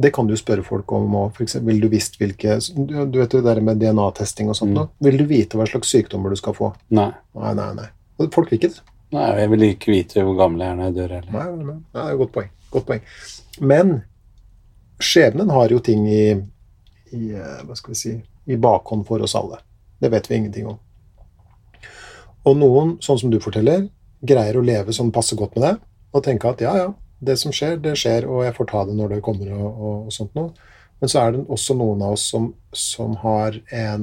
Det 0.00 0.12
kan 0.16 0.28
du 0.28 0.36
spørre 0.38 0.64
folk 0.64 0.92
om. 0.96 1.16
Eksempel, 1.30 1.74
vil 1.74 1.82
du 1.82 1.88
visst 1.92 2.16
hvilke 2.20 2.58
Du, 2.76 2.94
vet 3.18 3.34
jo 3.34 3.40
det 3.40 3.46
der 3.48 3.60
med 3.64 3.80
DNA-testing 3.82 4.48
og 4.52 4.56
sånt. 4.56 4.78
Mm. 4.78 4.92
Vil 5.06 5.18
du 5.20 5.26
vite 5.28 5.60
hva 5.60 5.66
slags 5.68 5.92
sykdommer 5.92 6.32
du 6.32 6.40
skal 6.40 6.56
få? 6.56 6.72
Nei. 6.96 7.10
Nei, 7.36 7.52
nei, 7.58 7.68
nei. 7.76 7.90
Folk 8.32 8.52
vil 8.52 8.60
ikke 8.60 8.72
det. 8.72 8.84
Nei, 9.10 9.26
jeg 9.40 9.50
vil 9.50 9.66
ikke 9.66 9.92
vite 9.92 10.24
hvor 10.24 10.38
gammel 10.38 10.62
jeg 10.62 10.72
er 10.72 10.78
når 10.78 10.88
jeg 10.88 10.96
dør 11.00 11.14
heller. 11.18 11.34
Nei, 11.34 11.46
nei, 11.50 11.66
nei. 11.74 11.78
nei 11.98 12.16
godt 12.20 12.34
poeng. 12.36 12.50
Godt 12.70 12.88
poeng. 12.88 13.04
Men 13.72 13.94
skjebnen 15.02 15.50
har 15.52 15.74
jo 15.74 15.80
ting 15.84 16.06
i, 16.08 16.24
i 17.16 17.22
eh, 17.34 17.56
Hva 17.66 17.76
skal 17.78 17.96
vi 17.96 17.98
si 17.98 18.14
i 18.50 18.56
bakhånd 18.56 19.06
for 19.06 19.22
oss 19.22 19.36
alle. 19.38 19.60
Det 20.00 20.08
vet 20.08 20.30
vi 20.30 20.38
ingenting 20.40 20.66
om. 20.70 20.78
Og 22.48 22.56
noen, 22.56 22.96
sånn 23.04 23.18
som 23.20 23.32
du 23.32 23.38
forteller, 23.42 23.88
greier 24.20 24.56
å 24.56 24.64
leve 24.64 24.94
sånn 24.96 25.12
passe 25.12 25.36
godt 25.36 25.56
med 25.56 25.66
det 25.66 25.74
og 26.10 26.24
tenke 26.26 26.50
at 26.50 26.62
ja, 26.64 26.72
ja, 26.74 26.88
det 27.20 27.36
som 27.40 27.52
skjer, 27.52 27.78
det 27.84 27.94
skjer, 28.00 28.26
og 28.28 28.44
jeg 28.46 28.54
får 28.56 28.68
ta 28.70 28.84
det 28.88 28.94
når 28.98 29.14
det 29.14 29.22
kommer 29.24 29.50
og, 29.52 29.66
og, 29.70 30.06
og 30.08 30.14
sånt 30.14 30.34
noe. 30.38 30.52
Men 31.00 31.08
så 31.12 31.20
er 31.22 31.32
det 31.32 31.42
også 31.48 31.74
noen 31.76 32.02
av 32.04 32.14
oss 32.16 32.26
som, 32.28 32.50
som 32.76 33.14
har 33.22 33.54
en 33.72 34.02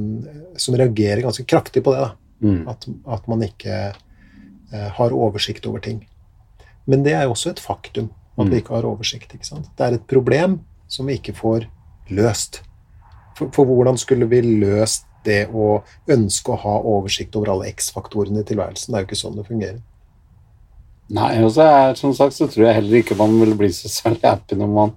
Som 0.57 0.74
reagerer 0.80 1.22
ganske 1.22 1.45
kraftig 1.45 1.84
på 1.86 1.93
det. 1.93 2.07
Mm. 2.41 2.63
At, 2.70 2.88
at 3.18 3.28
man 3.30 3.43
ikke 3.45 3.76
eh, 3.93 4.89
har 4.97 5.13
oversikt 5.13 5.65
over 5.70 5.82
ting. 5.82 6.03
Men 6.86 7.03
det 7.05 7.13
er 7.13 7.28
jo 7.28 7.36
også 7.36 7.51
et 7.53 7.61
faktum 7.61 8.09
at 8.38 8.45
Mm. 8.45 8.51
vi 8.51 8.57
ikke 8.61 8.76
har 8.76 8.86
oversikt. 8.86 9.34
ikke? 9.34 9.61
Det 9.78 9.86
er 9.86 9.93
et 9.97 10.07
problem 10.07 10.59
som 10.88 11.07
vi 11.09 11.18
ikke 11.18 11.34
får 11.34 11.65
løst. 12.09 12.61
For, 13.38 13.49
for 13.49 13.65
hvordan 13.65 13.97
skulle 13.97 14.28
vi 14.30 14.41
løst 14.41 15.05
det 15.26 15.47
å 15.49 15.82
ønske 16.07 16.53
å 16.53 16.59
ha 16.61 16.76
oversikt 16.86 17.36
over 17.36 17.49
alle 17.55 17.72
X-faktorene 17.74 18.41
i 18.41 18.47
tilværelsen? 18.47 18.93
Det 18.93 18.99
er 18.99 19.05
jo 19.05 19.09
ikke 19.09 19.20
sånn 19.22 19.39
det 19.39 19.47
fungerer. 19.47 19.82
Nei, 21.07 21.37
og 21.39 21.53
som 21.95 22.11
sagt, 22.15 22.35
så 22.35 22.49
tror 22.51 22.65
jeg 22.67 22.79
heller 22.81 22.99
ikke 22.99 23.15
man 23.19 23.37
ville 23.39 23.55
bli 23.55 23.69
så 23.71 23.87
særlig 23.91 24.25
happy 24.25 24.57
man, 24.59 24.91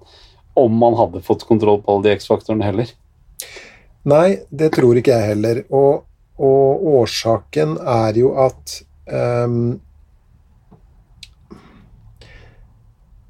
om 0.59 0.73
man 0.75 0.97
hadde 0.99 1.23
fått 1.23 1.45
kontroll 1.47 1.79
på 1.83 1.93
alle 1.93 2.09
de 2.09 2.15
X-faktorene 2.19 2.67
heller. 2.67 2.91
Nei, 4.11 4.41
det 4.49 4.73
tror 4.75 4.99
ikke 4.99 5.13
jeg 5.15 5.35
heller. 5.35 5.61
Og, 5.69 6.03
og 6.41 6.83
årsaken 6.97 7.77
er 7.79 8.19
jo 8.19 8.33
at 8.41 8.81
um, 9.45 9.79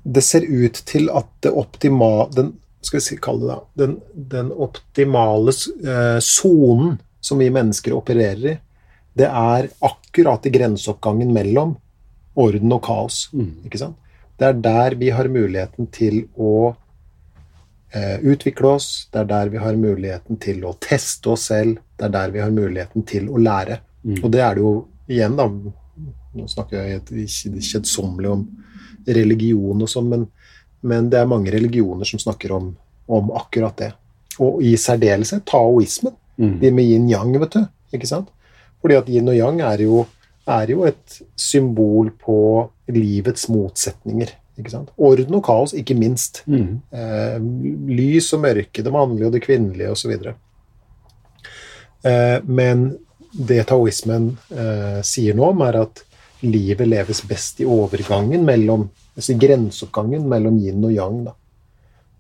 Det 0.01 0.23
ser 0.25 0.47
ut 0.49 0.79
til 0.89 1.11
at 1.13 1.27
det 1.45 1.51
optimale 1.53 2.31
den, 2.33 2.47
skal 2.81 3.03
vi 3.05 3.19
kalle 3.21 3.43
det 3.43 3.51
da, 3.51 3.57
den, 3.83 3.91
den 4.31 4.47
optimale 4.49 5.53
sonen 5.53 6.95
uh, 6.95 7.03
som 7.21 7.37
vi 7.37 7.51
mennesker 7.53 7.93
opererer 7.93 8.47
i, 8.49 8.55
det 9.13 9.27
er 9.29 9.67
akkurat 9.85 10.47
i 10.49 10.53
grenseoppgangen 10.55 11.29
mellom 11.35 11.75
orden 12.35 12.71
og 12.71 12.83
kaos. 12.85 13.25
Mm. 13.33 13.65
Ikke 13.67 13.81
sant? 13.81 13.97
Det 14.39 14.47
er 14.47 14.61
der 14.63 14.95
vi 14.97 15.11
har 15.13 15.27
muligheten 15.29 15.87
til 15.93 16.23
å 16.39 16.71
eh, 17.93 18.17
utvikle 18.23 18.75
oss, 18.77 19.07
det 19.13 19.21
er 19.21 19.29
der 19.29 19.51
vi 19.53 19.61
har 19.61 19.77
muligheten 19.77 20.39
til 20.41 20.63
å 20.65 20.73
teste 20.81 21.33
oss 21.35 21.49
selv, 21.51 21.77
det 21.97 22.07
er 22.07 22.15
der 22.15 22.33
vi 22.33 22.41
har 22.41 22.53
muligheten 22.55 23.05
til 23.05 23.29
å 23.29 23.37
lære. 23.41 23.81
Mm. 24.03 24.17
Og 24.23 24.31
det 24.33 24.41
er 24.41 24.57
det 24.57 24.65
jo 24.65 24.73
igjen, 25.11 25.37
da 25.37 25.49
Nå 26.31 26.45
snakker 26.47 26.85
jeg 26.87 27.25
kjedsommelig 27.59 28.29
om 28.31 28.45
religion 29.03 29.81
og 29.83 29.89
sånn, 29.91 30.05
men, 30.07 30.21
men 30.87 31.09
det 31.11 31.19
er 31.19 31.27
mange 31.27 31.51
religioner 31.51 32.07
som 32.07 32.21
snakker 32.23 32.53
om, 32.55 32.69
om 33.11 33.33
akkurat 33.35 33.75
det. 33.81 33.89
Og 34.39 34.61
i 34.63 34.71
særdeleshet 34.79 35.43
taoismen, 35.51 36.15
Mm. 36.41 36.59
de 36.59 36.71
med 36.71 36.85
yin-yang, 36.85 37.39
vet 37.39 37.51
du. 37.53 37.65
Ikke 37.93 38.07
sant? 38.07 38.29
Fordi 38.81 38.95
at 38.97 39.09
yin 39.09 39.29
og 39.29 39.35
yang 39.35 39.59
er 39.61 39.83
jo, 39.83 40.05
er 40.53 40.73
jo 40.73 40.85
et 40.87 41.17
symbol 41.39 42.11
på 42.19 42.37
livets 42.91 43.47
motsetninger. 43.51 44.35
Orden 45.01 45.37
og 45.39 45.43
kaos, 45.45 45.73
ikke 45.77 45.95
minst. 45.97 46.43
Mm. 46.45 46.81
Eh, 46.93 47.37
lys 47.89 48.29
og 48.35 48.43
mørke, 48.43 48.83
det 48.83 48.93
mannlige 48.93 49.29
og 49.29 49.35
det 49.35 49.43
kvinnelige 49.45 49.93
osv. 49.95 50.13
Eh, 52.03 52.37
men 52.45 52.87
det 53.31 53.63
taoismen 53.71 54.31
eh, 54.51 54.99
sier 55.07 55.37
nå 55.37 55.51
om, 55.53 55.63
er 55.65 55.81
at 55.85 56.03
livet 56.41 56.89
leves 56.89 57.21
best 57.29 57.61
i 57.61 57.67
overgangen 57.69 58.43
mellom 58.45 58.89
altså 59.15 59.35
grenseoppgangen 59.37 60.25
mellom 60.29 60.57
yin 60.61 60.85
og 60.87 60.95
yang. 60.95 61.21
Da. 61.27 61.35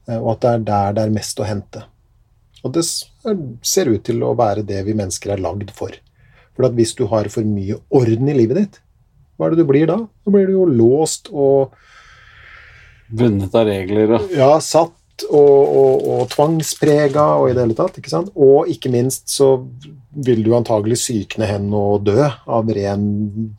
Eh, 0.07 0.19
og 0.19 0.35
at 0.35 0.43
det 0.43 0.51
er 0.51 0.67
der 0.69 0.95
det 0.97 1.07
er 1.07 1.17
mest 1.17 1.41
å 1.41 1.47
hente. 1.47 1.85
Og 2.61 2.75
det 2.75 2.85
ser 2.85 3.89
ut 3.89 4.03
til 4.05 4.21
å 4.23 4.35
være 4.37 4.65
det 4.67 4.83
vi 4.85 4.95
mennesker 4.97 5.33
er 5.33 5.41
lagd 5.41 5.71
for. 5.73 5.95
For 6.57 6.77
hvis 6.77 6.95
du 6.97 7.05
har 7.11 7.29
for 7.31 7.47
mye 7.47 7.79
orden 7.89 8.31
i 8.31 8.37
livet 8.37 8.59
ditt, 8.59 8.81
hva 9.37 9.47
er 9.47 9.55
det 9.55 9.63
du 9.63 9.69
blir 9.69 9.87
da? 9.89 9.97
Da 10.25 10.33
blir 10.33 10.49
du 10.49 10.57
jo 10.59 10.67
låst 10.69 11.31
og 11.31 11.77
Bundet 13.11 13.55
av 13.59 13.65
regler 13.67 14.13
og 14.15 14.29
ja, 14.31 14.53
satt 14.63 15.25
og, 15.27 15.33
og, 15.35 16.05
og 16.13 16.21
tvangsprega 16.31 17.25
og 17.41 17.49
i 17.49 17.55
det 17.55 17.65
hele 17.65 17.75
tatt. 17.75 17.97
ikke 17.99 18.11
sant? 18.11 18.29
Og 18.39 18.69
ikke 18.71 18.91
minst 18.93 19.27
så 19.33 19.57
vil 20.11 20.43
du 20.45 20.53
antagelig 20.55 21.01
sykne 21.03 21.47
hen 21.49 21.69
og 21.75 22.05
dø 22.07 22.23
av 22.23 22.71
ren 22.75 23.05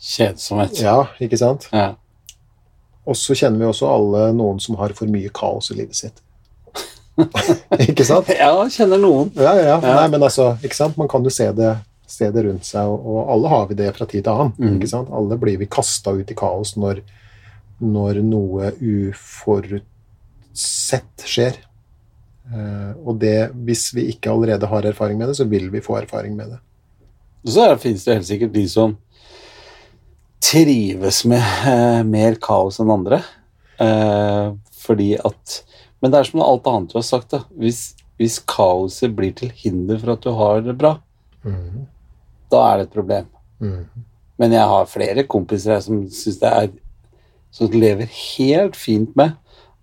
kjedsomhet. 0.01 0.81
Ja, 0.83 1.03
ikke 1.23 1.39
sant? 1.41 1.69
Ja. 1.73 1.93
Og 3.09 3.19
så 3.19 3.37
kjenner 3.37 3.61
vi 3.61 3.71
også 3.71 3.89
alle 3.91 4.29
noen 4.37 4.61
som 4.63 4.79
har 4.81 4.95
for 4.97 5.11
mye 5.11 5.33
kaos 5.35 5.73
i 5.73 5.79
livet 5.81 5.99
sitt. 5.99 6.23
ikke 7.91 8.07
sant? 8.09 8.31
ja, 8.33 8.53
kjenner 8.73 9.01
noen. 9.01 9.33
Ja, 9.37 9.57
ja. 9.59 9.77
Ja. 9.77 9.97
Nei, 10.01 10.07
men 10.13 10.23
altså, 10.23 10.55
ikke 10.65 10.79
sant? 10.79 10.97
Man 11.01 11.11
kan 11.11 11.25
jo 11.25 11.33
se 11.35 11.49
det, 11.57 11.75
se 12.13 12.27
det 12.35 12.43
rundt 12.47 12.67
seg, 12.69 12.85
og, 12.93 13.21
alle 13.33 13.49
har 13.53 13.65
vi 13.71 13.75
det 13.79 13.91
fra 13.97 14.07
tid 14.09 14.23
til 14.27 14.33
annen. 14.33 14.55
Mm. 14.59 14.75
ikke 14.77 14.93
sant? 14.93 15.09
Alle 15.13 15.37
blir 15.41 15.57
vi 15.61 15.67
kasta 15.73 16.11
ut 16.15 16.31
i 16.31 16.39
kaos 16.39 16.71
når, 16.81 16.97
når 17.83 18.13
noe 18.27 18.65
uforutsett 18.79 19.85
skjer. 21.29 21.55
Eh, 22.53 22.93
og 23.01 23.13
det, 23.23 23.51
hvis 23.67 23.85
vi 23.97 24.03
ikke 24.13 24.33
allerede 24.33 24.67
har 24.69 24.83
erfaring 24.91 25.17
med 25.21 25.29
det, 25.31 25.39
så 25.41 25.47
vil 25.49 25.67
vi 25.73 25.81
få 25.85 25.93
erfaring 26.03 26.35
med 26.37 26.47
det. 26.55 26.61
Og 27.43 27.49
så 27.55 27.63
finnes 27.83 28.05
det 28.07 28.17
helt 28.19 28.29
sikkert 28.29 28.55
de 28.55 28.67
som 28.71 28.91
trives 30.43 31.19
med 31.31 31.43
eh, 31.71 32.03
mer 32.07 32.33
kaos 32.43 32.81
enn 32.83 32.93
andre. 32.93 33.19
Eh, 33.83 34.47
fordi 34.83 35.11
at 35.19 35.63
Men 36.03 36.11
det 36.11 36.19
er 36.19 36.27
som 36.27 36.43
alt 36.43 36.67
annet 36.67 36.91
du 36.91 36.97
har 36.99 37.05
sagt. 37.07 37.31
da. 37.31 37.39
Hvis, 37.55 37.95
hvis 38.19 38.41
kaoset 38.43 39.15
blir 39.15 39.31
til 39.39 39.53
hinder 39.55 40.01
for 40.03 40.11
at 40.17 40.25
du 40.25 40.31
har 40.35 40.59
det 40.67 40.75
bra, 40.79 40.97
Mhm. 41.43 41.87
Da 42.53 42.63
er 42.69 42.81
det 42.81 42.89
et 42.89 42.97
problem. 42.97 43.29
Mm. 43.63 43.85
Men 44.41 44.57
jeg 44.57 44.71
har 44.73 44.91
flere 44.91 45.27
kompiser 45.31 45.77
her 45.77 45.85
som 45.85 46.03
syns 46.11 46.41
det 46.41 46.51
er 46.51 46.73
Som 47.53 47.69
lever 47.77 48.09
helt 48.09 48.77
fint 48.81 49.13
med 49.17 49.35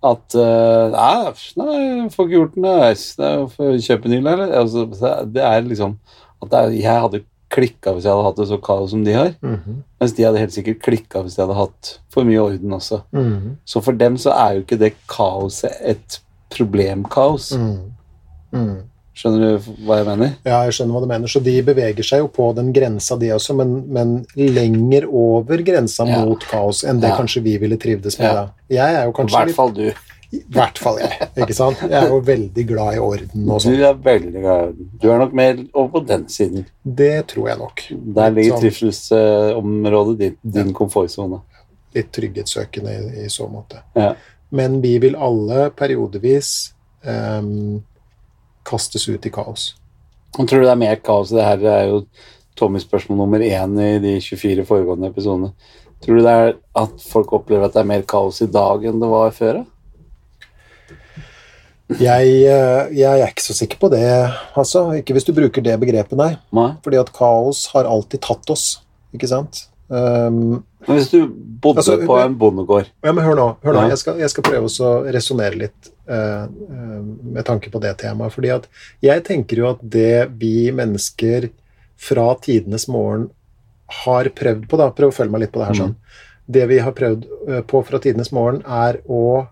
at 0.04 0.36
uh, 0.36 0.90
Nei, 0.94 1.32
nei, 1.60 1.74
jeg 1.78 2.12
får 2.14 2.28
ikke 2.28 2.38
gjort 2.38 2.56
noe. 2.64 2.92
Får 3.54 3.76
kjøpe 3.84 4.12
ny 4.12 4.22
eller? 4.22 4.54
Altså, 4.62 4.86
det 5.28 5.44
er 5.44 5.68
liksom 5.68 5.98
at 6.40 6.52
det 6.52 6.60
er, 6.60 6.78
Jeg 6.80 7.04
hadde 7.04 7.22
klikka 7.50 7.96
hvis 7.96 8.06
jeg 8.06 8.14
hadde 8.14 8.28
hatt 8.28 8.40
det 8.40 8.48
så 8.52 8.60
kaos 8.62 8.92
som 8.94 9.04
de 9.06 9.16
har. 9.16 9.32
Mhm. 9.42 9.82
Mens 10.00 10.14
de 10.16 10.26
hadde 10.26 10.42
helt 10.42 10.56
sikkert 10.56 10.84
klikka 10.86 11.24
hvis 11.26 11.36
de 11.36 11.44
hadde 11.44 11.58
hatt 11.58 11.94
for 12.14 12.28
mye 12.28 12.42
orden 12.44 12.76
også. 12.78 13.02
Mhm. 13.12 13.58
Så 13.66 13.82
for 13.84 13.98
dem 13.98 14.18
så 14.22 14.34
er 14.36 14.56
jo 14.56 14.64
ikke 14.64 14.80
det 14.80 14.94
kaoset 15.10 15.74
et 15.82 16.20
problemkaos. 16.54 17.52
Mhm. 17.58 18.80
Skjønner 19.20 19.42
du 19.58 19.70
hva 19.84 19.98
jeg 20.00 20.06
mener? 20.08 20.36
Ja, 20.48 20.62
jeg 20.64 20.76
skjønner 20.78 20.96
hva 20.96 21.02
du 21.04 21.08
mener. 21.12 21.28
Så 21.28 21.42
de 21.44 21.56
beveger 21.68 22.06
seg 22.08 22.22
jo 22.24 22.28
på 22.32 22.46
den 22.56 22.70
grensa, 22.76 23.18
de 23.20 23.34
også, 23.36 23.56
men, 23.60 23.74
men 23.92 24.14
lenger 24.40 25.10
over 25.12 25.58
grensa 25.68 26.06
Ja. 26.08 26.22
mot 26.26 26.40
kaos 26.48 26.86
enn 26.88 27.02
det 27.04 27.10
Ja. 27.12 27.18
kanskje 27.20 27.44
vi 27.44 27.58
ville 27.60 27.76
trivdes 27.78 28.16
med. 28.20 28.30
Ja. 28.30 28.34
da. 28.34 28.46
Jeg 28.70 28.96
er 29.02 29.04
jo 29.10 29.12
kanskje 29.18 29.36
I 29.36 29.44
hvert 29.46 29.56
fall 29.58 29.74
du. 29.76 29.90
I 30.32 30.40
hvert 30.54 30.78
fall 30.78 31.00
jeg. 31.02 31.28
ikke 31.42 31.56
sant? 31.58 31.80
Jeg 31.82 31.92
er 32.04 32.08
jo 32.12 32.20
veldig 32.22 32.64
glad 32.70 32.94
i 32.96 33.00
orden 33.02 33.50
og 33.50 33.60
Du 33.64 33.66
sånn. 33.66 33.80
er 33.82 33.96
veldig 33.96 34.42
glad. 34.44 34.76
Du 35.02 35.08
er 35.12 35.18
nok 35.18 35.34
mer 35.34 35.58
over 35.74 35.90
på 35.96 36.02
den 36.08 36.28
siden. 36.30 36.66
Det 36.86 37.28
tror 37.28 37.48
jeg 37.50 37.58
nok. 37.58 37.82
Der 38.16 38.30
ligger 38.32 38.54
Sånn. 38.54 38.62
trivselsområdet 38.62 40.18
ditt, 40.20 40.38
din 40.44 40.74
komfortsone. 40.74 41.42
Litt 41.96 42.12
trygghetssøkende 42.14 42.94
i, 42.94 43.26
i 43.26 43.30
så 43.34 43.48
måte. 43.50 43.82
Ja. 43.98 44.14
Men 44.52 44.80
vi 44.82 44.96
vil 45.02 45.16
alle 45.18 45.72
periodevis 45.72 46.74
ehm, 47.06 47.82
kastes 48.70 49.08
ut 49.10 49.26
i 49.26 49.34
kaos. 49.34 49.72
Og 50.38 50.46
tror 50.46 50.62
du 50.62 50.68
det 50.68 50.76
er 50.76 50.84
mer 50.84 51.02
kaos? 51.02 51.34
Det 51.34 51.46
her 51.46 51.66
er 51.66 51.90
jo 51.90 52.04
Tommys 52.60 52.86
spørsmål 52.86 53.22
nummer 53.22 53.44
én 53.44 53.76
i 53.82 53.92
de 54.04 54.18
24 54.22 54.66
foregående 54.68 55.10
episodene. 55.10 55.54
Tror 56.04 56.20
du 56.20 56.24
det 56.24 56.36
er 56.44 56.54
at 56.80 57.04
folk 57.10 57.34
opplever 57.36 57.68
at 57.68 57.76
det 57.76 57.84
er 57.84 57.92
mer 57.92 58.06
kaos 58.08 58.42
i 58.44 58.50
dag 58.52 58.86
enn 58.88 59.02
det 59.02 59.12
var 59.12 59.34
før? 59.36 59.64
Jeg, 61.98 62.34
eh, 62.46 62.92
jeg 62.94 63.10
er 63.10 63.32
ikke 63.32 63.42
så 63.48 63.56
sikker 63.58 63.80
på 63.82 63.90
det, 63.90 64.06
altså. 64.60 64.84
Ikke 65.00 65.16
hvis 65.18 65.26
du 65.26 65.34
bruker 65.34 65.64
det 65.66 65.74
begrepet, 65.82 66.14
nei. 66.20 66.36
Nei? 66.54 66.70
Fordi 66.86 67.00
at 67.02 67.10
kaos 67.16 67.64
har 67.74 67.90
alltid 67.90 68.22
tatt 68.28 68.54
oss, 68.54 68.68
ikke 69.16 69.30
sant? 69.32 69.64
Um, 69.90 70.60
Men 70.86 71.00
hvis 71.00 71.10
du 71.10 71.24
bodde 71.34 71.82
Altså, 71.82 71.96
på 72.06 72.14
en 72.22 72.36
bondegård 72.38 72.92
Ja, 73.02 73.10
men 73.10 73.24
hør 73.26 73.34
nå. 73.40 73.46
Hør 73.66 73.74
nå. 73.74 73.88
Jeg, 73.90 73.98
skal, 73.98 74.20
jeg 74.22 74.30
skal 74.30 74.46
prøve 74.46 74.70
å 74.70 74.92
resonnere 75.10 75.58
litt 75.64 75.90
med 76.10 77.46
tanke 77.46 77.70
på 77.72 77.80
det 77.84 77.92
temaet. 78.02 78.34
fordi 78.34 78.50
at 78.56 78.66
jeg 79.06 79.24
tenker 79.28 79.58
jo 79.62 79.68
at 79.70 79.84
det 79.84 80.30
vi 80.42 80.72
mennesker 80.74 81.50
fra 82.00 82.32
tidenes 82.42 82.88
morgen 82.88 83.30
har 84.06 84.30
prøvd 84.34 84.68
på 84.70 84.78
da, 84.80 84.90
Prøv 84.96 85.10
å 85.12 85.16
følge 85.16 85.32
meg 85.34 85.42
litt 85.46 85.52
på 85.54 85.60
det 85.62 85.68
her. 85.72 85.80
sånn. 85.84 85.96
Det 86.50 86.66
vi 86.70 86.80
har 86.82 86.92
prøvd 86.98 87.26
eh, 87.50 87.62
på 87.70 87.82
fra 87.86 88.00
tidenes 88.02 88.32
morgen, 88.32 88.62
er 88.66 89.00
å 89.10 89.48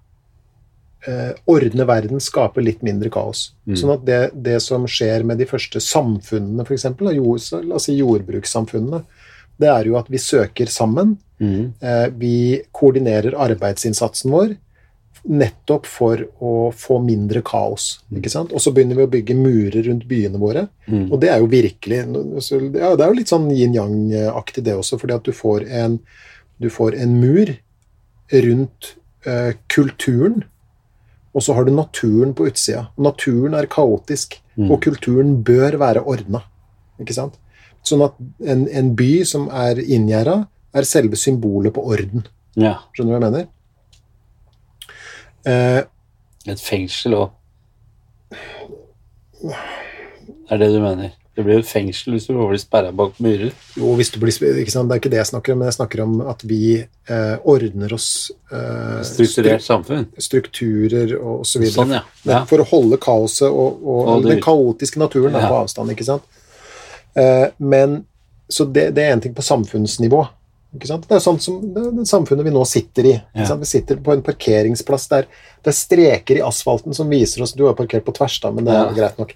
eh, 1.08 1.34
ordne 1.49 1.86
verden, 1.89 2.20
skape 2.24 2.62
litt 2.64 2.82
mindre 2.86 3.10
kaos. 3.14 3.51
Mm. 3.68 3.76
Sånn 3.78 3.93
at 3.95 4.05
det, 4.08 4.20
det 4.34 4.60
som 4.66 4.86
skjer 4.89 5.24
med 5.28 5.38
de 5.41 5.45
første 5.49 5.82
samfunnene, 5.84 6.66
f.eks., 6.66 6.86
jord, 7.18 7.41
la 7.68 7.76
oss 7.78 7.86
si 7.89 7.97
jordbrukssamfunnene, 7.99 9.03
det 9.58 9.70
er 9.74 9.89
jo 9.89 9.97
at 9.97 10.10
vi 10.14 10.18
søker 10.22 10.70
sammen. 10.70 11.16
Mm. 11.41 11.74
Eh, 11.82 12.08
Vi 12.18 12.36
koordinerer 12.74 13.34
arbeidsinnsatsen 13.38 14.32
vår 14.34 14.55
nettopp 15.28 15.86
for 15.86 16.22
å 16.40 16.72
få 16.72 16.98
mindre 17.04 17.42
kaos. 17.44 18.00
ikke 18.16 18.32
sant? 18.32 18.54
Og 18.56 18.62
så 18.64 18.72
begynner 18.72 18.96
vi 18.96 19.04
å 19.08 19.12
bygge 19.12 19.36
murer 19.36 19.84
rundt 19.90 20.06
byene 20.08 20.40
våre. 20.40 20.68
Mm. 20.88 21.12
Og 21.12 21.20
det 21.20 21.30
er 21.34 21.42
jo 21.44 21.50
virkelig 21.52 21.98
ja, 22.00 22.96
Det 22.96 23.04
er 23.04 23.10
jo 23.12 23.18
litt 23.18 23.32
sånn 23.32 23.50
yin-yang-aktig, 23.52 24.64
det 24.64 24.76
også, 24.78 25.00
fordi 25.02 25.14
at 25.18 25.24
du 25.28 25.34
får 25.36 25.66
en, 25.68 26.00
du 26.64 26.70
får 26.72 26.96
en 26.96 27.18
mur 27.20 27.52
rundt 28.32 28.94
eh, 29.26 29.54
kulturen, 29.70 30.44
og 31.36 31.44
så 31.44 31.54
har 31.54 31.68
du 31.68 31.72
naturen 31.76 32.34
på 32.34 32.48
utsida. 32.50 32.88
Naturen 32.98 33.54
er 33.54 33.68
kaotisk, 33.72 34.40
Mm. 34.58 34.72
og 34.72 34.80
kulturen 34.82 35.44
bør 35.46 35.76
være 35.78 36.02
ordna. 36.02 36.40
Ikke 37.00 37.14
sant? 37.14 37.36
Sånn 37.86 38.02
at 38.02 38.16
en, 38.42 38.64
en 38.74 38.96
by 38.98 39.24
som 39.24 39.44
er 39.54 39.78
inngjerda, 39.78 40.48
er 40.74 40.82
selve 40.90 41.14
symbolet 41.14 41.76
på 41.76 41.84
orden. 41.86 42.24
Ja. 42.58 42.80
Skjønner 42.96 43.12
du 43.12 43.14
hva 43.14 43.20
jeg 43.22 43.32
mener? 43.32 43.46
Eh, 45.48 45.82
Et 46.48 46.62
fengsel 46.64 47.16
òg. 47.18 47.32
Det 49.41 50.52
er 50.56 50.62
det 50.62 50.70
du 50.74 50.80
mener. 50.84 51.12
Det 51.38 51.43
blir 51.45 51.60
jo 51.60 51.62
et 51.62 51.70
fengsel 51.70 52.16
hvis 52.16 52.26
du 52.26 52.34
blir 52.39 52.58
sperra 52.58 52.89
bak 52.98 53.20
murer. 53.22 53.52
Jo, 53.78 53.91
hvis 54.00 54.10
du 54.10 54.18
blir, 54.22 54.34
ikke 54.64 54.74
sant? 54.74 54.89
Det 54.89 54.95
er 54.95 55.02
ikke 55.04 55.12
det 55.14 55.20
jeg 55.20 55.30
snakker 55.30 55.54
om, 55.54 55.60
men 55.62 55.68
jeg 55.70 55.76
snakker 55.78 56.02
om 56.02 56.16
at 56.32 56.41
vi 56.50 56.62
eh, 56.80 57.36
ordner 57.45 57.93
oss 57.93 58.08
eh, 58.50 59.04
Strukturert 59.06 59.62
samfunn. 59.66 60.08
strukturer 60.18 61.14
og 61.20 61.43
så 61.45 61.62
videre. 61.62 61.76
Sånn, 61.76 61.93
ja. 62.00 62.02
ja. 62.26 62.39
For 62.50 62.64
å 62.64 62.66
holde 62.72 62.98
kaoset 63.04 63.52
og, 63.52 63.84
og, 63.84 64.02
Og 64.16 64.26
den 64.26 64.41
kaotiske 64.41 64.98
naturen 65.04 65.38
Ja. 65.38 65.45
på 65.52 65.60
avstand, 65.62 65.93
ikke 65.93 66.08
sant. 66.08 66.26
Eh, 67.18 67.50
men 67.60 68.00
Så 68.50 68.64
det, 68.72 68.93
det 68.95 69.04
er 69.04 69.12
en 69.12 69.20
ting 69.22 69.34
på 69.36 69.43
samfunnsnivå. 69.43 70.22
Ikke 70.76 70.89
sant? 70.89 71.05
Det 71.07 71.15
er 71.15 71.22
sånn 71.24 71.38
som 71.39 71.61
det, 71.74 71.84
det 71.95 72.03
samfunnet 72.09 72.43
vi 72.45 72.51
nå 72.51 72.61
sitter 72.68 73.05
i. 73.07 73.13
Ja. 73.39 73.55
Vi 73.55 73.68
sitter 73.70 73.99
på 74.03 74.11
en 74.13 74.24
parkeringsplass 74.26 75.07
der 75.13 75.28
det 75.63 75.72
er 75.72 75.76
streker 75.78 76.38
i 76.39 76.43
asfalten 76.45 76.93
som 76.95 77.09
viser 77.11 77.41
oss 77.43 77.51
Du 77.57 77.63
har 77.65 77.74
parkert 77.76 78.05
på 78.05 78.13
tvers, 78.15 78.36
da, 78.43 78.51
men 78.55 78.68
det 78.68 78.76
er 78.76 78.86
Ja. 78.86 78.93
greit 78.95 79.18
nok. 79.20 79.34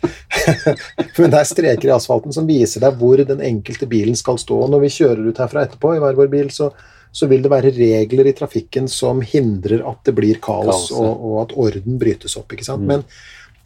men 1.18 1.32
det 1.34 1.40
er 1.40 1.48
streker 1.50 1.90
i 1.90 1.96
asfalten 1.96 2.36
som 2.36 2.48
viser 2.48 2.84
deg 2.84 3.00
hvor 3.00 3.20
den 3.26 3.42
enkelte 3.48 3.88
bilen 3.90 4.16
skal 4.20 4.38
stå. 4.40 4.60
Og 4.66 4.72
når 4.74 4.84
vi 4.86 4.92
kjører 5.00 5.28
ut 5.32 5.42
herfra 5.44 5.66
etterpå 5.66 5.96
i 5.96 6.02
hver 6.04 6.20
vår 6.20 6.30
bil, 6.32 6.52
så, 6.54 6.70
så 7.12 7.28
vil 7.32 7.44
det 7.44 7.52
være 7.52 7.74
regler 7.76 8.30
i 8.32 8.36
trafikken 8.38 8.88
som 8.92 9.24
hindrer 9.24 9.84
at 9.88 10.04
det 10.08 10.16
blir 10.20 10.40
kaos, 10.44 10.68
Kaos, 10.68 10.92
ja. 10.92 11.00
og, 11.04 11.26
og 11.32 11.42
at 11.46 11.56
orden 11.68 12.00
brytes 12.00 12.38
opp. 12.40 12.52
ikke 12.56 12.68
sant? 12.68 12.84
Mm. 12.86 12.92
Men 12.92 13.08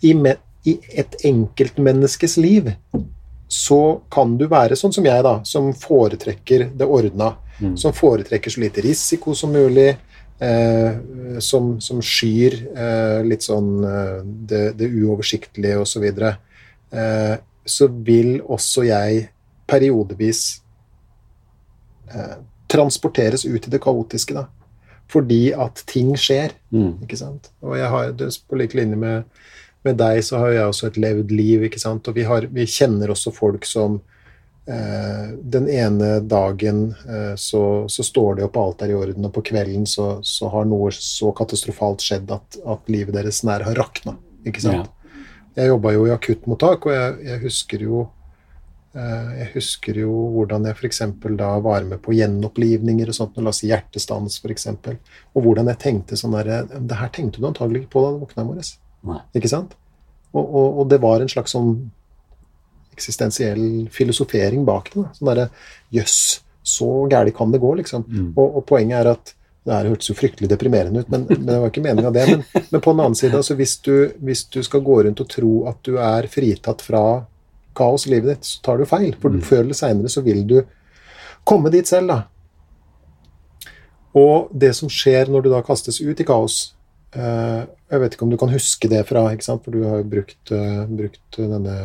i, 0.05 0.13
i 0.72 0.80
et 1.01 1.18
enkeltmenneskes 1.26 2.38
liv 2.41 2.72
så 3.48 4.02
kan 4.12 4.38
du 4.38 4.48
være 4.50 4.78
sånn 4.80 4.93
som 4.96 5.06
jeg, 5.06 5.24
da, 5.26 5.38
som 5.46 5.72
foretrekker 5.78 6.70
det 6.76 6.88
ordna. 6.89 7.36
Mm. 7.60 7.76
Som 7.80 7.93
foretrekker 7.96 8.52
så 8.52 8.64
lite 8.64 8.84
risiko 8.84 9.36
som 9.38 9.54
mulig. 9.56 9.93
Eh, 10.39 10.98
som, 11.39 11.78
som 11.80 12.02
skyr 12.04 12.58
eh, 12.76 13.22
litt 13.24 13.46
sånn 13.46 13.86
eh, 13.88 14.18
det, 14.50 14.64
det 14.76 14.89
uoversiktlige 14.91 15.78
osv. 15.80 15.93
Så, 15.93 16.02
videre. 16.04 16.34
eh, 16.91 17.38
så 17.66 17.88
vil 17.88 18.41
også 18.41 18.84
jeg 18.86 19.30
periodevis 19.66 20.41
eh, 22.12 22.36
transporteres 22.68 23.46
ut 23.46 23.68
i 23.68 23.72
det 23.72 23.82
kaotiske, 23.82 24.36
da. 24.36 24.46
Fordi 25.08 25.54
at 25.54 25.84
ting 25.88 26.12
skjer. 26.18 26.54
Mm. 26.74 27.06
Ikke 27.06 27.18
sant? 27.20 27.52
Og 27.64 27.78
jeg 27.80 27.89
har, 27.93 28.12
det, 28.18 28.32
på 28.50 28.60
lik 28.60 28.76
linje 28.78 29.00
med, 29.00 29.24
med 29.86 30.00
deg, 30.02 30.20
så 30.26 30.42
har 30.42 30.52
jeg 30.54 30.72
også 30.72 30.90
et 30.90 31.00
levd 31.02 31.32
liv, 31.34 31.66
ikke 31.68 31.82
sant? 31.82 32.08
Og 32.10 32.18
vi, 32.18 32.26
har, 32.28 32.48
vi 32.52 32.68
kjenner 32.70 33.14
også 33.14 33.34
folk 33.36 33.68
som 33.70 34.00
eh, 34.68 35.36
Den 35.56 35.70
ene 35.72 36.20
dagen 36.26 36.88
eh, 37.06 37.34
så, 37.40 37.64
så 37.92 38.06
står 38.06 38.40
de 38.40 38.48
opp, 38.48 38.60
alt 38.62 38.84
er 38.86 38.94
i 38.94 38.98
orden, 38.98 39.28
og 39.28 39.34
på 39.36 39.46
kvelden 39.52 39.88
så, 39.90 40.20
så 40.26 40.50
har 40.54 40.68
noe 40.70 40.92
så 40.96 41.32
katastrofalt 41.38 42.06
skjedd 42.06 42.34
at, 42.36 42.60
at 42.66 42.92
livet 42.92 43.18
deres 43.18 43.44
nær 43.48 43.66
har 43.68 43.78
rakna. 43.80 44.18
Ikke 44.46 44.64
sant? 44.66 44.92
Jeg 45.56 45.72
jobba 45.72 45.96
jo 45.96 46.06
i 46.10 46.14
akuttmottak, 46.14 46.86
og 46.86 46.94
jeg, 46.94 47.18
jeg 47.30 47.42
husker 47.46 47.84
jo 47.86 48.00
eh, 48.98 49.30
jeg 49.40 49.52
husker 49.54 50.00
jo 50.02 50.16
hvordan 50.34 50.68
jeg 50.68 50.76
f.eks. 50.76 51.04
da 51.40 51.52
var 51.64 51.86
med 51.88 52.02
på 52.04 52.16
gjenopplivninger 52.18 53.12
og 53.12 53.18
sånt, 53.18 53.38
la 53.40 53.54
oss 53.54 53.62
si 53.64 53.70
hjertestans 53.72 54.42
f.eks. 54.42 54.68
Og 55.34 55.46
hvordan 55.46 55.72
jeg 55.72 55.82
tenkte 55.86 56.20
sånn 56.20 56.36
der 56.36 56.68
Det 56.76 57.00
her 57.00 57.14
tenkte 57.16 57.40
du 57.40 57.48
antagelig 57.48 57.86
ikke 57.86 57.96
på 57.96 58.04
da 58.04 58.12
du 58.16 58.26
våkna 58.26 58.44
i 58.44 58.50
morges. 58.50 58.74
Nei. 59.06 59.20
Ikke 59.38 59.51
sant? 59.51 59.76
Og, 60.36 60.43
og, 60.43 60.80
og 60.82 60.89
det 60.91 60.99
var 61.03 61.22
en 61.24 61.30
slags 61.32 61.53
sånn 61.56 61.76
eksistensiell 62.95 63.88
filosofering 63.91 64.66
bak 64.68 64.91
det. 64.93 65.06
Sånn 65.18 65.30
derre 65.32 65.49
Jøss, 65.95 66.41
så 66.66 66.88
gæli 67.12 67.34
kan 67.36 67.51
det 67.53 67.60
gå, 67.64 67.74
liksom. 67.82 68.06
Mm. 68.08 68.30
Og, 68.36 68.60
og 68.62 68.66
poenget 68.70 69.01
er 69.01 69.12
at 69.14 69.34
det 69.66 69.74
her 69.74 69.88
hørtes 69.89 70.12
jo 70.12 70.16
fryktelig 70.18 70.47
deprimerende 70.51 71.01
ut, 71.01 71.08
men, 71.10 71.24
men 71.30 71.45
det 71.47 71.56
var 71.62 71.72
ikke 71.72 71.82
meninga 71.82 72.12
det. 72.14 72.26
Men, 72.30 72.43
men 72.70 72.82
på 72.86 72.91
den 72.93 73.01
annen 73.01 73.18
side, 73.18 73.34
altså 73.39 73.56
hvis, 73.58 73.78
du, 73.82 73.93
hvis 74.22 74.43
du 74.53 74.60
skal 74.66 74.84
gå 74.86 74.99
rundt 75.08 75.24
og 75.24 75.30
tro 75.32 75.53
at 75.72 75.80
du 75.88 75.95
er 75.97 76.28
fritatt 76.30 76.84
fra 76.86 77.01
kaos 77.76 78.06
i 78.08 78.14
livet 78.14 78.36
ditt, 78.36 78.45
så 78.47 78.62
tar 78.64 78.78
du 78.80 78.86
feil. 78.89 79.16
For 79.22 79.34
Mm. 79.34 79.41
før 79.43 79.64
eller 79.66 79.78
seinere 79.78 80.12
så 80.14 80.22
vil 80.26 80.43
du 80.47 80.60
komme 81.43 81.72
dit 81.74 81.88
selv, 81.89 82.14
da. 82.14 82.20
Og 84.16 84.53
det 84.56 84.72
som 84.78 84.88
skjer 84.91 85.28
når 85.34 85.43
du 85.43 85.49
da 85.51 85.60
kastes 85.66 85.97
ut 86.01 86.22
i 86.22 86.28
kaos 86.28 86.75
Jeg 87.16 88.01
vet 88.01 88.16
ikke 88.16 88.26
om 88.26 88.32
du 88.34 88.38
kan 88.39 88.51
huske 88.51 88.89
det 88.91 89.03
fra, 89.07 89.24
for 89.47 89.72
du 89.72 89.84
har 89.86 90.01
jo 90.01 90.07
brukt, 90.11 90.51
eh, 90.51 90.82
brukt 90.89 91.38
denne 91.38 91.76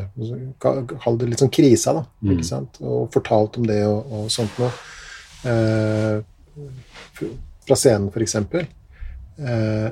Kall 0.63 1.19
det 1.21 1.29
litt 1.31 1.43
sånn 1.43 1.53
krisa, 1.53 1.95
da. 2.01 2.05
Mm. 2.25 2.41
Og 2.83 3.11
fortalt 3.15 3.59
om 3.61 3.69
det 3.69 3.83
og, 3.87 4.11
og 4.11 4.31
sånt 4.33 4.59
noe. 4.59 4.71
Eh, 5.47 6.21
fra 7.67 7.77
scenen, 7.79 8.11
eksempel. 8.25 8.67
Eh, 9.39 9.91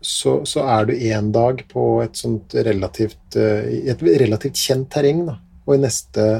så, 0.00 0.38
så 0.48 0.64
er 0.64 0.86
du 0.88 0.94
en 1.12 1.32
dag 1.32 1.64
på 1.68 1.84
et 2.04 2.16
sånt 2.16 2.54
relativt 2.56 3.36
eh, 3.36 3.90
et 3.92 4.02
relativt 4.22 4.56
kjent 4.56 4.88
terreng, 4.92 5.26
da. 5.28 5.36
Og 5.66 5.76
i 5.76 5.82
neste, 5.82 6.30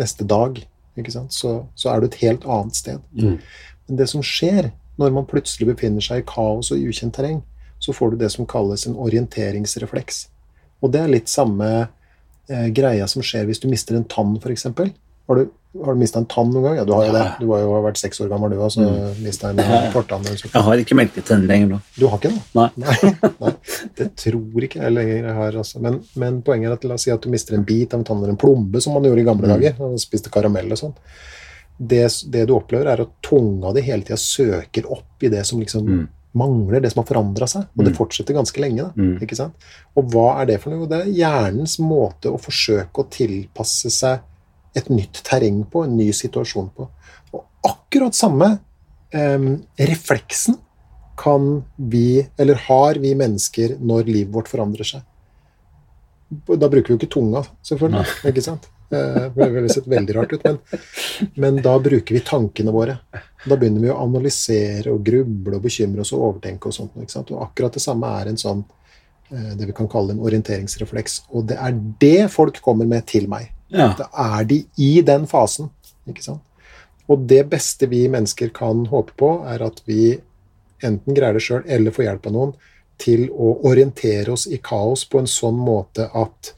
neste 0.00 0.28
dag? 0.28 0.62
Så, 1.28 1.50
så 1.76 1.90
er 1.92 2.00
du 2.00 2.06
et 2.08 2.22
helt 2.22 2.46
annet 2.48 2.78
sted. 2.78 3.02
Mm. 3.12 3.36
Men 3.86 3.98
det 3.98 4.06
som 4.08 4.22
skjer 4.24 4.70
når 4.96 5.12
man 5.12 5.28
plutselig 5.28 5.68
befinner 5.68 6.00
seg 6.00 6.22
i 6.22 6.28
kaos 6.28 6.70
og 6.72 6.80
ukjent 6.80 7.12
terreng, 7.18 7.42
så 7.86 7.94
får 7.94 8.14
du 8.14 8.16
det 8.24 8.32
som 8.34 8.46
kalles 8.50 8.86
en 8.90 8.96
orienteringsrefleks. 8.98 10.24
Og 10.82 10.90
det 10.92 11.00
er 11.04 11.12
litt 11.12 11.30
samme 11.32 11.68
eh, 12.50 12.66
greia 12.74 13.06
som 13.10 13.22
skjer 13.24 13.46
hvis 13.48 13.62
du 13.62 13.68
mister 13.70 13.96
en 13.96 14.04
tann, 14.10 14.36
f.eks. 14.42 14.66
Har 15.26 15.38
du, 15.40 15.48
har 15.82 15.96
du 15.96 15.98
mista 16.00 16.20
en 16.22 16.26
tann 16.30 16.52
noen 16.54 16.62
gang? 16.68 16.76
Ja, 16.78 16.84
du 16.86 16.92
har 16.94 17.06
jo 17.08 17.14
det. 17.16 17.22
Du 17.40 17.46
har 17.50 17.62
jo 17.64 17.78
vært 17.82 17.98
seks 17.98 18.20
år 18.22 18.28
gammel, 18.30 18.52
du 18.54 18.60
òg, 18.62 18.70
så 18.70 18.84
Mm. 18.86 19.22
mista 19.24 19.50
en 19.50 19.58
fortann. 19.92 20.22
Jeg 20.30 20.62
har 20.62 20.82
ikke 20.82 20.94
melketenner 20.98 21.48
lenger 21.50 21.72
nå. 21.72 21.80
Du 21.98 22.06
har 22.06 22.18
ikke 22.20 22.30
det? 22.30 22.42
Nei. 22.54 22.68
Nei, 22.76 23.30
nei, 23.42 23.52
det 23.98 24.06
tror 24.22 24.62
ikke 24.68 24.82
jeg 24.84 24.94
lenger 24.94 25.32
har. 25.34 25.58
Altså. 25.62 25.80
Men, 25.82 25.98
men 26.14 26.42
poenget 26.46 26.70
er 26.70 26.76
at 26.78 26.84
la 26.86 26.94
oss 26.94 27.02
si 27.08 27.10
at 27.10 27.22
du 27.26 27.28
mister 27.32 27.56
en 27.58 27.64
bit 27.66 27.92
av 27.94 28.00
en 28.00 28.06
tann 28.06 28.18
eller 28.22 28.36
en 28.36 28.40
plombe, 28.44 28.80
som 28.84 28.94
man 28.94 29.02
gjorde 29.08 29.24
i 29.24 29.26
gamle 29.26 29.46
Mm. 29.50 29.54
dager. 29.56 29.80
og 29.82 29.98
spiste 30.00 30.30
karamell 30.30 30.70
og 30.70 30.78
sånn. 30.84 30.94
Det, 31.76 32.06
det 32.32 32.46
du 32.48 32.54
opplever, 32.56 32.86
er 32.88 33.02
at 33.02 33.10
tunga 33.26 33.72
di 33.76 33.82
hele 33.84 34.02
tida 34.06 34.16
søker 34.16 34.86
opp 34.88 35.22
i 35.26 35.28
det 35.28 35.42
som 35.44 35.58
liksom 35.60 35.84
Mm. 35.88 36.06
Mangler, 36.36 36.82
det 36.84 36.92
som 36.92 37.02
har 37.02 37.08
forandra 37.08 37.46
seg. 37.48 37.64
Og 37.76 37.84
det 37.84 37.92
Mm. 37.94 37.98
fortsetter 37.98 38.34
ganske 38.36 38.60
lenge. 38.60 38.76
da, 38.84 38.92
Mm. 38.96 39.18
ikke 39.22 39.36
sant? 39.36 39.54
Og 39.96 40.10
hva 40.12 40.40
er 40.42 40.46
det 40.46 40.60
for 40.60 40.70
noe? 40.70 40.86
Det 40.86 41.00
er 41.06 41.12
hjernens 41.12 41.78
måte 41.80 42.30
å 42.32 42.38
forsøke 42.40 42.92
å 43.04 43.08
tilpasse 43.10 43.90
seg 43.90 44.20
et 44.76 44.88
nytt 44.90 45.22
terreng 45.24 45.64
på, 45.64 45.84
en 45.84 45.96
ny 45.96 46.10
situasjon 46.12 46.70
på. 46.76 46.88
Og 47.32 47.44
akkurat 47.64 48.12
samme 48.14 48.58
eh, 49.12 49.38
refleksen 49.78 50.58
kan 51.16 51.64
vi, 51.78 52.26
eller 52.38 52.54
har 52.56 52.94
vi 53.00 53.14
mennesker, 53.14 53.78
når 53.80 54.04
livet 54.04 54.32
vårt 54.34 54.48
forandrer 54.48 54.84
seg. 54.84 55.02
Da 56.58 56.68
bruker 56.68 56.88
vi 56.88 56.96
jo 56.96 56.98
ikke 56.98 57.10
tunga, 57.14 57.44
selvfølgelig. 57.64 58.06
ikke 58.26 58.42
sant? 58.42 58.66
Eh, 58.90 59.26
Det 59.34 59.48
ville 59.50 59.68
sett 59.68 59.86
veldig 59.86 60.14
rart 60.16 60.32
ut, 60.32 60.44
men, 60.44 60.58
men 61.34 61.62
da 61.62 61.78
bruker 61.82 62.14
vi 62.14 62.20
tankene 62.20 62.70
våre. 62.74 62.98
Da 63.46 63.56
begynner 63.56 63.82
vi 63.82 63.90
å 63.90 63.98
analysere 64.02 64.92
og 64.92 65.04
gruble 65.06 65.58
og 65.58 65.66
bekymre 65.66 66.04
oss 66.04 66.12
og 66.14 66.22
overtenke 66.30 66.70
og 66.70 66.74
sånt. 66.76 67.30
Og 67.34 67.42
akkurat 67.42 67.74
det 67.74 67.82
samme 67.82 68.10
er 68.20 68.30
en 68.30 68.40
sånn 68.40 68.64
eh, 69.32 69.52
det 69.58 69.66
vi 69.70 69.76
kan 69.76 69.90
kalle 69.90 70.14
en 70.14 70.22
orienteringsrefleks. 70.22 71.22
Og 71.34 71.48
det 71.50 71.58
er 71.58 71.76
det 72.02 72.30
folk 72.34 72.60
kommer 72.62 72.86
med 72.86 73.06
til 73.10 73.28
meg. 73.30 73.50
Ja. 73.74 73.92
Da 73.98 74.06
er 74.38 74.46
de 74.46 74.62
i 74.78 74.92
den 75.02 75.26
fasen. 75.26 75.70
ikke 76.06 76.22
sant? 76.22 76.42
Og 77.10 77.26
det 77.30 77.44
beste 77.50 77.86
vi 77.90 78.06
mennesker 78.10 78.50
kan 78.54 78.86
håpe 78.90 79.14
på, 79.18 79.30
er 79.46 79.62
at 79.62 79.82
vi 79.86 80.16
enten 80.84 81.14
greier 81.14 81.38
det 81.38 81.42
sjøl 81.42 81.62
eller 81.66 81.94
får 81.94 82.04
hjelp 82.08 82.26
av 82.26 82.34
noen 82.34 82.54
til 83.00 83.26
å 83.30 83.52
orientere 83.68 84.32
oss 84.32 84.46
i 84.50 84.58
kaos 84.62 85.04
på 85.08 85.20
en 85.20 85.28
sånn 85.30 85.58
måte 85.60 86.08
at 86.16 86.52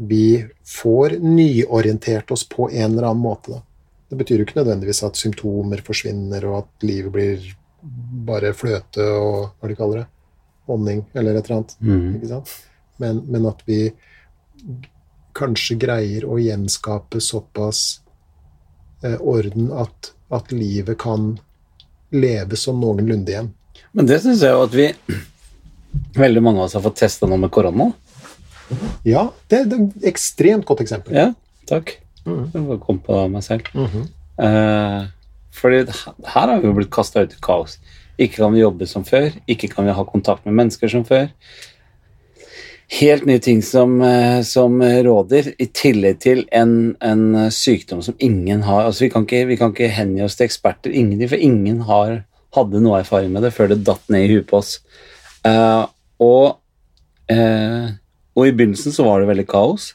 vi 0.00 0.46
får 0.64 1.18
nyorientert 1.20 2.30
oss 2.30 2.48
på 2.48 2.70
en 2.70 2.92
eller 2.92 3.02
annen 3.10 3.22
måte. 3.22 3.50
Da. 3.50 3.62
Det 4.08 4.16
betyr 4.16 4.40
jo 4.40 4.46
ikke 4.46 4.60
nødvendigvis 4.60 5.02
at 5.04 5.18
symptomer 5.18 5.82
forsvinner, 5.84 6.44
og 6.46 6.60
at 6.62 6.86
livet 6.86 7.12
blir 7.12 7.48
bare 8.28 8.54
fløte 8.56 9.04
og 9.04 9.58
hva 9.58 9.70
de 9.70 9.76
kaller 9.78 10.02
det, 10.02 10.06
honning 10.70 11.02
eller 11.14 11.38
et 11.38 11.48
eller 11.48 11.58
annet. 11.58 11.74
Mm. 11.80 12.46
Men, 13.02 13.20
men 13.26 13.50
at 13.50 13.62
vi 13.66 13.80
kanskje 15.38 15.78
greier 15.82 16.26
å 16.26 16.38
gjenskape 16.42 17.20
såpass 17.22 18.00
eh, 19.02 19.18
orden 19.18 19.70
at, 19.74 20.12
at 20.34 20.54
livet 20.54 20.98
kan 20.98 21.34
leve 22.14 22.56
som 22.56 22.80
noenlunde 22.80 23.34
igjen. 23.34 23.52
Men 23.92 24.08
det 24.08 24.22
syns 24.22 24.42
jeg 24.42 24.54
jo 24.54 24.64
at 24.66 24.74
vi 24.78 24.92
Veldig 26.18 26.40
mange 26.44 26.60
av 26.60 26.68
oss 26.68 26.74
har 26.76 26.82
fått 26.84 26.98
testa 27.00 27.26
nå 27.26 27.36
med 27.40 27.50
korona. 27.50 27.88
Ja, 29.06 29.28
det, 29.48 29.60
er 29.60 29.78
et 29.78 30.08
ekstremt 30.12 30.66
godt 30.68 30.82
eksempel. 30.84 31.16
Ja, 31.16 31.28
takk. 31.70 31.96
Mm. 32.24 32.50
Jeg 32.52 32.66
bare 32.66 32.82
kom 32.82 33.00
på 33.04 33.20
meg 33.32 33.44
selv. 33.46 33.70
Mhm. 33.74 34.08
Eh, 34.38 35.06
fordi 35.58 35.80
her 35.88 36.52
har 36.52 36.60
vi 36.60 36.68
jo 36.68 36.76
blitt 36.76 36.92
kasta 36.94 37.24
ut 37.24 37.32
i 37.34 37.40
kaos. 37.42 37.78
Ikke 38.18 38.42
kan 38.42 38.54
vi 38.54 38.62
jobbe 38.62 38.86
som 38.86 39.06
før, 39.06 39.32
ikke 39.50 39.70
kan 39.72 39.86
vi 39.86 39.94
ha 39.94 40.04
kontakt 40.06 40.46
med 40.46 40.54
mennesker 40.54 40.90
som 40.90 41.04
før. 41.06 41.28
Helt 42.98 43.26
nye 43.28 43.40
ting 43.42 43.60
som, 43.62 44.00
eh, 44.02 44.40
som 44.42 44.80
råder, 44.80 45.52
i 45.58 45.66
tillegg 45.66 46.20
til 46.20 46.44
en, 46.52 46.96
en 47.04 47.50
sykdom 47.50 48.00
som 48.02 48.16
ingen 48.18 48.62
har 48.62 48.86
altså 48.86 49.04
Vi 49.04 49.10
kan 49.12 49.26
ikke, 49.26 49.46
vi 49.46 49.56
kan 49.60 49.74
ikke 49.74 49.90
hengi 49.92 50.22
oss 50.24 50.38
til 50.38 50.46
eksperter, 50.48 50.94
ingen, 50.94 51.28
for 51.28 51.36
ingen 51.36 51.82
har, 51.88 52.22
hadde 52.56 52.80
noe 52.80 53.02
erfaring 53.02 53.32
med 53.32 53.44
det 53.44 53.52
før 53.52 53.68
det 53.68 53.84
datt 53.84 54.08
ned 54.08 54.24
i 54.24 54.32
huet 54.36 54.48
på 54.48 54.62
oss. 54.62 54.78
Eh, 55.44 55.84
og, 56.24 56.58
eh, 57.30 57.90
og 58.38 58.46
i 58.46 58.54
begynnelsen 58.54 58.94
så 58.94 59.06
var 59.06 59.20
det 59.20 59.30
veldig 59.32 59.48
kaos. 59.50 59.92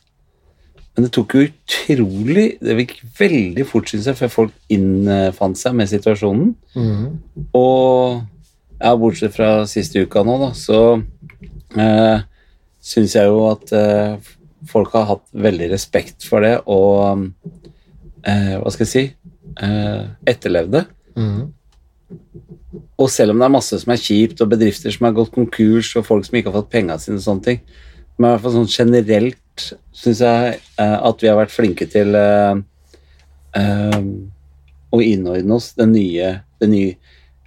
Men 0.93 1.07
det 1.07 1.13
tok 1.15 1.33
jo 1.33 1.45
utrolig 1.47 2.43
Det 2.61 2.75
gikk 2.83 2.99
veldig 3.17 3.63
fort, 3.65 3.87
syns 3.89 4.05
jeg, 4.09 4.17
før 4.19 4.33
folk 4.33 4.73
innfant 4.73 5.57
seg 5.57 5.73
med 5.79 5.89
situasjonen. 5.89 6.51
Mm. 6.75 7.07
Og 7.57 8.21
ja, 8.83 8.93
bortsett 8.99 9.33
fra 9.33 9.63
siste 9.69 10.03
uka 10.03 10.25
nå, 10.27 10.37
da, 10.41 10.51
så 10.57 10.79
eh, 11.79 12.23
syns 12.83 13.15
jeg 13.15 13.31
jo 13.31 13.45
at 13.47 13.73
eh, 13.77 14.31
folk 14.69 14.93
har 14.97 15.07
hatt 15.13 15.25
veldig 15.31 15.69
respekt 15.71 16.25
for 16.27 16.43
det 16.43 16.57
og 16.71 17.29
eh, 18.27 18.55
Hva 18.59 18.73
skal 18.73 18.85
jeg 18.85 18.91
si 18.91 19.05
eh, 19.63 20.03
etterlevd 20.33 20.79
det. 20.79 20.85
Mhm. 21.15 21.51
Og 22.97 23.09
selv 23.09 23.33
om 23.33 23.39
det 23.39 23.45
er 23.45 23.53
masse 23.55 23.77
som 23.79 23.91
er 23.91 23.99
kjipt, 23.99 24.41
og 24.41 24.51
bedrifter 24.51 24.93
som 24.93 25.07
har 25.07 25.15
gått 25.17 25.33
konkurs, 25.33 25.95
og 25.97 26.05
folk 26.05 26.25
som 26.25 26.37
ikke 26.37 26.51
har 26.51 26.61
fått 26.61 26.71
penga 26.71 26.97
sine 27.01 27.17
og 27.17 27.25
sånne 27.25 27.45
ting, 27.47 27.59
men 28.17 28.27
i 28.27 28.31
hvert 28.33 28.43
fall 28.45 28.55
sånn 28.59 28.71
generelt 28.71 29.65
syns 29.93 30.21
jeg 30.23 30.53
eh, 30.81 30.97
at 30.97 31.23
vi 31.23 31.29
har 31.29 31.37
vært 31.37 31.53
flinke 31.53 31.87
til 31.89 32.15
eh, 32.17 32.61
eh, 33.59 33.99
å 34.93 35.01
innordne 35.01 35.57
oss 35.57 35.73
det 35.77 35.89
nye, 35.89 36.35
det 36.61 36.69
nye 36.71 36.95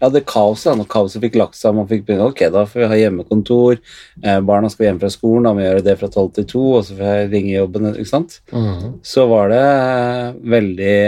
ja, 0.00 0.10
det 0.12 0.26
kaoset. 0.28 0.76
Når 0.76 0.88
kaoset 0.92 1.22
fikk 1.24 1.38
lagt 1.40 1.58
seg, 1.58 1.76
man 1.76 1.88
fikk 1.88 2.04
begynne 2.06 2.28
Ok, 2.28 2.42
da 2.52 2.66
får 2.68 2.82
vi 2.82 2.88
ha 2.90 2.98
hjemmekontor. 3.00 3.78
Eh, 4.22 4.40
barna 4.44 4.70
skal 4.72 4.90
hjem 4.90 5.00
fra 5.02 5.10
skolen, 5.12 5.46
da 5.46 5.54
må 5.54 5.62
vi 5.62 5.68
gjøre 5.68 5.86
det 5.86 5.96
fra 6.00 6.10
tolv 6.12 6.34
til 6.36 6.48
to, 6.50 6.64
og 6.78 6.84
så 6.86 6.98
får 6.98 7.06
jeg 7.08 7.30
ringe 7.32 7.54
jobben. 7.54 7.88
ikke 7.94 8.10
sant? 8.10 8.40
Mm. 8.52 8.98
Så 9.06 9.26
var 9.30 9.54
det 9.54 9.62
eh, 9.62 10.28
veldig 10.56 10.98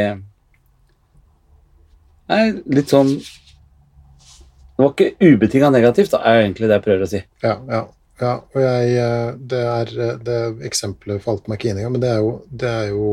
Nei, 2.29 2.43
litt 2.77 2.91
sånn 2.93 3.09
Det 3.17 4.83
var 4.83 4.91
ikke 4.93 5.31
ubetinga 5.33 5.71
negativt, 5.73 6.13
da, 6.13 6.21
er 6.29 6.43
egentlig 6.43 6.69
det 6.69 6.77
jeg 6.77 6.85
prøver 6.85 7.07
å 7.07 7.13
si. 7.13 7.23
Ja, 7.45 7.55
ja. 7.69 7.87
Ja. 8.21 8.33
Og 8.55 8.61
jeg 8.63 8.97
eh, 8.99 9.31
Det 9.53 9.61
er 9.63 9.93
eh, 10.09 10.17
det 10.27 10.39
eksempelet 10.67 11.23
falt 11.25 11.49
meg 11.49 11.59
ikke 11.59 11.71
inn 11.73 11.79
engang, 11.81 11.95
men 11.97 12.03
det 12.05 12.11
er 12.11 12.21
jo, 12.25 12.33
det 12.51 12.69
er 12.69 12.89
jo 12.91 13.13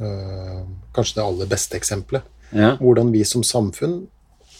øh, 0.00 0.60
kanskje 0.96 1.18
det 1.20 1.24
aller 1.26 1.50
beste 1.50 1.76
eksempelet. 1.78 2.22
Ja. 2.54 2.74
Hvordan 2.80 3.10
vi 3.12 3.24
som 3.26 3.42
samfunn 3.46 4.04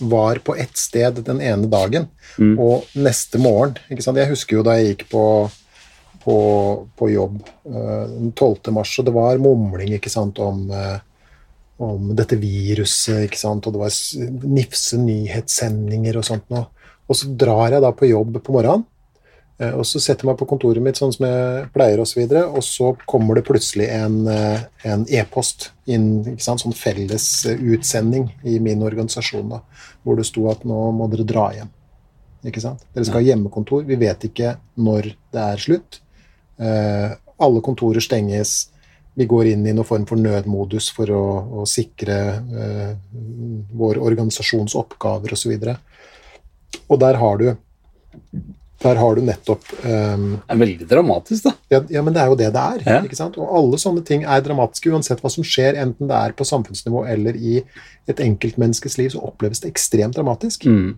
var 0.00 0.40
på 0.42 0.56
ett 0.58 0.76
sted 0.76 1.20
den 1.24 1.40
ene 1.40 1.68
dagen, 1.70 2.08
Mm. 2.34 2.56
og 2.58 2.82
neste 2.98 3.38
morgen 3.38 3.76
ikke 3.92 4.02
sant? 4.02 4.18
Jeg 4.18 4.26
husker 4.32 4.56
jo 4.56 4.62
da 4.66 4.72
jeg 4.74 4.88
gikk 4.96 5.04
på, 5.12 5.20
på, 6.24 6.36
på 6.98 7.10
jobb 7.12 7.36
øh, 7.68 8.06
den 8.10 8.32
12. 8.32 8.72
mars, 8.74 8.90
og 8.98 9.06
det 9.06 9.14
var 9.14 9.38
mumling 9.38 9.92
ikke 9.94 10.10
sant, 10.10 10.38
om, 10.42 10.64
øh, 10.74 10.98
om 11.78 12.08
dette 12.18 12.34
viruset, 12.42 13.28
ikke 13.28 13.38
sant? 13.38 13.66
og 13.68 13.76
det 13.76 13.82
var 13.84 14.48
nifse 14.50 14.98
nyhetssendinger 14.98 16.18
og 16.18 16.26
sånt 16.26 16.50
noe. 16.50 16.66
Og 17.06 17.18
så 17.20 17.30
drar 17.38 17.76
jeg 17.76 17.84
da 17.84 17.92
på 17.94 18.08
jobb 18.10 18.40
på 18.42 18.56
morgenen, 18.56 18.82
og 19.54 19.84
så 19.86 20.00
setter 20.02 20.24
jeg 20.24 20.32
meg 20.32 20.38
på 20.40 20.48
kontoret 20.50 20.82
mitt 20.82 20.98
sånn 20.98 21.12
som 21.14 21.26
jeg 21.28 21.68
pleier, 21.74 22.00
og 22.02 22.08
så 22.10 22.18
videre, 22.18 22.42
og 22.50 22.64
så 22.66 22.90
kommer 23.06 23.38
det 23.38 23.44
plutselig 23.46 23.86
en 23.94 24.24
e-post 24.26 25.34
e-post 25.34 25.70
inn, 25.86 26.24
ikke 26.34 26.44
sant? 26.44 26.62
sånn 26.62 26.76
felles 26.76 27.46
eh, 27.46 27.60
utsending 27.74 28.28
i 28.44 28.58
min 28.62 28.82
organisasjon, 28.82 29.48
da, 29.52 29.60
hvor 30.02 30.18
det 30.18 30.26
sto 30.28 30.48
at 30.50 30.64
nå 30.64 30.90
må 30.96 31.08
dere 31.12 31.26
dra 31.28 31.48
hjem. 31.54 31.72
Ikke 32.44 32.60
sant? 32.60 32.84
Dere 32.92 33.06
skal 33.08 33.22
ha 33.22 33.28
hjemmekontor. 33.30 33.84
Vi 33.88 33.96
vet 33.96 34.26
ikke 34.28 34.56
når 34.76 35.14
det 35.32 35.44
er 35.44 35.60
slutt. 35.60 36.00
Eh, 36.60 37.14
alle 37.40 37.62
kontorer 37.64 38.04
stenges. 38.04 38.70
Vi 39.14 39.26
går 39.30 39.52
inn 39.52 39.64
i 39.66 39.72
noen 39.72 39.86
form 39.86 40.04
for 40.08 40.20
nødmodus 40.20 40.90
for 40.92 41.10
å, 41.14 41.24
å 41.62 41.64
sikre 41.68 42.18
eh, 42.34 42.90
vår 43.72 44.00
organisasjons 44.02 44.76
oppgaver 44.76 45.36
osv. 45.36 45.54
Og, 45.54 45.70
så 45.70 46.82
og 46.90 47.00
der 47.00 47.20
har 47.20 47.40
du 47.40 47.48
der 48.84 48.98
har 49.00 49.16
du 49.16 49.22
nettopp 49.24 49.64
um, 49.82 50.26
Det 50.36 50.54
er 50.54 50.60
veldig 50.60 50.88
dramatisk, 50.90 51.46
da. 51.48 51.52
ja, 51.72 51.80
ja, 51.96 52.02
men 52.04 52.14
det 52.16 52.22
er 52.22 52.30
jo 52.32 52.36
det 52.38 52.50
det 52.54 52.64
er. 52.74 52.84
Ja. 52.86 52.98
ikke 53.06 53.18
sant? 53.18 53.38
Og 53.40 53.48
alle 53.58 53.80
sånne 53.80 54.04
ting 54.06 54.26
er 54.28 54.44
dramatiske, 54.44 54.92
uansett 54.92 55.24
hva 55.24 55.32
som 55.32 55.46
skjer, 55.46 55.78
enten 55.80 56.10
det 56.10 56.18
er 56.20 56.36
på 56.36 56.46
samfunnsnivå 56.48 57.06
eller 57.14 57.38
i 57.40 57.62
et 58.10 58.20
enkeltmenneskes 58.20 58.98
liv, 59.00 59.10
så 59.14 59.24
oppleves 59.24 59.64
det 59.64 59.72
ekstremt 59.72 60.16
dramatisk. 60.18 60.66
Mm. 60.68 60.94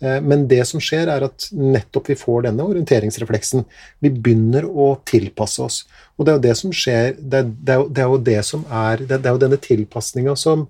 Eh, 0.00 0.20
Men 0.24 0.46
det 0.48 0.62
som 0.68 0.80
skjer, 0.80 1.08
er 1.12 1.24
at 1.28 1.48
nettopp 1.52 2.10
vi 2.12 2.16
får 2.20 2.46
denne 2.48 2.64
orienteringsrefleksen. 2.64 3.64
Vi 4.04 4.10
begynner 4.12 4.64
å 4.68 4.94
tilpasse 5.08 5.62
oss. 5.64 5.82
Og 6.16 6.24
det 6.26 6.32
er 6.32 6.38
jo 6.38 6.44
det 6.48 6.56
som 6.56 6.72
skjer 6.72 7.14
Det 7.20 7.38
er, 7.42 7.50
det 7.52 7.72
er, 7.74 7.80
jo, 7.82 7.88
det 7.92 8.02
er 8.02 8.08
jo 8.08 8.18
det 8.24 8.38
som 8.48 8.62
er 8.72 9.02
Det, 9.04 9.18
det 9.20 9.28
er 9.28 9.34
jo 9.34 9.40
denne 9.42 9.58
tilpasninga 9.60 10.32
som, 10.40 10.62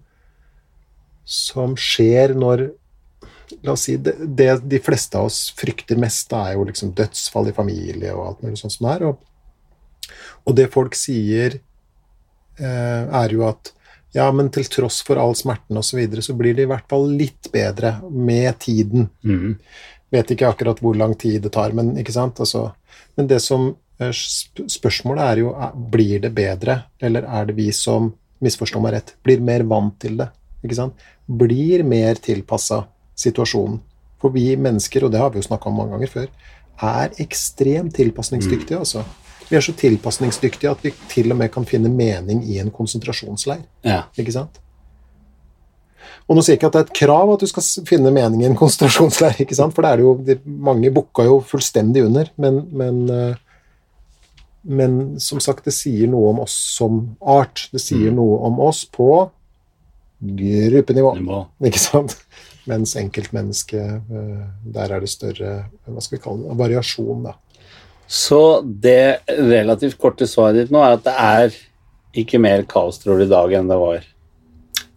som 1.22 1.76
skjer 1.78 2.34
når 2.34 2.68
La 3.62 3.74
oss 3.76 3.86
si 3.86 3.96
det, 4.02 4.16
det 4.38 4.50
de 4.66 4.80
fleste 4.82 5.18
av 5.18 5.28
oss 5.30 5.50
frykter 5.58 5.98
mest, 6.00 6.28
da 6.32 6.48
er 6.48 6.56
jo 6.56 6.66
liksom 6.66 6.92
dødsfall 6.98 7.50
i 7.50 7.56
familie 7.56 8.14
og 8.14 8.26
alt 8.26 8.44
mulig 8.44 8.60
sånt 8.60 8.74
som 8.74 8.88
det 8.88 8.94
er. 8.96 9.06
Og, 9.10 10.12
og 10.46 10.58
det 10.58 10.68
folk 10.74 10.98
sier, 10.98 11.58
eh, 12.58 13.02
er 13.22 13.34
jo 13.34 13.46
at 13.48 13.72
ja, 14.16 14.30
men 14.32 14.48
til 14.52 14.64
tross 14.72 15.02
for 15.04 15.20
all 15.20 15.34
smerten 15.36 15.76
osv., 15.76 15.90
så, 15.90 15.98
videre, 15.98 16.24
så 16.24 16.34
blir 16.38 16.56
det 16.56 16.64
i 16.64 16.70
hvert 16.70 16.86
fall 16.88 17.10
litt 17.18 17.50
bedre 17.52 17.98
med 18.08 18.56
tiden. 18.64 19.10
Mm. 19.26 19.58
Vet 20.14 20.30
ikke 20.32 20.48
akkurat 20.48 20.80
hvor 20.80 20.96
lang 20.96 21.12
tid 21.18 21.42
det 21.44 21.52
tar, 21.56 21.74
men 21.76 21.92
ikke 22.00 22.14
sant? 22.14 22.40
Altså, 22.40 22.70
men 23.18 23.28
det 23.28 23.42
som 23.44 23.74
eh, 24.00 24.14
Spørsmålet 24.14 25.24
er 25.24 25.42
jo 25.42 25.52
blir 25.92 26.22
det 26.24 26.32
bedre, 26.36 26.80
eller 27.02 27.28
er 27.28 27.50
det 27.50 27.58
vi 27.58 27.68
som 27.76 28.12
misforstår 28.44 28.82
meg 28.84 28.96
rett, 28.96 29.14
blir 29.26 29.42
mer 29.44 29.66
vant 29.68 29.96
til 30.00 30.16
det? 30.20 30.30
Ikke 30.64 30.78
sant? 30.78 31.06
Blir 31.26 31.84
mer 31.86 32.20
tilpassa 32.22 32.84
situasjonen. 33.18 33.78
For 34.22 34.32
vi 34.32 34.48
mennesker, 34.56 35.04
og 35.04 35.12
det 35.12 35.20
har 35.20 35.32
vi 35.32 35.42
jo 35.42 35.48
snakka 35.48 35.70
om 35.70 35.80
mange 35.80 35.96
ganger 35.96 36.12
før, 36.12 36.28
er 36.82 37.16
ekstremt 37.22 37.94
tilpasningsdyktige, 37.96 38.78
altså. 38.78 39.04
Vi 39.48 39.56
er 39.56 39.62
så 39.62 39.72
tilpasningsdyktige 39.78 40.70
at 40.70 40.82
vi 40.82 40.90
til 41.08 41.30
og 41.30 41.38
med 41.38 41.52
kan 41.54 41.66
finne 41.68 41.90
mening 41.92 42.42
i 42.50 42.58
en 42.58 42.72
konsentrasjonsleir. 42.74 43.62
Ja. 43.86 44.02
Ikke 44.18 44.34
sant? 44.34 44.58
Og 46.26 46.34
nå 46.34 46.42
sier 46.42 46.56
jeg 46.56 46.60
ikke 46.60 46.70
at 46.72 46.74
det 46.74 46.80
er 46.80 46.88
et 46.88 46.98
krav 46.98 47.30
at 47.36 47.42
du 47.42 47.46
skal 47.46 47.86
finne 47.86 48.10
mening 48.14 48.42
i 48.42 48.48
en 48.48 48.58
konsentrasjonsleir, 48.58 49.38
ikke 49.44 49.54
sant? 49.58 49.74
for 49.76 49.86
det 49.86 49.92
er 49.92 50.00
det 50.00 50.06
jo, 50.06 50.14
det, 50.26 50.38
mange 50.46 50.90
bukka 50.94 51.26
jo 51.28 51.38
fullstendig 51.46 52.02
under, 52.08 52.30
men, 52.42 52.64
men, 52.74 52.98
eh, 53.14 54.42
men 54.66 54.98
som 55.22 55.38
sagt, 55.42 55.68
det 55.68 55.76
sier 55.76 56.10
noe 56.10 56.32
om 56.32 56.42
oss 56.42 56.56
som 56.74 56.98
art. 57.22 57.68
Det 57.70 57.78
sier 57.82 58.10
noe 58.14 58.40
om 58.48 58.58
oss 58.66 58.82
på 58.90 59.10
gruppenivå, 60.18 61.14
Nivå. 61.20 61.40
ikke 61.70 61.82
sant? 61.82 62.16
Mens 62.66 62.96
enkeltmennesket, 62.98 64.10
eh, 64.10 64.46
der 64.74 64.92
er 64.92 65.02
det 65.02 65.10
større 65.12 65.52
hva 65.86 66.02
skal 66.02 66.18
vi 66.18 66.22
kalle 66.24 66.48
det, 66.48 66.58
variasjon, 66.58 67.28
da. 67.28 67.36
Så 68.06 68.40
det 68.62 69.26
relativt 69.28 69.98
korte 69.98 70.28
svaret 70.30 70.60
ditt 70.60 70.74
nå 70.74 70.82
er 70.82 70.96
at 70.98 71.06
det 71.06 71.14
er 71.18 71.56
ikke 72.22 72.40
mer 72.42 72.62
kaos, 72.68 73.00
tror 73.02 73.18
du, 73.18 73.26
i 73.26 73.30
dag 73.30 73.54
enn 73.58 73.70
det 73.70 73.78
var? 73.80 74.06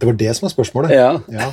Det 0.00 0.08
var 0.08 0.18
det 0.18 0.34
som 0.36 0.46
var 0.46 0.54
spørsmålet. 0.54 0.94
Ja. 0.94 1.10
Ja. 1.30 1.50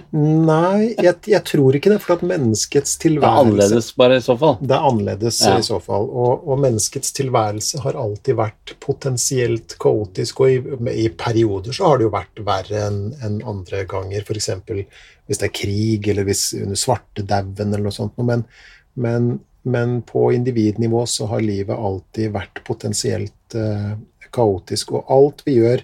Nei, 0.14 0.92
jeg, 1.02 1.16
jeg 1.26 1.42
tror 1.42 1.74
ikke 1.74 1.90
det, 1.90 1.96
for 2.04 2.14
at 2.14 2.20
menneskets 2.22 2.92
tilværelse 3.02 3.24
Det 3.24 3.30
er 3.32 3.48
annerledes, 3.48 3.88
bare, 3.98 4.18
i 4.20 4.22
så 4.22 4.36
fall. 4.38 4.52
Det 4.62 4.76
er 4.76 4.84
annerledes 4.86 5.40
Ja. 5.42 5.56
i 5.58 5.64
så 5.66 5.80
fall. 5.82 6.06
Og, 6.06 6.44
og 6.46 6.60
menneskets 6.62 7.10
tilværelse 7.16 7.80
har 7.82 7.98
alltid 7.98 8.38
vært 8.38 8.76
potensielt 8.84 9.74
kaotisk, 9.82 10.44
og 10.44 10.52
i, 10.52 11.02
i 11.02 11.08
perioder 11.18 11.74
så 11.74 11.90
har 11.90 11.98
det 11.98 12.06
jo 12.06 12.14
vært 12.14 12.44
verre 12.46 12.84
enn 12.86 13.00
en 13.26 13.40
andre 13.56 13.82
ganger, 13.90 14.22
f.eks. 14.22 14.50
hvis 14.70 15.42
det 15.42 15.50
er 15.50 15.56
krig, 15.64 16.06
eller 16.12 16.30
hvis 16.30 16.46
under 16.62 16.78
svartedauden 16.78 17.74
eller 17.74 17.88
noe 17.88 17.98
sånt. 17.98 18.14
Men, 18.22 18.46
men, 18.94 19.30
men 19.66 20.00
på 20.06 20.28
individnivå 20.36 21.08
så 21.10 21.26
har 21.34 21.42
livet 21.42 21.74
alltid 21.74 22.30
vært 22.38 22.62
potensielt 22.68 23.58
eh, 23.58 23.96
kaotisk, 24.30 24.94
og 24.94 25.10
alt 25.10 25.42
vi 25.46 25.58
gjør 25.58 25.82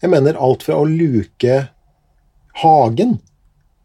Jeg 0.00 0.10
mener 0.10 0.38
alt 0.40 0.62
fra 0.64 0.80
å 0.80 0.86
luke 0.88 1.68
hagen 2.62 3.18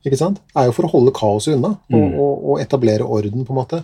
ikke 0.05 0.19
sant? 0.19 0.41
er 0.55 0.67
jo 0.67 0.75
for 0.77 0.85
å 0.85 0.91
holde 0.91 1.13
kaoset 1.17 1.55
unna 1.55 1.75
og, 1.75 1.95
Mm. 1.95 2.13
og, 2.21 2.33
og 2.51 2.61
etablere 2.61 3.03
orden, 3.03 3.45
på 3.45 3.53
en 3.53 3.57
måte. 3.57 3.83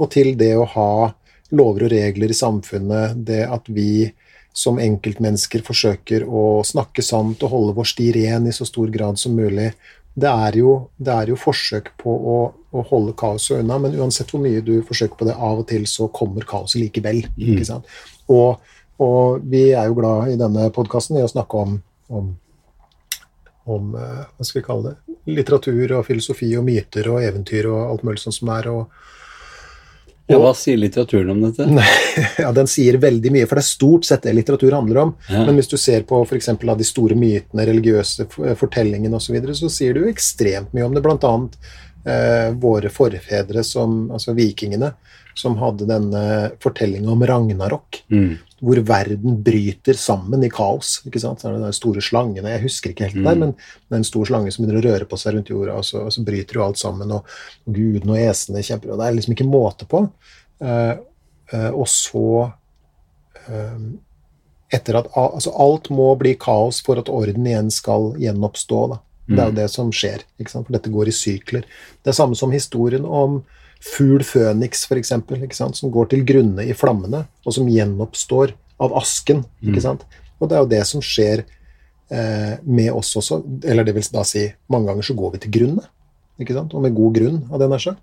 Og 0.00 0.10
til 0.10 0.32
det 0.40 0.54
å 0.56 0.64
ha 0.64 1.12
lover 1.52 1.84
og 1.84 1.92
regler 1.92 2.30
i 2.30 2.36
samfunnet, 2.36 3.18
det 3.26 3.42
at 3.44 3.68
vi 3.68 4.12
som 4.56 4.78
enkeltmennesker 4.82 5.62
forsøker 5.62 6.24
å 6.26 6.62
snakke 6.66 7.02
sant 7.04 7.42
og 7.44 7.52
holde 7.52 7.74
vår 7.76 7.88
sti 7.92 8.08
ren 8.16 8.48
i 8.48 8.54
så 8.54 8.64
stor 8.66 8.88
grad 8.90 9.18
som 9.18 9.36
mulig, 9.36 9.70
det 10.14 10.30
er 10.30 10.56
jo, 10.58 10.88
det 10.98 11.12
er 11.12 11.30
jo 11.30 11.36
forsøk 11.38 11.92
på 12.00 12.10
å, 12.10 12.38
å 12.74 12.82
holde 12.90 13.14
kaoset 13.18 13.60
unna, 13.60 13.78
men 13.78 13.94
uansett 14.00 14.32
hvor 14.32 14.42
mye 14.42 14.62
du 14.64 14.80
forsøker 14.86 15.16
på 15.20 15.28
det, 15.28 15.36
av 15.36 15.62
og 15.62 15.68
til 15.70 15.86
så 15.86 16.08
kommer 16.08 16.46
kaoset 16.48 16.80
likevel. 16.82 17.22
Mm. 17.36 17.52
ikke 17.54 17.68
sant? 17.68 17.86
Og, 18.32 18.58
og 19.00 19.44
vi 19.44 19.70
er 19.70 19.86
jo 19.90 19.98
glad 20.00 20.32
i 20.32 20.40
denne 20.40 20.70
podkasten 20.74 21.20
i 21.20 21.24
å 21.24 21.30
snakke 21.30 21.62
om, 21.62 21.78
om 22.10 22.32
om 23.64 23.94
eh, 23.94 24.26
hva 24.36 24.46
skal 24.46 24.60
vi 24.60 24.66
kalle 24.66 24.90
det, 24.90 25.16
litteratur 25.36 25.96
og 25.98 26.06
filosofi 26.06 26.50
og 26.58 26.66
myter 26.66 27.10
og 27.12 27.24
eventyr 27.24 27.68
og 27.70 27.80
alt 27.86 28.06
mulig 28.06 28.22
sånt 28.22 28.38
som 28.38 28.52
er. 28.54 28.70
Og, 28.72 29.10
Ja, 30.30 30.38
hva 30.38 30.52
sier 30.54 30.78
litteraturen 30.78 31.32
om 31.34 31.42
dette? 31.42 31.66
ja, 32.42 32.52
den 32.54 32.70
sier 32.70 33.00
veldig 33.02 33.32
mye, 33.34 33.48
for 33.50 33.58
det 33.58 33.64
er 33.64 33.70
stort 33.70 34.08
sett 34.08 34.26
det 34.26 34.34
litteratur 34.36 34.76
handler 34.76 35.04
om. 35.04 35.14
Ja. 35.28 35.44
Men 35.48 35.58
hvis 35.58 35.70
du 35.72 35.76
ser 35.80 36.06
på 36.08 36.22
for 36.22 36.38
eksempel 36.38 36.70
av 36.70 36.78
de 36.78 36.86
store 36.86 37.18
mytene, 37.18 37.66
religiøse 37.66 38.28
fortellingene 38.60 39.16
osv., 39.18 39.26
så, 39.26 39.36
videre, 39.36 39.56
så 39.58 39.70
sier 39.72 39.96
det 39.96 40.04
jo 40.04 40.12
ekstremt 40.12 40.74
mye 40.76 40.86
om 40.86 40.94
det. 40.94 41.02
Blant 41.04 41.26
annet 41.26 41.58
eh, 42.04 42.52
våre 42.62 42.92
forfedre, 42.94 43.64
som, 43.66 44.04
altså 44.14 44.36
vikingene, 44.38 44.92
som 45.34 45.58
hadde 45.60 45.88
denne 45.88 46.22
fortellinga 46.62 47.10
om 47.10 47.26
Ragnarok. 47.26 48.02
Mm. 48.12 48.38
Hvor 48.60 48.80
verden 48.84 49.38
bryter 49.44 49.96
sammen 49.96 50.44
i 50.44 50.50
kaos. 50.52 50.98
ikke 51.08 51.20
sant? 51.22 51.40
Så 51.40 51.48
er 51.48 51.56
det 51.56 51.64
de 51.64 51.72
store 51.76 52.02
slangene 52.04 52.52
Jeg 52.52 52.64
husker 52.66 52.92
ikke 52.92 53.08
helt 53.08 53.16
det 53.16 53.24
der, 53.24 53.34
Mm. 53.34 53.40
men 53.40 53.52
det 53.54 53.94
er 53.94 53.96
en 53.96 54.04
stor 54.04 54.24
slange 54.28 54.52
som 54.52 54.64
begynner 54.64 54.80
å 54.80 54.90
røre 54.90 55.08
på 55.08 55.16
seg 55.16 55.34
rundt 55.34 55.48
jorda, 55.48 55.78
og 55.80 55.84
så, 55.84 56.04
og 56.04 56.12
så 56.12 56.24
bryter 56.24 56.54
jo 56.54 56.64
alt 56.64 56.78
sammen, 56.78 57.10
og, 57.12 57.24
og 57.66 57.74
gudene 57.74 58.12
og 58.12 58.18
esene 58.18 58.62
kjemper, 58.62 58.92
og 58.92 58.98
det 59.00 59.06
er 59.06 59.16
liksom 59.16 59.34
ikke 59.34 59.48
måte 59.48 59.88
på. 59.88 60.04
Uh, 60.60 60.94
uh, 61.54 61.70
og 61.70 61.88
så 61.88 62.52
uh, 63.48 63.78
etter 64.70 64.98
at 65.00 65.08
altså 65.16 65.52
Alt 65.56 65.88
må 65.90 66.14
bli 66.20 66.34
kaos 66.38 66.80
for 66.84 67.00
at 67.00 67.08
orden 67.08 67.46
igjen 67.46 67.70
skal 67.74 68.12
gjenoppstå. 68.20 68.82
Da. 68.92 69.00
Det 69.30 69.38
er 69.38 69.48
jo 69.50 69.56
det 69.56 69.70
som 69.70 69.90
skjer, 69.94 70.22
ikke 70.38 70.50
sant? 70.52 70.66
for 70.66 70.76
dette 70.76 70.92
går 70.92 71.10
i 71.10 71.14
sykler. 71.14 71.66
Det 72.02 72.12
er 72.12 72.18
samme 72.18 72.38
som 72.38 72.52
historien 72.54 73.04
om 73.06 73.40
fugl 73.80 74.24
føniks, 74.26 74.84
eksempel, 74.92 75.46
som 75.56 75.92
går 75.92 76.10
til 76.10 76.24
grunne 76.28 76.66
i 76.68 76.76
flammene, 76.76 77.24
og 77.46 77.56
som 77.56 77.68
gjenoppstår 77.70 78.52
av 78.80 78.96
asken. 79.00 79.44
ikke 79.64 79.84
sant? 79.84 80.04
Og 80.40 80.48
det 80.48 80.56
er 80.56 80.64
jo 80.64 80.70
det 80.72 80.82
som 80.88 81.04
skjer 81.04 81.44
eh, 82.12 82.54
med 82.64 82.92
oss 82.92 83.14
også. 83.16 83.42
Eller 83.64 83.86
det 83.86 83.96
vil 83.96 84.06
da 84.12 84.24
si, 84.26 84.46
mange 84.72 84.90
ganger 84.90 85.08
så 85.08 85.16
går 85.16 85.34
vi 85.34 85.42
til 85.44 85.54
grunne, 85.58 85.84
ikke 86.40 86.56
sant? 86.56 86.74
og 86.74 86.84
med 86.84 86.96
god 86.96 87.16
grunn, 87.16 87.42
av 87.50 87.60
det 87.60 87.70
nær 87.72 87.84
sagt. 87.84 88.02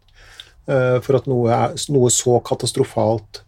Eh, 0.67 0.97
for 1.05 1.19
at 1.19 1.29
noe, 1.29 1.51
er, 1.53 1.77
noe 1.93 2.13
så 2.13 2.39
katastrofalt 2.45 3.43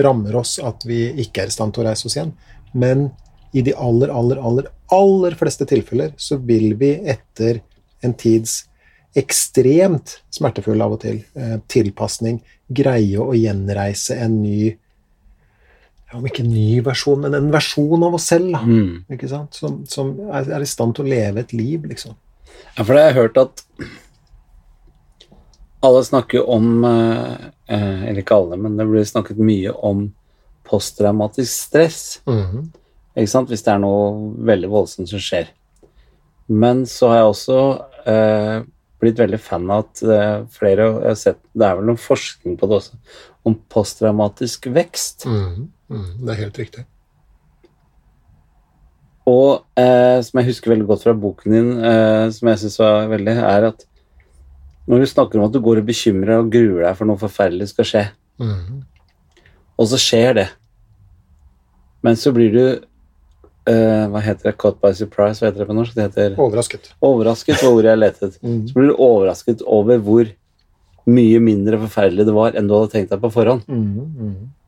rammer 0.00 0.36
oss 0.40 0.58
at 0.62 0.86
vi 0.88 1.08
ikke 1.22 1.44
er 1.44 1.50
i 1.50 1.54
stand 1.54 1.74
til 1.74 1.84
å 1.84 1.90
reise 1.90 2.08
oss 2.08 2.16
igjen. 2.16 2.32
Men 2.72 3.10
i 3.52 3.64
de 3.66 3.74
aller, 3.74 4.12
aller, 4.14 4.38
aller, 4.38 4.70
aller 4.94 5.36
fleste 5.38 5.66
tilfeller 5.68 6.14
så 6.20 6.38
vil 6.38 6.74
vi 6.78 6.94
etter 7.10 7.60
en 8.04 8.14
tids 8.16 8.64
ekstremt 9.18 10.18
smertefull 10.30 10.80
av 10.84 10.92
og 10.94 11.00
til 11.02 11.22
eh, 11.34 11.56
tilpasning 11.72 12.40
greie 12.70 13.18
å 13.18 13.32
gjenreise 13.34 14.16
en 14.22 14.40
ny 14.42 14.76
Om 16.12 16.24
ikke 16.26 16.42
en 16.42 16.50
ny 16.50 16.80
versjon, 16.82 17.20
men 17.22 17.34
en 17.38 17.52
versjon 17.54 18.02
av 18.02 18.14
oss 18.16 18.24
selv. 18.32 18.48
Da, 18.50 18.58
Mm. 18.66 19.04
ikke 19.14 19.28
sant? 19.30 19.54
Som, 19.54 19.76
som 19.86 20.08
er, 20.34 20.48
i 20.58 20.66
stand 20.66 20.96
til 20.96 21.04
å 21.04 21.08
leve 21.08 21.38
et 21.44 21.52
liv, 21.54 21.84
liksom. 21.86 22.16
Ja, 22.76 22.82
for 22.82 22.94
det 22.96 23.02
har 23.04 23.12
jeg 23.12 23.18
hørt 23.20 23.38
at 23.38 23.62
alle 25.86 26.02
snakker 26.04 26.48
om 26.50 26.84
eh, 26.84 27.46
eh, 27.70 28.02
Eller 28.08 28.20
ikke 28.24 28.34
alle, 28.40 28.58
men 28.60 28.74
det 28.76 28.88
blir 28.90 29.06
snakket 29.06 29.38
mye 29.38 29.70
om 29.86 30.08
posttraumatisk 30.66 31.50
stress. 31.68 32.02
Ikke 33.16 33.30
sant? 33.30 33.48
Hvis 33.50 33.62
det 33.66 33.72
er 33.72 33.80
noe 33.82 34.34
veldig 34.46 34.68
voldsomt 34.70 35.08
som 35.10 35.22
skjer. 35.22 35.48
Men 36.50 36.84
så 36.86 37.08
har 37.10 37.16
jeg 37.22 37.30
også 37.30 37.56
eh, 38.10 38.58
blitt 39.00 39.18
veldig 39.20 39.40
fan 39.40 39.66
av 39.70 39.86
at 39.86 40.02
eh, 40.04 40.36
flere 40.52 40.86
jeg 40.86 41.08
har 41.08 41.18
sett, 41.18 41.40
Det 41.56 41.66
er 41.66 41.76
vel 41.78 41.88
noen 41.88 42.00
forskning 42.00 42.56
på 42.60 42.68
det 42.70 42.78
også, 42.80 42.98
om 43.48 43.56
posttraumatisk 43.72 44.70
vekst. 44.74 45.26
Det 45.90 46.32
er 46.34 46.40
helt 46.44 46.60
riktig. 46.60 46.84
Og 49.30 49.64
eh, 49.78 50.18
som 50.26 50.40
jeg 50.40 50.48
husker 50.50 50.72
veldig 50.72 50.88
godt 50.88 51.04
fra 51.06 51.14
boken 51.14 51.54
din, 51.54 51.72
eh, 51.84 52.26
som 52.34 52.50
jeg 52.50 52.62
syns 52.64 52.78
var 52.80 53.10
veldig, 53.12 53.36
er 53.50 53.68
at 53.70 53.86
når 54.90 55.04
du 55.04 55.06
snakker 55.10 55.38
om 55.38 55.46
at 55.46 55.54
du 55.54 55.60
går 55.62 55.82
og 55.82 55.86
bekymrer 55.86 56.40
og 56.40 56.48
gruer 56.50 56.86
deg 56.88 56.96
for 56.98 57.06
noe 57.06 57.20
forferdelig 57.20 57.68
skal 57.70 57.86
skje, 57.86 58.04
og 59.78 59.86
så 59.90 59.98
skjer 60.00 60.34
det, 60.40 60.48
men 62.02 62.16
så 62.16 62.32
blir 62.34 62.50
du 62.54 62.64
eh, 63.68 64.04
Hva 64.12 64.22
heter 64.24 64.50
det? 64.50 64.56
Caught 64.60 64.80
by 64.80 64.92
surprise? 64.96 65.40
Hva 65.40 65.50
heter 65.50 65.64
det 65.64 65.68
på 65.70 65.76
norsk? 65.76 65.94
Det 65.96 66.06
heter 66.08 66.36
Overrasket. 66.40 66.92
overrasket, 67.04 67.62
var 67.62 67.72
ordet 67.72 67.90
jeg 67.94 68.02
letet. 68.04 68.38
Mm. 68.46 68.62
Så 68.68 68.76
blir 68.78 68.92
du 68.92 68.96
overrasket 68.96 69.62
over 69.66 69.98
hvor 69.98 70.30
mye 71.10 71.40
mindre 71.42 71.78
forferdelig 71.80 72.26
det 72.28 72.34
var 72.36 72.54
enn 72.56 72.68
du 72.68 72.74
hadde 72.76 72.92
tenkt 72.92 73.10
deg 73.10 73.20
på 73.22 73.30
forhånd. 73.34 73.64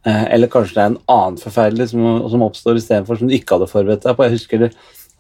Eh, 0.07 0.25
eller 0.35 0.51
kanskje 0.51 0.75
det 0.75 0.83
er 0.83 0.91
en 0.91 0.99
annen 1.15 1.39
forferdelig 1.39 1.89
som, 1.93 2.03
som 2.33 2.43
oppstår 2.43 2.81
istedenfor, 2.81 3.21
som 3.21 3.31
du 3.31 3.37
ikke 3.37 3.55
hadde 3.59 3.71
forberedt 3.71 4.03
deg 4.09 4.17
på. 4.19 4.27
Jeg 4.27 4.37
husker 4.39 4.65
det, 4.65 4.71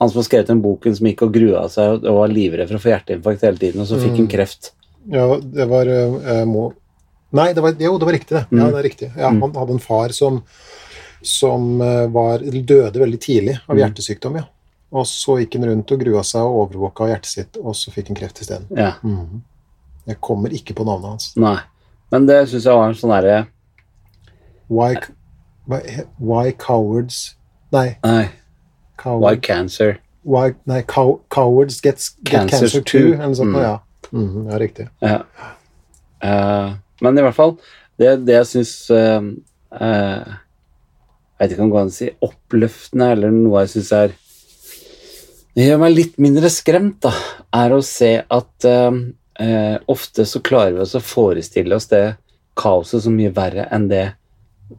han 0.02 0.10
som 0.10 0.18
har 0.18 0.26
skrevet 0.26 0.50
den 0.50 0.62
boken 0.64 0.96
som 0.98 1.06
gikk 1.06 1.22
og 1.28 1.34
grua 1.36 1.66
seg 1.70 1.92
og, 1.94 2.06
og 2.10 2.16
var 2.24 2.32
livredd 2.32 2.70
for 2.72 2.80
å 2.80 2.82
få 2.82 2.90
hjerteinfarkt 2.90 3.44
hele 3.46 3.60
tiden, 3.60 3.84
og 3.84 3.90
så 3.90 4.00
fikk 4.02 4.16
han 4.18 4.30
kreft. 4.32 4.72
Ja, 5.12 5.26
det 5.42 5.66
var 5.70 5.90
uh. 5.90 6.72
Nei, 7.32 7.48
det 7.56 7.62
var, 7.64 7.78
jo, 7.80 7.94
det 7.96 8.06
var 8.08 8.12
riktig, 8.12 8.34
det. 8.36 8.42
Ja, 8.52 8.66
det 8.68 8.80
er 8.80 8.84
riktig. 8.84 9.06
Ja, 9.16 9.30
Han 9.30 9.54
hadde 9.56 9.72
en 9.78 9.80
far 9.80 10.12
som, 10.12 10.42
som 11.22 11.80
eh, 11.80 12.06
var, 12.12 12.38
døde 12.42 13.00
veldig 13.00 13.20
tidlig 13.22 13.58
av 13.68 13.78
hjertesykdom, 13.78 14.36
ja. 14.40 14.44
Og 14.92 15.06
så 15.08 15.38
gikk 15.40 15.54
han 15.56 15.64
rundt 15.70 15.92
og 15.94 16.00
grua 16.04 16.20
seg 16.26 16.42
og 16.44 16.58
overvåka 16.66 17.06
hjertet 17.08 17.30
sitt, 17.30 17.56
og 17.62 17.72
så 17.78 17.92
fikk 17.94 18.10
han 18.12 18.18
kreft 18.18 18.42
isteden. 18.44 18.66
Ja, 18.76 18.94
Jeg 20.06 20.18
kommer 20.20 20.50
ikke 20.52 20.74
på 20.74 20.84
navnet 20.84 21.08
hans. 21.14 21.36
nei. 21.36 21.58
Men 22.12 22.26
det 22.28 22.42
syns 22.50 22.64
jeg 22.66 22.74
var 22.76 22.88
en 22.90 22.94
sånn 22.98 23.12
derre 23.14 23.46
Why, 24.68 24.96
why, 25.66 25.80
why 26.18 26.50
cowards 26.52 27.36
Nei, 27.72 27.96
Nei, 28.04 28.28
coward, 29.00 29.22
why 29.24 29.36
cancer? 29.40 29.98
why, 30.24 30.52
nei 30.66 30.82
cow, 30.82 31.20
cowards 31.30 31.80
gets, 31.80 32.10
get 32.22 32.50
Cancers 32.50 32.72
cancer 32.76 32.82
too. 32.82 33.14
Eller 33.14 33.26
noe 33.32 33.34
sånt, 33.34 33.56
Mm. 33.56 33.62
ja. 33.62 33.78
Mm, 34.12 34.50
ja, 34.50 34.58
riktig. 34.60 34.88
Ja. 35.00 35.22
Uh, 36.22 36.74
men 37.00 37.18
i 37.18 37.22
hvert 37.24 37.34
fall, 37.34 37.56
det, 37.98 38.12
det 38.26 38.36
jeg 38.36 38.46
syns 38.52 38.74
uh, 38.92 40.36
Jeg 41.42 41.48
vet 41.48 41.54
ikke 41.56 41.64
om 41.64 41.70
det 41.70 41.74
går 41.74 41.82
an 41.82 41.88
å 41.90 41.94
si 41.96 42.08
oppløftende, 42.22 43.06
eller 43.16 43.32
noe 43.34 43.64
jeg 43.64 43.70
syns 43.72 43.88
er 43.98 44.12
Det 45.56 45.64
gjør 45.66 45.80
meg 45.82 45.96
litt 45.96 46.20
mindre 46.22 46.48
skremt, 46.54 47.00
da, 47.02 47.10
er 47.58 47.74
å 47.74 47.80
se 47.82 48.12
at 48.22 48.66
eh, 48.70 49.00
eh, 49.42 49.74
ofte 49.90 50.22
så 50.22 50.38
klarer 50.38 50.76
vi 50.76 50.84
oss 50.84 50.94
å 50.94 51.02
forestille 51.02 51.74
oss 51.74 51.90
det 51.90 52.04
kaoset 52.54 53.02
så 53.02 53.10
mye 53.10 53.32
verre 53.34 53.66
enn 53.74 53.88
det 53.90 54.04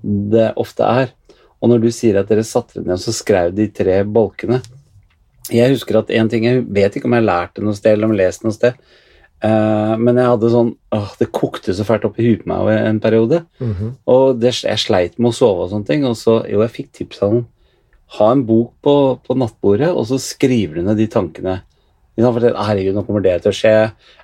det 0.01 0.53
ofte 0.55 0.88
er. 0.88 1.11
Og 1.59 1.70
når 1.70 1.84
du 1.84 1.91
sier 1.91 2.16
at 2.22 2.32
dere 2.32 2.45
satte 2.47 2.80
dere 2.80 2.93
ned 2.93 2.95
og 2.95 3.03
så 3.03 3.14
skrev 3.16 3.51
de 3.55 3.68
tre 3.76 3.99
bolkene 4.03 4.61
Jeg 5.51 5.76
husker 5.76 5.99
at 5.99 6.16
en 6.16 6.32
ting, 6.32 6.47
jeg 6.47 6.64
vet 6.64 6.95
ikke 6.95 7.11
om 7.11 7.18
jeg 7.18 7.26
har 7.26 7.30
lært 7.30 7.57
det 7.57 7.68
noe 7.68 7.76
sted 7.76 7.97
eller 7.97 8.07
om 8.07 8.16
jeg 8.16 8.24
har 8.24 8.32
lest 8.32 8.47
noe 8.47 8.55
sted, 8.55 8.80
Eh, 9.44 9.96
men 10.00 10.20
jeg 10.20 10.30
hadde 10.32 10.52
sånn 10.54 10.70
åh, 10.96 11.10
Det 11.20 11.28
kokte 11.36 11.74
så 11.76 11.84
fælt 11.84 12.06
opp 12.08 12.20
i 12.22 12.30
huet 12.30 12.46
på 12.46 12.52
meg 12.54 12.78
en 12.78 13.02
periode. 13.04 13.44
Mhm. 13.60 13.98
Og 14.08 14.39
det, 14.39 14.54
jeg 14.64 14.80
sleit 14.80 15.20
med 15.20 15.34
å 15.34 15.36
sove 15.36 15.66
og 15.66 15.74
sånne 15.74 15.89
ting. 15.89 16.06
Og 16.08 16.16
så, 16.20 16.39
jo, 16.50 16.64
jeg 16.64 16.76
fikk 16.78 16.91
tips 17.00 17.24
av 17.26 17.36
noen. 17.36 17.46
Ha 18.20 18.32
en 18.32 18.44
bok 18.46 18.74
på, 18.86 18.96
på 19.26 19.36
nattbordet, 19.41 19.89
og 19.89 20.06
så 20.06 20.20
skriver 20.22 20.78
du 20.78 20.84
ned 20.86 21.00
de 21.02 21.08
tankene. 21.10 21.62
Ikke 22.14 22.28
sant? 22.28 22.36
For 22.38 22.60
herregud, 22.68 22.94
nå 22.94 23.04
kommer 23.08 23.24
det 23.26 23.39
til 23.41 23.50
å 23.50 23.58
skje. 23.58 23.78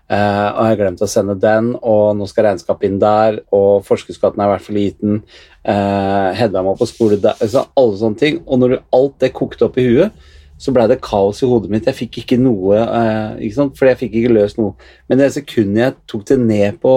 Uh, 0.09 0.49
og 0.49 0.59
jeg 0.61 0.69
har 0.69 0.77
glemt 0.77 1.01
å 1.05 1.09
sende 1.09 1.35
den, 1.41 1.71
og 1.85 2.15
nå 2.17 2.27
skal 2.29 2.47
regnskapet 2.47 2.85
inn 2.85 2.99
der, 3.01 3.39
og 3.53 3.83
forskuddsskatten 3.85 4.41
er 4.41 4.49
i 4.49 4.53
hvert 4.53 4.65
fall 4.65 4.77
liten. 4.77 5.19
Uh, 5.65 6.29
Hedda 6.37 6.61
må 6.65 6.75
på 6.77 6.87
skole 6.89 7.17
der. 7.21 7.37
Altså, 7.41 7.65
alle 7.77 7.97
sånne 7.97 8.21
ting. 8.21 8.39
Og 8.45 8.61
når 8.61 8.75
du, 8.75 8.77
alt 8.93 9.17
det 9.25 9.33
kokte 9.37 9.65
opp 9.65 9.81
i 9.81 9.87
huet, 9.89 10.29
så 10.59 10.73
blei 10.75 10.85
det 10.91 10.99
kaos 11.03 11.39
i 11.39 11.47
hodet 11.47 11.71
mitt. 11.71 11.87
Jeg 11.87 11.95
fikk 11.95 12.21
ikke 12.23 12.37
noe 12.41 12.77
eh, 12.83 13.45
ikke 13.47 13.55
sant? 13.55 13.75
Fordi 13.79 13.93
jeg 13.93 13.99
fikk 14.01 14.17
ikke 14.19 14.35
løst 14.35 14.59
noe. 14.59 14.75
Men 15.07 15.21
det 15.21 15.31
sekundet 15.37 15.83
jeg 15.85 15.97
tok 16.11 16.25
det 16.27 16.39
ned 16.43 16.79
på 16.83 16.93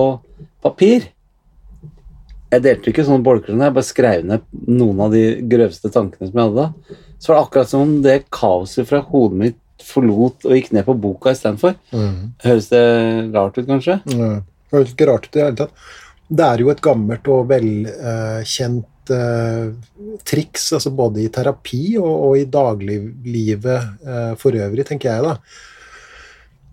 papir 0.62 1.08
Jeg 2.52 2.64
delte 2.64 2.90
ikke 2.90 3.04
sånne 3.06 3.24
bolker, 3.24 3.54
sånn, 3.54 3.62
jeg 3.64 3.74
bare 3.78 3.88
skrev 3.88 4.26
ned 4.28 4.42
noen 4.68 4.98
av 5.06 5.14
de 5.14 5.24
grøvste 5.48 5.88
tankene 5.94 6.28
som 6.28 6.36
jeg 6.36 6.50
hadde 6.50 6.66
da. 6.66 6.98
Så 7.16 7.30
var 7.30 7.38
det 7.38 7.44
akkurat 7.46 7.70
som 7.70 7.84
om 7.86 7.94
det 8.04 8.16
kaoset 8.34 8.88
fra 8.90 9.00
hodet 9.06 9.38
mitt 9.40 9.58
forlot 9.82 10.44
og 10.46 10.56
gikk 10.58 10.72
ned 10.74 10.84
på 10.86 10.98
boka 11.00 11.32
istedenfor. 11.32 11.78
Mm. 11.94 12.34
Høres 12.44 12.68
det 12.70 12.82
rart 13.32 13.56
ut, 13.56 13.66
kanskje? 13.70 13.98
Det 14.04 14.28
høres 14.74 14.92
ikke 14.92 15.08
rart 15.08 15.26
ut 15.26 15.32
i 15.32 15.38
det 15.38 15.46
hele 15.46 15.60
tatt. 15.62 15.86
Det 16.32 16.48
er 16.48 16.62
jo 16.62 16.70
et 16.72 16.82
gammelt 16.84 17.30
og 17.32 17.48
velkjent 17.50 18.91
triks, 20.24 20.72
altså 20.72 20.90
både 20.94 21.24
i 21.24 21.28
terapi 21.32 21.96
og, 21.98 22.12
og 22.28 22.38
i 22.38 22.44
dagliglivet 22.44 24.07
uh, 24.07 24.32
for 24.38 24.55
øvrig, 24.55 24.86
tenker 24.86 25.11
jeg 25.11 25.26
da. 25.26 25.36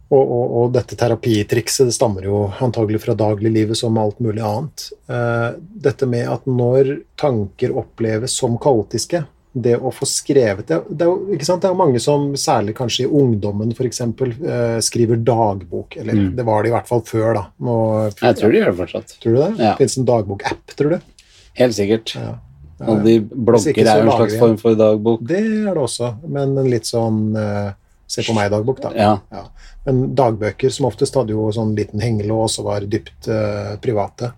Og, 0.10 0.24
og, 0.26 0.46
og 0.58 0.72
dette 0.74 0.98
terapitrikset 0.98 1.86
det 1.86 1.94
stammer 1.94 2.26
jo 2.26 2.48
antagelig 2.66 3.04
fra 3.04 3.14
dagliglivet 3.18 3.78
som 3.78 3.98
alt 4.02 4.18
mulig 4.26 4.42
annet. 4.42 4.88
Eh, 5.06 5.50
dette 5.86 6.08
med 6.10 6.26
at 6.34 6.48
når 6.50 6.96
tanker 7.20 7.76
oppleves 7.78 8.34
som 8.34 8.58
kaotiske, 8.58 9.22
det 9.54 9.76
å 9.78 9.92
få 9.94 10.08
skrevet 10.10 10.66
det, 10.70 10.80
det, 10.90 11.06
er 11.06 11.10
jo, 11.10 11.38
det 11.38 11.70
er 11.70 11.78
mange 11.78 12.02
som, 12.02 12.32
særlig 12.38 12.74
kanskje 12.78 13.06
i 13.06 13.12
ungdommen 13.22 13.70
f.eks., 13.76 14.02
eh, 14.02 14.80
skriver 14.86 15.22
dagbok. 15.26 16.00
Eller 16.02 16.18
Mm. 16.18 16.36
det 16.42 16.46
var 16.50 16.64
det 16.64 16.72
i 16.72 16.74
hvert 16.74 16.90
fall 16.90 17.06
før, 17.06 17.30
da. 17.38 17.46
Nå, 17.62 17.78
Jeg 18.18 18.42
tror 18.42 18.52
de 18.52 18.62
gjør 18.64 18.72
det 18.74 18.80
fortsatt. 18.82 19.16
Tror 19.22 19.38
du 19.38 19.42
det? 19.44 19.52
Ja. 19.62 19.76
Fins 19.78 19.98
en 20.02 20.10
dagbok-app, 20.10 20.74
tror 20.74 20.98
du? 20.98 21.00
Helt 21.58 21.76
sikkert. 21.76 22.14
Ja. 22.16 22.36
Og 22.88 23.02
de 23.04 23.18
blogger 23.20 23.76
er 23.84 24.00
jo 24.00 24.08
en 24.08 24.16
slags 24.16 24.38
form 24.40 24.58
for 24.62 24.78
dagbok. 24.80 25.24
Det 25.28 25.40
er 25.42 25.74
det 25.74 25.82
også, 25.82 26.14
men 26.32 26.58
en 26.58 26.70
litt 26.72 26.88
sånn 26.88 27.36
uh, 27.36 27.72
Se 28.10 28.24
på 28.26 28.34
meg-dagbok, 28.34 28.80
da. 28.82 28.90
Ja. 28.98 29.42
Men 29.86 30.16
dagbøker 30.18 30.72
som 30.74 30.88
oftest 30.88 31.14
hadde 31.14 31.36
jo 31.36 31.44
sånn 31.54 31.76
liten 31.78 32.02
hengelås 32.02 32.56
og 32.58 32.66
var 32.66 32.88
dypt 32.90 33.28
uh, 33.30 33.76
private. 33.84 34.32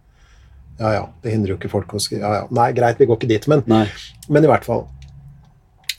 Ja 0.82 0.92
ja, 0.98 1.06
det 1.24 1.32
hindrer 1.32 1.54
jo 1.54 1.60
ikke 1.60 1.72
folk 1.72 1.94
å 1.96 2.02
skrive 2.02 2.26
ja, 2.26 2.42
ja. 2.42 2.50
Nei, 2.58 2.72
greit, 2.76 2.98
vi 3.00 3.06
går 3.08 3.20
ikke 3.20 3.30
dit, 3.30 3.48
men, 3.48 3.62
Nei. 3.70 3.86
men 4.28 4.44
i 4.44 4.50
hvert 4.52 4.66
fall. 4.68 4.88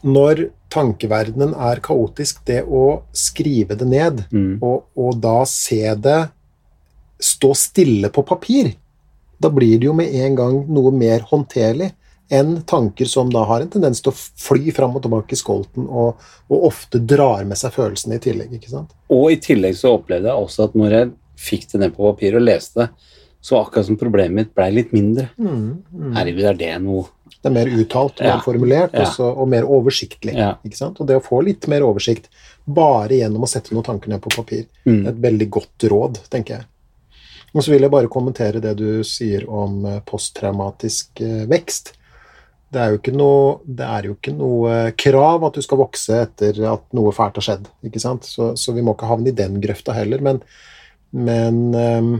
Når 0.02 0.48
tankeverdenen 0.74 1.54
er 1.54 1.80
kaotisk, 1.84 2.42
det 2.48 2.60
å 2.66 3.02
skrive 3.16 3.76
det 3.78 3.88
ned, 3.88 4.24
Mm. 4.32 4.58
og, 4.60 4.88
og 4.98 5.16
da 5.22 5.38
se 5.48 5.94
det 5.94 6.20
stå 7.22 7.52
stille 7.54 8.10
på 8.12 8.24
papir, 8.26 8.72
da 9.42 9.50
blir 9.50 9.78
det 9.82 9.88
jo 9.90 9.94
med 9.98 10.14
en 10.14 10.36
gang 10.38 10.60
noe 10.72 10.92
mer 10.94 11.24
håndterlig 11.30 11.90
enn 12.32 12.54
tanker 12.64 13.04
som 13.10 13.28
da 13.28 13.42
har 13.44 13.60
en 13.60 13.68
tendens 13.68 14.00
til 14.00 14.12
å 14.12 14.16
fly 14.16 14.70
fram 14.72 14.94
og 14.96 15.02
tilbake 15.04 15.34
i 15.36 15.40
skolten, 15.40 15.84
og, 15.90 16.16
og 16.48 16.62
ofte 16.70 17.00
drar 17.04 17.42
med 17.44 17.58
seg 17.60 17.74
følelsene 17.74 18.16
i 18.16 18.22
tillegg. 18.24 18.54
ikke 18.56 18.70
sant? 18.72 18.94
Og 19.12 19.26
i 19.34 19.40
tillegg 19.42 19.76
så 19.76 19.92
opplevde 19.98 20.30
jeg 20.30 20.46
også 20.46 20.64
at 20.70 20.78
når 20.78 20.94
jeg 20.96 21.10
fikk 21.42 21.66
det 21.74 21.80
ned 21.82 21.92
på 21.96 22.06
papir 22.08 22.38
og 22.38 22.46
leste 22.46 22.86
det, 22.86 22.88
så 23.42 23.58
akkurat 23.58 23.84
som 23.90 23.98
problemet 23.98 24.36
mitt 24.38 24.52
blei 24.54 24.68
litt 24.70 24.92
mindre. 24.94 25.26
Herregud, 25.36 26.44
er 26.52 26.58
det 26.60 26.70
noe 26.84 27.08
Det 27.42 27.48
er 27.50 27.54
mer 27.56 27.66
uttalt, 27.74 28.20
mer 28.22 28.36
Ja. 28.36 28.40
formulert 28.44 28.92
Ja. 28.94 29.02
også, 29.02 29.26
og 29.36 29.48
mer 29.50 29.64
oversiktlig. 29.66 30.36
Ja. 30.38 30.52
ikke 30.64 30.76
sant? 30.78 31.00
Og 31.00 31.08
det 31.08 31.16
å 31.18 31.24
få 31.24 31.42
litt 31.44 31.66
mer 31.66 31.80
oversikt 31.82 32.28
bare 32.68 33.08
gjennom 33.18 33.42
å 33.42 33.48
sette 33.50 33.74
noen 33.74 33.82
tanker 33.84 34.08
ned 34.08 34.20
på 34.22 34.30
papir, 34.36 34.66
Mm. 34.86 35.06
er 35.06 35.10
et 35.10 35.20
veldig 35.20 35.50
godt 35.50 35.88
råd, 35.90 36.20
tenker 36.30 36.54
jeg. 36.58 36.64
Og 37.52 37.60
så 37.60 37.72
vil 37.72 37.84
jeg 37.84 37.92
bare 37.92 38.10
kommentere 38.12 38.62
det 38.64 38.76
du 38.80 39.02
sier 39.06 39.44
om 39.50 39.82
eh, 39.88 40.00
posttraumatisk 40.08 41.20
eh, 41.24 41.44
vekst. 41.50 41.92
Det 42.72 42.80
er, 42.80 42.96
noe, 43.12 43.58
det 43.68 43.84
er 43.84 44.08
jo 44.08 44.14
ikke 44.16 44.32
noe 44.32 44.76
krav 44.96 45.42
at 45.44 45.58
du 45.58 45.64
skal 45.64 45.82
vokse 45.82 46.22
etter 46.24 46.56
at 46.70 46.86
noe 46.96 47.12
fælt 47.12 47.36
har 47.36 47.44
skjedd. 47.44 47.66
ikke 47.84 48.00
sant? 48.00 48.24
Så, 48.24 48.54
så 48.56 48.72
vi 48.72 48.84
må 48.84 48.94
ikke 48.96 49.10
havne 49.10 49.28
i 49.28 49.36
den 49.36 49.58
grøfta 49.60 49.92
heller. 49.92 50.24
Men, 50.24 50.40
men 51.12 51.58
ehm, 51.76 52.14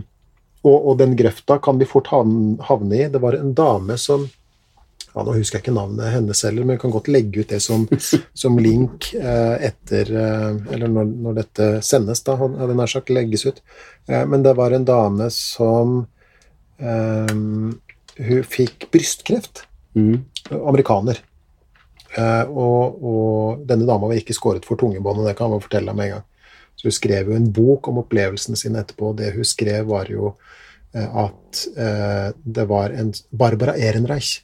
og, 0.61 0.77
og 0.77 0.99
den 1.01 1.17
grøfta 1.17 1.57
kan 1.65 1.81
vi 1.81 1.89
fort 1.89 2.13
havne 2.13 2.99
i. 2.99 3.09
Det 3.09 3.23
var 3.23 3.39
en 3.39 3.55
dame 3.57 3.97
som 3.97 4.29
ja, 5.13 5.23
Nå 5.25 5.35
husker 5.37 5.59
jeg 5.59 5.67
ikke 5.67 5.75
navnet 5.77 6.13
hennes 6.15 6.43
heller, 6.47 6.65
men 6.65 6.77
jeg 6.77 6.83
kan 6.85 6.95
godt 6.95 7.11
legge 7.13 7.43
ut 7.43 7.53
det 7.53 7.61
som, 7.65 7.85
som 8.43 8.59
link 8.63 9.11
eh, 9.19 9.69
etter 9.69 10.09
eh, 10.09 10.49
Eller 10.75 10.93
når, 10.93 11.11
når 11.27 11.39
dette 11.41 11.69
sendes, 11.85 12.25
da, 12.27 12.39
hadde 12.41 12.77
nær 12.79 12.91
sagt, 12.91 13.13
legges 13.13 13.45
ut. 13.49 13.61
Eh, 14.09 14.25
men 14.29 14.45
det 14.47 14.55
var 14.59 14.73
en 14.73 14.87
dame 14.89 15.29
som 15.35 15.99
eh, 16.81 17.35
Hun 18.23 18.49
fikk 18.49 18.89
brystkreft. 18.93 19.67
mm. 19.99 20.17
Amerikaner. 20.53 21.21
Eh, 22.17 22.45
og, 22.49 22.99
og 23.01 23.63
denne 23.69 23.87
dama 23.89 24.11
var 24.11 24.19
ikke 24.21 24.37
skåret 24.37 24.67
for 24.69 24.81
tungebåndet, 24.81 25.31
det 25.31 25.37
kan 25.39 25.53
jeg 25.53 25.65
fortelle 25.65 25.93
deg 25.93 25.97
med 25.97 26.11
en 26.11 26.17
gang. 26.19 26.27
Så 26.77 26.89
hun 26.89 26.97
skrev 26.97 27.31
jo 27.31 27.37
en 27.37 27.53
bok 27.53 27.89
om 27.89 28.01
opplevelsene 28.03 28.59
sine 28.59 28.83
etterpå, 28.83 29.13
og 29.13 29.21
det 29.21 29.31
hun 29.37 29.47
skrev, 29.49 29.87
var 29.89 30.11
jo 30.13 30.35
at 30.93 31.63
eh, 31.81 32.33
det 32.45 32.65
var 32.69 32.93
en 32.93 33.13
Barbara 33.31 33.77
Ehrenreich, 33.81 34.43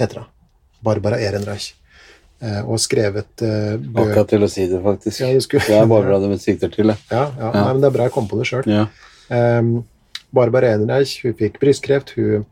heter 0.00 0.22
hun. 0.22 0.28
Barbara 0.82 1.20
Ehrenreich. 1.22 1.72
Eh, 2.42 2.62
og 2.66 2.80
skrevet 2.82 3.44
uh, 3.46 3.76
bøker 3.78 4.08
Akkurat 4.08 4.30
til 4.32 4.42
å 4.42 4.50
si 4.50 4.64
det, 4.66 4.80
faktisk. 4.82 5.20
Ja, 5.22 5.30
det, 5.30 5.44
skulle- 5.44 5.62
Det 5.68 5.76
er 5.78 5.86
Barbara 5.86 6.18
det 6.18 6.40
sikter 6.42 6.72
til 6.74 6.90
det. 6.90 6.96
Ja, 7.12 7.28
ja, 7.38 7.50
Nei, 7.54 7.66
men 7.68 7.82
det 7.84 7.86
er 7.86 7.94
bra 7.94 8.08
jeg 8.08 8.14
kom 8.16 8.26
på 8.26 8.38
det 8.40 8.48
sjøl. 8.50 8.66
Ja. 8.66 8.88
Um, 9.30 9.84
Barbara 10.34 10.72
Ehrenreich 10.72 11.20
hun 11.22 11.36
fikk 11.38 11.60
brystkreft. 11.62 12.16
Hun 12.16 12.42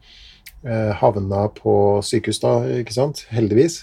uh, 0.62 0.93
havna 1.01 1.49
på 1.57 1.74
sykehus 2.07 2.38
da, 2.45 2.55
ikke 2.78 2.95
sant? 2.95 3.24
heldigvis. 3.34 3.80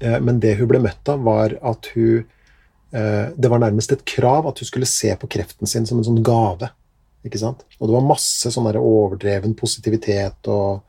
Uh, 0.00 0.16
men 0.24 0.40
det 0.40 0.56
hun 0.56 0.70
ble 0.70 0.80
møtt 0.86 1.12
av, 1.12 1.20
var 1.28 1.58
at 1.60 1.92
hun 1.92 2.24
uh, 2.96 3.28
Det 3.36 3.52
var 3.52 3.60
nærmest 3.60 3.92
et 3.92 4.04
krav 4.08 4.48
at 4.48 4.64
hun 4.64 4.70
skulle 4.70 4.88
se 4.88 5.12
på 5.12 5.28
kreften 5.28 5.68
sin 5.68 5.84
som 5.84 6.00
en 6.00 6.08
sånn 6.08 6.24
gave. 6.24 6.72
ikke 7.26 7.42
sant? 7.42 7.66
Og 7.76 7.90
det 7.90 7.98
var 7.98 8.08
masse 8.14 8.48
sånn 8.54 8.72
overdreven 8.80 9.52
positivitet 9.58 10.48
og, 10.48 10.85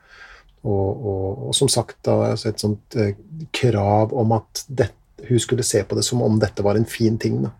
og, 0.67 1.05
og, 1.11 1.45
og 1.49 1.55
som 1.55 1.69
sagt 1.71 1.97
da, 2.07 2.17
et 2.35 2.59
sånt 2.63 2.97
eh, 2.99 3.13
krav 3.55 4.11
om 4.17 4.35
at 4.35 4.65
det, 4.67 4.89
hun 5.29 5.39
skulle 5.41 5.63
se 5.65 5.81
på 5.87 5.95
det 5.97 6.03
som 6.05 6.21
om 6.25 6.37
dette 6.41 6.65
var 6.65 6.77
en 6.79 6.85
fin 6.87 7.17
ting. 7.17 7.39
da. 7.45 7.53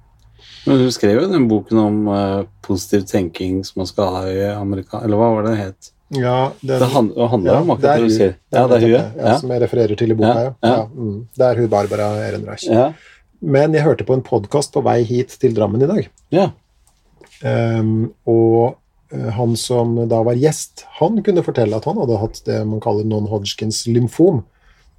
Men 0.68 0.82
du 0.84 0.89
skrev 0.91 1.22
jo 1.22 1.28
den 1.32 1.47
boken 1.49 1.80
om 1.80 2.01
eh, 2.12 2.41
positiv 2.68 3.05
tenking 3.10 3.62
som 3.66 3.82
man 3.82 3.89
skal 3.89 4.12
ha 4.16 4.26
i 4.30 4.41
Amerika... 4.51 4.99
Eller 5.05 5.20
hva 5.20 5.30
var 5.38 5.47
det 5.47 5.53
det 5.55 5.62
het? 5.64 5.93
Ja, 6.16 6.51
den, 6.62 6.80
Det 6.80 6.88
hand- 6.93 7.16
det 7.16 7.28
handler 7.34 7.62
om 7.62 7.72
akkurat 7.74 7.99
det 7.99 8.08
du 8.08 8.14
sier. 8.16 8.36
Ja, 8.55 8.62
det 8.68 8.78
er 8.78 8.84
hun, 8.86 8.91
ja. 8.93 9.03
ja. 9.20 9.38
Som 9.41 9.51
jeg 9.51 9.64
refererer 9.66 9.99
til 9.99 10.14
i 10.14 10.16
boka, 10.20 10.43
ja. 10.45 10.51
Ja, 10.64 10.70
ja. 10.70 10.76
ja. 10.78 10.86
mm. 10.88 11.18
Det 11.39 11.47
er 11.49 11.62
hun 11.64 11.72
Barbara 11.74 12.08
Ehrenreich. 12.28 12.64
Ja. 12.72 12.86
Men 13.41 13.76
jeg 13.76 13.84
hørte 13.86 14.05
på 14.08 14.16
en 14.16 14.24
podkast 14.26 14.72
på 14.76 14.82
vei 14.86 15.01
hit 15.08 15.36
til 15.41 15.55
Drammen 15.58 15.84
i 15.84 15.89
dag, 15.89 16.08
ja. 16.34 16.45
Ehm, 17.45 18.10
og 18.26 18.78
han 19.10 19.55
som 19.58 19.95
da 20.10 20.22
var 20.24 20.36
gjest, 20.36 20.86
han 20.99 21.22
kunne 21.24 21.43
fortelle 21.45 21.76
at 21.78 21.86
han 21.88 21.97
hadde 22.01 22.18
hatt 22.20 22.41
det 22.45 22.58
man 22.68 22.82
kaller 22.84 23.05
non-Hodgkins 23.08 23.86
lymfom, 23.88 24.43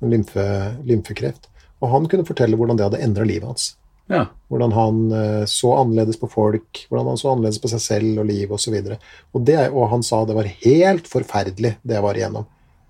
lymfe, 0.01 0.47
lymfekreft. 0.87 1.49
Og 1.83 1.91
han 1.93 2.09
kunne 2.11 2.27
fortelle 2.27 2.57
hvordan 2.59 2.79
det 2.79 2.87
hadde 2.89 3.03
endra 3.05 3.25
livet 3.29 3.47
hans. 3.51 3.67
ja. 4.09 4.27
Hvordan 4.49 4.73
han 4.73 5.01
eh, 5.13 5.45
så 5.47 5.75
annerledes 5.77 6.17
på 6.17 6.31
folk, 6.33 6.87
hvordan 6.89 7.11
han 7.13 7.19
så 7.21 7.33
annerledes 7.35 7.59
på 7.61 7.69
seg 7.69 7.81
selv 7.85 8.23
og 8.23 8.27
livet 8.31 8.55
osv. 8.57 8.75
Og, 8.81 8.95
og, 9.37 9.43
det- 9.45 9.67
og 9.71 9.91
han 9.93 10.03
sa 10.03 10.23
det 10.25 10.35
var 10.39 10.49
helt 10.65 11.07
forferdelig, 11.11 11.75
det 11.85 11.95
jeg 11.99 12.03
var 12.07 12.17
igjennom. 12.17 12.47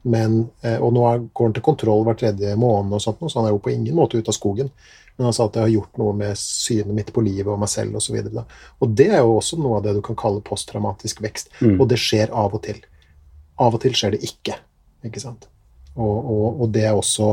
Men, 0.08 0.36
eh, 0.62 0.78
og 0.78 0.92
nå 0.94 1.02
går 1.34 1.48
han 1.50 1.56
til 1.56 1.66
kontroll 1.66 2.04
hver 2.06 2.14
tredje 2.20 2.54
måned, 2.56 2.94
og 2.94 3.02
sånt, 3.02 3.18
så 3.26 3.40
han 3.40 3.48
er 3.50 3.56
jo 3.56 3.58
på 3.64 3.74
ingen 3.74 3.96
måte 3.98 4.16
ute 4.20 4.30
av 4.30 4.36
skogen. 4.38 4.70
Men 5.18 5.34
sa 5.34 5.48
at 5.48 5.56
det 5.56 5.64
har 5.64 5.72
gjort 5.72 5.98
noe 5.98 6.14
med 6.14 6.38
synet 6.38 6.94
mitt 6.94 7.08
på 7.14 7.22
livet 7.26 7.50
og 7.50 7.58
meg 7.58 7.70
selv 7.72 7.98
osv. 7.98 8.20
Og, 8.20 8.28
så 8.36 8.44
og 8.84 8.94
det 9.00 9.08
er 9.10 9.18
jo 9.24 9.34
også 9.34 9.58
noe 9.58 9.80
av 9.80 9.88
det 9.88 9.96
du 9.96 10.02
kan 10.06 10.18
kalle 10.18 10.44
posttraumatisk 10.46 11.22
vekst. 11.24 11.50
Mm. 11.58 11.74
Og 11.80 11.88
det 11.90 11.98
skjer 11.98 12.30
av 12.30 12.54
og 12.54 12.62
til. 12.68 12.78
Av 13.58 13.74
og 13.74 13.82
til 13.82 13.96
skjer 13.98 14.14
det 14.14 14.22
ikke. 14.28 14.54
ikke 15.08 15.22
sant? 15.22 15.48
Og, 15.98 16.16
og, 16.22 16.62
og 16.62 16.70
det 16.74 16.86
er 16.86 16.94
også 16.94 17.32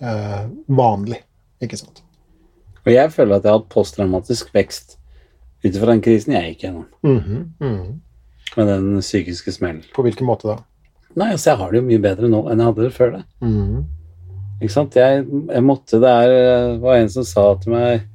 eh, 0.00 0.46
vanlig. 0.80 1.20
ikke 1.60 1.76
sant? 1.80 2.00
Og 2.86 2.92
jeg 2.94 3.12
føler 3.12 3.36
at 3.36 3.44
jeg 3.44 3.52
har 3.52 3.60
hatt 3.60 3.74
posttraumatisk 3.74 4.54
vekst 4.54 4.96
ut 5.64 5.74
ifra 5.74 5.90
den 5.90 6.02
krisen 6.04 6.36
jeg 6.36 6.54
gikk 6.54 6.66
gjennom. 6.66 6.88
Mhm, 7.02 7.44
mhm. 7.60 7.94
Med 8.56 8.68
den 8.70 9.00
psykiske 9.02 9.52
smellen. 9.52 9.84
På 9.92 10.04
hvilken 10.06 10.28
måte 10.28 10.48
da? 10.48 10.56
Nei, 11.16 11.32
altså 11.34 11.50
jeg 11.50 11.60
har 11.60 11.72
det 11.72 11.80
jo 11.80 11.88
mye 11.88 12.00
bedre 12.04 12.28
nå 12.30 12.44
enn 12.48 12.60
jeg 12.62 12.70
hadde 12.70 12.84
det 12.86 12.96
før 12.96 13.14
det. 13.18 13.22
Mhm. 13.44 13.84
Ikke 14.60 14.72
sant? 14.72 14.96
Jeg, 14.96 15.24
jeg 15.26 15.64
måtte 15.64 15.98
Det 16.00 16.10
er, 16.10 16.76
var 16.80 17.00
en 17.00 17.10
som 17.12 17.26
sa 17.28 17.48
til 17.60 17.74
meg 17.76 18.06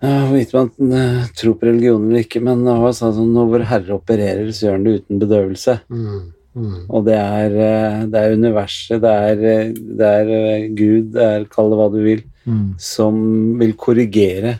Hvorvidt 0.00 0.54
man 0.56 0.92
eh, 0.96 1.24
tror 1.36 1.58
på 1.60 1.66
religion 1.68 2.06
eller 2.06 2.22
ikke, 2.24 2.40
men 2.40 2.62
han 2.64 2.94
sa 2.96 3.10
sånn 3.12 3.34
når 3.36 3.50
vår 3.50 3.64
Herre 3.68 3.98
opererer, 3.98 4.46
så 4.48 4.64
gjør 4.64 4.78
han 4.78 4.86
det 4.86 4.94
uten 5.02 5.20
bedøvelse. 5.20 5.74
Mm. 5.92 6.22
Mm. 6.56 6.78
Og 6.88 7.04
det 7.06 7.18
er, 7.18 7.52
eh, 7.66 7.98
det 8.10 8.22
er 8.22 8.38
universet, 8.40 9.02
det 9.04 9.10
er, 9.26 9.44
eh, 9.50 9.74
det 10.00 10.08
er 10.22 10.32
eh, 10.38 10.64
Gud, 10.72 11.12
det 11.14 11.26
er 11.26 11.46
kall 11.52 11.70
det 11.70 11.78
hva 11.78 11.90
du 11.92 12.00
vil, 12.02 12.24
mm. 12.48 12.64
som 12.80 13.20
vil 13.60 13.76
korrigere 13.78 14.56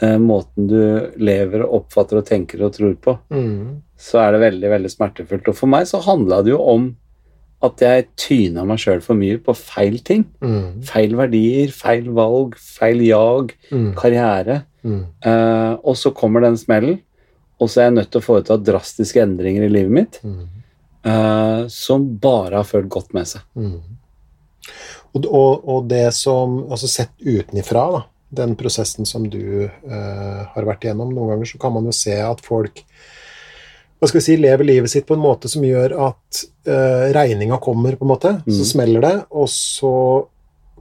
eh, 0.00 0.16
måten 0.22 0.70
du 0.70 0.80
lever 1.20 1.66
og 1.66 1.82
oppfatter 1.82 2.20
og 2.22 2.26
tenker 2.30 2.64
og 2.64 2.74
tror 2.76 2.96
på. 2.96 3.18
Mhm. 3.34 3.78
Så 4.00 4.16
er 4.22 4.32
det 4.32 4.40
veldig, 4.40 4.68
veldig 4.72 4.90
smertefullt. 4.94 5.50
Og 5.52 5.56
for 5.58 5.68
meg 5.68 5.84
så 5.90 5.98
handla 6.00 6.38
det 6.40 6.54
jo 6.54 6.62
om 6.72 6.86
at 7.60 7.82
jeg 7.84 8.06
tyna 8.16 8.64
meg 8.64 8.80
sjøl 8.80 9.02
for 9.04 9.18
mye 9.18 9.36
på 9.44 9.52
feil 9.58 9.98
ting. 10.06 10.24
Mm. 10.40 10.80
Feil 10.88 11.16
verdier, 11.18 11.72
feil 11.76 12.08
valg, 12.16 12.56
feil 12.56 13.02
jag, 13.04 13.52
mm. 13.68 13.90
karriere. 13.98 14.62
Mm. 14.80 15.02
Uh, 15.26 15.74
og 15.84 15.98
så 16.00 16.14
kommer 16.16 16.44
den 16.44 16.56
smellen, 16.60 17.02
og 17.60 17.68
så 17.68 17.82
er 17.82 17.90
jeg 17.90 17.98
nødt 17.98 18.10
til 18.14 18.22
å 18.22 18.24
foreta 18.24 18.56
drastiske 18.56 19.20
endringer 19.20 19.66
i 19.66 19.72
livet 19.72 19.92
mitt 19.92 20.16
eh, 21.04 21.66
som 21.68 22.06
bare 22.20 22.56
har 22.56 22.68
følt 22.68 22.88
godt 22.88 23.12
med 23.16 23.28
seg. 23.28 23.44
Mhm. 23.58 23.98
Og, 25.10 25.24
og, 25.26 25.64
og 25.66 25.86
det 25.90 26.12
som 26.14 26.60
Altså 26.70 26.86
sett 26.86 27.10
utenifra, 27.18 27.82
da, 27.90 28.00
den 28.42 28.52
prosessen 28.54 29.08
som 29.08 29.24
du 29.26 29.66
uh, 29.66 30.42
har 30.52 30.66
vært 30.68 30.84
igjennom, 30.86 31.10
noen 31.10 31.32
ganger 31.32 31.50
så 31.50 31.58
kan 31.58 31.74
man 31.74 31.88
jo 31.88 31.94
se 31.96 32.14
at 32.22 32.44
folk 32.46 32.84
hva 34.00 34.08
skal 34.08 34.18
vi 34.20 34.24
si, 34.24 34.36
lever 34.40 34.64
livet 34.64 34.90
sitt 34.90 35.06
på 35.06 35.14
en 35.14 35.20
måte 35.20 35.48
som 35.52 35.62
gjør 35.62 35.92
at 36.08 36.44
uh, 36.66 37.12
regninga 37.12 37.58
kommer, 37.60 37.96
på 38.00 38.06
en 38.06 38.12
måte. 38.14 38.30
Så 38.46 38.62
Mhm. 38.62 38.68
smeller 38.72 39.00
det, 39.04 39.16
og 39.30 39.48
så 39.52 40.26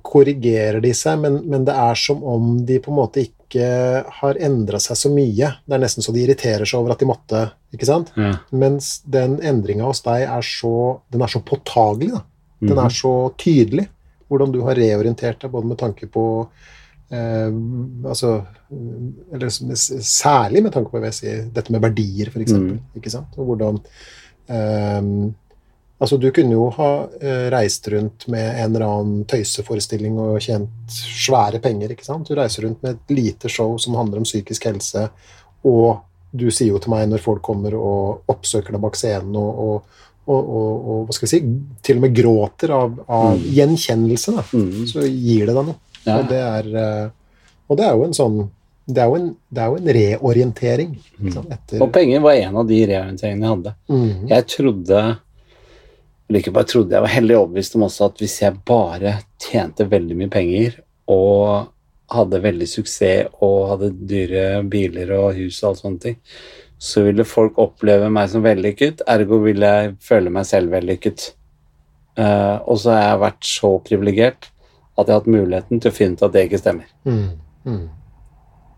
korrigerer 0.01 0.80
de 0.82 0.93
seg, 0.95 1.20
men, 1.20 1.41
men 1.49 1.65
det 1.67 1.76
er 1.76 1.97
som 1.99 2.22
om 2.24 2.53
de 2.65 2.80
på 2.80 2.91
en 2.93 2.97
måte 3.01 3.26
ikke 3.26 3.67
har 4.22 4.39
endra 4.39 4.80
seg 4.82 4.95
så 4.97 5.09
mye. 5.11 5.49
Det 5.67 5.76
er 5.76 5.82
nesten 5.84 6.05
så 6.05 6.13
de 6.15 6.24
irriterer 6.24 6.65
seg 6.70 6.80
over 6.80 6.93
at 6.95 7.01
de 7.03 7.09
måtte, 7.09 7.41
ikke 7.76 7.86
sant? 7.89 8.11
Ja. 8.17 8.36
Mens 8.55 9.01
den 9.09 9.38
endringa 9.45 9.89
hos 9.89 10.01
deg 10.05 10.24
er 10.30 10.45
så, 10.45 10.72
den 11.11 11.22
er 11.26 11.32
så 11.34 11.41
påtagelig. 11.43 12.13
Da. 12.15 12.24
Den 12.61 12.76
Mhm. 12.78 12.86
er 12.86 12.89
så 12.95 13.13
tydelig. 13.38 13.88
Hvordan 14.30 14.51
du 14.53 14.61
har 14.61 14.76
reorientert 14.78 15.39
deg, 15.41 15.51
både 15.51 15.65
med 15.65 15.78
tanke 15.82 16.07
på 16.07 16.47
eh, 17.12 17.51
altså, 18.05 18.34
eller 19.34 19.49
særlig 19.49 20.64
med 20.66 20.74
tanke 20.76 20.93
på 20.93 21.12
si, 21.16 21.36
dette 21.53 21.74
med 21.74 21.84
verdier, 21.84 22.32
f.eks. 22.32 22.55
Mm. 22.55 22.74
Ikke 22.99 23.14
sant? 23.14 23.38
Og 23.38 23.51
hvordan 23.51 23.80
eh, 24.47 25.30
Altså, 25.99 26.16
du 26.16 26.30
kunne 26.32 26.55
jo 26.55 26.70
ha 26.78 26.91
eh, 27.20 27.49
reist 27.51 27.88
rundt 27.91 28.24
med 28.32 28.45
en 28.53 28.70
eller 28.70 28.86
annen 28.88 29.24
tøyseforestilling 29.28 30.16
og 30.24 30.38
tjent 30.39 30.93
svære 30.95 31.60
penger, 31.60 31.91
ikke 31.91 32.07
sant? 32.07 32.30
Du 32.30 32.38
reiser 32.39 32.64
rundt 32.64 32.80
med 32.86 32.95
et 32.95 33.12
lite 33.18 33.51
show 33.51 33.74
som 33.84 33.97
handler 33.99 34.22
om 34.22 34.28
psykisk 34.28 34.70
helse, 34.70 35.10
og 35.68 35.99
du 36.32 36.47
sier 36.53 36.72
jo 36.72 36.80
til 36.80 36.93
meg 36.93 37.10
når 37.10 37.24
folk 37.24 37.41
kommer 37.43 37.76
og 37.76 38.32
oppsøker 38.32 38.78
deg 38.78 38.84
bak 38.86 38.95
scenen 38.95 39.36
og, 39.41 39.60
og, 39.60 39.99
og, 40.30 40.39
og, 40.39 40.72
og 40.93 41.03
hva 41.10 41.18
skal 41.18 41.28
vi 41.28 41.34
si, 41.34 41.41
til 41.84 41.99
og 41.99 42.05
med 42.05 42.16
gråter 42.16 42.76
av, 42.80 42.95
av 43.10 43.30
Mm. 43.36 43.45
gjenkjennelse, 43.57 44.38
da, 44.38 44.47
mm. 44.53 44.88
så 44.93 45.03
gir 45.03 45.49
det 45.49 45.57
deg 45.57 45.68
noe. 45.74 45.89
Ja. 46.10 46.20
Og, 46.20 46.30
det 46.32 46.39
er, 46.43 46.70
eh, 46.84 47.51
og 47.70 47.80
det 47.80 47.86
er 47.88 47.97
jo 47.97 48.07
en 48.07 48.18
sånn 48.18 48.39
det 48.89 49.03
er 49.03 49.16
en, 49.16 49.26
det 49.53 49.62
er 49.62 49.70
jo 49.70 49.78
en 49.78 49.89
reorientering. 49.93 50.93
Liksom. 51.22 51.49
Og 51.78 51.91
penger 51.93 52.24
var 52.24 52.39
en 52.39 52.55
av 52.57 52.70
de 52.70 52.80
reorienteringene 52.89 53.45
jeg 53.45 53.53
hadde. 53.53 53.74
Mm. 53.86 54.30
Jeg 54.32 54.47
trodde 54.55 55.01
Likevel 56.30 56.66
trodde 56.70 56.93
jeg 56.93 57.01
var 57.01 57.10
heldig 57.10 57.36
overbevist 57.39 57.76
om 57.78 57.88
også 57.88 58.07
at 58.10 58.20
hvis 58.22 58.36
jeg 58.43 58.62
bare 58.70 59.16
tjente 59.41 59.88
veldig 59.89 60.18
mye 60.18 60.32
penger 60.34 60.76
og 61.10 61.72
hadde 62.14 62.41
veldig 62.43 62.68
suksess 62.70 63.39
og 63.45 63.72
hadde 63.72 63.89
dyre 64.10 64.43
biler 64.70 65.14
og 65.18 65.38
hus 65.38 65.57
og 65.64 65.72
alt 65.72 65.82
sånne 65.82 66.03
ting, 66.03 66.20
så 66.80 67.03
ville 67.07 67.26
folk 67.28 67.57
oppleve 67.60 68.12
meg 68.14 68.30
som 68.32 68.45
vellykket, 68.45 69.01
ergo 69.10 69.41
ville 69.43 69.74
jeg 69.74 69.95
føle 70.05 70.32
meg 70.34 70.45
selv 70.47 70.74
vellykket. 70.74 71.32
Uh, 72.20 72.62
og 72.68 72.78
så 72.82 72.93
har 72.93 73.03
jeg 73.03 73.24
vært 73.24 73.49
så 73.49 73.74
privilegert 73.86 74.49
at 75.00 75.10
jeg 75.10 75.22
hatt 75.22 75.32
muligheten 75.32 75.82
til 75.82 75.91
å 75.91 75.95
finne 75.95 76.18
ut 76.18 76.26
at 76.28 76.36
det 76.36 76.45
ikke 76.47 76.62
stemmer. 76.62 76.89
Mm. 77.08 77.30
Mm. 77.66 77.86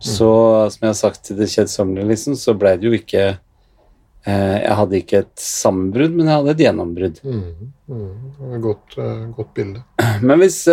Så 0.01 0.29
som 0.73 0.85
jeg 0.85 0.89
har 0.89 0.97
sagt 0.97 1.25
til 1.27 1.37
det 1.37 1.49
kjedsommelige, 1.51 2.09
liksom, 2.09 2.37
så 2.39 2.55
ble 2.57 2.73
det 2.79 2.87
jo 2.89 2.95
ikke 2.97 3.25
eh, 3.29 4.57
Jeg 4.63 4.77
hadde 4.79 4.97
ikke 4.97 5.19
et 5.21 5.43
sammenbrudd, 5.45 6.15
men 6.15 6.25
jeg 6.25 6.39
hadde 6.39 6.55
et 6.55 6.63
gjennombrudd. 6.65 7.19
Mm. 7.21 7.69
Mm. 7.91 8.55
Godt, 8.63 8.97
uh, 8.97 9.27
godt 9.37 9.53
bilde. 9.57 9.83
Men 10.25 10.41
hvis 10.41 10.63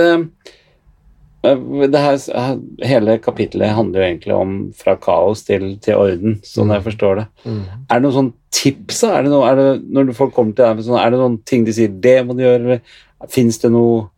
det 1.43 2.01
her, 2.03 2.59
Hele 2.85 3.19
kapittelet 3.23 3.75
handler 3.77 4.01
jo 4.01 4.07
egentlig 4.07 4.35
om 4.35 4.55
fra 4.77 4.97
kaos 4.99 5.45
til, 5.47 5.77
til 5.83 6.01
orden, 6.01 6.39
sånn 6.47 6.73
jeg 6.75 6.85
forstår 6.89 7.21
det. 7.21 7.27
Mm. 7.45 7.61
Er 7.87 7.93
det 7.93 8.05
noen 8.05 8.17
sånn 8.17 8.33
tips? 8.55 9.03
Er 9.07 9.23
det, 9.23 9.33
noe, 9.33 9.47
er 9.47 9.61
det 9.61 9.69
når 9.95 10.15
folk 10.19 10.35
kommer 10.35 10.57
til 10.57 10.67
deg, 10.67 10.87
sånn, 10.87 10.99
er 10.99 11.15
det 11.15 11.21
noen 11.21 11.39
ting 11.47 11.67
de 11.67 11.75
sier 11.77 11.93
'det 11.93 12.17
må 12.27 12.35
du 12.35 12.43
gjøre', 12.43 12.65
eller 12.65 13.29
fins 13.31 13.59
det 13.63 13.71
noe 13.75 14.09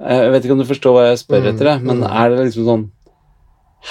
Jeg 0.00 0.32
vet 0.32 0.46
ikke 0.46 0.56
om 0.56 0.62
du 0.62 0.68
forstår 0.68 0.96
hva 0.96 1.04
jeg 1.10 1.20
spør 1.20 1.44
Mm, 1.44 1.48
etter, 1.52 1.70
jeg, 1.72 1.84
men 1.84 2.00
mm. 2.00 2.08
er 2.08 2.32
det 2.32 2.44
liksom 2.48 2.66
sånn 2.68 2.84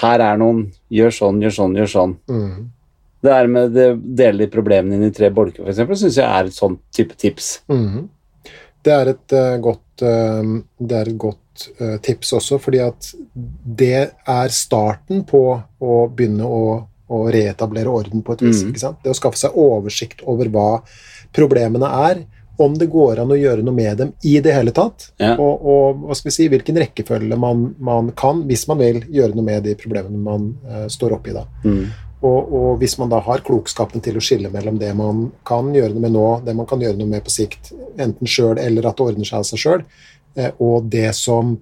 Her 0.01 0.24
er 0.26 0.38
noen 0.41 0.62
Gjør 0.93 1.16
sånn, 1.16 1.41
gjør 1.43 1.55
sånn, 1.55 1.76
gjør 1.78 1.91
sånn. 1.93 2.16
Mm. 2.30 2.70
Det 3.20 3.34
der 3.34 3.49
med 3.51 3.76
å 3.76 3.88
dele 3.99 4.45
de 4.45 4.53
problemene 4.53 4.95
inn 4.95 5.10
i 5.10 5.16
tre 5.16 5.28
bolker, 5.34 5.68
f.eks., 5.68 5.99
syns 5.99 6.18
jeg 6.22 6.26
er 6.26 6.47
et 6.47 6.55
sånn 6.55 6.78
type 6.95 7.18
tips. 7.20 7.49
Mm. 7.68 8.07
Det 8.86 8.93
er 8.95 9.12
et 9.12 9.36
uh, 9.36 9.57
godt, 9.60 10.05
uh, 10.07 10.53
det 10.80 10.95
er 11.01 11.12
et 11.12 11.18
godt 11.20 11.66
uh, 11.82 11.97
tips 12.05 12.32
også, 12.38 12.62
fordi 12.64 12.80
at 12.86 13.10
det 13.82 14.05
er 14.07 14.55
starten 14.55 15.26
på 15.28 15.43
å 15.60 15.97
begynne 16.16 16.47
å, 16.47 16.64
å 17.12 17.20
reetablere 17.36 17.91
orden 17.91 18.24
på 18.24 18.38
et 18.38 18.45
vis. 18.47 18.64
Mm. 18.64 19.01
Det 19.03 19.12
å 19.12 19.18
skaffe 19.20 19.41
seg 19.41 19.57
oversikt 19.60 20.24
over 20.24 20.47
hva 20.53 20.70
problemene 21.36 21.91
er, 22.07 22.24
om 22.60 22.76
det 22.78 22.89
går 22.91 23.22
an 23.22 23.32
å 23.32 23.38
gjøre 23.39 23.64
noe 23.64 23.76
med 23.76 23.97
dem 24.01 24.12
i 24.28 24.36
det 24.43 24.53
hele 24.55 24.74
tatt, 24.76 25.10
Ja. 25.22 25.36
og, 25.39 25.64
og 25.64 26.03
hva 26.10 26.18
skal 26.18 26.30
vi 26.30 26.36
si, 26.36 26.47
hvilken 26.51 26.80
rekkefølge 26.82 27.38
man, 27.39 27.70
man 27.80 28.12
kan, 28.20 28.43
hvis 28.49 28.66
man 28.68 28.82
vil 28.82 28.99
gjøre 29.07 29.38
noe 29.38 29.47
med 29.47 29.64
de 29.64 29.76
problemene 29.80 30.20
man 30.20 30.49
uh, 30.68 30.86
står 30.91 31.16
oppi 31.20 31.36
da. 31.36 31.45
Mm. 31.64 31.86
Og, 32.20 32.51
og 32.60 32.82
hvis 32.82 32.97
man 32.99 33.12
da 33.14 33.22
har 33.24 33.45
klokskapen 33.47 34.03
til 34.03 34.20
å 34.20 34.24
skille 34.24 34.51
mellom 34.51 34.76
det 34.82 34.91
man 34.97 35.30
kan 35.47 35.72
gjøre 35.76 35.95
noe 35.95 36.03
med 36.03 36.12
nå, 36.18 36.28
det 36.43 36.55
man 36.57 36.68
kan 36.68 36.84
gjøre 36.84 36.99
noe 36.99 37.07
med 37.14 37.24
på 37.24 37.32
sikt, 37.32 37.72
enten 37.95 38.28
sjøl 38.28 38.60
eller 38.60 38.89
at 38.89 38.99
det 38.99 39.07
ordner 39.07 39.30
seg 39.30 39.39
av 39.39 39.47
seg 39.47 39.64
sjøl, 39.64 39.88
uh, 40.36 40.51
og 40.60 40.91
det 40.91 41.14
som 41.16 41.55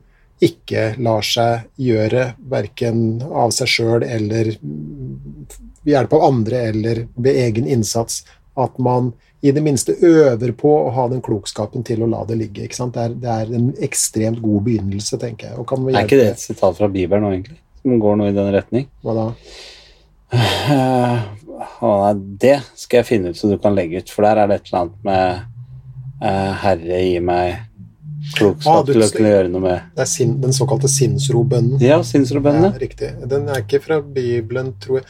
ikke 0.44 0.92
lar 1.02 1.26
seg 1.26 1.70
gjøre 1.82 2.32
verken 2.50 3.22
av 3.26 3.54
seg 3.56 3.70
sjøl 3.74 4.04
eller 4.06 4.52
ved 4.58 5.94
hjelp 5.94 6.14
av 6.14 6.26
andre 6.28 6.66
eller 6.72 7.06
ved 7.16 7.40
egen 7.46 7.70
innsats, 7.70 8.22
at 8.58 8.78
man 8.82 9.14
i 9.46 9.52
det 9.54 9.62
minste 9.62 9.94
øver 10.02 10.52
på 10.58 10.72
å 10.88 10.90
ha 10.96 11.08
den 11.12 11.22
klokskapen 11.22 11.84
til 11.86 12.02
å 12.04 12.10
la 12.10 12.24
det 12.26 12.38
ligge. 12.40 12.64
ikke 12.66 12.76
sant? 12.80 12.96
Det 12.96 13.04
er, 13.04 13.14
det 13.22 13.30
er 13.30 13.52
en 13.60 13.68
ekstremt 13.86 14.42
god 14.42 14.64
begynnelse, 14.66 15.20
tenker 15.22 15.52
jeg. 15.52 15.68
Er 15.94 16.06
ikke 16.08 16.18
det 16.18 16.30
et 16.34 16.42
sitat 16.42 16.78
fra 16.80 16.88
Bibelen 16.90 17.24
nå, 17.24 17.34
egentlig? 17.36 17.60
Som 17.84 18.00
går 18.02 18.18
nå 18.18 18.30
i 18.32 18.36
den 18.36 18.50
retning? 18.56 18.88
Hva 19.06 19.14
da? 19.20 19.28
Uh, 21.82 22.14
det 22.42 22.58
skal 22.76 23.02
jeg 23.02 23.08
finne 23.08 23.30
ut 23.32 23.38
så 23.40 23.50
du 23.52 23.58
kan 23.62 23.76
legge 23.78 24.02
ut, 24.02 24.10
for 24.12 24.26
der 24.28 24.42
er 24.44 24.50
det 24.52 24.60
et 24.62 24.72
eller 24.72 24.82
annet 24.84 25.08
med 25.08 25.46
uh, 26.26 26.52
Herre, 26.66 27.02
gi 27.06 27.22
meg 27.24 27.64
Ah, 28.28 28.34
klokskap 28.36 28.86
du- 28.88 28.92
til 28.92 29.04
å 29.06 29.08
kunne 29.14 29.30
gjøre 29.30 29.50
noe 29.54 29.62
med 29.64 29.82
Det 29.96 30.02
er 30.04 30.10
sin, 30.12 30.32
den 30.42 30.52
såkalte 30.52 30.90
sinnsrobønnen. 30.92 31.78
Ja, 31.80 32.02
sinnsrobønnene. 32.04 32.74
Ja, 32.74 32.80
riktig. 32.82 33.12
Den 33.30 33.46
er 33.48 33.62
ikke 33.62 33.80
fra 33.86 34.02
Bibelen, 34.02 34.74
tror 34.84 34.98
jeg. 35.00 35.06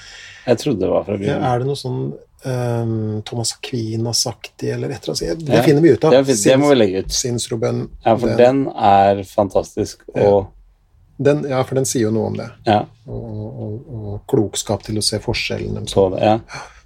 Jeg 0.45 0.59
trodde 0.61 0.79
det 0.83 0.89
var 0.91 1.03
fra 1.07 1.13
Ja, 1.15 1.19
Bibelen. 1.23 1.43
er 1.49 1.57
det 1.63 1.67
noe 1.71 1.79
sånn 1.79 2.01
um, 2.45 3.21
Thomas 3.25 3.53
Aquinas-aktig, 3.57 4.69
eller 4.73 4.89
et 4.89 5.03
eller 5.07 5.15
annet? 5.31 5.45
Det 5.45 5.55
Ja, 5.55 5.63
finner 5.63 5.81
vi 5.81 5.89
ut 5.95 6.03
av. 6.03 6.11
Det, 6.11 6.19
er 6.35 6.43
det 6.43 6.57
må 6.61 6.69
vi 6.69 6.75
legge 6.75 6.99
ut. 7.05 7.11
Sinnsrobønn. 7.13 7.87
Ja, 8.05 8.17
for 8.17 8.35
den 8.37 8.67
er 8.75 9.23
fantastisk. 9.23 10.03
Og 10.15 10.47
den, 11.17 11.45
ja, 11.49 11.63
for 11.65 11.75
den 11.79 11.85
sier 11.89 12.07
jo 12.07 12.11
noe 12.13 12.27
om 12.29 12.37
det. 12.37 12.49
ja, 12.67 12.83
Og, 13.07 13.61
og, 13.63 13.87
og, 13.89 14.19
klokskap 14.29 14.83
til 14.85 14.99
å 14.99 15.05
se 15.05 15.17
forskjellen. 15.23 15.77
eller 15.77 15.89
så 15.89 16.09
det. 16.13 16.21
Ja. 16.21 16.37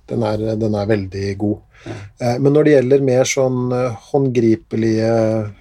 Den 0.07 0.23
er, 0.23 0.37
den 0.59 0.75
er 0.75 0.85
veldig 0.87 1.37
god. 1.37 1.59
Ja. 1.81 2.37
men 2.37 2.53
når 2.53 2.63
det 2.67 2.73
gjelder 2.75 3.01
mer 3.01 3.23
sånn 3.25 3.71
eh, 3.73 3.95
håndgripelige 4.11 5.13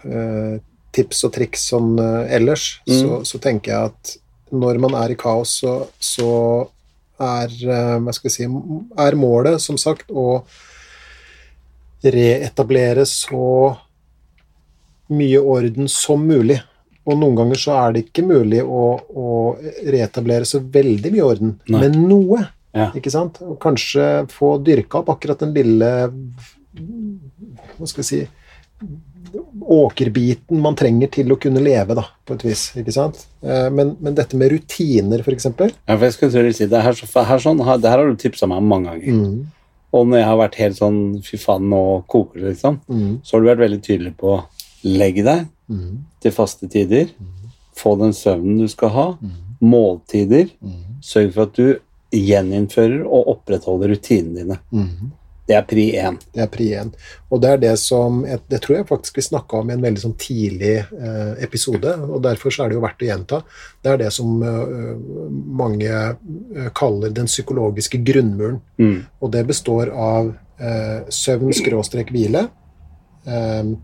eh, 0.04 0.58
tips 0.92 1.22
og 1.24 1.32
triks 1.32 1.62
sånn 1.70 1.94
eh, 1.98 2.34
ellers, 2.36 2.80
Mm. 2.86 2.98
så, 3.00 3.20
så 3.24 3.38
tenker 3.40 3.72
jeg 3.72 3.90
at 3.92 4.16
når 4.52 4.78
man 4.82 4.94
er 5.00 5.14
i 5.14 5.16
kaos, 5.16 5.54
så, 5.62 5.86
så 5.98 6.28
er 7.20 7.54
eh, 7.76 8.28
si 8.32 8.46
Er 8.46 9.16
målet, 9.18 9.60
som 9.60 9.78
sagt, 9.78 10.10
å 10.10 10.42
reetablere 12.00 13.04
så 13.06 13.76
mye 15.10 15.40
orden 15.40 15.88
som 15.90 16.22
mulig. 16.26 16.60
Og 17.08 17.18
noen 17.18 17.36
ganger 17.38 17.60
så 17.60 17.76
er 17.80 17.94
det 17.94 18.04
ikke 18.06 18.24
mulig 18.28 18.62
å, 18.62 18.84
å 19.00 19.28
reetablere 19.88 20.46
så 20.48 20.60
veldig 20.62 21.12
mye 21.12 21.26
orden, 21.26 21.54
Nei. 21.68 21.82
men 21.84 22.02
noe. 22.08 22.44
Ja. 22.76 22.90
Ikke 22.94 23.10
sant? 23.12 23.40
Og 23.42 23.58
kanskje 23.62 24.26
få 24.30 24.54
dyrka 24.62 25.00
opp 25.00 25.08
akkurat 25.16 25.40
den 25.42 25.50
lille 25.56 25.88
Hva 26.70 27.88
skal 27.90 28.04
vi 28.04 28.06
si 28.06 28.20
Åkerbiten 29.70 30.60
man 30.62 30.76
trenger 30.78 31.10
til 31.12 31.30
å 31.32 31.36
kunne 31.40 31.60
leve, 31.62 31.94
da, 31.98 32.04
på 32.26 32.34
et 32.36 32.44
vis. 32.46 32.64
ikke 32.80 32.94
sant? 32.94 33.26
Eh, 33.42 33.68
Men, 33.70 33.96
men 34.00 34.14
dette 34.18 34.36
med 34.36 34.52
rutiner, 34.52 35.20
f.eks. 35.24 35.46
ja, 35.46 35.70
for 35.96 36.04
jeg 36.06 36.16
skulle 36.16 36.32
til 36.34 36.48
å 36.50 36.54
si 36.56 36.66
det 36.70 36.82
her, 36.82 37.00
her, 37.30 37.42
sånn, 37.44 37.62
her, 37.66 37.78
det 37.82 37.90
her 37.92 38.02
har 38.02 38.10
du 38.10 38.16
tipsa 38.20 38.48
meg 38.50 38.58
om 38.62 38.70
mange 38.72 38.90
ganger. 38.94 39.12
Mm, 39.20 39.40
Og 39.92 40.06
når 40.06 40.20
jeg 40.20 40.26
har 40.30 40.38
vært 40.38 40.58
helt 40.62 40.78
sånn 40.78 40.98
fy 41.26 41.36
faen, 41.42 41.68
nå 41.70 41.82
koker 42.06 42.40
det, 42.44 42.54
liksom, 42.54 42.80
mm, 42.88 43.12
så 43.26 43.36
har 43.36 43.40
du 43.42 43.48
vært 43.50 43.64
veldig 43.66 43.80
tydelig 43.82 44.12
på 44.20 44.36
legg 44.86 45.18
deg 45.26 45.46
mm, 45.68 45.94
til 46.22 46.32
faste 46.32 46.68
tider, 46.70 47.10
få 47.76 47.96
den 48.00 48.12
søvnen 48.16 48.60
du 48.62 48.68
skal 48.70 48.92
ha, 48.94 49.06
mm, 49.20 49.38
måltider, 49.60 50.48
mm, 50.62 51.00
sørg 51.04 51.32
for 51.34 51.48
at 51.48 51.56
du 51.58 51.80
gjeninnfører 52.16 53.02
og 53.06 53.28
opprettholder 53.34 53.92
rutinene 53.94 54.42
dine. 54.44 54.56
Det 55.50 55.56
er 55.58 55.64
pri 55.66 55.84
én. 55.98 56.16
Det 56.30 56.44
er 56.44 56.50
pri 56.50 56.68
én. 56.78 56.92
Og 57.30 57.40
det 57.42 57.48
er 57.50 57.62
det 57.64 57.72
som 57.82 58.20
Det 58.22 58.60
tror 58.62 58.76
jeg 58.76 58.86
faktisk 58.86 59.16
vi 59.18 59.24
snakka 59.26 59.58
om 59.58 59.70
i 59.70 59.74
en 59.74 59.82
veldig 59.82 60.02
sånn 60.04 60.14
tidlig 60.20 60.76
eh, 60.78 61.32
episode, 61.42 61.96
og 62.06 62.22
derfor 62.22 62.54
så 62.54 62.64
er 62.64 62.70
det 62.70 62.78
jo 62.78 62.84
verdt 62.84 63.02
å 63.02 63.08
gjenta. 63.08 63.40
Det 63.82 63.90
er 63.90 63.98
det 64.04 64.12
som 64.14 64.44
eh, 64.46 64.92
mange 65.62 65.90
eh, 65.90 66.70
kaller 66.78 67.10
den 67.16 67.26
psykologiske 67.26 67.98
grunnmuren. 68.06 68.60
Mm. 68.78 68.98
Og 69.18 69.34
det 69.34 69.42
består 69.50 69.90
av 69.90 70.30
eh, 70.62 71.10
søvn 71.10 71.50
skråstrek 71.56 72.14
hvile. 72.14 72.46
Eh, 73.26 73.74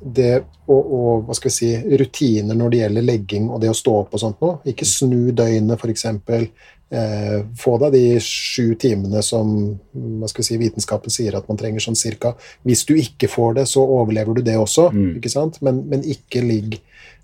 det 0.00 0.32
og, 0.66 0.88
og 0.92 1.26
hva 1.26 1.34
skal 1.36 1.50
vi 1.50 1.54
si, 1.54 1.68
rutiner 2.00 2.56
når 2.58 2.72
det 2.72 2.80
gjelder 2.80 3.06
legging 3.06 3.46
og 3.50 3.60
det 3.62 3.70
å 3.70 3.76
stå 3.76 3.92
opp 4.00 4.16
og 4.16 4.22
sånt 4.22 4.40
noe. 4.42 4.58
Ikke 4.68 4.88
snu 4.88 5.30
døgnet, 5.36 5.78
f.eks. 5.78 6.06
Eh, 6.90 7.40
få 7.58 7.72
deg 7.82 7.92
de 7.96 8.20
sju 8.22 8.76
timene 8.78 9.18
som 9.26 9.48
hva 9.92 10.28
skal 10.30 10.42
vi 10.42 10.46
si, 10.46 10.58
vitenskapen 10.60 11.10
sier 11.10 11.34
at 11.34 11.48
man 11.50 11.58
trenger 11.58 11.82
sånn 11.82 11.96
cirka. 11.98 12.36
Hvis 12.64 12.84
du 12.86 12.94
ikke 12.94 13.26
får 13.28 13.56
det, 13.56 13.64
så 13.66 13.82
overlever 13.82 14.34
du 14.38 14.42
det 14.42 14.54
også, 14.56 14.92
Mm. 14.92 15.16
ikke 15.18 15.30
sant? 15.32 15.58
Men, 15.62 15.82
men 15.90 16.02
ikke 16.06 16.44
ligg 16.46 16.78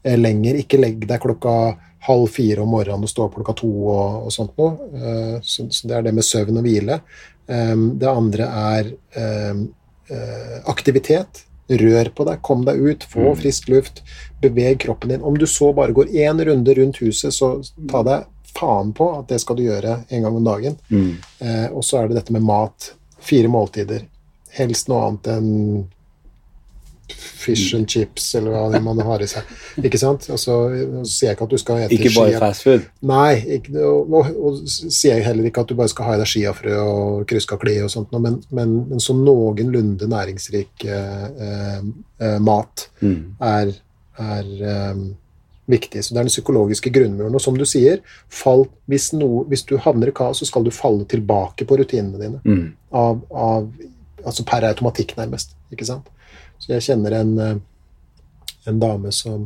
eh, 0.04 0.16
lenger. 0.18 0.58
Ikke 0.58 0.80
legg 0.82 1.06
deg 1.06 1.20
klokka 1.22 1.76
halv 2.08 2.26
fire 2.34 2.58
om 2.64 2.72
morgenen 2.74 3.04
og 3.06 3.08
stå 3.12 3.28
opp 3.28 3.36
klokka 3.38 3.54
to 3.60 3.70
og, 3.86 4.24
og 4.26 4.32
sånt 4.34 4.58
noe. 4.58 4.72
Eh, 4.98 5.38
så, 5.46 5.68
så 5.70 5.86
det 5.86 5.96
er 5.96 6.02
det 6.08 6.14
med 6.18 6.24
søvn 6.26 6.58
og 6.58 6.66
hvile. 6.66 6.98
Eh, 7.46 7.76
det 8.02 8.08
andre 8.10 8.50
er 8.50 8.90
eh, 9.14 9.62
eh, 10.10 10.58
aktivitet. 10.66 11.44
Rør 11.70 12.10
på 12.12 12.26
deg, 12.26 12.42
kom 12.42 12.64
deg 12.66 12.82
ut, 12.82 13.04
få 13.08 13.30
Mm. 13.30 13.38
frisk 13.38 13.68
luft, 13.70 14.02
beveg 14.42 14.80
kroppen 14.82 15.08
din. 15.14 15.22
Om 15.22 15.38
du 15.38 15.46
så 15.46 15.70
bare 15.72 15.94
går 15.94 16.10
én 16.10 16.42
runde 16.44 16.74
rundt 16.76 16.98
huset, 16.98 17.30
så 17.32 17.54
ta 17.88 18.02
deg 18.02 18.26
faen 18.58 18.92
på 18.96 19.08
at 19.18 19.28
det 19.32 19.40
skal 19.42 19.58
du 19.58 19.64
gjøre 19.66 20.02
en 20.08 20.22
gang 20.26 20.36
om 20.36 20.44
dagen. 20.44 20.76
Mm. 20.92 21.12
Eh, 21.40 21.66
og 21.72 21.84
så 21.84 22.02
er 22.02 22.08
det 22.10 22.20
dette 22.20 22.34
med 22.36 22.44
mat. 22.46 22.92
Fire 23.22 23.48
måltider. 23.48 24.04
Helst 24.52 24.90
noe 24.90 25.06
annet 25.08 25.28
enn 25.32 25.50
fish 27.12 27.74
and 27.74 27.88
chips, 27.90 28.34
eller 28.34 28.54
hva 28.54 28.80
man 28.80 29.00
har 29.04 29.22
i 29.22 29.28
seg. 29.28 29.48
Ikke 29.82 29.98
sant? 30.00 30.28
Og 30.32 30.38
så 30.40 30.54
sier 31.08 31.30
jeg 31.30 31.36
ikke 31.36 31.46
at 31.48 31.54
du 31.54 31.60
skal 31.60 31.80
ete 31.84 31.96
Ikke 31.96 32.12
bare 32.14 32.40
fast 32.40 32.66
food. 32.66 32.84
Nei, 33.08 33.34
ikke, 33.58 33.74
og, 33.84 34.12
og, 34.14 34.30
og 34.38 34.60
sier 34.70 35.18
jeg 35.18 35.26
heller 35.26 35.48
ikke 35.48 35.64
at 35.64 35.72
du 35.72 35.76
bare 35.78 35.92
skal 35.92 36.08
ha 36.08 36.16
i 36.16 36.20
deg 36.22 36.30
skiafrø 36.32 36.76
og 36.82 37.24
krusskakli 37.30 37.78
og 37.84 37.90
sånt, 37.92 38.14
men, 38.16 38.38
men, 38.54 38.76
men 38.92 39.02
så 39.02 39.16
noenlunde 39.18 40.08
næringsrik 40.10 40.86
eh, 40.88 41.26
eh, 41.48 41.80
eh, 42.22 42.38
mat 42.42 42.88
Mm. 43.02 43.34
er, 43.42 43.70
er 44.22 44.48
eh, 44.70 44.98
viktig. 45.70 46.04
Så 46.04 46.14
det 46.14 46.20
er 46.20 46.26
den 46.26 46.32
psykologiske 46.32 46.90
grunnmuren. 46.94 47.34
Og 47.34 47.42
som 47.42 47.56
du 47.58 47.64
sier, 47.68 48.02
fall, 48.32 48.66
hvis, 48.90 49.12
noe, 49.16 49.44
hvis 49.50 49.64
du 49.68 49.76
havner 49.80 50.10
i 50.10 50.16
kaos, 50.16 50.42
så 50.42 50.48
skal 50.48 50.66
du 50.66 50.72
falle 50.74 51.06
tilbake 51.10 51.66
på 51.68 51.78
rutinene 51.78 52.20
dine. 52.20 52.42
Mm. 52.44 52.68
Av, 52.98 53.22
av, 53.30 53.68
altså 54.24 54.46
per 54.48 54.66
automatikk, 54.72 55.16
nærmest. 55.18 55.56
Ikke 55.72 55.88
sant? 55.88 56.10
Så 56.62 56.74
jeg 56.74 56.86
kjenner 56.90 57.20
en, 57.20 57.34
eh, 57.42 57.58
en 58.70 58.80
dame 58.82 59.12
som 59.14 59.44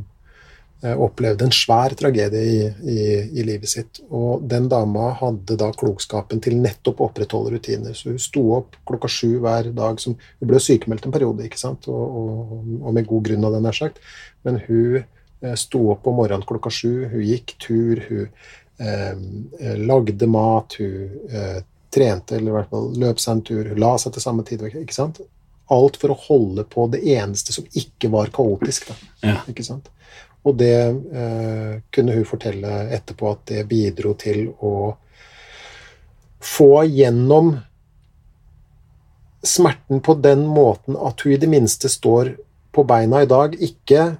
eh, 0.82 0.92
opplevde 0.92 1.46
en 1.46 1.54
svær 1.54 1.94
tragedie 1.96 2.42
i, 2.44 2.56
i, 2.64 2.98
i, 3.40 3.44
livet 3.44 3.68
sitt. 3.72 4.00
Og 4.08 4.44
den 4.48 4.70
dama 4.72 5.10
hadde 5.20 5.58
da 5.60 5.68
klokskapen 5.76 6.40
til 6.44 6.56
nettopp 6.62 7.00
å 7.00 7.10
opprettholde 7.10 7.52
rutiner. 7.56 7.96
Så 7.96 8.14
hun 8.14 8.22
sto 8.22 8.46
opp 8.56 8.80
klokka 8.88 9.12
sju 9.12 9.36
hver 9.44 9.68
dag. 9.76 10.00
Som, 10.00 10.16
hun 10.40 10.52
ble 10.52 10.62
sykemeldt 10.64 11.08
en 11.08 11.16
periode, 11.16 11.44
ikke 11.44 11.60
sant? 11.60 11.88
Og, 11.92 12.20
og, 12.22 12.56
og 12.80 12.96
med 12.96 13.08
god 13.08 13.28
grunn, 13.28 13.44
av 13.48 13.56
det 13.56 13.62
nær 13.68 13.76
sagt. 13.76 14.00
Men 14.48 14.60
hun 14.64 15.04
sto 15.54 15.82
opp 15.92 16.06
om 16.06 16.18
morgenen 16.20 16.46
klokka 16.46 16.70
sju, 16.72 17.06
hun 17.12 17.24
gikk 17.24 17.56
tur, 17.62 18.02
hun 18.08 18.28
eh, 18.78 19.76
lagde 19.86 20.26
mat, 20.26 20.78
hun 20.78 21.30
eh, 21.30 21.58
trente 21.94 22.36
eller 22.36 22.50
i 22.50 22.56
hvert 22.58 22.72
fall 22.72 22.90
løp 23.00 23.20
seg 23.22 23.36
en 23.36 23.42
tur, 23.46 23.64
hun 23.70 23.80
la 23.80 23.94
seg 24.00 24.14
til 24.16 24.24
samme 24.24 24.44
tid. 24.46 24.64
ikke 24.68 24.96
sant? 24.96 25.20
Alt 25.72 25.98
for 26.00 26.12
å 26.12 26.20
holde 26.28 26.66
på 26.70 26.86
det 26.92 27.02
eneste 27.16 27.54
som 27.54 27.66
ikke 27.74 28.10
var 28.12 28.32
kaotisk. 28.34 28.90
Da. 28.90 28.98
Ja. 29.26 29.38
Ikke 29.50 29.64
sant? 29.66 29.88
Og 30.46 30.54
det 30.60 30.76
eh, 30.78 31.72
kunne 31.90 32.14
hun 32.14 32.28
fortelle 32.28 32.84
etterpå 32.94 33.32
at 33.32 33.46
det 33.50 33.64
bidro 33.70 34.14
til 34.18 34.50
å 34.62 34.74
få 36.46 36.84
gjennom 36.84 37.56
smerten 39.46 40.00
på 40.00 40.14
den 40.22 40.44
måten 40.46 40.98
at 40.98 41.22
hun 41.24 41.34
i 41.34 41.40
det 41.40 41.50
minste 41.50 41.90
står 41.90 42.34
på 42.74 42.84
beina 42.86 43.22
i 43.24 43.30
dag, 43.30 43.54
ikke, 43.56 44.16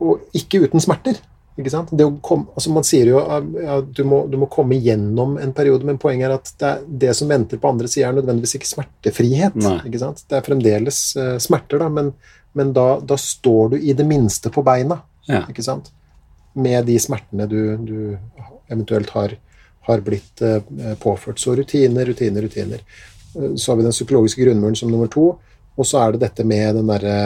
og 0.00 0.36
ikke 0.36 0.64
uten 0.64 0.82
smerter. 0.82 1.20
Ikke 1.60 1.72
sant? 1.72 1.92
Komme, 2.24 2.48
altså 2.54 2.72
man 2.72 2.86
sier 2.86 3.10
jo 3.10 3.20
at 3.20 3.46
ja, 3.60 3.76
du, 3.82 4.02
du, 4.30 4.36
må, 4.40 4.48
komme 4.52 4.78
gjennom 4.80 5.36
en 5.42 5.52
periode, 5.56 5.86
men 5.86 5.98
poenget 6.00 6.28
er 6.28 6.36
at 6.36 6.52
det, 6.62 6.72
det 7.04 7.14
som 7.18 7.30
venter 7.30 7.60
på 7.60 7.72
andre 7.72 7.90
sida, 7.90 8.08
er 8.08 8.16
nødvendigvis 8.20 8.56
ikke 8.56 8.70
smertefrihet. 8.70 9.58
Ikke 9.88 10.00
sant? 10.00 10.24
Det 10.30 10.38
er 10.38 10.46
fremdeles 10.46 11.02
uh, 11.18 11.36
smerter, 11.42 11.82
da, 11.82 11.90
men, 11.92 12.12
men 12.56 12.72
da, 12.76 12.86
da, 13.04 13.18
står 13.20 13.74
du 13.74 13.78
i 13.80 13.96
det 13.96 14.06
minste 14.08 14.52
på 14.54 14.64
beina. 14.66 15.02
Ja. 15.28 15.44
Ikke 15.50 15.64
sant? 15.66 15.92
Med 16.58 16.86
de 16.88 16.96
smertene 17.02 17.46
du, 17.50 17.60
du 17.84 17.98
eventuelt 18.70 19.12
har, 19.16 19.36
har 19.90 20.04
blitt 20.06 20.44
uh, 20.46 20.62
påført. 21.02 21.42
Så 21.42 21.58
rutiner, 21.58 22.08
rutiner, 22.08 22.46
rutiner. 22.46 22.86
Uh, 23.34 23.52
så 23.56 23.72
har 23.72 23.82
vi 23.82 23.88
den 23.90 23.96
psykologiske 23.96 24.46
grunnmuren 24.46 24.78
som 24.78 24.92
nummer 24.92 25.10
to, 25.12 25.32
og 25.76 25.86
så 25.86 26.00
er 26.04 26.14
det 26.14 26.24
dette 26.28 26.46
med 26.46 26.78
den 26.78 26.88
derre 26.88 27.18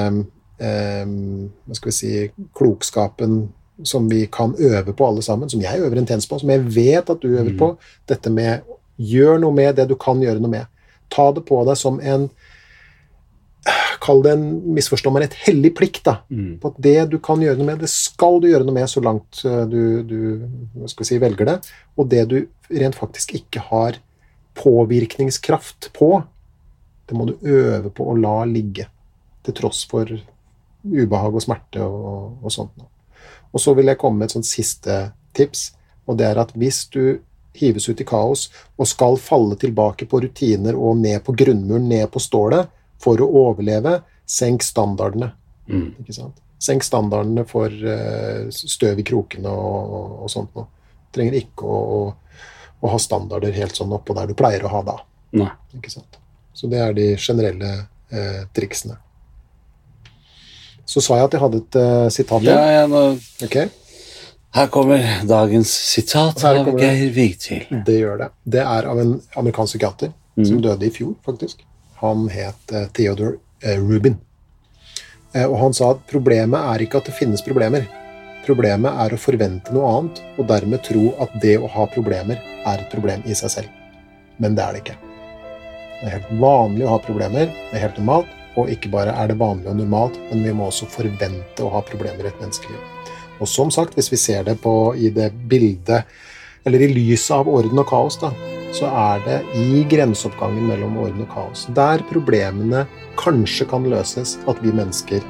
hva 0.64 1.76
skal 1.76 1.90
vi 1.90 1.94
si 1.96 2.12
klokskapen 2.56 3.44
som 3.82 4.08
vi 4.08 4.26
kan 4.26 4.54
øve 4.58 4.92
på 4.92 5.06
alle 5.06 5.22
sammen, 5.22 5.50
som 5.50 5.62
jeg 5.62 5.80
øver 5.82 5.98
intenst 5.98 6.30
på, 6.30 6.38
som 6.38 6.50
jeg 6.50 6.62
vet 6.76 7.10
at 7.10 7.22
du 7.22 7.28
øver 7.32 7.50
mm. 7.50 7.58
på. 7.58 7.70
Dette 8.08 8.30
med 8.30 8.62
gjør 8.96 9.40
noe 9.42 9.54
med 9.54 9.74
det 9.76 9.88
du 9.90 9.96
kan 9.98 10.20
gjøre 10.22 10.42
noe 10.42 10.52
med. 10.52 10.68
Ta 11.12 11.30
det 11.34 11.44
på 11.48 11.62
deg 11.66 11.78
som 11.80 12.00
en 12.02 12.28
Kall 14.04 14.18
det 14.20 14.34
en 14.34 14.42
misforstå 14.76 15.08
meg 15.14 15.22
et 15.24 15.36
hellig 15.46 15.70
plikt. 15.78 16.02
da, 16.04 16.18
mm. 16.28 16.58
På 16.60 16.68
at 16.74 16.80
det 16.84 17.06
du 17.14 17.14
kan 17.24 17.40
gjøre 17.40 17.56
noe 17.56 17.70
med, 17.70 17.78
det 17.80 17.88
skal 17.88 18.36
du 18.42 18.50
gjøre 18.50 18.66
noe 18.66 18.76
med 18.76 18.90
så 18.92 19.00
langt 19.00 19.40
eh, 19.48 19.62
du, 19.70 20.02
du 20.04 20.88
skal 20.92 21.08
si, 21.08 21.16
velger 21.22 21.48
det. 21.48 21.54
Og 21.96 22.10
det 22.12 22.26
du 22.28 22.34
rent 22.68 22.98
faktisk 22.98 23.32
ikke 23.38 23.62
har 23.70 23.96
påvirkningskraft 24.60 25.88
på, 25.96 26.10
det 27.08 27.16
må 27.16 27.30
du 27.30 27.48
øve 27.48 27.88
på 27.88 28.10
å 28.10 28.18
la 28.20 28.42
ligge. 28.44 28.84
Til 29.48 29.56
tross 29.56 29.80
for 29.88 30.12
ubehag 30.84 31.34
og 31.34 31.44
smerte 31.44 31.84
og, 31.84 32.40
og 32.44 32.52
sånt. 32.52 32.84
Og 33.54 33.62
så 33.62 33.74
vil 33.76 33.88
jeg 33.90 34.00
komme 34.00 34.22
med 34.22 34.30
et 34.30 34.36
sånt 34.36 34.48
siste 34.48 34.98
tips, 35.36 35.72
og 36.08 36.18
det 36.20 36.26
er 36.28 36.40
at 36.42 36.52
hvis 36.58 36.84
du 36.92 37.18
hives 37.54 37.86
ut 37.88 38.00
i 38.02 38.06
kaos 38.06 38.48
og 38.74 38.88
skal 38.90 39.18
falle 39.20 39.56
tilbake 39.60 40.08
på 40.10 40.20
rutiner 40.24 40.76
og 40.76 40.98
ned 41.00 41.22
på 41.26 41.34
grunnmuren, 41.38 41.86
ned 41.88 42.08
på 42.12 42.22
stålet, 42.22 42.70
for 43.04 43.20
å 43.20 43.28
overleve, 43.44 43.98
senk 44.26 44.64
standardene. 44.64 45.30
Mm. 45.68 45.90
Ikke 46.00 46.16
sant? 46.16 46.40
Senk 46.62 46.86
standardene 46.86 47.44
for 47.48 47.68
uh, 47.68 48.48
støv 48.48 49.02
i 49.02 49.06
krokene 49.06 49.50
og, 49.50 49.96
og, 49.98 50.12
og 50.24 50.32
sånt 50.32 50.54
noe. 50.56 50.70
Trenger 51.14 51.36
ikke 51.38 51.68
å, 51.68 51.80
å, 51.98 52.38
å, 52.80 52.90
ha 52.90 53.00
standarder 53.02 53.54
helt 53.54 53.76
sånn 53.76 53.92
oppå 53.94 54.16
der 54.16 54.30
du 54.30 54.36
pleier 54.38 54.64
å 54.64 54.72
ha 54.72 54.82
da. 54.86 54.96
Nei. 55.36 55.50
Ikke 55.76 55.92
sant? 55.92 56.18
Så 56.54 56.70
det 56.70 56.80
er 56.80 56.94
de 56.96 57.10
generelle 57.18 57.72
uh, 57.84 58.42
triksene. 58.56 58.96
Så 60.86 61.00
sa 61.04 61.18
jeg 61.18 61.28
at 61.28 61.36
jeg 61.36 61.42
hadde 61.44 61.62
et 61.62 61.78
uh, 61.80 62.08
sitat. 62.12 62.44
Ja, 62.46 62.60
ja, 62.72 62.84
nå... 62.90 63.06
okay. 63.44 63.70
Her 64.54 64.68
kommer 64.70 65.02
dagens 65.26 65.72
sitat 65.90 66.44
av 66.46 66.68
Geir 66.78 67.08
Vigtil. 67.14 67.64
Det 67.86 67.96
gjør 67.98 68.20
det. 68.20 68.28
Det 68.56 68.62
er 68.62 68.86
av 68.86 69.00
en 69.02 69.16
amerikansk 69.40 69.74
psykiater 69.74 70.12
mm. 70.12 70.44
som 70.46 70.60
døde 70.62 70.86
i 70.86 70.92
fjor, 70.94 71.16
faktisk. 71.26 71.64
Han 72.04 72.28
het 72.30 72.74
uh, 72.76 72.84
Theodore 72.94 73.40
uh, 73.64 73.80
Rubin. 73.80 74.20
og 75.34 75.56
han 75.58 75.72
sa 75.74 75.88
at 75.96 76.04
problemet 76.06 76.60
er 76.74 76.84
ikke 76.84 77.00
at 77.00 77.08
det 77.10 77.16
finnes 77.16 77.42
problemer. 77.42 77.88
Problemet 78.44 79.00
er 79.02 79.16
å 79.16 79.18
forvente 79.18 79.72
noe 79.74 79.88
annet, 79.90 80.20
og 80.38 80.46
dermed 80.46 80.84
tro 80.86 81.08
at 81.24 81.32
det 81.42 81.56
å 81.58 81.70
ha 81.74 81.88
problemer 81.90 82.38
er 82.38 82.84
et 82.84 82.92
problem 82.92 83.24
i 83.26 83.34
seg 83.34 83.50
selv. 83.56 83.82
Men 84.38 84.54
det 84.54 84.62
er 84.62 84.76
det 84.76 84.84
ikke. 84.84 84.96
Det 85.98 86.06
er 86.10 86.16
helt 86.18 86.32
vanlig 86.42 86.84
å 86.86 86.92
ha 86.92 86.98
problemer. 87.02 87.48
Det 87.48 87.78
er 87.78 87.86
helt 87.86 88.00
normalt. 88.02 88.30
Og 88.60 88.70
ikke 88.70 88.90
bare 88.92 89.14
er 89.18 89.30
det 89.30 89.38
vanlig 89.40 89.70
og 89.70 89.78
normalt, 89.80 90.18
men 90.30 90.44
vi 90.46 90.54
må 90.54 90.68
også 90.68 90.86
forvente 90.90 91.64
å 91.64 91.72
ha 91.74 91.82
problemer 91.86 92.26
i 92.26 92.30
et 92.30 92.42
menneskeliv. 92.42 92.80
Og 93.42 93.50
som 93.50 93.70
sagt, 93.74 93.96
hvis 93.98 94.12
vi 94.12 94.20
ser 94.20 94.44
det 94.46 94.60
på, 94.62 94.94
i 94.94 95.10
det 95.10 95.32
bildet, 95.50 96.06
eller 96.64 96.84
i 96.84 96.92
lyset 96.94 97.34
av 97.36 97.50
orden 97.50 97.82
og 97.82 97.88
kaos, 97.90 98.18
da, 98.22 98.30
så 98.74 98.88
er 98.88 99.24
det 99.26 99.38
i 99.58 99.82
grenseoppgangen 99.90 100.68
mellom 100.70 100.96
orden 101.02 101.24
og 101.26 101.30
kaos, 101.34 101.66
der 101.76 102.02
problemene 102.10 102.84
kanskje 103.20 103.66
kan 103.70 103.86
løses, 103.90 104.36
at 104.50 104.62
vi 104.62 104.74
mennesker 104.74 105.22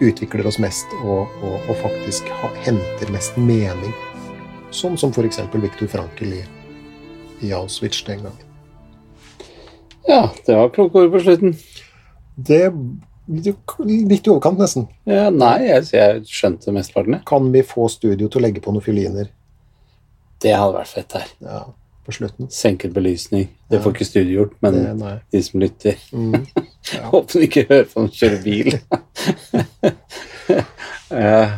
utvikler 0.00 0.46
oss 0.46 0.58
mest 0.60 0.92
og, 1.02 1.30
og, 1.40 1.56
og 1.70 1.78
faktisk 1.80 2.28
ha, 2.42 2.50
henter 2.66 3.12
mest 3.14 3.38
mening. 3.40 3.94
Sånn 4.74 4.98
som 5.00 5.14
f.eks. 5.14 5.40
Viktor 5.54 5.88
Frankel 5.88 6.36
i, 6.36 6.42
i 7.46 7.54
Auschwitz 7.56 8.02
den 8.06 8.26
gangen. 8.26 8.42
Ja, 10.06 10.28
det 10.46 10.54
var 10.54 10.70
kloke 10.74 11.02
ord 11.02 11.14
på 11.16 11.22
slutten. 11.24 11.56
Det 12.36 12.72
Litt 13.26 14.28
i 14.28 14.30
overkant, 14.30 14.60
nesten. 14.60 14.84
Ja, 15.10 15.32
nei, 15.34 15.64
jeg, 15.66 15.88
jeg 15.90 16.20
skjønte 16.30 16.70
mesteparten. 16.70 17.18
Kan 17.26 17.48
vi 17.50 17.64
få 17.66 17.88
studio 17.90 18.28
til 18.30 18.38
å 18.38 18.42
legge 18.44 18.62
på 18.62 18.70
noen 18.70 18.84
fioliner? 18.84 19.26
Det 20.38 20.52
hadde 20.54 20.76
vært 20.76 20.92
fett 20.92 21.16
her. 21.18 21.26
Ja, 21.42 21.64
på 22.06 22.14
slutten. 22.14 22.46
Senket 22.54 22.94
belysning. 22.94 23.48
Det 23.66 23.82
får 23.82 23.96
ikke 23.96 24.06
studio 24.06 24.44
gjort, 24.44 24.54
men 24.62 24.78
det, 24.78 25.10
de 25.34 25.40
som 25.42 25.58
lytter 25.58 25.98
mm. 26.14 26.38
ja. 26.94 27.02
Håper 27.10 27.34
de 27.34 27.42
ikke 27.48 27.66
hører 27.66 27.90
på 27.90 27.98
når 28.04 28.10
de 28.12 28.20
kjører 28.20 28.40
bil. 28.46 28.70
uh, 31.10 31.50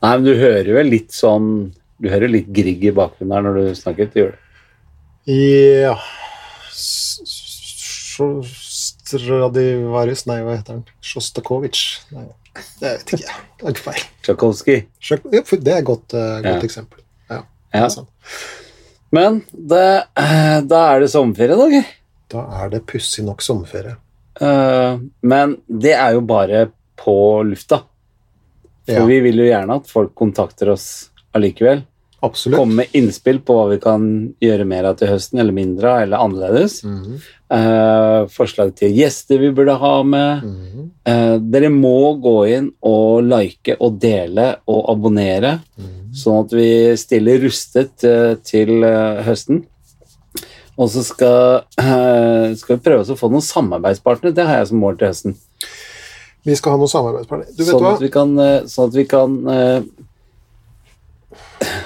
nei, 0.00 0.14
men 0.14 0.24
du 0.24 0.32
hører 0.32 0.72
vel 0.78 0.88
litt 0.96 1.12
sånn 1.12 1.76
Du 2.00 2.08
hører 2.08 2.32
litt 2.32 2.48
Grieg 2.56 2.80
i 2.88 2.96
bakgrunnen 2.96 3.36
her 3.36 3.44
når 3.44 3.60
du 3.60 3.76
snakker? 3.76 4.08
Du 4.08 4.16
gjør 4.22 4.32
det? 4.32 4.40
Ja 5.36 6.00
så 8.16 8.28
Stradivarius 9.06 10.26
Nei, 10.26 10.40
hva 10.44 10.56
heter 10.58 10.78
han? 10.78 10.84
Sjostakovitsj? 11.04 11.82
Nei, 12.16 12.26
det 12.80 12.92
vet 12.92 13.12
ikke 13.14 13.22
jeg. 13.22 13.42
Det 13.60 13.66
er 13.68 13.74
ikke 13.74 13.84
feil. 13.86 14.04
Tsjajkovskij. 14.26 14.80
Ja, 15.10 15.18
det 15.52 15.72
er 15.74 15.78
et 15.78 15.84
godt, 15.88 16.14
uh, 16.16 16.40
godt 16.42 16.48
Ja. 16.50 16.60
eksempel. 16.66 17.02
Ja. 17.30 17.42
Ja. 17.74 17.82
det 17.86 17.92
sant. 17.92 18.08
Men 19.12 19.42
det, 19.52 19.84
eh, 20.18 20.60
da 20.66 20.80
er 20.94 21.00
det 21.04 21.10
sommerferie, 21.12 21.56
da, 21.56 21.68
Geir. 21.70 21.86
Da 22.32 22.42
er 22.64 22.70
det 22.72 22.86
pussig 22.90 23.24
nok 23.24 23.40
sommerferie. 23.44 23.96
Uh, 24.40 24.98
men 25.22 25.56
det 25.70 25.94
er 25.94 26.12
jo 26.16 26.20
bare 26.26 26.66
på 26.98 27.14
lufta. 27.46 27.84
For 28.86 28.92
Ja. 29.00 29.04
vi 29.06 29.20
vil 29.20 29.36
jo 29.38 29.44
gjerne 29.46 29.76
at 29.76 29.86
folk 29.86 30.14
kontakter 30.14 30.68
oss 30.72 31.10
allikevel. 31.34 31.84
Absolutt. 32.26 32.58
Komme 32.58 32.82
med 32.82 32.94
innspill 32.98 33.38
på 33.46 33.54
hva 33.56 33.68
vi 33.70 33.78
kan 33.82 34.06
gjøre 34.42 34.66
mer 34.68 34.90
av 34.90 34.98
til 35.00 35.10
høsten, 35.14 35.40
eller 35.42 35.54
mindre 35.56 35.92
av, 35.92 36.04
eller 36.06 36.26
annerledes. 36.26 36.82
Mhm, 36.84 37.18
Eh, 37.46 38.24
forslag 38.34 38.72
til 38.74 38.90
gjester 38.98 39.38
vi 39.38 39.52
burde 39.54 39.76
ha 39.78 40.02
med. 40.02 40.42
mhm, 40.42 40.90
Eh, 41.06 41.36
dere 41.38 41.68
må 41.70 42.18
gå 42.18 42.48
inn 42.50 42.72
og 42.82 43.22
like 43.22 43.76
og 43.78 44.00
dele 44.02 44.56
og 44.66 44.90
abonnere, 44.90 45.60
mhm. 45.78 46.10
sånn 46.12 46.40
at 46.44 46.50
vi 46.58 46.96
stiller 46.98 47.38
rustet 47.44 48.02
eh, 48.02 48.34
til 48.42 48.82
eh, 48.82 49.22
høsten. 49.22 49.62
Og 50.76 50.90
så 50.90 51.04
skal, 51.06 51.62
eh, 51.78 52.54
skal 52.58 52.76
vi 52.76 52.82
prøve 52.82 53.06
å 53.06 53.16
få 53.16 53.30
noen 53.30 53.46
samarbeidspartnere. 53.46 54.34
Det 54.34 54.44
har 54.44 54.58
jeg 54.58 54.72
som 54.72 54.82
mål 54.82 54.98
til 54.98 55.08
høsten. 55.08 55.36
Vi 56.44 56.54
skal 56.58 56.74
ha 56.74 56.78
noen 56.82 56.92
samarbeidspartner. 56.92 57.48
Du 57.56 57.62
vet 57.64 57.72
Sånn 57.72 57.82
hva? 57.82 57.94
at 57.94 58.02
vi 58.04 58.10
kan, 58.12 58.38
eh, 58.38 58.66
sånn 58.70 58.90
at 58.90 58.94
vi 58.98 59.04
kan 59.04 59.48
eh, 59.48 59.80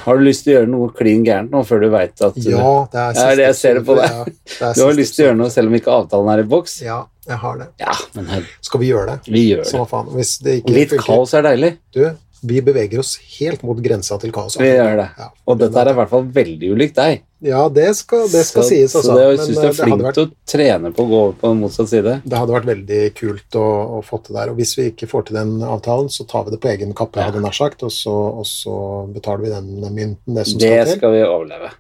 Har 0.04 0.18
du 0.18 0.24
lyst 0.24 0.44
til 0.46 0.52
å 0.52 0.56
gjøre 0.58 0.70
noe 0.72 0.88
klin 0.96 1.22
gærent 1.26 1.52
nå 1.54 1.60
før 1.68 1.82
du 1.84 1.88
veit 1.92 2.22
at 2.24 2.36
Ja, 2.42 2.70
det 2.90 3.00
er 3.00 3.18
Ja, 3.18 3.26
det 3.38 3.44
jeg 3.50 3.56
ser 3.58 3.74
det 3.78 3.84
på 3.86 3.94
deg. 3.98 4.30
Ja, 4.60 4.72
du 4.74 4.80
har 4.82 4.96
lyst 4.96 5.14
til 5.16 5.24
å 5.24 5.28
gjøre 5.28 5.38
noe 5.42 5.50
selv 5.54 5.70
om 5.70 5.76
ikke 5.78 5.92
avtalen 5.94 6.30
er 6.32 6.42
i 6.42 6.46
boks? 6.50 6.78
Ja, 6.82 7.02
jeg 7.28 7.38
har 7.44 7.60
det. 7.60 7.68
Ja, 7.84 7.94
men 8.16 8.26
her, 8.32 8.48
Skal 8.66 8.80
vi 8.82 8.88
gjøre 8.90 9.06
det? 9.14 9.32
vi 9.32 9.44
gjør 9.50 9.62
det. 9.62 9.68
Samme 9.70 9.86
faen. 9.90 10.10
Litt 10.16 10.90
funker 10.94 11.04
kaos 11.06 11.34
er 11.38 11.46
deilig. 11.46 11.74
Du, 11.94 12.02
Vi 12.42 12.60
beveger 12.64 12.98
oss 13.02 13.16
helt 13.38 13.62
mot 13.62 13.76
grensa 13.84 14.16
til 14.22 14.30
kaos. 14.32 14.56
Vi 14.56 14.68
gjør 14.68 14.96
det. 15.02 15.08
Ja. 15.18 15.26
Og 15.46 15.58
dette 15.60 15.76
er 15.82 15.90
i 15.90 15.96
hvert 15.98 16.08
fall 16.12 16.24
veldig 16.32 16.70
ulikt 16.72 16.94
deg. 16.96 17.20
Ja, 17.44 17.66
det 17.72 17.86
skal, 17.96 18.26
det 18.28 18.42
skal 18.48 18.62
så, 18.62 18.68
sies, 18.68 18.94
altså. 18.96 19.10
Så 19.12 19.16
det, 19.16 19.26
jeg 19.26 19.38
syns 19.46 19.58
eh, 19.58 19.62
du 19.62 19.68
er 19.68 19.76
flink 19.78 20.02
vært 20.04 20.16
til 20.18 20.26
å 20.26 20.30
trene 20.52 20.90
på 20.96 21.04
å 21.04 21.08
gå 21.10 21.20
over 21.24 21.36
på 21.40 21.50
motsatt 21.56 21.88
side. 21.92 22.14
det 22.24 22.36
hadde 22.40 22.52
vært 22.56 22.68
veldig 22.68 23.00
kult 23.16 23.56
å, 23.60 23.66
å 23.98 24.00
få 24.04 24.18
til 24.26 24.36
der. 24.36 24.52
Og 24.52 24.56
hvis 24.60 24.72
vi 24.78 24.88
ikke 24.92 25.08
får 25.08 25.28
til 25.30 25.38
den 25.40 25.52
avtalen, 25.64 26.08
så 26.12 26.26
tar 26.28 26.44
vi 26.48 26.54
det 26.56 26.60
på 26.64 26.68
egen 26.72 26.92
kappe, 26.96 27.20
Ja. 27.20 27.28
hadde 27.30 27.40
nær 27.44 27.56
sagt, 27.56 27.82
og 27.82 27.92
så, 27.92 28.12
og 28.40 28.44
så 28.48 28.74
betaler 29.12 29.44
vi 29.46 29.54
den 29.54 29.70
mynten, 29.96 30.34
det 30.36 30.46
som 30.48 30.58
Det 30.60 30.68
skal 30.68 30.84
til. 30.84 30.92
Det 30.92 30.98
skal 30.98 31.12
vi 31.16 31.22
overleve. 31.28 31.70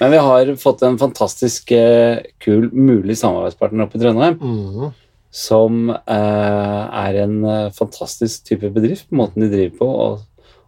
Men 0.00 0.10
vi 0.10 0.20
har 0.24 0.54
fått 0.56 0.82
en 0.88 0.96
fantastisk 0.98 1.72
eh, 1.76 2.20
kul 2.40 2.68
mulig 2.72 3.16
samarbeidspartner 3.20 3.84
oppe 3.86 3.96
i 4.00 4.04
Trondheim, 4.04 4.38
Mhm. 4.40 4.92
Som 5.32 5.88
eh, 5.90 6.82
er 6.92 7.16
en 7.22 7.38
eh, 7.48 7.70
fantastisk 7.72 8.44
type 8.50 8.68
bedrift, 8.74 9.06
måten 9.16 9.42
de 9.46 9.48
driver 9.52 9.78
på 9.78 9.88
og, 9.88 10.18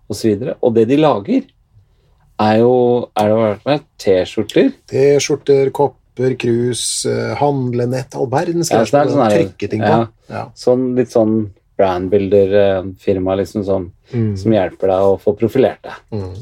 og 0.08 0.16
så 0.16 0.30
videre. 0.30 0.54
Og 0.64 0.72
det 0.78 0.86
de 0.88 0.96
lager, 0.96 1.42
er 2.40 2.56
jo 2.62 2.70
er 3.20 3.28
det 3.30 3.58
med 3.68 3.84
T-skjorter. 4.00 4.72
T-skjorter, 4.90 5.68
kopper, 5.76 6.32
krus, 6.40 7.04
eh, 7.06 7.34
handlenett, 7.38 8.16
all 8.16 8.26
verdens 8.32 8.72
Ja, 8.72 8.80
greier 8.80 8.88
er 8.88 8.88
som 8.90 9.12
sånn 9.12 9.20
man 9.20 9.30
her- 9.30 9.68
ting 9.68 9.84
på. 9.84 9.92
ja. 9.92 10.06
Ja. 10.32 10.46
Sånn 10.56 10.94
litt 10.96 11.12
sånn 11.12 11.36
brandbuilder-firma 11.78 13.36
liksom, 13.36 13.64
som, 13.64 13.92
Mm. 14.12 14.36
som 14.38 14.52
hjelper 14.52 14.86
deg 14.88 15.00
å 15.02 15.18
få 15.20 15.32
profilert 15.36 15.82
deg. 15.82 15.92
Mm. 16.12 16.34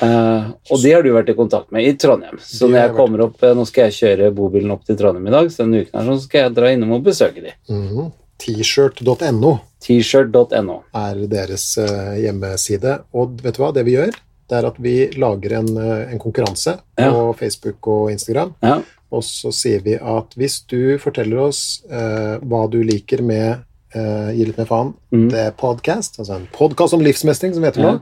Eh, 0.00 0.46
og 0.72 0.80
de 0.82 0.92
har 0.94 1.02
du 1.04 1.10
vært 1.14 1.28
i 1.30 1.34
kontakt 1.38 1.70
med 1.74 1.84
i 1.86 1.92
Trondheim. 2.00 2.38
Så 2.40 2.68
når 2.70 2.78
jeg 2.86 2.94
kommer 2.96 3.20
opp, 3.26 3.42
eh, 3.44 3.52
nå 3.54 3.66
skal 3.68 3.90
jeg 3.90 3.98
kjøre 4.00 4.32
bobilen 4.34 4.72
opp 4.74 4.84
til 4.88 4.96
Trondheim 4.96 5.26
i 5.28 5.34
dag, 5.34 5.50
så 5.52 5.62
denne 5.66 5.82
uken 5.84 5.98
her, 6.00 6.08
så 6.08 6.24
skal 6.24 6.40
jeg 6.46 6.54
dra 6.56 6.72
innom 6.72 6.92
og 6.96 7.04
besøke 7.06 7.42
de. 7.44 7.52
Mm. 7.68 8.10
T-shirt.no 8.42 9.52
T-shirt.no. 9.82 10.76
er 10.94 11.20
deres 11.30 11.66
eh, 11.78 12.14
hjemmeside. 12.24 12.96
Og 13.14 13.36
vet 13.42 13.56
du 13.58 13.62
hva, 13.62 13.72
det 13.76 13.84
vi 13.86 13.96
gjør, 13.98 14.12
det 14.50 14.58
er 14.58 14.66
at 14.68 14.78
vi 14.82 14.94
lager 15.16 15.54
en, 15.60 15.70
en 15.78 16.18
konkurranse 16.20 16.74
på 16.98 17.20
Facebook 17.38 17.86
og 17.88 18.10
Instagram. 18.12 18.54
Ja. 18.62 18.80
Og 19.12 19.22
så 19.24 19.52
sier 19.54 19.82
vi 19.84 19.94
at 19.96 20.34
hvis 20.40 20.60
du 20.68 20.96
forteller 21.00 21.42
oss 21.46 21.82
uh, 21.92 22.40
hva 22.48 22.62
du 22.72 22.78
liker 22.84 23.20
med 23.24 23.60
uh, 23.94 24.28
Gi 24.32 24.46
litt 24.48 24.56
mer 24.60 24.68
faen, 24.68 24.92
Mm. 25.12 25.26
det 25.28 25.40
er 25.44 25.50
podcast, 25.60 26.14
altså 26.18 26.38
en 26.38 26.46
podkast 26.52 26.94
om 26.96 27.02
livsmestring, 27.04 27.52
som 27.52 27.64
heter 27.66 27.82
Ja. 27.84 27.90
nå, 27.92 28.00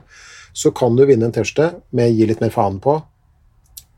så 0.53 0.71
kan 0.75 0.95
du 0.97 1.05
vinne 1.09 1.27
en 1.29 1.33
T-skjorte 1.35 1.81
med 1.95 2.13
Gi 2.15 2.27
litt 2.29 2.41
mer 2.43 2.51
faen 2.53 2.79
på. 2.83 2.97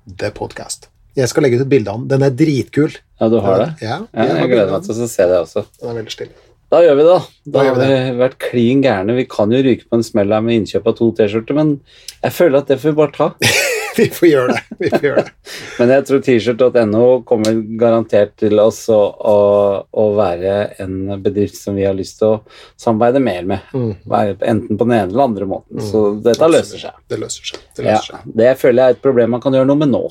Det 0.05 0.29
er 0.29 0.35
podcast. 0.37 0.89
Jeg 1.17 1.29
skal 1.29 1.45
legge 1.45 1.59
ut 1.59 1.65
et 1.65 1.69
bilde 1.71 1.91
av 1.91 1.99
den. 2.01 2.07
Den 2.11 2.25
er 2.27 2.33
dritkul. 2.33 2.95
ja, 3.21 3.29
du 3.29 3.37
har 3.39 3.59
det? 3.61 3.69
Ja, 3.85 3.99
Ja, 4.13 4.25
jeg 4.41 4.49
gleder 4.49 4.71
meg 4.73 4.83
til 4.87 4.95
å 5.03 5.07
se 5.07 5.27
det 5.29 5.37
også. 5.43 5.65
Den 5.79 5.91
er 5.91 5.99
veldig 6.01 6.13
stille. 6.15 6.33
Da 6.73 6.79
gjør 6.81 6.95
vi 6.97 7.03
det, 7.05 7.11
da. 7.13 7.19
Da 7.45 7.51
Da 7.53 7.63
har 7.67 7.75
vi 7.77 7.87
vi 8.11 8.17
vært 8.17 8.37
klin 8.41 8.81
gærne. 8.81 9.15
Vi 9.15 9.25
kan 9.29 9.51
jo 9.53 9.59
ryke 9.61 9.85
på 9.89 9.99
en 9.99 10.03
smell 10.03 10.31
her 10.33 10.41
med 10.41 10.55
innkjøp 10.57 10.87
av 10.89 10.95
to 10.97 11.11
T-skjorter, 11.19 11.53
men 11.53 11.75
jeg 12.23 12.33
føler 12.33 12.57
at 12.63 12.67
det 12.71 12.79
får 12.81 12.89
vi 12.95 12.97
bare 12.97 13.13
ta. 13.13 13.27
Vi 13.97 14.07
får 14.09 14.27
gjøre 14.29 14.53
det. 14.55 14.77
Vi 14.79 14.89
får 14.89 15.05
gjøre 15.07 15.23
det. 15.23 15.31
Men 15.79 15.91
jeg 15.93 16.05
tror 16.07 16.21
t-shirt.no 16.25 17.07
kommer 17.29 17.57
garantert 17.79 18.35
til 18.41 18.61
oss 18.63 18.81
å, 18.93 18.99
å, 19.13 19.35
å 19.85 20.05
være 20.17 20.55
en 20.83 20.95
bedrift 21.23 21.59
som 21.59 21.77
vi 21.77 21.85
har 21.85 21.97
lyst 21.97 22.19
til 22.21 22.35
å 22.35 22.39
samarbeide 22.79 23.21
mer 23.23 23.49
med. 23.49 23.73
Mm. 23.73 23.91
Enten 24.39 24.79
på 24.79 24.87
den 24.87 24.95
ene 24.97 25.11
eller 25.11 25.27
andre 25.27 25.49
måten. 25.49 25.83
Så 25.83 26.05
dette 26.25 26.49
løser 26.49 26.81
seg. 26.87 27.03
Det 27.09 27.19
løser 27.21 27.51
seg. 27.53 27.67
Det 27.77 27.85
løser 27.85 28.09
seg. 28.15 28.31
det 28.41 28.55
føler 28.61 28.81
jeg 28.81 28.95
er 28.95 28.97
et 28.97 29.05
problem 29.05 29.35
man 29.37 29.43
kan 29.43 29.57
gjøre 29.57 29.69
noe 29.69 29.81
med 29.83 29.93
nå. 29.93 30.03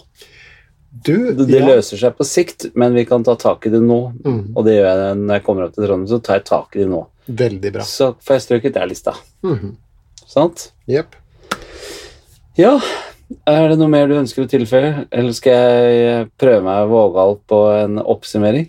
Du, 0.92 1.32
Det, 1.32 1.46
det 1.48 1.62
ja. 1.62 1.68
løser 1.72 1.96
seg 1.96 2.16
på 2.18 2.24
sikt, 2.28 2.66
men 2.76 2.92
vi 2.94 3.06
kan 3.08 3.24
ta 3.24 3.32
tak 3.40 3.64
i 3.66 3.72
det 3.72 3.80
nå. 3.80 4.00
Mm. 4.26 4.42
Og 4.52 4.66
det 4.66 4.76
gjør 4.76 4.90
jeg 4.90 5.22
når 5.22 5.38
jeg 5.38 5.44
kommer 5.46 5.66
opp 5.66 5.74
til 5.74 5.86
Trondheim, 5.86 6.10
så 6.10 6.20
tar 6.20 6.38
jeg 6.38 6.46
tak 6.50 6.76
i 6.76 6.82
det 6.84 6.90
nå. 6.92 7.00
Veldig 7.42 7.72
bra. 7.78 7.86
Så 7.88 8.12
får 8.20 8.36
jeg 8.36 8.44
strøket 8.46 8.76
der 8.76 8.90
lista. 8.90 9.14
Mm. 9.46 9.72
Sant? 10.28 10.68
Jepp. 10.90 11.16
Ja. 12.60 12.76
Er 13.48 13.72
det 13.72 13.78
noe 13.80 13.90
mer 13.92 14.10
du 14.10 14.16
ønsker 14.18 14.44
å 14.44 14.50
tilføye, 14.50 15.06
eller 15.10 15.34
skal 15.36 15.56
jeg 15.56 16.28
prøve 16.40 16.62
meg 16.66 16.92
vågal 16.92 17.38
på 17.48 17.64
en 17.76 17.98
oppsummering? 18.02 18.68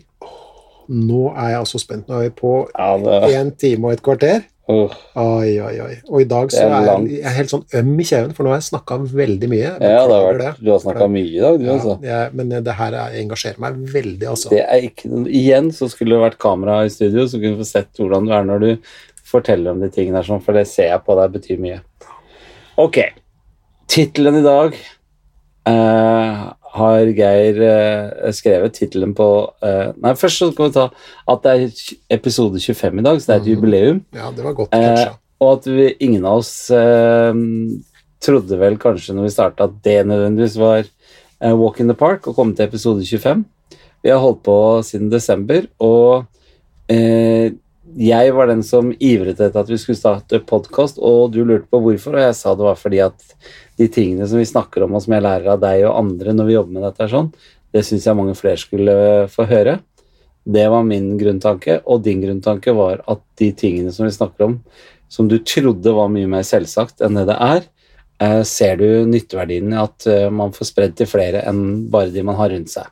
Nå 0.94 1.30
er 1.32 1.54
jeg 1.54 1.62
altså 1.64 1.80
spent. 1.82 2.10
Nå 2.10 2.18
er 2.18 2.28
vi 2.28 2.34
på 2.42 2.56
Ja, 2.74 2.98
det, 3.00 3.44
time 3.62 3.90
og 3.90 3.96
et 3.96 4.04
kvarter. 4.04 4.44
Oh. 4.72 4.92
Oi, 5.20 5.58
oi, 5.60 5.74
oi. 5.84 5.96
Og 6.08 6.22
i 6.22 6.28
dag 6.28 6.52
så 6.54 6.62
er 6.64 6.86
jeg, 6.88 7.08
jeg 7.18 7.28
er 7.28 7.34
helt 7.36 7.52
sånn 7.52 7.64
øm 7.80 7.90
i 8.00 8.06
kjeven, 8.08 8.30
for 8.36 8.48
nå 8.48 8.54
har 8.54 8.62
jeg 8.62 8.70
snakka 8.70 8.98
veldig 9.12 9.50
mye. 9.52 9.72
Ja, 9.84 10.06
vært, 10.08 10.62
du 10.64 10.70
har 10.72 10.80
snakka 10.80 11.08
mye 11.12 11.28
i 11.28 11.42
dag, 11.44 11.58
du, 11.60 11.66
Ja, 11.68 11.74
altså. 11.76 11.96
jeg, 12.08 12.30
men 12.40 12.54
det 12.54 12.76
her 12.78 12.96
er, 12.96 13.18
engasjerer 13.20 13.60
meg 13.64 13.82
veldig, 13.92 14.28
altså. 14.32 14.54
Det 14.54 14.62
er 14.64 14.88
ikke 14.88 15.26
Igjen 15.28 15.68
så 15.76 15.90
skulle 15.92 16.16
det 16.16 16.24
vært 16.24 16.40
kamera 16.40 16.78
i 16.88 16.94
studio, 16.94 17.26
så 17.28 17.42
kunne 17.42 17.58
du 17.58 17.64
få 17.66 17.68
sett 17.74 18.00
hvordan 18.00 18.30
du 18.30 18.38
er 18.38 18.48
når 18.48 18.64
du 18.64 18.96
forteller 19.34 19.76
om 19.76 19.84
de 19.84 19.92
tingene 19.92 20.22
her, 20.22 20.30
sånn, 20.32 20.44
for 20.46 20.56
det 20.56 20.64
ser 20.72 20.94
jeg 20.94 21.04
på 21.04 21.20
deg 21.20 21.36
betyr 21.36 21.60
mye. 21.60 21.82
Ok. 22.80 23.02
Tittelen 23.94 24.40
i 24.40 24.44
dag 24.46 24.74
uh, 25.70 26.40
har 26.74 27.12
Geir 27.14 27.60
uh, 27.62 28.32
skrevet. 28.34 28.74
Tittelen 28.80 29.14
på 29.18 29.28
uh, 29.62 29.92
Nei, 30.02 30.16
først 30.18 30.42
så 30.42 30.48
skal 30.52 30.70
vi 30.72 30.76
ta 30.80 30.86
at 31.30 31.44
det 31.46 31.54
er 31.54 31.92
episode 32.18 32.62
25 32.64 33.02
i 33.02 33.06
dag, 33.06 33.22
så 33.22 33.28
det 33.30 33.36
er 33.36 33.42
et 33.42 33.46
Mhm. 33.48 33.54
jubileum. 33.54 34.00
Ja, 34.18 34.32
det 34.34 34.44
var 34.48 34.54
godt 34.58 34.74
kanskje. 34.74 35.14
og 35.44 35.52
at 35.60 35.66
vi, 35.68 35.88
ingen 36.00 36.26
av 36.26 36.38
oss 36.40 36.54
trodde 38.24 38.58
vel 38.58 38.78
kanskje 38.80 39.14
når 39.14 39.26
vi 39.28 39.34
starta 39.36 39.66
at 39.68 39.74
det 39.84 39.98
nødvendigvis 40.08 40.56
var 40.58 40.86
Walk 41.60 41.82
in 41.84 41.90
the 41.92 41.98
Park 42.00 42.24
å 42.30 42.34
komme 42.34 42.56
til 42.56 42.66
episode 42.66 43.04
25. 43.04 43.44
Vi 44.04 44.10
har 44.10 44.22
holdt 44.24 44.42
på 44.46 44.56
siden 44.88 45.10
desember, 45.12 45.68
og 45.84 46.24
jeg 47.98 48.34
var 48.34 48.50
den 48.50 48.64
som 48.66 48.92
ivret 49.00 49.40
etter 49.40 49.60
at 49.60 49.70
vi 49.70 49.78
skulle 49.82 50.00
starte 50.00 50.42
podkast, 50.48 51.00
og 51.00 51.34
du 51.34 51.44
lurte 51.44 51.70
på 51.72 51.82
hvorfor, 51.84 52.18
og 52.18 52.26
jeg 52.28 52.38
sa 52.38 52.54
det 52.58 52.66
var 52.66 52.80
fordi 52.80 53.02
at 53.06 53.26
de 53.80 53.88
tingene 53.92 54.28
som 54.30 54.42
vi 54.42 54.48
snakker 54.50 54.86
om, 54.86 54.96
og 54.96 55.04
som 55.04 55.16
jeg 55.16 55.26
lærer 55.26 55.54
av 55.56 55.62
deg 55.62 55.86
og 55.88 55.98
andre 56.00 56.36
når 56.36 56.50
vi 56.50 56.56
jobber 56.58 56.78
med 56.78 56.86
dette, 56.88 57.10
sånn, 57.12 57.30
det 57.74 57.84
syns 57.88 58.08
jeg 58.08 58.18
mange 58.18 58.36
flere 58.38 58.62
skulle 58.62 58.96
få 59.34 59.48
høre. 59.50 59.78
Det 60.44 60.66
var 60.70 60.88
min 60.88 61.14
grunntanke, 61.20 61.80
og 61.90 62.04
din 62.06 62.24
grunntanke 62.24 62.74
var 62.76 63.04
at 63.10 63.24
de 63.40 63.52
tingene 63.58 63.94
som 63.96 64.08
vi 64.08 64.16
snakker 64.16 64.48
om, 64.50 64.58
som 65.10 65.30
du 65.30 65.38
trodde 65.46 65.94
var 65.94 66.12
mye 66.12 66.30
mer 66.30 66.46
selvsagt 66.48 67.04
enn 67.06 67.20
det 67.20 67.28
det 67.30 67.38
er, 67.38 67.70
eh, 68.24 68.42
ser 68.48 68.78
du 68.82 69.06
nytteverdien 69.10 69.74
i 69.74 69.80
at 69.82 70.08
eh, 70.10 70.30
man 70.34 70.54
får 70.56 70.72
spredd 70.72 70.98
til 70.98 71.10
flere 71.10 71.46
enn 71.50 71.88
bare 71.94 72.14
de 72.14 72.26
man 72.26 72.40
har 72.40 72.54
rundt 72.54 72.74
seg. 72.74 72.90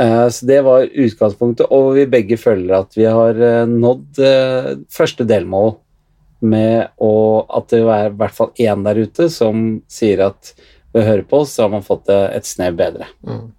Eh, 0.00 0.28
Så 0.28 0.46
det 0.46 0.60
var 0.64 0.88
utgangspunktet, 0.88 1.66
og 1.70 1.94
vi 1.98 2.06
begge 2.06 2.38
føler 2.40 2.80
at 2.80 2.96
vi 2.96 3.04
har 3.04 3.36
eh, 3.36 3.64
nådd 3.68 4.20
eh, 4.24 4.68
første 4.92 5.26
delmål 5.28 5.74
med 6.42 6.88
å, 6.98 7.46
at 7.46 7.70
det 7.70 7.82
er 7.84 8.10
i 8.10 8.14
hvert 8.18 8.34
fall 8.34 8.50
én 8.58 8.84
der 8.86 8.98
ute 9.04 9.28
som 9.30 9.82
sier 9.90 10.24
at 10.26 10.54
ved 10.92 11.04
å 11.04 11.08
høre 11.08 11.26
på 11.28 11.42
oss, 11.42 11.54
så 11.54 11.66
har 11.66 11.74
man 11.74 11.84
fått 11.86 12.08
det 12.10 12.20
et 12.36 12.48
snev 12.48 12.76
bedre. 12.80 13.06
Mm. 13.24 13.52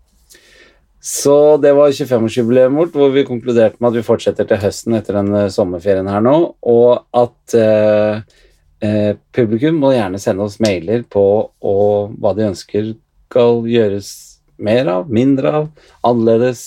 Så 1.03 1.57
det 1.59 1.73
var 1.75 1.91
25-årsjubileet 1.91 2.71
vårt, 2.71 2.93
hvor 2.95 3.09
vi 3.11 3.25
konkluderte 3.27 3.75
med 3.79 3.91
at 3.91 3.97
vi 3.97 4.05
fortsetter 4.07 4.47
til 4.47 4.61
høsten 4.61 4.95
etter 4.95 5.17
den 5.19 5.33
eh, 5.35 5.49
sommerferien 5.51 6.07
her 6.07 6.23
nå, 6.23 6.35
og 6.63 7.19
at 7.19 7.55
eh, 7.59 8.21
eh, 8.83 9.09
publikum 9.35 9.81
må 9.83 9.91
gjerne 9.95 10.21
sende 10.23 10.47
oss 10.47 10.61
mailer 10.63 11.03
på 11.03 11.25
og 11.59 12.13
hva 12.23 12.31
de 12.37 12.47
ønsker 12.53 12.93
skal 13.33 13.65
gjøres 13.67 14.13
mer 14.63 14.89
av, 14.91 15.11
mindre 15.11 15.53
av, 15.61 15.69
annerledes, 16.07 16.63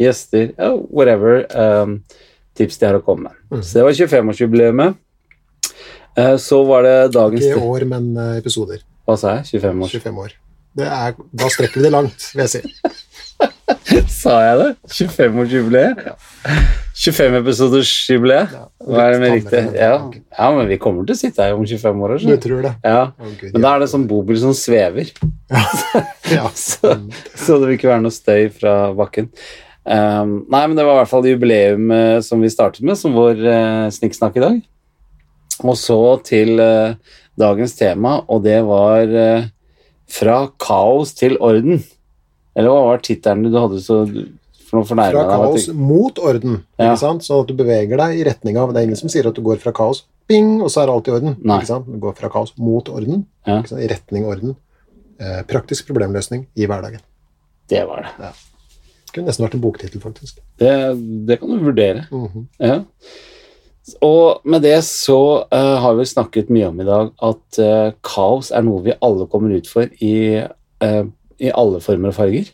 gjester, 0.00 0.52
ja, 0.56 0.72
whatever 0.88 1.44
um, 1.50 1.98
tips 2.56 2.80
de 2.80 2.88
har 2.88 2.98
å 2.98 3.04
komme 3.04 3.28
med. 3.28 3.38
Mm. 3.50 3.62
Så 3.62 3.78
det 3.78 3.86
var 3.86 3.98
25-årsjubileet. 3.98 4.98
Eh, 6.18 6.36
så 6.36 6.64
var 6.64 6.86
det 6.86 6.96
dagens 7.14 7.46
Ikke 7.46 7.66
år, 7.66 7.86
men 7.88 8.10
eh, 8.18 8.38
episoder. 8.40 8.82
Hva 9.08 9.16
sa 9.20 9.38
jeg? 9.38 9.60
25 9.60 9.84
år? 9.84 9.92
25 9.94 10.22
år. 10.24 10.34
Det 10.80 10.86
er, 10.86 11.14
da 11.34 11.50
strekker 11.50 11.80
vi 11.80 11.86
det 11.86 11.92
langt, 11.94 12.26
vil 12.34 12.44
jeg 12.46 12.52
si. 12.52 12.96
Sa 14.20 14.36
jeg 14.44 14.58
det? 14.60 14.68
25-årsjubileet? 14.90 16.02
25-episoders-jubileet? 17.00 18.52
Hva 18.84 19.06
er 19.06 19.14
det 19.14 19.20
med 19.22 19.34
riktig? 19.38 19.62
Ja. 19.78 19.94
ja, 20.10 20.50
men 20.56 20.68
vi 20.68 20.78
kommer 20.82 21.06
til 21.08 21.16
å 21.16 21.20
sitte 21.20 21.46
her 21.46 21.56
om 21.56 21.64
25 21.64 22.04
år. 22.06 22.16
Du 22.20 22.36
tror 22.42 22.66
det? 22.66 22.74
Ja. 22.84 23.00
Men 23.46 23.64
da 23.64 23.72
er 23.72 23.84
det 23.84 23.90
sånn 23.92 24.06
bobil 24.10 24.38
som 24.42 24.52
svever, 24.56 25.08
så, 26.66 26.94
så 27.34 27.56
det 27.56 27.70
vil 27.70 27.76
ikke 27.78 27.90
være 27.92 28.04
noe 28.04 28.14
støy 28.14 28.50
fra 28.54 28.74
bakken. 28.96 29.30
Um, 29.90 30.42
nei, 30.52 30.66
men 30.66 30.76
det 30.76 30.84
var 30.84 30.98
i 30.98 31.00
hvert 31.00 31.10
fall 31.10 31.24
jubileum 31.26 31.88
eh, 31.94 32.18
som 32.22 32.42
vi 32.44 32.50
startet 32.52 32.84
med, 32.84 32.98
som 33.00 33.16
vår 33.16 33.40
uh, 33.40 33.86
snikksnakk 33.94 34.36
i 34.36 34.44
dag. 34.44 34.60
Og 35.64 35.76
så 35.80 36.00
til 36.26 36.60
uh, 36.60 36.92
dagens 37.40 37.74
tema, 37.78 38.18
og 38.28 38.44
det 38.44 38.60
var 38.68 39.08
uh, 39.08 39.48
fra 40.10 40.42
kaos 40.60 41.14
til 41.16 41.38
orden. 41.40 41.80
Eller 42.56 42.68
hva 42.72 42.84
var 42.90 42.98
tittelen 42.98 43.44
du 43.50 43.58
hadde 43.58 43.80
så 43.84 44.00
for 44.70 44.84
Fra 44.86 44.94
deg 45.10 45.14
kaos 45.14 45.66
du- 45.66 45.72
mot 45.74 46.18
orden, 46.18 46.64
Ja. 46.78 46.94
sånn 46.94 47.18
at 47.18 47.46
du 47.48 47.54
beveger 47.54 47.96
deg 47.98 48.20
i 48.20 48.24
retning 48.24 48.56
av 48.56 48.72
Det 48.72 48.78
er 48.80 48.86
ingen 48.86 48.96
som 48.96 49.08
sier 49.08 49.26
at 49.26 49.34
du 49.34 49.42
går 49.42 49.58
fra 49.58 49.72
kaos, 49.72 50.04
bing, 50.28 50.60
og 50.62 50.68
så 50.70 50.82
er 50.84 50.90
alt 50.92 51.08
i 51.08 51.10
orden. 51.10 51.34
Ikke 51.42 51.66
sant? 51.66 51.86
Du 51.86 51.98
går 51.98 52.14
fra 52.16 52.28
kaos 52.28 52.52
mot 52.56 52.88
orden, 52.88 53.26
Ja. 53.46 53.62
i 53.62 53.88
retning 53.88 54.24
orden. 54.26 54.56
Eh, 55.18 55.42
praktisk 55.42 55.86
problemløsning 55.88 56.46
i 56.56 56.66
hverdagen. 56.66 57.00
Det 57.68 57.86
var 57.86 58.02
det. 58.18 58.32
Kunne 59.12 59.26
nesten 59.26 59.44
vært 59.44 59.54
en 59.54 59.60
boktittel, 59.60 60.00
faktisk. 60.00 60.38
det. 60.58 61.26
Det 61.26 61.40
kan 61.40 61.48
du 61.48 61.58
vurdere. 61.58 62.06
Mhm. 62.10 62.46
Ja. 62.60 62.84
Og 64.02 64.40
med 64.44 64.62
det 64.62 64.78
så 64.84 65.44
uh, 65.52 65.76
har 65.82 65.94
vi 65.98 66.04
snakket 66.04 66.48
mye 66.52 66.68
om 66.68 66.80
i 66.80 66.84
dag 66.84 67.10
at 67.26 67.58
uh, 67.58 67.90
kaos 68.06 68.52
er 68.52 68.62
noe 68.62 68.82
vi 68.84 68.92
alle 69.02 69.26
kommer 69.26 69.56
ut 69.56 69.66
for 69.66 69.88
i, 70.00 70.36
eh, 70.80 71.04
i 71.40 71.52
alle 71.52 71.80
former 71.84 72.12
og 72.12 72.18
farger. 72.18 72.50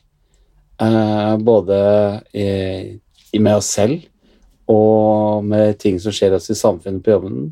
Uh, 0.76 1.36
både 1.40 1.76
i, 2.36 2.46
i 3.32 3.40
med 3.40 3.62
oss 3.62 3.70
selv 3.78 4.02
og 4.68 5.46
med 5.46 5.78
ting 5.80 5.96
som 6.02 6.12
skjer 6.12 6.34
oss 6.36 6.50
i 6.52 6.58
samfunnet 6.58 7.04
på 7.04 7.14
jobben. 7.14 7.50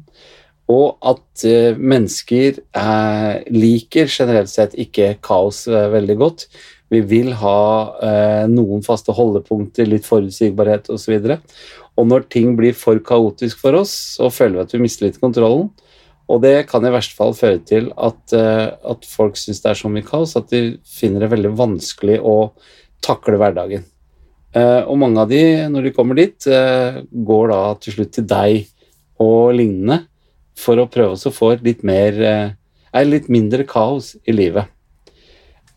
Og 0.71 0.97
at 1.05 1.45
uh, 1.49 1.79
mennesker 1.79 2.61
uh, 2.77 3.41
liker 3.53 4.11
generelt 4.13 4.53
sett 4.53 4.77
ikke 4.81 5.15
kaos 5.25 5.65
veldig 5.69 6.19
godt. 6.21 6.49
Vi 6.93 7.01
vil 7.11 7.33
ha 7.41 7.59
noen 8.47 8.85
faste 8.85 9.11
holdepunkter, 9.17 9.89
litt 9.89 10.05
forutsigbarhet 10.07 10.91
osv. 10.93 11.15
Og, 11.17 11.25
så 11.25 11.39
og 11.99 12.07
når 12.11 12.27
ting 12.31 12.53
blir 12.59 12.77
for 12.77 13.01
kaotisk 13.03 13.61
for 13.63 13.79
oss, 13.79 13.93
så 14.17 14.31
føler 14.31 14.61
vi 14.61 14.65
at 14.67 14.75
vi 14.77 14.83
mister 14.83 15.07
litt 15.07 15.21
kontrollen. 15.23 15.71
Og 16.31 16.41
det 16.41 16.65
kan 16.71 16.85
i 16.85 16.93
verste 16.93 17.17
fall 17.17 17.35
føre 17.37 17.61
til 17.69 17.91
at, 18.01 18.33
eh, 18.33 18.71
at 18.73 19.09
folk 19.09 19.37
syns 19.37 19.61
det 19.61 19.73
er 19.73 19.81
så 19.81 19.91
mye 19.93 20.07
kaos 20.07 20.37
at 20.41 20.49
de 20.53 20.79
finner 20.89 21.25
det 21.25 21.33
veldig 21.35 21.53
vanskelig 21.59 22.21
å 22.25 22.55
takle 23.05 23.37
hverdagen. 23.41 23.85
Eh, 24.55 24.83
og 24.89 24.97
mange 25.03 25.21
av 25.21 25.29
de, 25.29 25.43
når 25.69 25.89
de 25.89 25.93
kommer 25.93 26.17
dit, 26.17 26.47
eh, 26.47 27.03
går 27.13 27.49
da 27.53 27.61
til 27.75 27.99
slutt 27.99 28.13
til 28.17 28.29
deg 28.31 28.69
og 29.21 29.55
lignende 29.59 30.07
for 30.57 30.81
å 30.81 30.89
prøve 30.89 31.19
å 31.19 31.35
få 31.35 31.57
litt 31.63 31.83
mer 31.85 32.57
litt 32.95 33.27
mindre 33.29 33.65
kaos 33.67 34.15
i 34.25 34.31
livet. 34.31 34.71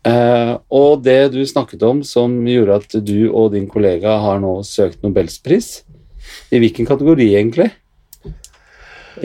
Og 0.06 1.02
det 1.02 1.32
du 1.34 1.42
snakket 1.42 1.82
om 1.82 2.04
som 2.06 2.46
gjorde 2.46 2.76
at 2.78 2.94
du 3.04 3.26
og 3.26 3.52
din 3.56 3.66
kollega 3.66 4.20
har 4.22 4.38
nå 4.38 4.62
søkt 4.62 5.02
Nobelspris, 5.02 5.82
i 6.54 6.60
hvilken 6.62 6.86
kategori 6.86 7.26
egentlig? 7.34 7.72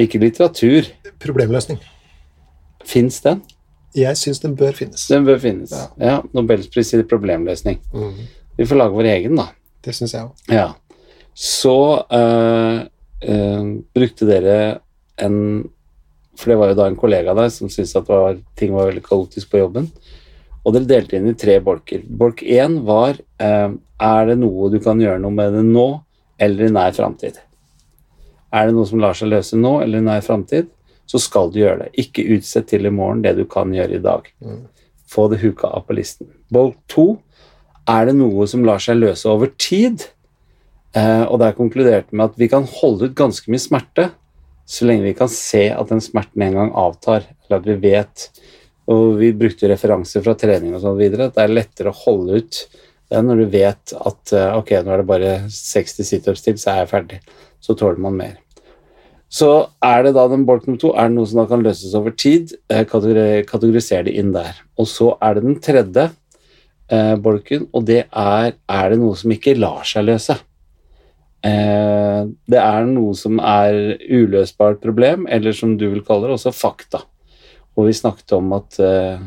Ikke 0.02 0.18
litteratur. 0.18 0.90
Problemløsning. 1.24 1.82
Fins 2.86 3.22
den? 3.24 3.42
Jeg 3.96 4.18
syns 4.18 4.42
den 4.42 4.56
bør 4.58 4.74
finnes. 4.76 5.06
Den 5.12 5.26
bør 5.28 5.38
finnes. 5.42 5.74
Ja. 5.74 5.90
Ja, 6.02 6.16
Nobelspris 6.34 6.94
i 6.98 7.04
problemløsning. 7.08 7.78
Mm. 7.94 8.24
Vi 8.58 8.66
får 8.70 8.80
lage 8.80 8.98
vår 8.98 9.10
egen, 9.14 9.38
da. 9.38 9.52
Det 9.86 9.94
syns 9.96 10.16
jeg 10.16 10.26
òg. 10.26 10.50
Ja. 10.54 10.72
Så 11.38 11.78
øh, 12.14 12.82
øh, 13.30 13.70
brukte 13.96 14.28
dere 14.30 14.58
en 15.22 15.70
For 16.34 16.50
det 16.50 16.58
var 16.58 16.72
jo 16.72 16.78
da 16.80 16.86
en 16.90 16.98
kollega 16.98 17.30
av 17.30 17.38
deg 17.44 17.52
som 17.54 17.70
syntes 17.70 17.94
at 17.96 18.08
var, 18.10 18.40
ting 18.58 18.72
var 18.74 18.88
veldig 18.90 19.04
kaotisk 19.06 19.52
på 19.52 19.60
jobben. 19.62 19.92
Og 20.66 20.74
dere 20.74 20.90
delte 20.90 21.20
inn 21.20 21.30
i 21.30 21.36
tre 21.38 21.60
bolker. 21.62 22.02
Bolk 22.10 22.42
én 22.42 22.80
var 22.88 23.20
øh, 23.20 23.76
Er 24.02 24.26
det 24.26 24.40
noe 24.42 24.72
du 24.74 24.80
kan 24.82 25.00
gjøre 25.00 25.22
noe 25.22 25.32
med 25.32 25.54
det 25.54 25.62
nå 25.68 25.88
eller 26.42 26.66
i 26.66 26.74
nær 26.74 26.96
framtid? 26.98 27.38
Er 28.54 28.66
det 28.66 28.74
noe 28.74 28.90
som 28.90 29.02
lar 29.02 29.14
seg 29.18 29.30
løse 29.30 29.58
nå 29.58 29.76
eller 29.84 30.02
i 30.02 30.08
nær 30.08 30.26
framtid, 30.26 30.74
så 31.10 31.20
skal 31.22 31.52
du 31.52 31.60
gjøre 31.62 31.86
det. 31.86 31.92
Ikke 32.06 32.26
utsett 32.36 32.70
til 32.72 32.88
i 32.88 32.94
morgen 32.94 33.22
det 33.26 33.36
du 33.38 33.44
kan 33.50 33.74
gjøre 33.74 34.00
i 34.00 34.04
dag. 34.04 34.30
Få 35.10 35.28
det 35.32 35.42
huka 35.44 35.70
av 35.70 35.86
på 35.88 35.98
listen. 35.98 36.32
Bolk 36.54 36.80
to 36.92 37.08
er 37.90 38.08
det 38.08 38.16
noe 38.16 38.48
som 38.48 38.64
lar 38.66 38.80
seg 38.82 39.02
løse 39.02 39.28
over 39.30 39.52
tid? 39.60 40.08
Eh, 40.96 41.24
og 41.28 41.40
der 41.42 41.56
konkluderte 41.58 42.12
vi 42.12 42.20
med 42.20 42.32
at 42.32 42.40
vi 42.40 42.48
kan 42.52 42.68
holde 42.80 43.10
ut 43.10 43.18
ganske 43.18 43.52
mye 43.52 43.62
smerte 43.62 44.12
så 44.66 44.88
lenge 44.88 45.04
vi 45.04 45.16
kan 45.18 45.30
se 45.32 45.66
at 45.74 45.90
den 45.92 46.02
smerten 46.02 46.46
en 46.46 46.58
gang 46.58 46.72
avtar, 46.78 47.26
eller 47.44 47.60
at 47.60 47.68
vi 47.68 47.80
vet 47.90 48.30
Og 48.92 49.14
vi 49.16 49.30
brukte 49.32 49.70
referanser 49.72 50.20
fra 50.26 50.34
trening 50.36 50.74
og 50.76 50.82
sånn 50.84 50.98
videre, 51.00 51.30
at 51.30 51.38
det 51.38 51.44
er 51.46 51.54
lettere 51.54 51.94
å 51.94 52.00
holde 52.02 52.42
ut 52.42 52.58
det 53.08 53.22
når 53.24 53.40
du 53.40 53.46
vet 53.54 53.94
at 53.96 54.34
eh, 54.36 54.58
ok, 54.58 54.74
nå 54.84 54.92
er 54.92 55.00
det 55.00 55.08
bare 55.08 55.30
60 55.48 56.08
situps 56.10 56.44
til, 56.44 56.58
så 56.60 56.74
er 56.74 56.82
jeg 56.82 56.90
ferdig. 56.92 57.20
Så 57.64 57.78
tåler 57.80 58.02
man 58.04 58.18
mer. 58.20 58.34
Så 59.34 59.50
er 59.82 60.04
det 60.06 60.14
da 60.14 60.28
den 60.30 60.46
bolk 60.46 60.68
nummer 60.68 60.82
to, 60.82 60.92
er 60.94 61.10
det 61.10 61.18
noe 61.18 61.30
som 61.30 61.42
da 61.42 61.48
kan 61.50 61.64
løses 61.66 61.96
over 61.98 62.14
tid, 62.14 62.54
eh, 62.70 62.84
kategoriser 62.86 64.06
det 64.06 64.14
inn 64.20 64.34
der. 64.36 64.60
Og 64.78 64.86
så 64.90 65.16
er 65.18 65.36
det 65.36 65.46
den 65.48 65.60
tredje 65.64 66.10
eh, 66.94 67.16
bolken, 67.18 67.68
og 67.74 67.88
det 67.90 68.04
er 68.06 68.54
er 68.54 68.90
det 68.94 69.00
noe 69.02 69.18
som 69.18 69.34
ikke 69.34 69.56
lar 69.58 69.82
seg 69.90 70.06
løse. 70.06 70.38
Eh, 71.44 72.22
det 72.48 72.60
er 72.62 72.86
noe 72.88 73.16
som 73.18 73.42
er 73.42 73.98
uløsbart 74.06 74.84
problem, 74.84 75.26
eller 75.28 75.56
som 75.58 75.74
du 75.82 75.90
vil 75.90 76.06
kalle 76.06 76.30
det, 76.30 76.38
også 76.38 76.54
fakta. 76.54 77.02
Og 77.74 77.90
vi 77.90 77.98
snakket 77.98 78.36
om 78.38 78.54
at 78.54 78.78
eh, 78.80 79.24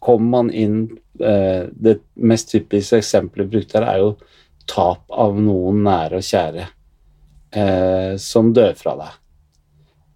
kommer 0.00 0.30
man 0.30 0.50
inn 0.54 0.76
eh, 1.20 1.66
Det 1.74 1.96
mest 2.14 2.52
typiske 2.54 3.00
eksempelet 3.02 3.50
brukte 3.50 3.80
her 3.80 3.88
er 3.90 4.04
jo 4.04 4.12
tap 4.70 5.10
av 5.10 5.34
noen 5.42 5.82
nære 5.82 6.20
og 6.20 6.26
kjære 6.28 6.68
eh, 7.58 8.14
som 8.22 8.52
dør 8.54 8.78
fra 8.78 8.94
deg. 9.00 9.16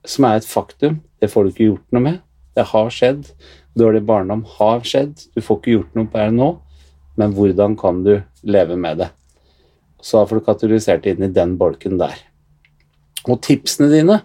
Som 0.04 0.28
er 0.28 0.40
et 0.40 0.48
faktum. 0.48 1.00
Det 1.20 1.30
får 1.32 1.44
du 1.44 1.52
ikke 1.52 1.68
gjort 1.70 1.96
noe 1.96 2.04
med. 2.04 2.20
Det 2.54 2.66
har 2.70 2.92
skjedd. 2.92 3.30
Dårlig 3.78 4.04
barndom 4.06 4.44
har 4.58 4.84
skjedd. 4.86 5.16
Du 5.34 5.40
får 5.42 5.60
ikke 5.60 5.76
gjort 5.78 5.96
noe 5.98 6.10
på 6.10 6.20
det 6.20 6.34
nå, 6.36 6.50
men 7.18 7.34
hvordan 7.34 7.74
kan 7.78 8.04
du 8.06 8.14
leve 8.46 8.76
med 8.78 9.02
det? 9.02 9.10
Så 10.04 10.20
da 10.20 10.28
får 10.28 10.40
du 10.40 10.46
kategorisert 10.46 11.08
inn 11.08 11.24
i 11.24 11.32
den 11.32 11.56
bolken 11.58 11.98
der. 11.98 12.14
Og 13.24 13.40
tipsene 13.42 13.88
dine, 13.90 14.20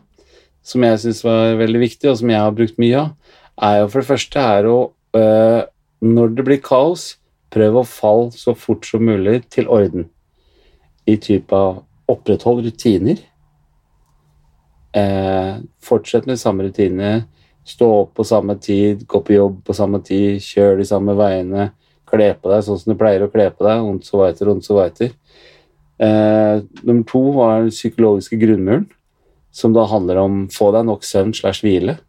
som 0.65 0.84
jeg 0.84 0.99
syns 1.01 1.23
var 1.23 1.56
veldig 1.61 1.81
viktige, 1.81 2.11
og 2.11 2.19
som 2.19 2.31
jeg 2.34 2.43
har 2.43 2.56
brukt 2.56 2.81
mye 2.81 3.06
av, 3.06 3.35
er 3.69 3.80
jo 3.81 3.89
for 3.89 4.01
det 4.01 4.10
første 4.10 4.43
er 4.43 4.68
å 4.69 4.77
øh, 5.18 5.61
Når 5.99 6.30
det 6.31 6.43
blir 6.47 6.61
kaos, 6.64 7.18
prøv 7.51 7.81
å 7.81 7.88
falle 7.88 8.31
så 8.31 8.53
fort 8.56 8.85
som 8.88 9.03
mulig 9.03 9.41
til 9.51 9.68
orden. 9.68 10.06
I 11.03 11.18
type 11.19 11.51
av 11.51 11.81
oppretthold 12.07 12.64
rutiner. 12.64 13.19
Eh, 14.91 15.56
fortsett 15.84 16.26
med 16.26 16.40
samme 16.40 16.64
rutine. 16.64 17.24
Stå 17.66 17.90
opp 18.02 18.14
på 18.18 18.24
samme 18.24 18.56
tid, 18.57 19.07
gå 19.07 19.22
på 19.22 19.34
jobb 19.34 19.61
på 19.66 19.74
samme 19.78 20.02
tid, 20.02 20.40
kjør 20.41 20.80
de 20.80 20.88
samme 20.90 21.14
veiene. 21.18 21.70
Kle 22.10 22.32
på 22.41 22.49
deg 22.49 22.64
sånn 22.66 22.80
som 22.82 22.94
du 22.94 22.98
pleier 22.98 23.26
å 23.26 23.30
kle 23.30 23.49
på 23.53 23.68
deg. 23.68 23.84
Ondt 23.86 24.07
så 24.10 24.24
veiter, 24.24 24.49
ondt 24.49 24.66
så 24.66 24.80
veiter. 24.80 25.11
Eh, 25.99 26.61
nummer 26.82 27.03
to 27.06 27.22
var 27.36 27.60
den 27.60 27.74
psykologiske 27.74 28.40
grunnmuren, 28.41 28.88
som 29.52 29.76
da 29.76 29.84
handler 29.90 30.22
om 30.24 30.45
få 30.53 30.72
deg 30.74 30.88
nok 30.88 31.06
søvn 31.06 31.36
slash 31.38 31.61
hvile. 31.66 31.99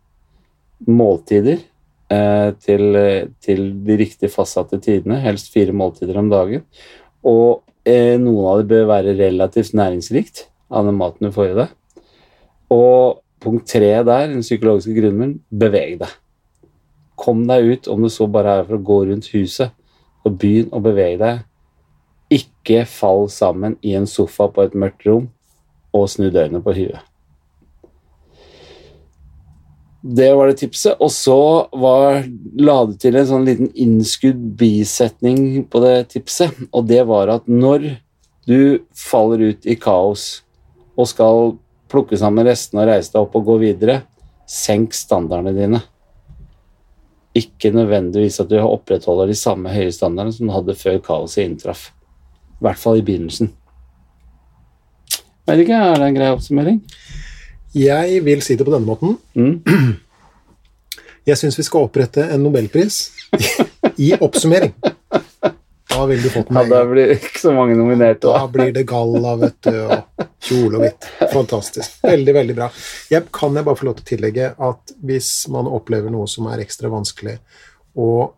Måltider 0.89 1.59
eh, 1.59 2.53
til, 2.65 3.01
til 3.45 3.67
de 3.85 3.99
riktig 4.01 4.31
fastsatte 4.33 4.81
tidene, 4.81 5.21
helst 5.21 5.53
fire 5.53 5.75
måltider 5.77 6.17
om 6.23 6.31
dagen. 6.33 6.65
Og 7.27 7.61
eh, 7.85 8.17
noen 8.23 8.47
av 8.55 8.63
det 8.63 8.71
bør 8.73 8.89
være 8.95 9.19
relativt 9.19 9.77
næringsrikt 9.77 10.47
av 10.71 10.89
den 10.89 10.97
maten 10.97 11.29
du 11.29 11.35
får 11.35 11.51
i 11.51 11.59
deg. 11.61 11.77
Og 12.71 13.21
punkt 13.43 13.69
tre 13.71 13.93
der, 14.05 14.29
den 14.31 14.45
psykologiske 14.45 14.95
grunnmuren, 14.95 15.39
beveg 15.51 15.99
deg. 16.03 16.17
Kom 17.21 17.45
deg 17.49 17.67
ut, 17.67 17.91
om 17.93 18.05
det 18.05 18.13
så 18.15 18.29
bare 18.31 18.61
er 18.61 18.67
for 18.69 18.79
å 18.79 18.87
gå 18.91 18.99
rundt 19.11 19.31
huset, 19.35 19.75
og 20.25 20.39
begynn 20.41 20.73
å 20.73 20.81
bevege 20.85 21.21
deg. 21.21 21.45
Ikke 22.31 22.85
fall 22.89 23.27
sammen 23.33 23.77
i 23.83 23.97
en 23.99 24.09
sofa 24.09 24.49
på 24.53 24.65
et 24.65 24.77
mørkt 24.79 25.07
rom 25.09 25.31
og 25.97 26.11
snu 26.13 26.29
døgnet 26.31 26.63
på 26.63 26.77
huet. 26.77 27.01
Det 30.01 30.31
var 30.33 30.49
det 30.49 30.61
tipset. 30.63 30.97
Og 31.01 31.11
så 31.13 31.41
var, 31.77 32.23
la 32.57 32.77
du 32.89 32.95
til 33.01 33.19
en 33.21 33.29
sånn 33.29 33.49
liten 33.49 33.73
innskudd 33.75 34.39
bisetning 34.61 35.67
på 35.69 35.83
det 35.85 35.97
tipset, 36.15 36.55
og 36.73 36.87
det 36.89 37.03
var 37.09 37.35
at 37.35 37.51
når 37.51 37.91
du 38.49 38.81
faller 38.97 39.51
ut 39.51 39.67
i 39.69 39.77
kaos 39.77 40.41
og 40.97 41.11
skal 41.11 41.53
plukke 41.91 42.19
sammen 42.19 42.47
restene 42.47 42.85
og 42.85 42.91
reise 42.93 43.13
deg 43.13 43.23
opp 43.23 43.39
og 43.39 43.47
gå 43.49 43.57
videre, 43.63 44.01
senk 44.49 44.95
standardene 44.97 45.55
dine. 45.57 45.81
Ikke 47.37 47.71
nødvendigvis 47.75 48.41
at 48.43 48.51
du 48.51 48.59
opprettholder 48.59 49.31
de 49.31 49.39
samme 49.39 49.73
høye 49.75 49.93
standardene 49.95 50.35
som 50.35 50.49
du 50.49 50.55
hadde 50.55 50.79
før 50.79 51.01
kaoset 51.05 51.45
inntraff. 51.45 51.91
I 52.61 52.67
hvert 52.67 52.81
fall 52.81 53.01
i 53.01 53.05
begynnelsen. 53.07 53.53
Vet 55.49 55.65
ikke, 55.65 55.79
er 55.79 55.99
det 55.99 56.09
en 56.09 56.19
grei 56.19 56.31
oppsummering? 56.35 56.81
Jeg 57.75 58.23
vil 58.27 58.43
si 58.43 58.57
det 58.59 58.67
på 58.67 58.75
denne 58.75 58.87
måten. 58.87 59.17
Mm. 59.35 59.63
Jeg 61.27 61.39
syns 61.39 61.59
vi 61.59 61.67
skal 61.67 61.87
opprette 61.87 62.25
en 62.35 62.43
nobelpris 62.43 63.03
i 63.99 64.13
oppsummering. 64.19 64.75
Da 65.91 66.07
ville 66.07 66.23
du 66.23 66.31
fått 66.31 66.49
den 66.49 66.57
Ja, 66.57 66.65
da 66.71 66.81
blir 66.87 67.09
det 67.11 67.17
ikke 67.19 67.41
så 67.43 67.53
mange 67.55 67.75
nominerte. 67.77 68.29
Da 68.29 68.39
Da. 68.39 68.47
blir 68.49 68.73
det 68.73 68.87
galla, 68.87 69.37
vet 69.41 69.57
du, 69.67 69.75
og 69.87 70.27
kjole 70.47 70.79
og 70.79 70.85
hvitt. 70.85 71.09
Fantastisk. 71.33 71.97
Veldig, 72.07 72.35
veldig 72.37 72.55
bra. 72.57 72.69
Jeg 73.11 73.27
kan 73.35 73.55
jeg 73.59 73.65
bare 73.67 73.77
få 73.81 73.89
lov 73.89 73.97
til 73.99 74.05
å 74.07 74.11
tillegge 74.17 74.51
at 74.71 74.93
hvis 75.05 75.31
man 75.53 75.67
opplever 75.67 76.11
noe 76.15 76.29
som 76.31 76.47
er 76.53 76.63
ekstra 76.65 76.89
vanskelig, 76.93 77.39
og 77.97 78.35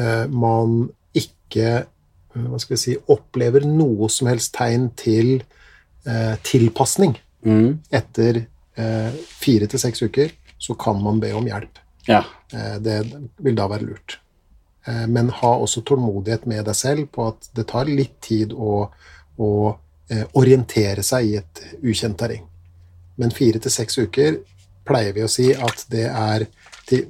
eh, 0.00 0.24
man 0.32 0.88
ikke 1.14 1.66
eh, 1.84 1.84
hva 2.34 2.58
skal 2.58 2.74
vi 2.74 2.80
si, 2.82 2.96
opplever 3.12 3.62
noe 3.68 4.08
som 4.10 4.26
helst 4.32 4.54
tegn 4.56 4.88
til 4.98 5.36
eh, 6.06 6.34
tilpasning 6.42 7.18
Mm. 7.44 7.74
etter 7.92 8.38
eh, 8.80 9.10
fire 9.36 9.66
til 9.68 9.78
seks 9.78 10.00
uker, 10.06 10.30
så 10.58 10.72
kan 10.80 10.96
man 11.04 11.18
be 11.20 11.28
om 11.36 11.44
hjelp. 11.44 11.76
Ja. 12.08 12.22
Eh, 12.56 12.78
Det 12.80 12.94
vil 13.44 13.54
da 13.54 13.66
være 13.68 13.84
lurt. 13.84 14.14
Eh, 14.86 15.06
Men 15.08 15.30
ha 15.30 15.54
også 15.56 15.82
tålmodighet 15.86 16.46
med 16.46 16.64
deg 16.68 16.76
selv 16.76 17.08
på 17.12 17.28
at 17.32 17.48
det 17.56 17.66
tar 17.70 17.88
litt 17.88 18.18
tid 18.24 18.52
å, 18.52 18.88
å 19.38 19.50
eh, 20.10 20.26
orientere 20.36 21.02
seg 21.02 21.30
i 21.30 21.38
et 21.40 21.62
ukjent 21.82 22.18
terreng. 22.20 22.44
Men 23.16 23.32
fire 23.32 23.62
til 23.62 23.72
seks 23.72 23.98
uker 23.98 24.42
pleier 24.84 25.14
vi 25.16 25.24
å 25.24 25.30
si 25.30 25.48
at 25.54 25.86
det 25.88 26.08
er 26.10 26.44
til, 26.84 27.06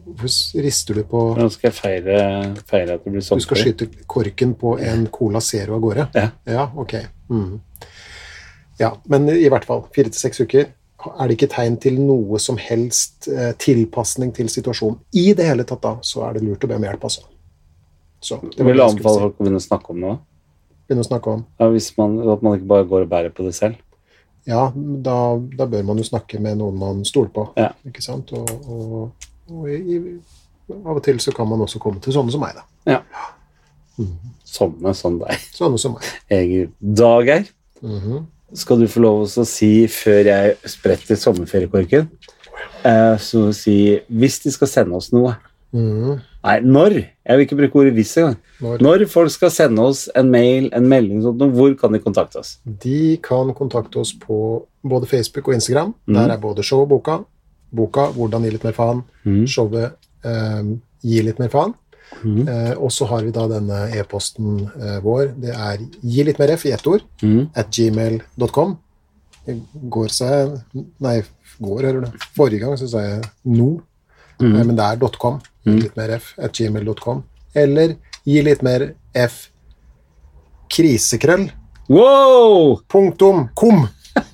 rister 0.62 1.00
du 1.00 1.02
på 1.10 1.22
Nå 1.34 1.48
skal 1.50 1.72
jeg 1.72 1.76
feire, 1.80 2.18
feire 2.68 2.94
at 2.94 3.02
det 3.02 3.10
blir 3.10 3.24
Du 3.24 3.42
skal 3.42 3.58
skyte 3.58 3.88
korken 4.06 4.54
på 4.54 4.76
en 4.78 5.08
Cola 5.10 5.42
Zero 5.42 5.74
av 5.74 5.82
gårde? 5.82 6.06
Ja. 6.14 6.28
Ja, 6.46 6.68
ok. 6.78 6.94
Mm. 7.32 7.58
Ja, 8.78 8.92
men 9.10 9.26
i 9.32 9.48
hvert 9.50 9.66
fall 9.66 9.86
fire 9.94 10.12
til 10.12 10.20
seks 10.20 10.44
uker. 10.44 10.70
Er 11.04 11.28
det 11.28 11.34
ikke 11.36 11.50
tegn 11.56 11.76
til 11.82 11.98
noe 11.98 12.38
som 12.40 12.56
helst 12.60 13.26
eh, 13.28 13.50
tilpasning 13.58 14.30
til 14.36 14.48
situasjonen 14.52 15.00
i 15.18 15.32
det 15.36 15.50
hele 15.50 15.66
tatt, 15.66 15.82
da, 15.82 15.96
så 16.06 16.28
er 16.28 16.38
det 16.38 16.46
lurt 16.46 16.64
å 16.64 16.70
be 16.70 16.78
om 16.78 16.86
hjelp, 16.86 17.10
altså. 17.10 17.26
Så, 18.24 18.38
det 18.56 18.64
vil 18.64 18.78
du 18.80 18.84
anbefale 18.84 19.20
folk 19.26 19.34
å 19.36 19.44
begynne 19.44 19.60
å 19.60 19.64
snakke 19.64 19.92
om 19.92 20.04
det. 20.04 20.12
Begynne 20.88 21.04
å 21.04 21.08
snakke 21.08 21.32
om. 21.34 21.42
Ja, 21.60 21.68
hvis 21.74 21.90
man, 21.98 22.16
at 22.32 22.44
man 22.44 22.56
ikke 22.58 22.70
bare 22.70 22.86
går 22.88 23.04
og 23.06 23.10
bærer 23.12 23.34
på 23.36 23.44
det 23.46 23.54
selv. 23.56 23.76
Ja, 24.48 24.66
da, 24.76 25.16
da 25.56 25.66
bør 25.72 25.84
man 25.88 26.00
jo 26.00 26.04
snakke 26.04 26.40
med 26.44 26.58
noen 26.60 26.76
man 26.80 27.04
stoler 27.08 27.30
på, 27.32 27.46
Ja. 27.56 27.70
ikke 27.88 28.02
sant? 28.04 28.32
Og, 28.36 28.50
og, 28.68 29.28
og 29.48 29.70
i, 29.72 30.00
av 30.74 30.98
og 30.98 31.02
til 31.04 31.20
så 31.20 31.32
kan 31.36 31.48
man 31.48 31.64
også 31.64 31.80
komme 31.80 32.00
til 32.04 32.12
sånne 32.16 32.32
som 32.34 32.44
meg, 32.44 32.58
da. 32.58 32.64
Ja. 32.96 33.00
Sånne 34.44 34.92
som 34.96 35.16
deg. 35.22 35.40
Sånne 35.54 35.80
som 35.80 35.96
meg. 35.96 36.08
Egil 36.38 36.68
Dageir, 36.80 37.48
-hmm. 37.82 38.24
skal 38.52 38.80
du 38.80 38.86
få 38.88 39.00
lov 39.00 39.24
å 39.24 39.44
si 39.46 39.86
før 39.88 40.24
jeg 40.24 40.56
spretter 40.64 41.16
sommerferiekorken, 41.16 42.08
eh, 42.84 43.16
så 43.18 43.52
si 43.52 44.00
hvis 44.08 44.40
de 44.42 44.50
skal 44.50 44.68
sende 44.68 44.96
oss 44.96 45.12
noe 45.12 45.36
Mhm. 45.74 46.20
Nei, 46.44 46.58
når. 46.60 46.94
Jeg 47.24 47.36
vil 47.38 47.46
ikke 47.46 47.56
bruke 47.56 47.78
ordet 47.80 47.94
hvis 47.96 48.16
engang. 48.20 48.36
Når 48.60 48.82
Når 48.84 49.04
folk 49.08 49.30
skal 49.32 49.50
sende 49.50 49.80
oss 49.82 50.08
en 50.14 50.30
mail, 50.30 50.68
en 50.76 50.86
melding, 50.88 51.22
sånt, 51.24 51.40
hvor 51.54 51.74
kan 51.80 51.92
de 51.92 51.98
kontakte 52.04 52.36
oss? 52.42 52.58
De 52.64 53.16
kan 53.24 53.52
kontakte 53.54 53.96
oss 54.02 54.12
på 54.12 54.66
både 54.84 55.06
Facebook 55.08 55.48
og 55.48 55.54
Instagram. 55.54 55.94
Mm. 56.06 56.14
Der 56.14 56.34
er 56.34 56.36
både 56.42 56.62
show 56.62 56.82
og 56.82 56.88
boka. 56.90 57.18
Boka 57.74 58.10
'Hvordan 58.12 58.42
gi 58.44 58.50
litt 58.50 58.64
mer 58.64 58.72
faen'. 58.72 59.02
Mm. 59.24 59.46
Showet 59.46 59.92
eh, 60.24 60.62
'Gi 61.02 61.22
litt 61.22 61.38
mer 61.38 61.48
faen'. 61.48 61.74
Mm. 62.22 62.46
Eh, 62.48 62.74
og 62.78 62.90
så 62.92 63.06
har 63.08 63.22
vi 63.24 63.30
da 63.32 63.48
denne 63.48 63.90
e-posten 63.98 64.70
eh, 64.80 65.00
vår. 65.02 65.32
Det 65.40 65.50
er 65.50 65.78
'gi 66.02 66.24
litt 66.24 66.38
mer 66.38 66.48
f' 66.56 66.66
i 66.66 66.72
ett 66.72 66.86
ord 66.86 67.00
Mhm. 67.22 67.48
at 67.56 67.70
gmail.com. 67.70 68.76
Går 69.90 70.08
seg 70.08 70.60
Nei, 71.00 71.22
går, 71.60 71.82
hører 71.82 72.00
du. 72.04 72.18
Forrige 72.36 72.60
gang 72.60 72.76
så 72.76 72.88
sa 72.88 72.98
jeg 73.00 73.22
no, 73.44 73.80
Mhm. 74.40 74.56
eh, 74.56 74.64
men 74.64 74.76
det 74.76 74.84
er 74.84 75.08
.com. 75.18 75.40
Gi 75.64 75.78
litt 75.80 75.96
mer 75.96 76.14
f 76.18 76.32
at 76.38 76.56
gmail.com. 76.56 77.22
Eller 77.56 77.96
gi 78.28 78.42
litt 78.44 78.62
mer 78.64 78.90
f 79.16 79.46
krisekrøll. 80.72 81.48
Wow! 81.88 82.80
Punktum 82.90 83.48
kom. 83.56 83.86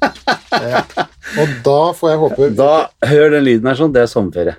ja. 0.53 0.83
Og 1.41 1.55
da 1.65 1.79
får 1.97 2.11
jeg 2.11 2.19
håpe 2.21 2.49
Da, 2.59 2.73
hør 3.07 3.31
den 3.35 3.47
lyden 3.47 3.71
her 3.71 3.79
sånn, 3.79 3.95
det 3.95 4.05
er 4.05 4.11
sommerferie. 4.11 4.57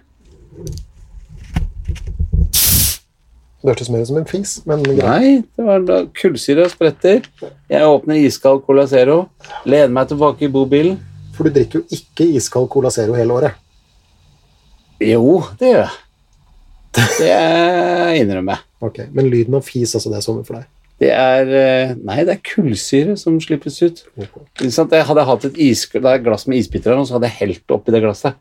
Det 3.61 3.69
hørtes 3.69 3.91
mer 3.93 4.06
som 4.10 4.18
en 4.18 4.26
fis, 4.26 4.56
men 4.65 4.81
greit. 4.81 5.03
Nei, 5.06 5.34
det 5.53 5.65
var 5.68 5.84
da 5.85 5.99
kullsyre 6.18 6.65
spretter. 6.72 7.27
Jeg 7.69 7.85
åpner 7.85 8.23
iskald 8.23 8.64
Cola 8.65 8.88
Zero, 8.89 9.27
lener 9.69 9.91
meg 9.93 10.10
tilbake 10.10 10.48
i 10.48 10.52
bobilen. 10.52 10.98
For 11.35 11.45
du 11.45 11.53
drikker 11.53 11.84
jo 11.84 11.99
ikke 11.99 12.26
iskald 12.39 12.72
Cola 12.73 12.89
Zero 12.93 13.14
hele 13.18 13.35
året. 13.38 13.60
Jo, 15.02 15.43
det 15.60 15.76
gjør 15.76 15.84
jeg. 15.84 15.93
Det 16.95 17.34
innrømmer 18.19 18.57
jeg. 18.57 18.68
Ok, 18.81 19.01
Men 19.15 19.30
lyden 19.31 19.57
av 19.57 19.65
fis, 19.65 19.93
altså, 19.95 20.11
det 20.11 20.19
er 20.19 20.26
sommer 20.26 20.47
for 20.47 20.59
deg. 20.59 20.69
Det 21.01 21.09
er 21.15 21.51
eh, 21.57 21.93
Nei, 21.97 22.19
det 22.27 22.35
er 22.35 22.41
kullsyre 22.45 23.15
som 23.18 23.39
slippes 23.41 23.80
ut. 23.81 24.03
Okay. 24.22 24.69
Jeg 24.69 25.05
hadde 25.07 25.26
hatt 25.26 25.47
et, 25.49 25.57
is, 25.57 25.85
et 25.97 26.26
glass 26.26 26.45
med 26.49 26.61
isbiter 26.61 26.93
og 26.93 27.07
så 27.09 27.18
hadde 27.18 27.31
jeg 27.31 27.39
helt 27.39 27.73
oppi 27.73 27.95
det 27.95 28.03
glasset. 28.03 28.38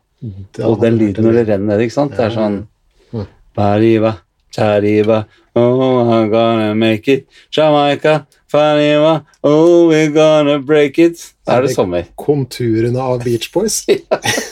Da 0.53 0.67
Og 0.69 0.81
den 0.83 0.99
lyden 0.99 1.25
når 1.25 1.39
det 1.39 1.45
renner 1.49 1.71
ned, 1.73 1.87
ikke 1.87 1.97
sant? 1.97 2.13
Det 2.17 2.27
er 2.27 2.35
sånn 2.35 2.59
Bariva, 3.57 4.13
tariva 4.53 5.23
oh, 5.55 6.05
I'm 6.05 6.29
gonna 6.29 6.75
make 6.75 7.07
it. 7.07 7.27
Jamaica, 7.49 8.27
fariva, 8.47 9.25
oh, 9.43 9.89
we're 9.89 10.11
gonna 10.11 10.59
break 10.59 10.99
it. 10.99 11.33
Da 11.45 11.57
er 11.57 11.67
det 11.67 11.75
sommer. 11.75 12.05
Konturene 12.15 13.01
av 13.01 13.23
Beach 13.23 13.51
Boys. 13.51 13.83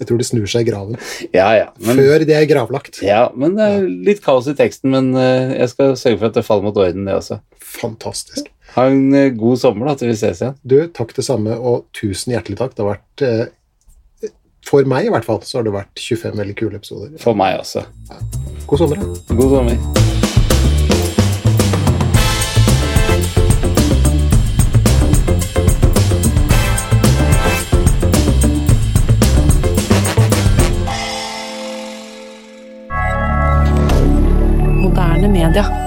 Jeg 0.00 0.08
tror 0.10 0.18
de 0.20 0.26
snur 0.28 0.46
seg 0.50 0.66
i 0.66 0.70
graven. 0.70 0.98
Ja, 1.32 1.46
ja. 1.56 1.68
Men, 1.80 1.96
Før 2.02 2.24
de 2.28 2.34
er 2.36 2.44
gravlagt. 2.50 2.98
ja, 3.04 3.22
men 3.36 3.54
det 3.56 3.68
er 3.76 3.86
litt 4.10 4.20
kaos 4.24 4.48
i 4.50 4.56
teksten, 4.58 4.90
men 4.92 5.12
eh, 5.16 5.54
jeg 5.62 5.72
skal 5.72 5.94
sørge 5.96 6.18
for 6.20 6.28
at 6.30 6.36
det 6.36 6.44
faller 6.46 6.66
mot 6.68 6.76
orden, 6.82 7.06
det 7.08 7.16
også. 7.16 7.40
Fantastisk. 7.80 8.50
Ha 8.76 8.84
en 8.92 9.14
eh, 9.16 9.30
god 9.32 9.56
sommer, 9.62 9.88
da, 9.88 9.96
til 10.02 10.12
vi 10.12 10.18
ses 10.20 10.42
igjen. 10.44 10.58
Du, 10.68 10.76
takk 10.92 11.14
det 11.16 11.24
samme, 11.24 11.56
og 11.56 11.86
tusen 11.96 12.36
hjertelig 12.36 12.60
takk. 12.60 12.76
Det 12.76 12.84
har 12.84 12.92
vært 12.98 13.24
eh, 13.24 14.32
For 14.66 14.84
meg 14.90 15.06
i 15.08 15.12
hvert 15.14 15.24
fall 15.24 15.40
så 15.46 15.60
har 15.60 15.68
det 15.68 15.76
vært 15.78 15.96
25 16.02 16.36
veldig 16.42 16.56
kule 16.60 16.80
episoder. 16.82 17.16
For 17.22 17.38
meg 17.38 17.60
også. 17.62 17.86
God 18.66 18.84
sommer. 18.84 19.00
da. 19.00 19.36
God 19.38 19.60
sommer. 19.60 20.25
rien. 35.52 35.85